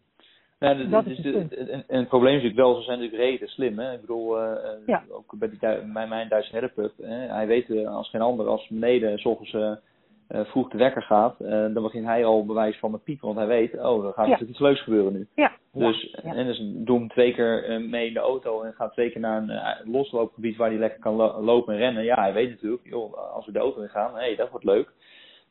Dat 0.90 1.06
is 1.06 1.20
en, 1.20 1.88
en 1.88 2.00
het 2.00 2.08
probleem 2.08 2.36
is 2.36 2.44
natuurlijk 2.44 2.68
wel, 2.68 2.76
ze 2.76 2.82
zijn 2.82 3.00
natuurlijk 3.00 3.30
reden 3.30 3.48
slim. 3.48 3.80
Hè? 3.80 3.94
Ik 3.94 4.02
bedoel, 4.02 4.42
uh, 4.42 4.58
ja. 4.86 5.04
ook 5.10 5.38
bij, 5.38 5.50
die, 5.50 5.60
bij 5.94 6.08
mijn 6.08 6.30
Duitse 6.30 6.52
herderpup, 6.52 6.94
hij 7.28 7.48
weet 7.48 7.70
uh, 7.70 7.96
als 7.96 8.10
geen 8.10 8.22
ander, 8.22 8.48
als 8.48 8.68
beneden 8.68 9.20
s 9.20 9.26
ochtends 9.26 9.82
uh, 10.30 10.46
vroeg 10.46 10.70
de 10.70 10.78
wekker 10.78 11.02
gaat, 11.02 11.36
dan 11.74 11.84
begint 11.84 12.06
hij 12.06 12.26
al 12.26 12.46
bewijs 12.46 12.78
van 12.78 12.92
met 12.92 13.04
piepen, 13.04 13.26
want 13.26 13.38
hij 13.38 13.48
weet, 13.48 13.80
oh, 13.80 14.06
er 14.06 14.14
gaat 14.14 14.28
ja. 14.28 14.40
iets 14.40 14.60
leuks 14.60 14.82
gebeuren 14.82 15.14
nu. 15.14 15.28
Ja. 15.36 15.52
Dus, 15.72 16.18
ja. 16.24 16.34
En 16.34 16.46
dus 16.46 16.62
doe 16.64 17.00
hem 17.00 17.08
twee 17.08 17.34
keer 17.34 17.82
mee 17.90 18.08
in 18.08 18.14
de 18.14 18.20
auto 18.20 18.62
en 18.62 18.74
gaat 18.74 18.94
twee 18.94 19.10
keer 19.10 19.22
naar 19.22 19.42
een 19.42 19.92
losloopgebied 19.92 20.58
waar 20.58 20.70
hij 20.70 20.80
lekker 20.80 21.00
kan 21.00 21.16
lo 21.16 21.42
lopen 21.42 21.74
en 21.74 21.80
rennen. 21.80 22.04
Ja, 22.04 22.16
hij 22.16 22.34
weet 22.34 22.50
natuurlijk, 22.50 22.84
joh, 22.84 23.34
als 23.34 23.46
we 23.46 23.52
de 23.52 23.60
auto 23.60 23.82
in 23.82 23.90
gaan, 23.90 24.14
hé, 24.14 24.20
hey, 24.20 24.36
dat 24.36 24.50
wordt 24.50 24.66
leuk. 24.66 24.92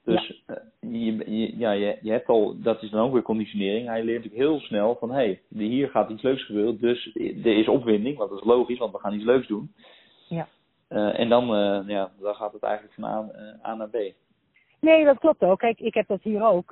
Dus 0.05 0.43
ja. 0.47 0.63
Uh, 0.81 1.17
je, 1.17 1.59
ja, 1.59 1.71
je, 1.71 1.99
je 2.01 2.11
hebt 2.11 2.29
al, 2.29 2.61
dat 2.63 2.83
is 2.83 2.91
dan 2.91 3.01
ook 3.01 3.13
weer 3.13 3.23
conditionering. 3.23 3.87
Hij 3.87 4.05
leert 4.05 4.25
natuurlijk 4.25 4.51
heel 4.51 4.61
snel 4.61 4.97
van 4.97 5.11
hé, 5.11 5.17
hey, 5.17 5.41
hier 5.49 5.89
gaat 5.89 6.11
iets 6.11 6.23
leuks 6.23 6.45
gebeuren, 6.45 6.81
dus 6.81 7.15
er 7.15 7.59
is 7.59 7.69
opwinding, 7.69 8.17
want 8.17 8.31
dat 8.31 8.39
is 8.39 8.45
logisch, 8.47 8.79
want 8.79 8.93
we 8.93 8.99
gaan 8.99 9.15
iets 9.15 9.25
leuks 9.25 9.47
doen. 9.47 9.73
Ja. 10.29 10.49
En 10.89 11.29
dan, 11.29 11.47
ja, 11.87 12.11
dan 12.21 12.35
gaat 12.35 12.53
het 12.53 12.63
eigenlijk 12.63 12.95
van 12.95 13.05
A, 13.05 13.31
A 13.67 13.75
naar 13.75 13.89
B. 13.89 13.97
Nee, 14.83 15.05
dat 15.05 15.19
klopt 15.19 15.43
ook. 15.43 15.59
Kijk, 15.59 15.81
ik 15.81 15.95
heb 15.95 16.07
dat 16.07 16.23
hier 16.23 16.45
ook. 16.45 16.71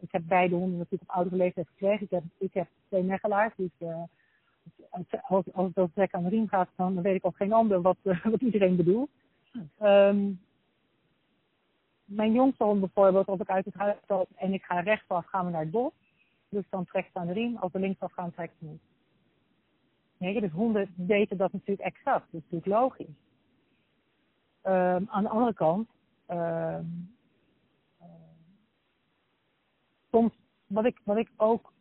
ik 0.00 0.12
heb 0.12 0.22
beide 0.24 0.54
honden 0.54 0.78
natuurlijk 0.78 1.10
op 1.10 1.16
oudere 1.16 1.36
leeftijd 1.36 1.68
gekregen. 1.68 2.04
Ik 2.04 2.10
heb, 2.10 2.22
ik 2.38 2.54
heb 2.54 2.66
twee 2.88 3.02
megelaars, 3.02 3.54
dus 3.56 3.70
als, 4.90 5.04
als 5.54 5.66
het 5.66 5.76
over 5.76 5.92
trek 5.92 6.14
aan 6.14 6.22
de 6.22 6.28
riem 6.28 6.48
gaat, 6.48 6.68
dan 6.76 7.02
weet 7.02 7.14
ik 7.14 7.26
ook 7.26 7.36
geen 7.36 7.52
ander 7.52 7.80
wat, 7.80 7.96
wat 8.02 8.40
iedereen 8.40 8.76
bedoelt. 8.76 9.10
Um, 9.82 10.40
mijn 12.04 12.32
jongste 12.32 12.74
bijvoorbeeld, 12.74 13.26
als 13.26 13.40
ik 13.40 13.50
uit 13.50 13.64
het 13.64 13.74
huis 13.74 13.96
stap 14.04 14.28
en 14.36 14.52
ik 14.52 14.62
ga 14.62 14.80
rechtsaf, 14.80 15.26
gaan 15.26 15.44
we 15.44 15.50
naar 15.50 15.60
het 15.60 15.70
bos. 15.70 15.92
Dus 16.48 16.64
dan 16.70 16.84
trekt 16.84 17.12
ze 17.12 17.18
aan 17.18 17.26
de 17.26 17.32
riem. 17.32 17.56
Als 17.56 17.72
we 17.72 17.78
linksaf 17.78 18.12
gaan, 18.12 18.32
trekt 18.32 18.54
ze 18.58 18.64
niet. 18.64 18.80
Nee, 20.16 20.40
dus 20.40 20.50
honden 20.50 20.92
weten 20.96 21.36
dat 21.36 21.52
natuurlijk 21.52 21.88
exact. 21.88 22.26
Dat 22.30 22.42
is 22.42 22.50
natuurlijk 22.50 22.80
logisch. 22.80 23.16
Um, 24.62 25.06
aan 25.10 25.22
de 25.22 25.28
andere 25.28 25.54
kant, 25.54 25.88
uh, 26.28 26.78
soms, 30.10 30.32
wat 30.66 30.84
ik, 30.84 31.00
wat 31.04 31.16
ik 31.16 31.30
ook 31.36 31.72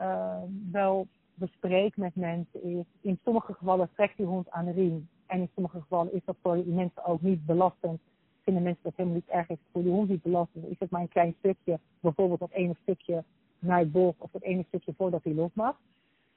uh, 0.00 0.42
wel 0.72 1.06
bespreek 1.34 1.96
met 1.96 2.14
mensen 2.14 2.62
is, 2.62 2.84
in 3.00 3.18
sommige 3.24 3.54
gevallen 3.54 3.90
trekt 3.94 4.16
die 4.16 4.26
hond 4.26 4.50
aan 4.50 4.64
de 4.64 4.72
riem. 4.72 5.08
En 5.26 5.40
in 5.40 5.50
sommige 5.54 5.80
gevallen 5.80 6.14
is 6.14 6.24
dat 6.24 6.36
voor 6.42 6.54
die 6.54 6.74
mensen 6.74 7.04
ook 7.04 7.20
niet 7.20 7.46
belastend 7.46 8.00
vinden 8.42 8.62
mensen 8.62 8.82
dat 8.82 8.92
helemaal 8.96 9.18
niet 9.18 9.28
erg 9.28 9.48
is 9.48 9.58
voor 9.72 9.82
de 9.82 9.88
hond 9.88 10.08
niet 10.08 10.22
belastend. 10.22 10.66
Is 10.66 10.78
het 10.78 10.90
maar 10.90 11.00
een 11.00 11.08
klein 11.08 11.34
stukje, 11.38 11.78
bijvoorbeeld 12.00 12.40
dat 12.40 12.50
ene 12.50 12.76
stukje 12.82 13.24
naar 13.58 13.78
het 13.78 13.92
bos 13.92 14.14
of 14.18 14.30
dat 14.30 14.42
ene 14.42 14.64
stukje 14.68 14.94
voordat 14.96 15.24
hij 15.24 15.34
los 15.34 15.50
mag. 15.52 15.80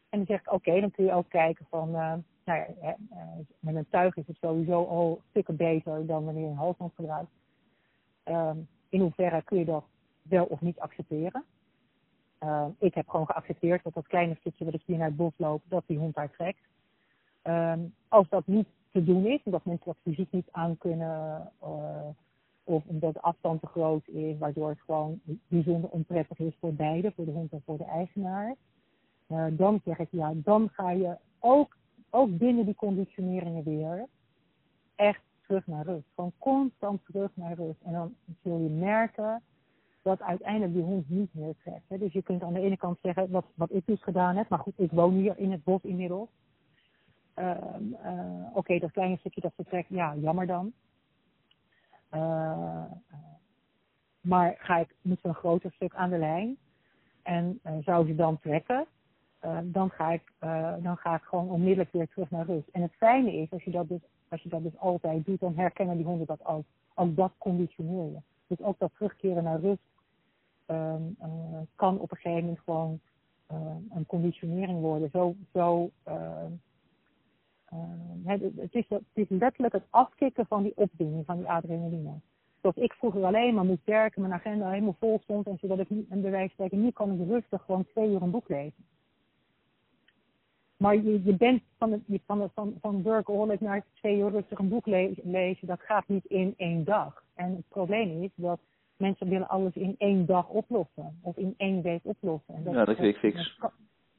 En 0.09 0.17
dan 0.17 0.25
zeg 0.27 0.39
ik, 0.39 0.53
oké, 0.53 0.79
dan 0.79 0.91
kun 0.91 1.05
je 1.05 1.13
ook 1.13 1.29
kijken 1.29 1.65
van, 1.69 2.23
nou 2.45 2.59
ja, 2.59 2.95
uh, 3.11 3.27
met 3.59 3.75
een 3.75 3.89
tuig 3.89 4.17
is 4.17 4.27
het 4.27 4.37
sowieso 4.41 4.83
al 4.83 5.21
stukken 5.29 5.55
beter 5.55 6.05
dan 6.05 6.25
wanneer 6.25 6.43
je 6.43 6.49
een 6.49 6.55
halsband 6.55 6.93
gebruikt. 6.95 7.31
Um, 8.25 8.67
in 8.89 8.99
hoeverre 8.99 9.43
kun 9.43 9.57
je 9.57 9.65
dat 9.65 9.83
wel 10.21 10.45
of 10.45 10.61
niet 10.61 10.79
accepteren? 10.79 11.43
Uh, 12.43 12.65
ik 12.79 12.93
heb 12.93 13.09
gewoon 13.09 13.25
geaccepteerd 13.25 13.83
dat 13.83 13.93
dat 13.93 14.07
kleine 14.07 14.35
stukje 14.39 14.65
wat 14.65 14.73
ik 14.73 14.83
hier 14.85 14.97
naar 14.97 15.07
het 15.07 15.15
bos 15.15 15.33
loop, 15.37 15.61
dat 15.65 15.83
die 15.85 15.97
hond 15.97 16.15
daar 16.15 16.31
trekt. 16.31 16.61
Um, 17.43 17.95
als 18.07 18.29
dat 18.29 18.47
niet 18.47 18.67
te 18.91 19.03
doen 19.03 19.25
is. 19.25 19.41
Omdat 19.43 19.65
mensen 19.65 19.85
dat 19.85 19.97
fysiek 20.01 20.31
niet 20.31 20.47
aan 20.51 20.77
kunnen. 20.77 21.51
Uh, 21.63 22.07
of 22.63 22.83
omdat 22.85 23.13
de 23.13 23.21
afstand 23.21 23.61
te 23.61 23.67
groot 23.67 24.07
is, 24.07 24.37
waardoor 24.37 24.69
het 24.69 24.81
gewoon 24.81 25.21
bijzonder 25.47 25.89
onprettig 25.89 26.39
is 26.39 26.55
voor 26.59 26.73
beide, 26.73 27.11
voor 27.11 27.25
de 27.25 27.31
hond 27.31 27.51
en 27.51 27.61
voor 27.65 27.77
de 27.77 27.85
eigenaar. 27.85 28.55
Dan 29.51 29.81
zeg 29.85 29.99
ik 29.99 30.07
ja, 30.11 30.31
dan 30.35 30.69
ga 30.69 30.91
je 30.91 31.17
ook, 31.39 31.77
ook 32.13 32.37
binnen 32.37 32.65
die 32.65 32.75
conditioneringen 32.75 33.63
weer 33.63 34.07
echt 34.95 35.21
terug 35.45 35.67
naar 35.67 35.85
rust. 35.85 36.07
Gewoon 36.15 36.33
constant 36.37 37.05
terug 37.05 37.31
naar 37.33 37.55
rust. 37.55 37.81
En 37.81 37.91
dan 37.91 38.15
zul 38.43 38.57
je 38.57 38.69
merken 38.69 39.41
dat 40.01 40.21
uiteindelijk 40.21 40.73
die 40.73 40.83
hond 40.83 41.09
niet 41.09 41.33
meer 41.33 41.53
trekt. 41.63 41.89
Hè. 41.89 41.97
Dus 41.97 42.13
je 42.13 42.21
kunt 42.21 42.43
aan 42.43 42.53
de 42.53 42.59
ene 42.59 42.77
kant 42.77 42.97
zeggen, 43.01 43.29
wat, 43.29 43.45
wat 43.53 43.71
ik 43.71 43.85
dus 43.85 44.03
gedaan 44.03 44.35
heb, 44.35 44.49
maar 44.49 44.59
goed, 44.59 44.73
ik 44.79 44.91
woon 44.91 45.13
hier 45.13 45.37
in 45.37 45.51
het 45.51 45.63
bos 45.63 45.81
inmiddels. 45.81 46.29
Uh, 47.35 47.57
uh, 48.05 48.55
Oké, 48.55 48.79
dat 48.79 48.91
kleine 48.91 49.17
stukje 49.17 49.41
dat 49.41 49.53
vertrekt, 49.55 49.89
ja, 49.89 50.15
jammer 50.15 50.47
dan. 50.47 50.73
Uh, 52.11 52.83
maar 54.21 54.55
ga 54.57 54.77
ik, 54.77 54.95
moet 55.01 55.19
een 55.21 55.33
groter 55.33 55.71
stuk 55.71 55.95
aan 55.95 56.09
de 56.09 56.17
lijn 56.17 56.57
en 57.21 57.59
zou 57.83 58.07
ze 58.07 58.15
dan 58.15 58.39
trekken, 58.39 58.85
dan, 59.63 59.89
ga 59.89 60.11
ik, 60.11 60.33
dan 60.81 60.97
ga 60.97 61.15
ik 61.15 61.21
gewoon 61.21 61.49
onmiddellijk 61.49 61.91
weer 61.91 62.07
terug 62.07 62.31
naar 62.31 62.45
rust. 62.45 62.67
En 62.71 62.81
het 62.81 62.93
fijne 62.93 63.33
is, 63.33 63.51
als 63.51 63.63
je 63.63 63.71
dat 63.71 63.87
dus, 63.87 64.01
als 64.27 64.41
je 64.41 64.49
dat 64.49 64.63
dus 64.63 64.77
altijd 64.77 65.25
doet, 65.25 65.39
dan 65.39 65.55
herkennen 65.55 65.95
die 65.95 66.05
honden 66.05 66.27
dat 66.27 66.45
ook. 66.45 66.63
Ook 66.95 67.15
dat 67.15 67.31
conditioneer 67.37 68.11
je. 68.11 68.19
Dus 68.47 68.61
ook 68.61 68.79
dat 68.79 68.91
terugkeren 68.93 69.43
naar 69.43 69.59
rust 69.59 69.83
um, 70.67 71.17
kan 71.75 71.99
op 71.99 72.11
een 72.11 72.17
gegeven 72.17 72.41
moment 72.41 72.59
gewoon 72.63 72.99
een 73.89 74.05
conditionering 74.05 74.79
worden. 74.81 75.09
Zo, 75.09 75.35
zo 75.53 75.89
uh, 76.07 76.45
het, 78.25 78.73
is, 78.73 78.85
het 78.89 79.03
is 79.13 79.29
letterlijk 79.29 79.73
het 79.73 79.87
afkicken 79.89 80.45
van 80.45 80.63
die 80.63 80.75
opwinding, 80.75 81.25
van 81.25 81.37
die 81.37 81.49
adrenaline. 81.49 82.19
Zoals 82.61 82.75
ik 82.75 82.93
vroeger 82.93 83.25
alleen 83.25 83.53
maar 83.53 83.65
moest 83.65 83.85
werken, 83.85 84.21
mijn 84.21 84.33
agenda 84.33 84.69
helemaal 84.69 84.95
vol 84.99 85.19
stond 85.23 85.47
en 85.47 85.57
zodat 85.61 85.79
ik 85.79 85.89
niet, 85.89 86.11
een 86.11 86.21
bewijs 86.21 86.51
spreken, 86.51 86.81
nu 86.81 86.91
kan 86.91 87.11
ik 87.11 87.27
rustig 87.27 87.63
gewoon 87.63 87.85
twee 87.85 88.09
uur 88.09 88.21
een 88.21 88.31
boek 88.31 88.49
lezen. 88.49 88.85
Maar 90.83 90.95
je, 90.95 91.21
je 91.23 91.35
bent 91.35 91.61
van, 91.77 91.91
het, 91.91 92.01
van, 92.25 92.41
het, 92.41 92.51
van, 92.53 92.73
van 92.81 93.01
workaholic 93.01 93.61
naar 93.61 93.83
twee 93.93 94.17
uur 94.17 94.29
rustig 94.29 94.59
een 94.59 94.69
boek 94.69 94.85
le 94.85 95.13
lezen, 95.23 95.67
dat 95.67 95.81
gaat 95.81 96.07
niet 96.07 96.25
in 96.25 96.53
één 96.57 96.83
dag. 96.83 97.23
En 97.35 97.51
het 97.55 97.67
probleem 97.69 98.23
is 98.23 98.29
dat 98.35 98.59
mensen 98.97 99.29
willen 99.29 99.47
alles 99.47 99.73
in 99.73 99.95
één 99.97 100.25
dag 100.25 100.47
oplossen. 100.49 101.19
Of 101.21 101.37
in 101.37 101.53
één 101.57 101.81
week 101.81 101.99
oplossen. 102.03 102.55
En 102.55 102.63
dat, 102.63 102.73
ja, 102.73 102.85
dat 102.85 102.95
quick 102.95 103.17
fix. 103.17 103.59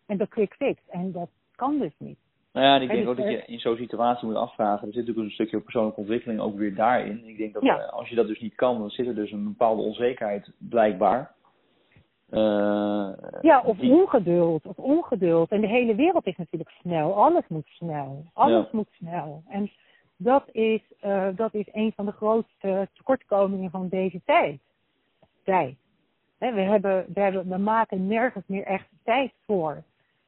En 0.06 0.16
dat 0.16 0.28
quick 0.28 0.54
fix. 0.54 0.80
En 0.88 1.12
dat 1.12 1.28
kan 1.56 1.78
dus 1.78 1.94
niet. 1.98 2.18
Nou 2.52 2.66
ja, 2.66 2.76
en 2.76 2.82
ik 2.82 2.88
denk 2.88 3.08
ook 3.08 3.16
dat 3.16 3.30
je 3.30 3.44
in 3.44 3.58
zo'n 3.58 3.76
situatie 3.76 4.26
moet 4.26 4.36
afvragen. 4.36 4.86
Er 4.86 4.92
zit 4.92 5.06
natuurlijk 5.06 5.26
een 5.26 5.34
stukje 5.34 5.60
persoonlijke 5.60 6.00
ontwikkeling 6.00 6.40
ook 6.40 6.56
weer 6.56 6.74
daarin. 6.74 7.24
Ik 7.24 7.36
denk 7.36 7.52
dat 7.52 7.62
eh, 7.62 7.88
als 7.88 8.08
je 8.08 8.14
dat 8.14 8.26
dus 8.26 8.40
niet 8.40 8.54
kan, 8.54 8.78
dan 8.78 8.90
zit 8.90 9.06
er 9.06 9.14
dus 9.14 9.32
een 9.32 9.44
bepaalde 9.44 9.82
onzekerheid 9.82 10.50
blijkbaar. 10.58 11.32
Uh, 12.34 13.08
ja, 13.40 13.62
of 13.64 13.80
ongeduld, 13.80 14.66
of 14.66 14.76
ongeduld. 14.76 15.50
En 15.50 15.60
de 15.60 15.66
hele 15.66 15.94
wereld 15.94 16.26
is 16.26 16.36
natuurlijk 16.36 16.70
snel. 16.70 17.14
Alles 17.14 17.44
moet 17.48 17.66
snel. 17.66 18.24
Alles 18.32 18.70
moet 18.70 18.88
snel. 18.90 19.42
En 19.48 19.70
dat 20.16 20.44
is, 20.52 20.80
uh, 21.04 21.28
dat 21.36 21.54
is 21.54 21.66
een 21.72 21.92
van 21.96 22.06
de 22.06 22.12
grootste 22.12 22.88
tekortkomingen 22.92 23.70
van 23.70 23.88
deze 23.88 24.20
tijd. 24.24 24.60
Tijd. 25.44 25.76
we, 26.38 26.46
hebben, 26.46 27.04
we, 27.14 27.20
hebben, 27.20 27.48
we 27.48 27.58
maken 27.58 28.06
nergens 28.06 28.44
meer 28.46 28.64
echt 28.64 28.88
tijd 29.04 29.32
voor. 29.46 29.82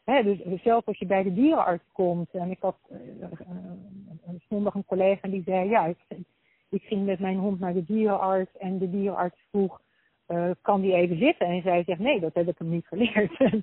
He, 0.04 0.22
dus 0.22 0.62
zelfs 0.62 0.86
als 0.86 0.98
je 0.98 1.06
bij 1.06 1.22
de 1.22 1.34
dierenarts 1.34 1.84
komt. 1.92 2.30
En 2.30 2.50
ik 2.50 2.60
had 2.60 2.76
uh, 2.90 2.98
zondag 4.48 4.74
een 4.74 4.84
collega 4.84 5.28
die 5.28 5.42
zei: 5.42 5.68
Ja, 5.68 5.86
ik, 5.86 5.98
ik 6.68 6.82
ging 6.82 7.06
met 7.06 7.18
mijn 7.18 7.38
hond 7.38 7.60
naar 7.60 7.72
de 7.72 7.84
dierenarts. 7.84 8.56
En 8.56 8.78
de 8.78 8.90
dierenarts 8.90 9.36
vroeg 9.50 9.80
uh, 10.28 10.50
kan 10.62 10.80
die 10.80 10.94
even 10.94 11.18
zitten? 11.18 11.46
En 11.46 11.62
zij 11.62 11.82
zegt, 11.86 11.98
nee, 11.98 12.20
dat 12.20 12.34
heb 12.34 12.48
ik 12.48 12.58
hem 12.58 12.68
niet 12.68 12.86
geleerd. 12.86 13.36
en 13.40 13.62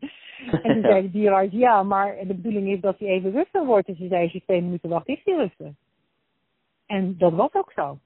toen 0.62 0.82
zei 0.82 1.02
de 1.02 1.12
dierenarts, 1.12 1.54
ja, 1.54 1.84
maar 1.84 2.16
de 2.28 2.34
bedoeling 2.34 2.68
is 2.68 2.80
dat 2.80 3.00
hij 3.00 3.08
even 3.08 3.32
rustig 3.32 3.64
wordt. 3.64 3.88
En 3.88 3.96
ze 3.96 4.08
zei, 4.08 4.24
als 4.24 4.32
je 4.32 4.42
twee 4.42 4.62
minuten 4.62 4.90
wacht, 4.90 5.08
is 5.08 5.22
hij 5.24 5.36
rustig. 5.36 5.72
En 6.86 7.18
dat 7.18 7.34
was 7.34 7.54
ook 7.54 7.72
zo. 7.72 7.98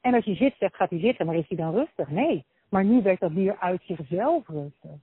En 0.00 0.14
als 0.14 0.24
je 0.24 0.34
zit, 0.34 0.54
zegt, 0.58 0.76
gaat 0.76 0.90
hij 0.90 0.98
zitten, 0.98 1.26
maar 1.26 1.36
is 1.36 1.48
hij 1.48 1.56
dan 1.56 1.74
rustig? 1.74 2.08
Nee. 2.08 2.44
Maar 2.68 2.84
nu 2.84 3.02
werd 3.02 3.20
dat 3.20 3.34
dier 3.34 3.56
uit 3.58 3.82
zichzelf 3.82 4.48
rustig. 4.48 4.98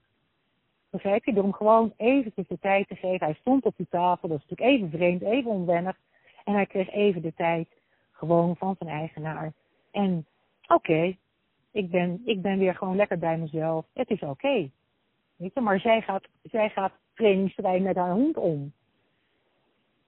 Begrijp 0.90 1.24
je? 1.24 1.32
Door 1.32 1.42
hem 1.42 1.52
gewoon 1.52 1.92
eventjes 1.96 2.46
de 2.48 2.58
tijd 2.58 2.88
te 2.88 2.94
geven. 2.94 3.26
Hij 3.26 3.36
stond 3.40 3.64
op 3.64 3.76
die 3.76 3.86
tafel, 3.90 4.28
dat 4.28 4.38
is 4.38 4.48
natuurlijk 4.48 4.76
even 4.76 4.90
vreemd, 4.90 5.22
even 5.22 5.50
onwennig. 5.50 5.96
En 6.44 6.54
hij 6.54 6.66
kreeg 6.66 6.90
even 6.90 7.22
de 7.22 7.34
tijd 7.34 7.68
gewoon 8.12 8.56
van 8.56 8.76
zijn 8.78 8.90
eigenaar. 8.90 9.52
En 9.90 10.26
oké, 10.66 11.16
ik 11.72 11.90
ben, 11.90 12.22
ik 12.24 12.42
ben 12.42 12.58
weer 12.58 12.74
gewoon 12.74 12.96
lekker 12.96 13.18
bij 13.18 13.38
mezelf. 13.38 13.86
Het 13.92 14.10
is 14.10 14.20
oké. 14.20 14.70
Je, 15.36 15.50
maar 15.60 15.80
zij 15.80 16.00
gaat, 16.00 16.28
zij 16.42 16.68
gaat 16.68 16.92
met 17.80 17.96
haar 17.96 18.12
hond 18.12 18.36
om. 18.36 18.72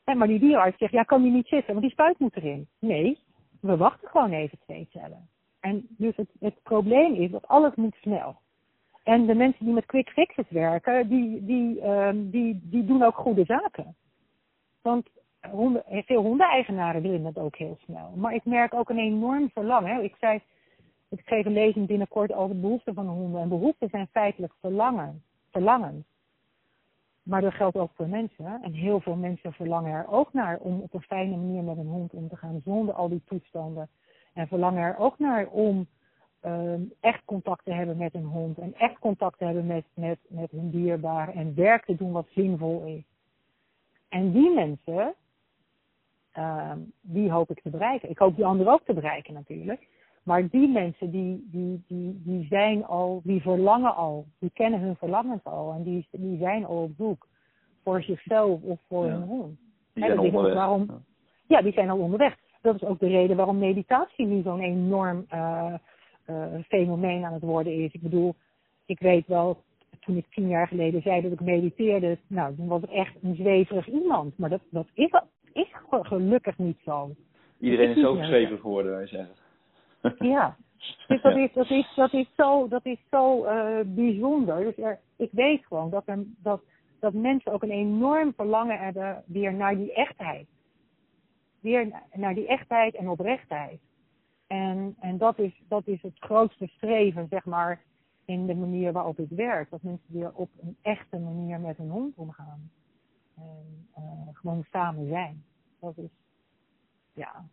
En 0.05 0.19
maar 0.19 0.28
die 0.28 0.39
dierenarts 0.39 0.78
zegt, 0.78 0.93
ja, 0.93 1.03
kan 1.03 1.23
die 1.23 1.32
niet 1.32 1.47
zitten, 1.47 1.69
want 1.69 1.81
die 1.81 1.91
spuit 1.91 2.19
moet 2.19 2.36
erin. 2.36 2.69
Nee, 2.78 3.19
we 3.61 3.77
wachten 3.77 4.09
gewoon 4.09 4.32
even 4.32 4.59
twee 4.59 4.89
cellen. 4.91 5.28
En 5.61 5.86
dus 5.89 6.16
het, 6.16 6.28
het 6.41 6.62
probleem 6.62 7.15
is 7.15 7.31
dat 7.31 7.49
alles 7.49 7.74
moet 7.74 7.97
snel. 8.01 8.36
En 9.03 9.27
de 9.27 9.35
mensen 9.35 9.65
die 9.65 9.74
met 9.74 9.86
quick 9.86 10.09
fixes 10.09 10.49
werken, 10.49 11.09
die, 11.09 11.45
die, 11.45 11.89
um, 11.89 12.31
die, 12.31 12.61
die 12.62 12.85
doen 12.85 13.03
ook 13.03 13.16
goede 13.16 13.45
zaken. 13.45 13.97
Want 14.82 15.09
honden, 15.51 15.82
veel 15.86 16.23
hondeneigenaren 16.23 17.03
willen 17.03 17.24
het 17.24 17.39
ook 17.39 17.57
heel 17.57 17.78
snel. 17.85 18.12
Maar 18.16 18.35
ik 18.35 18.45
merk 18.45 18.74
ook 18.74 18.89
een 18.89 18.99
enorm 18.99 19.51
verlangen. 19.51 20.05
Ik 20.05 20.15
zei, 20.20 20.41
ik 21.19 21.27
geef 21.27 21.45
een 21.45 21.53
lezing 21.53 21.86
binnenkort 21.86 22.32
over 22.32 22.55
de 22.55 22.61
behoeften 22.61 22.95
van 22.95 23.09
honden. 23.09 23.41
En 23.41 23.49
behoeften 23.49 23.89
zijn 23.89 24.09
feitelijk 24.12 24.53
verlangen. 24.61 25.23
verlangen. 25.51 26.05
Maar 27.23 27.41
dat 27.41 27.55
geldt 27.55 27.77
ook 27.77 27.91
voor 27.95 28.09
mensen. 28.09 28.62
En 28.62 28.73
heel 28.73 29.01
veel 29.01 29.16
mensen 29.16 29.53
verlangen 29.53 29.93
er 29.93 30.09
ook 30.09 30.32
naar 30.32 30.59
om 30.59 30.81
op 30.81 30.95
een 30.95 31.03
fijne 31.03 31.36
manier 31.36 31.62
met 31.62 31.77
een 31.77 31.86
hond 31.86 32.12
om 32.12 32.28
te 32.28 32.36
gaan 32.36 32.61
zonder 32.65 32.95
al 32.95 33.09
die 33.09 33.23
toestanden. 33.24 33.89
En 34.32 34.49
verlangen 34.49 34.82
er 34.82 34.97
ook 34.99 35.19
naar 35.19 35.47
om 35.47 35.86
uh, 36.47 36.73
echt 37.01 37.24
contact 37.24 37.65
te 37.65 37.73
hebben 37.73 37.97
met 37.97 38.15
een 38.15 38.24
hond. 38.24 38.59
En 38.59 38.74
echt 38.74 38.99
contact 38.99 39.39
te 39.39 39.45
hebben 39.45 39.66
met, 39.66 39.85
met, 39.95 40.19
met 40.28 40.51
hun 40.51 40.70
dierbaar. 40.70 41.28
En 41.28 41.55
werk 41.55 41.85
te 41.85 41.97
doen 41.97 42.12
wat 42.12 42.27
zinvol 42.31 42.85
is. 42.85 43.05
En 44.09 44.32
die 44.32 44.55
mensen, 44.55 45.15
uh, 46.39 46.73
die 47.01 47.31
hoop 47.31 47.51
ik 47.51 47.62
te 47.62 47.70
bereiken. 47.70 48.11
Ik 48.11 48.19
hoop 48.19 48.36
die 48.36 48.45
anderen 48.45 48.73
ook 48.73 48.85
te 48.85 48.95
bereiken 48.95 49.35
natuurlijk. 49.35 49.86
Maar 50.25 50.49
die 50.49 50.69
mensen 50.69 51.11
die, 51.11 51.49
die, 51.51 51.83
die, 51.87 52.23
die 52.25 52.47
zijn 52.47 52.85
al, 52.85 53.21
die 53.25 53.41
verlangen 53.41 53.95
al, 53.95 54.27
die 54.39 54.51
kennen 54.55 54.81
hun 54.81 54.97
verlangens 54.97 55.45
al 55.45 55.73
en 55.73 55.83
die, 55.83 56.07
die 56.11 56.39
zijn 56.39 56.65
al 56.65 56.83
op 56.83 56.93
zoek 56.97 57.27
voor 57.83 58.03
zichzelf 58.03 58.63
of 58.63 58.81
voor 58.89 59.05
hun 59.05 59.23
hond. 59.23 59.59
Die 59.93 60.05
zijn 60.05 60.19
onderweg. 60.19 60.55
Waarom, 60.55 61.05
ja, 61.47 61.63
die 61.63 61.73
zijn 61.73 61.91
al 61.91 61.99
onderweg. 61.99 62.37
Dat 62.61 62.75
is 62.75 62.85
ook 62.85 62.99
de 62.99 63.09
reden 63.09 63.37
waarom 63.37 63.59
meditatie 63.59 64.27
nu 64.27 64.43
zo'n 64.43 64.61
enorm 64.61 65.27
uh, 65.35 65.75
uh, 66.31 66.45
fenomeen 66.69 67.25
aan 67.25 67.33
het 67.33 67.43
worden 67.43 67.73
is. 67.73 67.93
Ik 67.93 68.03
bedoel, 68.03 68.35
ik 68.87 68.99
weet 68.99 69.27
wel, 69.27 69.63
toen 70.01 70.17
ik 70.17 70.27
tien 70.31 70.49
jaar 70.49 70.69
geleden 70.69 71.03
zei 71.03 71.23
dat 71.23 71.33
ik 71.33 71.41
mediteerde, 71.41 72.19
nou, 72.27 72.55
dan 72.57 72.67
was 72.67 72.83
ik 72.83 72.91
echt 72.91 73.15
een 73.23 73.35
zweverig 73.35 73.89
iemand. 73.89 74.39
Maar 74.39 74.51
dat, 74.51 74.61
dat 74.71 74.87
is, 74.95 75.11
is 75.53 75.69
gelukkig 75.89 76.59
niet 76.59 76.79
zo. 76.85 77.11
Iedereen 77.61 77.91
is, 77.91 78.01
zo 78.01 78.15
zweverig 78.15 78.61
geworden, 78.61 78.93
wij 78.93 79.07
zeggen. 79.07 79.44
Ja, 80.18 80.56
dus 81.06 81.22
dat 81.22 81.36
is, 81.36 81.52
dat 81.52 81.70
is, 81.70 81.93
dat 81.94 82.12
is 82.12 82.26
zo, 82.36 82.68
dat 82.68 82.86
is 82.86 82.98
zo 83.10 83.44
uh, 83.44 83.81
bijzonder. 83.85 84.64
Dus 84.64 84.76
er, 84.76 85.01
ik 85.16 85.31
weet 85.32 85.66
gewoon 85.66 85.90
dat, 85.90 86.02
er, 86.06 86.24
dat, 86.36 86.62
dat 86.98 87.12
mensen 87.12 87.52
ook 87.52 87.62
een 87.62 87.70
enorm 87.70 88.32
verlangen 88.35 88.78
hebben 88.78 89.22
weer 89.26 89.55
naar 89.55 89.76
die 89.76 89.94
echtheid. 89.94 90.47
Weer 91.60 92.02
naar 92.12 92.35
die 92.35 92.47
echtheid 92.47 92.94
en 92.94 93.09
oprechtheid. 93.09 93.81
En, 94.47 94.97
en 95.01 95.18
dat, 95.18 95.39
is, 95.39 95.62
dat 95.68 95.86
is 95.86 96.02
het 96.02 96.18
grootste 96.18 96.66
streven, 96.66 97.26
zeg 97.31 97.44
maar, 97.44 97.82
in 98.24 98.47
de 98.47 98.55
manier 98.55 98.93
waarop 98.93 99.18
ik 99.18 99.28
werk. 99.28 99.70
Dat 99.70 99.82
mensen 99.82 100.12
weer 100.12 100.32
op 100.35 100.51
een 100.60 100.76
echte 100.82 101.18
manier 101.18 101.60
met 101.60 101.76
hun 101.76 101.90
hond 101.90 102.16
omgaan. 102.16 102.70
En 103.36 103.89
uh, 103.98 104.28
gewoon 104.32 104.64
samen 104.70 105.09
zijn. 105.09 105.44
Dat 105.81 105.97
is, 105.97 106.10
ja, 107.12 107.44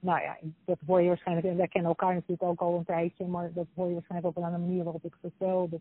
nou 0.00 0.20
ja, 0.20 0.36
dat 0.64 0.78
hoor 0.86 1.00
je 1.00 1.08
waarschijnlijk, 1.08 1.46
en 1.46 1.56
wij 1.56 1.68
kennen 1.68 1.90
elkaar 1.90 2.14
natuurlijk 2.14 2.42
ook 2.42 2.60
al 2.60 2.74
een 2.74 2.84
tijdje, 2.84 3.26
maar 3.26 3.50
dat 3.54 3.66
hoor 3.74 3.86
je 3.86 3.94
waarschijnlijk 3.94 4.28
ook 4.28 4.44
wel 4.44 4.52
aan 4.52 4.60
de 4.60 4.66
manier 4.66 4.84
waarop 4.84 5.04
ik 5.04 5.16
vertel. 5.20 5.68
Dat, 5.68 5.80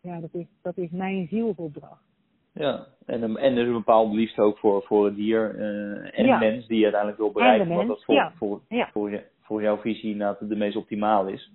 ja, 0.00 0.20
dat 0.20 0.34
is, 0.34 0.46
dat 0.62 0.76
is 0.76 0.90
mijn 0.90 1.26
zielsopdracht. 1.26 2.04
Ja, 2.52 2.86
en, 3.06 3.36
en 3.36 3.54
dus 3.54 3.66
een 3.66 3.72
bepaalde 3.72 4.14
liefde 4.14 4.42
ook 4.42 4.58
voor, 4.58 4.82
voor 4.82 5.04
het 5.04 5.16
dier 5.16 5.54
uh, 5.54 6.18
en 6.18 6.26
de 6.26 6.36
mens 6.38 6.66
die 6.66 6.76
je 6.76 6.82
uiteindelijk 6.82 7.20
wil 7.20 7.32
bereiken, 7.32 7.74
wat 7.74 7.86
dat 7.86 8.04
voor, 8.04 8.32
voor, 8.36 8.60
voor, 8.92 9.10
je, 9.10 9.24
voor 9.40 9.62
jouw 9.62 9.76
visie 9.76 10.16
nou 10.16 10.36
de 10.40 10.56
meest 10.56 10.76
optimaal 10.76 11.26
is. 11.26 11.52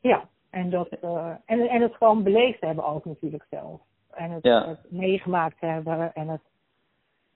Ja, 0.00 0.28
en 0.50 0.70
dat, 0.70 0.88
uh, 1.04 1.34
en, 1.44 1.68
en 1.68 1.82
het 1.82 1.94
gewoon 1.94 2.22
beleefd 2.22 2.60
hebben 2.60 2.84
ook 2.84 3.04
natuurlijk 3.04 3.46
zelf. 3.50 3.80
En 4.10 4.30
het, 4.30 4.44
het 4.44 4.90
meegemaakt 4.90 5.60
hebben 5.60 6.14
en 6.14 6.28
het 6.28 6.42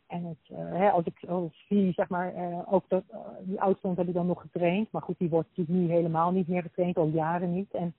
en 0.06 0.24
het, 0.24 0.48
uh, 0.48 0.58
hè, 0.58 0.90
als 0.90 1.04
ik 1.04 1.24
als 1.28 1.66
zeg 1.68 2.08
maar, 2.08 2.34
uh, 2.34 2.72
ook 2.72 2.88
dat, 2.88 3.04
uh, 3.12 3.18
die 3.40 3.60
oudstond 3.60 3.96
heb 3.96 4.08
ik 4.08 4.14
dan 4.14 4.26
nog 4.26 4.40
getraind. 4.40 4.90
Maar 4.90 5.02
goed, 5.02 5.18
die 5.18 5.28
wordt 5.28 5.48
natuurlijk 5.48 5.78
nu 5.78 5.94
helemaal 5.94 6.30
niet 6.30 6.48
meer 6.48 6.62
getraind, 6.62 6.96
al 6.96 7.06
jaren 7.06 7.52
niet. 7.52 7.74
En, 7.74 7.94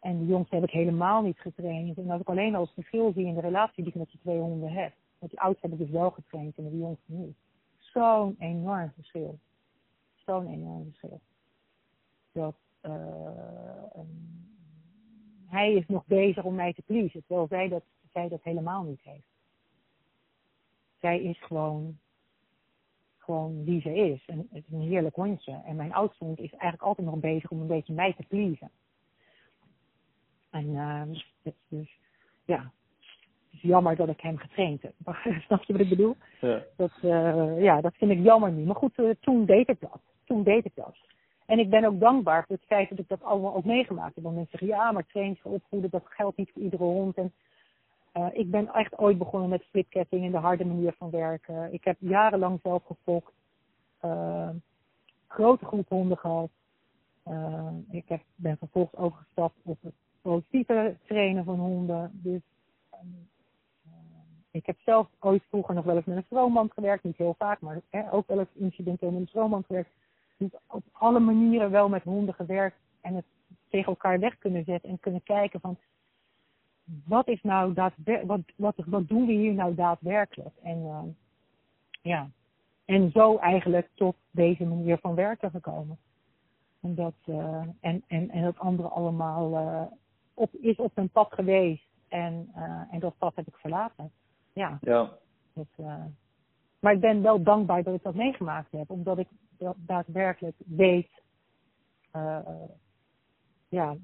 en 0.00 0.18
de 0.18 0.26
jongste 0.26 0.54
heb 0.54 0.64
ik 0.64 0.70
helemaal 0.70 1.22
niet 1.22 1.38
getraind. 1.38 1.98
En 1.98 2.10
als 2.10 2.20
ik 2.20 2.28
alleen 2.28 2.54
al 2.54 2.62
het 2.62 2.72
verschil 2.74 3.12
zie 3.12 3.26
in 3.26 3.34
de 3.34 3.40
relatie 3.40 3.82
die 3.82 3.92
ik 3.92 3.98
met 3.98 4.10
die 4.10 4.20
twee 4.20 4.38
honden 4.38 4.72
heb. 4.72 4.92
Want 5.18 5.30
die 5.32 5.40
oudste 5.40 5.66
heb 5.66 5.78
ik 5.78 5.86
dus 5.86 5.96
wel 5.96 6.10
getraind 6.10 6.56
en 6.56 6.70
de 6.70 6.78
jongste 6.78 7.12
niet. 7.12 7.36
Zo'n 7.78 8.36
enorm 8.38 8.92
verschil. 8.94 9.38
Zo'n 10.14 10.46
enorm 10.46 10.84
verschil. 10.84 11.20
Dat, 12.32 12.54
um, 12.82 14.40
hij 15.46 15.72
is 15.72 15.86
nog 15.86 16.06
bezig 16.06 16.44
om 16.44 16.54
mij 16.54 16.72
te 16.72 16.82
pleasen, 16.82 17.22
terwijl 17.26 17.46
zij 17.48 17.68
dat, 17.68 17.82
zij 18.12 18.28
dat 18.28 18.42
helemaal 18.42 18.82
niet 18.82 19.00
heeft. 19.02 19.28
Zij 21.00 21.22
is 21.22 21.42
gewoon, 21.42 21.98
gewoon 23.18 23.64
wie 23.64 23.80
ze 23.80 23.94
is. 23.94 24.24
En 24.26 24.38
het 24.38 24.64
is 24.66 24.72
een 24.72 24.88
heerlijk 24.88 25.14
hondje. 25.14 25.60
En 25.64 25.76
mijn 25.76 25.92
oudste 25.92 26.24
hond 26.24 26.38
is 26.38 26.50
eigenlijk 26.50 26.82
altijd 26.82 27.06
nog 27.06 27.16
bezig 27.16 27.50
om 27.50 27.60
een 27.60 27.66
beetje 27.66 27.92
mij 27.92 28.12
te 28.12 28.24
pleasen. 28.28 28.70
En 30.50 30.66
uh, 30.66 31.00
het 31.00 31.16
is 31.42 31.52
dus, 31.68 31.98
ja, 32.44 32.72
het 32.98 33.50
is 33.50 33.60
jammer 33.60 33.96
dat 33.96 34.08
ik 34.08 34.20
hem 34.20 34.38
getraind 34.38 34.82
heb. 34.82 34.94
Snap 35.46 35.62
je 35.62 35.72
wat 35.72 35.82
ik 35.82 35.88
bedoel? 35.88 36.16
Ja. 36.40 36.62
Dat, 36.76 36.92
uh, 37.02 37.62
ja, 37.62 37.80
dat 37.80 37.94
vind 37.94 38.10
ik 38.10 38.22
jammer 38.22 38.52
nu. 38.52 38.64
Maar 38.64 38.76
goed, 38.76 38.98
uh, 38.98 39.10
toen 39.20 39.44
deed 39.44 39.68
ik 39.68 39.80
dat. 39.80 40.00
Toen 40.24 40.42
deed 40.42 40.64
ik 40.64 40.74
dat. 40.74 40.96
En 41.46 41.58
ik 41.58 41.70
ben 41.70 41.84
ook 41.84 42.00
dankbaar 42.00 42.44
voor 42.46 42.56
het 42.56 42.64
feit 42.66 42.88
dat 42.88 42.98
ik 42.98 43.08
dat 43.08 43.22
allemaal 43.22 43.54
ook 43.54 43.64
meegemaakt 43.64 44.14
heb. 44.14 44.24
Want 44.24 44.36
mensen 44.36 44.58
zeggen, 44.58 44.78
ja, 44.78 44.92
maar 44.92 45.06
trainen, 45.06 45.38
opvoeden, 45.42 45.90
dat 45.90 46.04
geldt 46.06 46.36
niet 46.36 46.50
voor 46.52 46.62
iedere 46.62 46.82
hond. 46.82 47.16
En 47.16 47.32
uh, 48.14 48.26
ik 48.32 48.50
ben 48.50 48.72
echt 48.72 48.98
ooit 48.98 49.18
begonnen 49.18 49.48
met 49.48 49.62
splitketting 49.62 50.24
en 50.24 50.30
de 50.30 50.38
harde 50.38 50.64
manier 50.64 50.94
van 50.98 51.10
werken. 51.10 51.72
Ik 51.72 51.84
heb 51.84 51.96
jarenlang 51.98 52.60
zelf 52.62 52.84
gefokt. 52.84 53.32
Uh, 54.04 54.48
grote 55.26 55.64
groep 55.64 55.88
honden 55.88 56.18
gehad. 56.18 56.50
Uh, 57.28 57.68
ik 57.90 58.08
heb, 58.08 58.22
ben 58.34 58.56
vervolgens 58.58 59.00
overgestapt 59.00 59.54
op 59.62 59.78
het 59.82 59.94
positieve 60.22 60.96
trainen 61.06 61.44
van 61.44 61.58
honden. 61.58 62.10
Dus 62.12 62.40
ik 64.50 64.66
heb 64.66 64.78
zelf 64.80 65.08
ooit 65.18 65.42
vroeger 65.48 65.74
nog 65.74 65.84
wel 65.84 65.96
eens 65.96 66.04
met 66.04 66.16
een 66.16 66.22
stroomband 66.22 66.72
gewerkt. 66.72 67.04
Niet 67.04 67.16
heel 67.16 67.34
vaak, 67.38 67.60
maar 67.60 67.80
hè, 67.90 68.12
ook 68.12 68.26
wel 68.26 68.38
eens 68.38 68.54
incidenteel 68.54 69.10
met 69.10 69.20
een 69.20 69.26
stroomband 69.26 69.66
gewerkt. 69.66 69.90
Dus 70.36 70.50
op 70.66 70.82
alle 70.92 71.20
manieren 71.20 71.70
wel 71.70 71.88
met 71.88 72.02
honden 72.02 72.34
gewerkt. 72.34 72.76
En 73.00 73.14
het 73.14 73.24
tegen 73.68 73.88
elkaar 73.88 74.18
weg 74.18 74.38
kunnen 74.38 74.64
zetten 74.64 74.90
en 74.90 75.00
kunnen 75.00 75.22
kijken 75.22 75.60
van 75.60 75.78
wat 77.04 77.28
is 77.28 77.42
nou 77.42 77.74
daadwerkelijk, 77.74 78.26
wat, 78.26 78.40
wat, 78.56 78.86
wat 78.86 79.08
doen 79.08 79.26
we 79.26 79.32
hier 79.32 79.54
nou 79.54 79.74
daadwerkelijk? 79.74 80.56
En, 80.62 80.78
uh, 80.78 81.02
Ja. 82.02 82.30
En 82.84 83.10
zo 83.10 83.36
eigenlijk 83.36 83.88
tot 83.94 84.16
deze 84.30 84.64
manier 84.64 84.98
van 84.98 85.14
werken 85.14 85.50
gekomen. 85.50 85.98
Omdat, 86.80 87.14
uh, 87.24 87.62
en, 87.80 88.02
en, 88.06 88.30
en 88.30 88.42
dat 88.42 88.58
andere 88.58 88.88
allemaal 88.88 89.52
uh, 89.52 89.82
op, 90.34 90.54
is 90.54 90.76
op 90.76 90.92
een 90.94 91.08
pad 91.08 91.32
geweest. 91.32 91.88
En, 92.08 92.50
en 92.90 93.00
dat 93.00 93.18
pad 93.18 93.36
heb 93.36 93.46
ik 93.46 93.56
verlaten. 93.56 94.10
Ja. 94.52 94.78
ja. 94.80 95.10
Dat, 95.52 95.86
maar 96.78 96.92
ik 96.92 97.00
ben 97.00 97.22
wel 97.22 97.42
dankbaar 97.42 97.82
dat 97.82 97.94
ik 97.94 98.02
dat 98.02 98.14
meegemaakt 98.14 98.72
heb. 98.72 98.90
Omdat 98.90 99.18
ik 99.18 99.28
daadwerkelijk 99.76 100.56
weet 100.66 101.10
ja, 103.68 103.96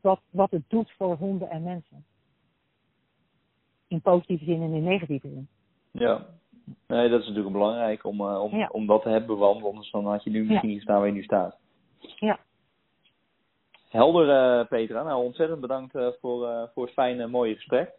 wat, 0.00 0.20
wat 0.30 0.50
het 0.50 0.64
doet 0.68 0.90
voor 0.90 1.16
honden 1.16 1.50
en 1.50 1.62
mensen. 1.62 2.04
In 3.92 4.00
positieve 4.00 4.44
zin 4.44 4.62
en 4.62 4.72
in 4.72 4.82
negatieve 4.82 5.28
zin. 5.28 5.48
Ja, 5.90 6.26
nee, 6.86 7.08
dat 7.08 7.20
is 7.20 7.26
natuurlijk 7.26 7.52
belangrijk 7.52 8.04
om, 8.04 8.20
uh, 8.20 8.42
om, 8.42 8.68
om 8.70 8.86
dat 8.86 9.02
te 9.02 9.08
hebben, 9.08 9.38
want 9.38 9.64
anders 9.64 9.90
dan 9.90 10.06
had 10.06 10.24
je 10.24 10.30
nu 10.30 10.44
misschien 10.44 10.68
niet 10.68 10.82
staan 10.82 10.98
waar 10.98 11.06
je 11.06 11.12
nu 11.12 11.22
staat. 11.22 11.56
Ja. 11.98 12.38
Helder, 13.88 14.26
uh, 14.60 14.66
Petra. 14.66 15.02
Nou, 15.02 15.24
ontzettend 15.24 15.60
bedankt 15.60 15.94
uh, 15.94 16.06
voor, 16.20 16.70
voor 16.74 16.84
het 16.84 16.92
fijne, 16.92 17.26
mooie 17.26 17.54
gesprek. 17.54 17.90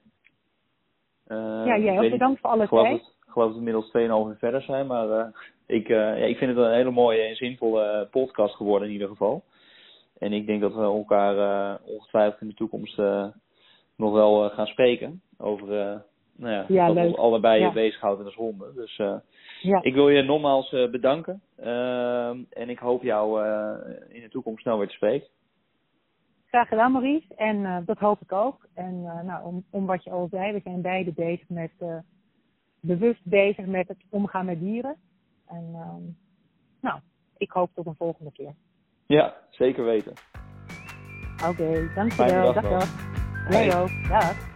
ja, 1.27 1.77
jij 1.77 1.99
ook 1.99 2.11
bedankt 2.11 2.39
voor 2.39 2.49
alles. 2.49 2.65
Ik 2.65 3.29
geloof 3.29 3.47
dat 3.47 3.51
we 3.51 3.57
inmiddels 3.57 3.87
2,5 3.87 4.29
uur 4.29 4.37
verder 4.37 4.61
zijn, 4.61 4.87
maar 4.87 5.31
ik, 5.65 5.87
ja, 5.87 6.13
ik 6.13 6.37
vind 6.37 6.55
het 6.55 6.65
een 6.65 6.73
hele 6.73 6.91
mooie 6.91 7.21
en 7.21 7.35
zinvolle 7.35 8.07
podcast 8.11 8.55
geworden 8.55 8.87
in 8.87 8.93
ieder 8.93 9.07
geval. 9.07 9.43
En 10.17 10.33
ik 10.33 10.45
denk 10.45 10.61
dat 10.61 10.73
we 10.73 10.81
elkaar 10.81 11.77
ongetwijfeld 11.85 12.41
in 12.41 12.47
de 12.47 12.53
toekomst 12.53 12.97
nog 13.95 14.13
wel 14.13 14.49
gaan 14.49 14.67
spreken 14.67 15.21
over 15.43 15.67
nou 16.35 16.53
ja, 16.53 16.65
ja 16.67 16.93
dat 16.93 17.05
ons 17.05 17.17
allebei 17.17 17.61
ja. 17.61 17.71
bezighouden 17.71 18.25
als 18.25 18.35
honden. 18.35 18.75
Dus 18.75 18.95
ja. 19.61 19.81
ik 19.81 19.93
wil 19.93 20.09
je 20.09 20.21
nogmaals 20.21 20.71
uh, 20.71 20.89
bedanken. 20.89 21.41
En 22.49 22.69
ik 22.69 22.79
hoop 22.79 23.03
jou 23.03 23.47
in 24.09 24.21
de 24.21 24.29
toekomst 24.29 24.61
snel 24.61 24.77
weer 24.77 24.87
te 24.87 24.93
spreken. 24.93 25.27
Graag 26.45 26.67
gedaan 26.67 26.91
Maurice. 26.91 27.35
En 27.35 27.83
dat 27.85 27.97
hoop 27.97 28.21
ik 28.21 28.31
ook. 28.31 28.67
En 28.73 29.01
nou, 29.01 29.45
om, 29.45 29.65
om 29.69 29.85
wat 29.85 30.03
je 30.03 30.09
al 30.09 30.27
zei, 30.31 30.51
we 30.53 30.59
zijn 30.63 30.81
beide 30.81 31.13
bezig 31.13 31.49
met, 31.49 31.71
bewust 32.79 33.25
bezig 33.25 33.65
met 33.65 33.87
het 33.87 34.03
omgaan 34.09 34.45
met 34.45 34.59
dieren. 34.59 34.95
En 35.47 35.71
ehm, 35.73 36.01
nou, 36.81 36.99
ik 37.37 37.51
hoop 37.51 37.69
tot 37.73 37.85
een 37.85 37.95
volgende 37.95 38.31
keer. 38.31 38.53
Ja, 39.05 39.35
zeker 39.49 39.83
weten. 39.83 40.13
Oké, 41.49 41.61
okay, 41.61 41.93
dankjewel. 41.95 42.53
Dag, 42.53 42.69
dag. 42.69 43.49
Jij 43.49 43.81
ook. 43.81 44.07
Dag. 44.07 44.52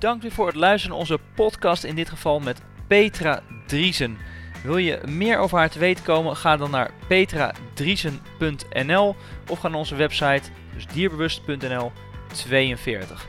Bedankt 0.00 0.22
weer 0.22 0.32
voor 0.32 0.46
het 0.46 0.56
luisteren 0.56 0.90
naar 0.90 1.00
onze 1.00 1.18
podcast, 1.34 1.84
in 1.84 1.94
dit 1.94 2.08
geval 2.08 2.40
met 2.40 2.60
Petra 2.86 3.42
Driesen. 3.66 4.18
Wil 4.62 4.76
je 4.76 5.00
meer 5.06 5.38
over 5.38 5.58
haar 5.58 5.70
te 5.70 5.78
weten 5.78 6.04
komen, 6.04 6.36
ga 6.36 6.56
dan 6.56 6.70
naar 6.70 6.90
petradriesen.nl 7.06 9.16
of 9.48 9.58
ga 9.58 9.68
naar 9.68 9.78
onze 9.78 9.96
website, 9.96 10.42
dus 10.74 10.86
dierbewust.nl 10.86 11.92
42. 12.32 13.26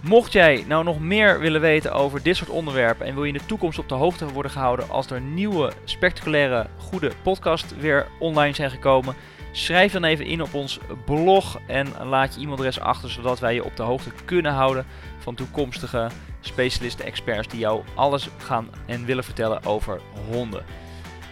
Mocht 0.00 0.32
jij 0.32 0.64
nou 0.68 0.84
nog 0.84 1.00
meer 1.00 1.40
willen 1.40 1.60
weten 1.60 1.92
over 1.92 2.22
dit 2.22 2.36
soort 2.36 2.50
onderwerpen 2.50 3.06
en 3.06 3.14
wil 3.14 3.24
je 3.24 3.32
in 3.32 3.38
de 3.38 3.46
toekomst 3.46 3.78
op 3.78 3.88
de 3.88 3.94
hoogte 3.94 4.32
worden 4.32 4.52
gehouden 4.52 4.90
als 4.90 5.10
er 5.10 5.20
nieuwe, 5.20 5.72
spectaculaire, 5.84 6.66
goede 6.76 7.12
podcasts 7.22 7.74
weer 7.78 8.06
online 8.18 8.54
zijn 8.54 8.70
gekomen, 8.70 9.14
schrijf 9.56 9.92
dan 9.92 10.04
even 10.04 10.26
in 10.26 10.42
op 10.42 10.54
ons 10.54 10.78
blog 11.04 11.60
en 11.66 11.88
laat 12.04 12.34
je 12.34 12.40
e-mailadres 12.40 12.80
achter 12.80 13.10
zodat 13.10 13.40
wij 13.40 13.54
je 13.54 13.64
op 13.64 13.76
de 13.76 13.82
hoogte 13.82 14.10
kunnen 14.24 14.52
houden 14.52 14.86
van 15.18 15.34
toekomstige 15.34 16.08
specialisten, 16.40 17.04
experts 17.04 17.48
die 17.48 17.60
jou 17.60 17.82
alles 17.94 18.28
gaan 18.38 18.68
en 18.86 19.04
willen 19.04 19.24
vertellen 19.24 19.64
over 19.64 20.00
honden. 20.30 20.64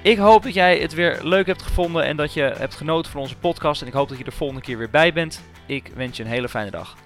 Ik 0.03 0.19
hoop 0.19 0.43
dat 0.43 0.55
jij 0.55 0.78
het 0.78 0.94
weer 0.94 1.19
leuk 1.23 1.47
hebt 1.47 1.62
gevonden 1.62 2.05
en 2.05 2.16
dat 2.16 2.32
je 2.35 2.43
hebt 2.43 2.74
genoten 2.74 3.12
van 3.12 3.20
onze 3.20 3.36
podcast. 3.36 3.81
En 3.82 3.86
ik 3.86 3.93
hoop 3.93 4.09
dat 4.09 4.19
je 4.19 4.24
er 4.24 4.32
volgende 4.32 4.62
keer 4.62 4.78
weer 4.78 4.90
bij 4.90 5.12
bent. 5.12 5.43
Ik 5.66 5.90
wens 5.94 6.16
je 6.16 6.23
een 6.23 6.28
hele 6.28 6.49
fijne 6.49 6.70
dag. 6.70 6.97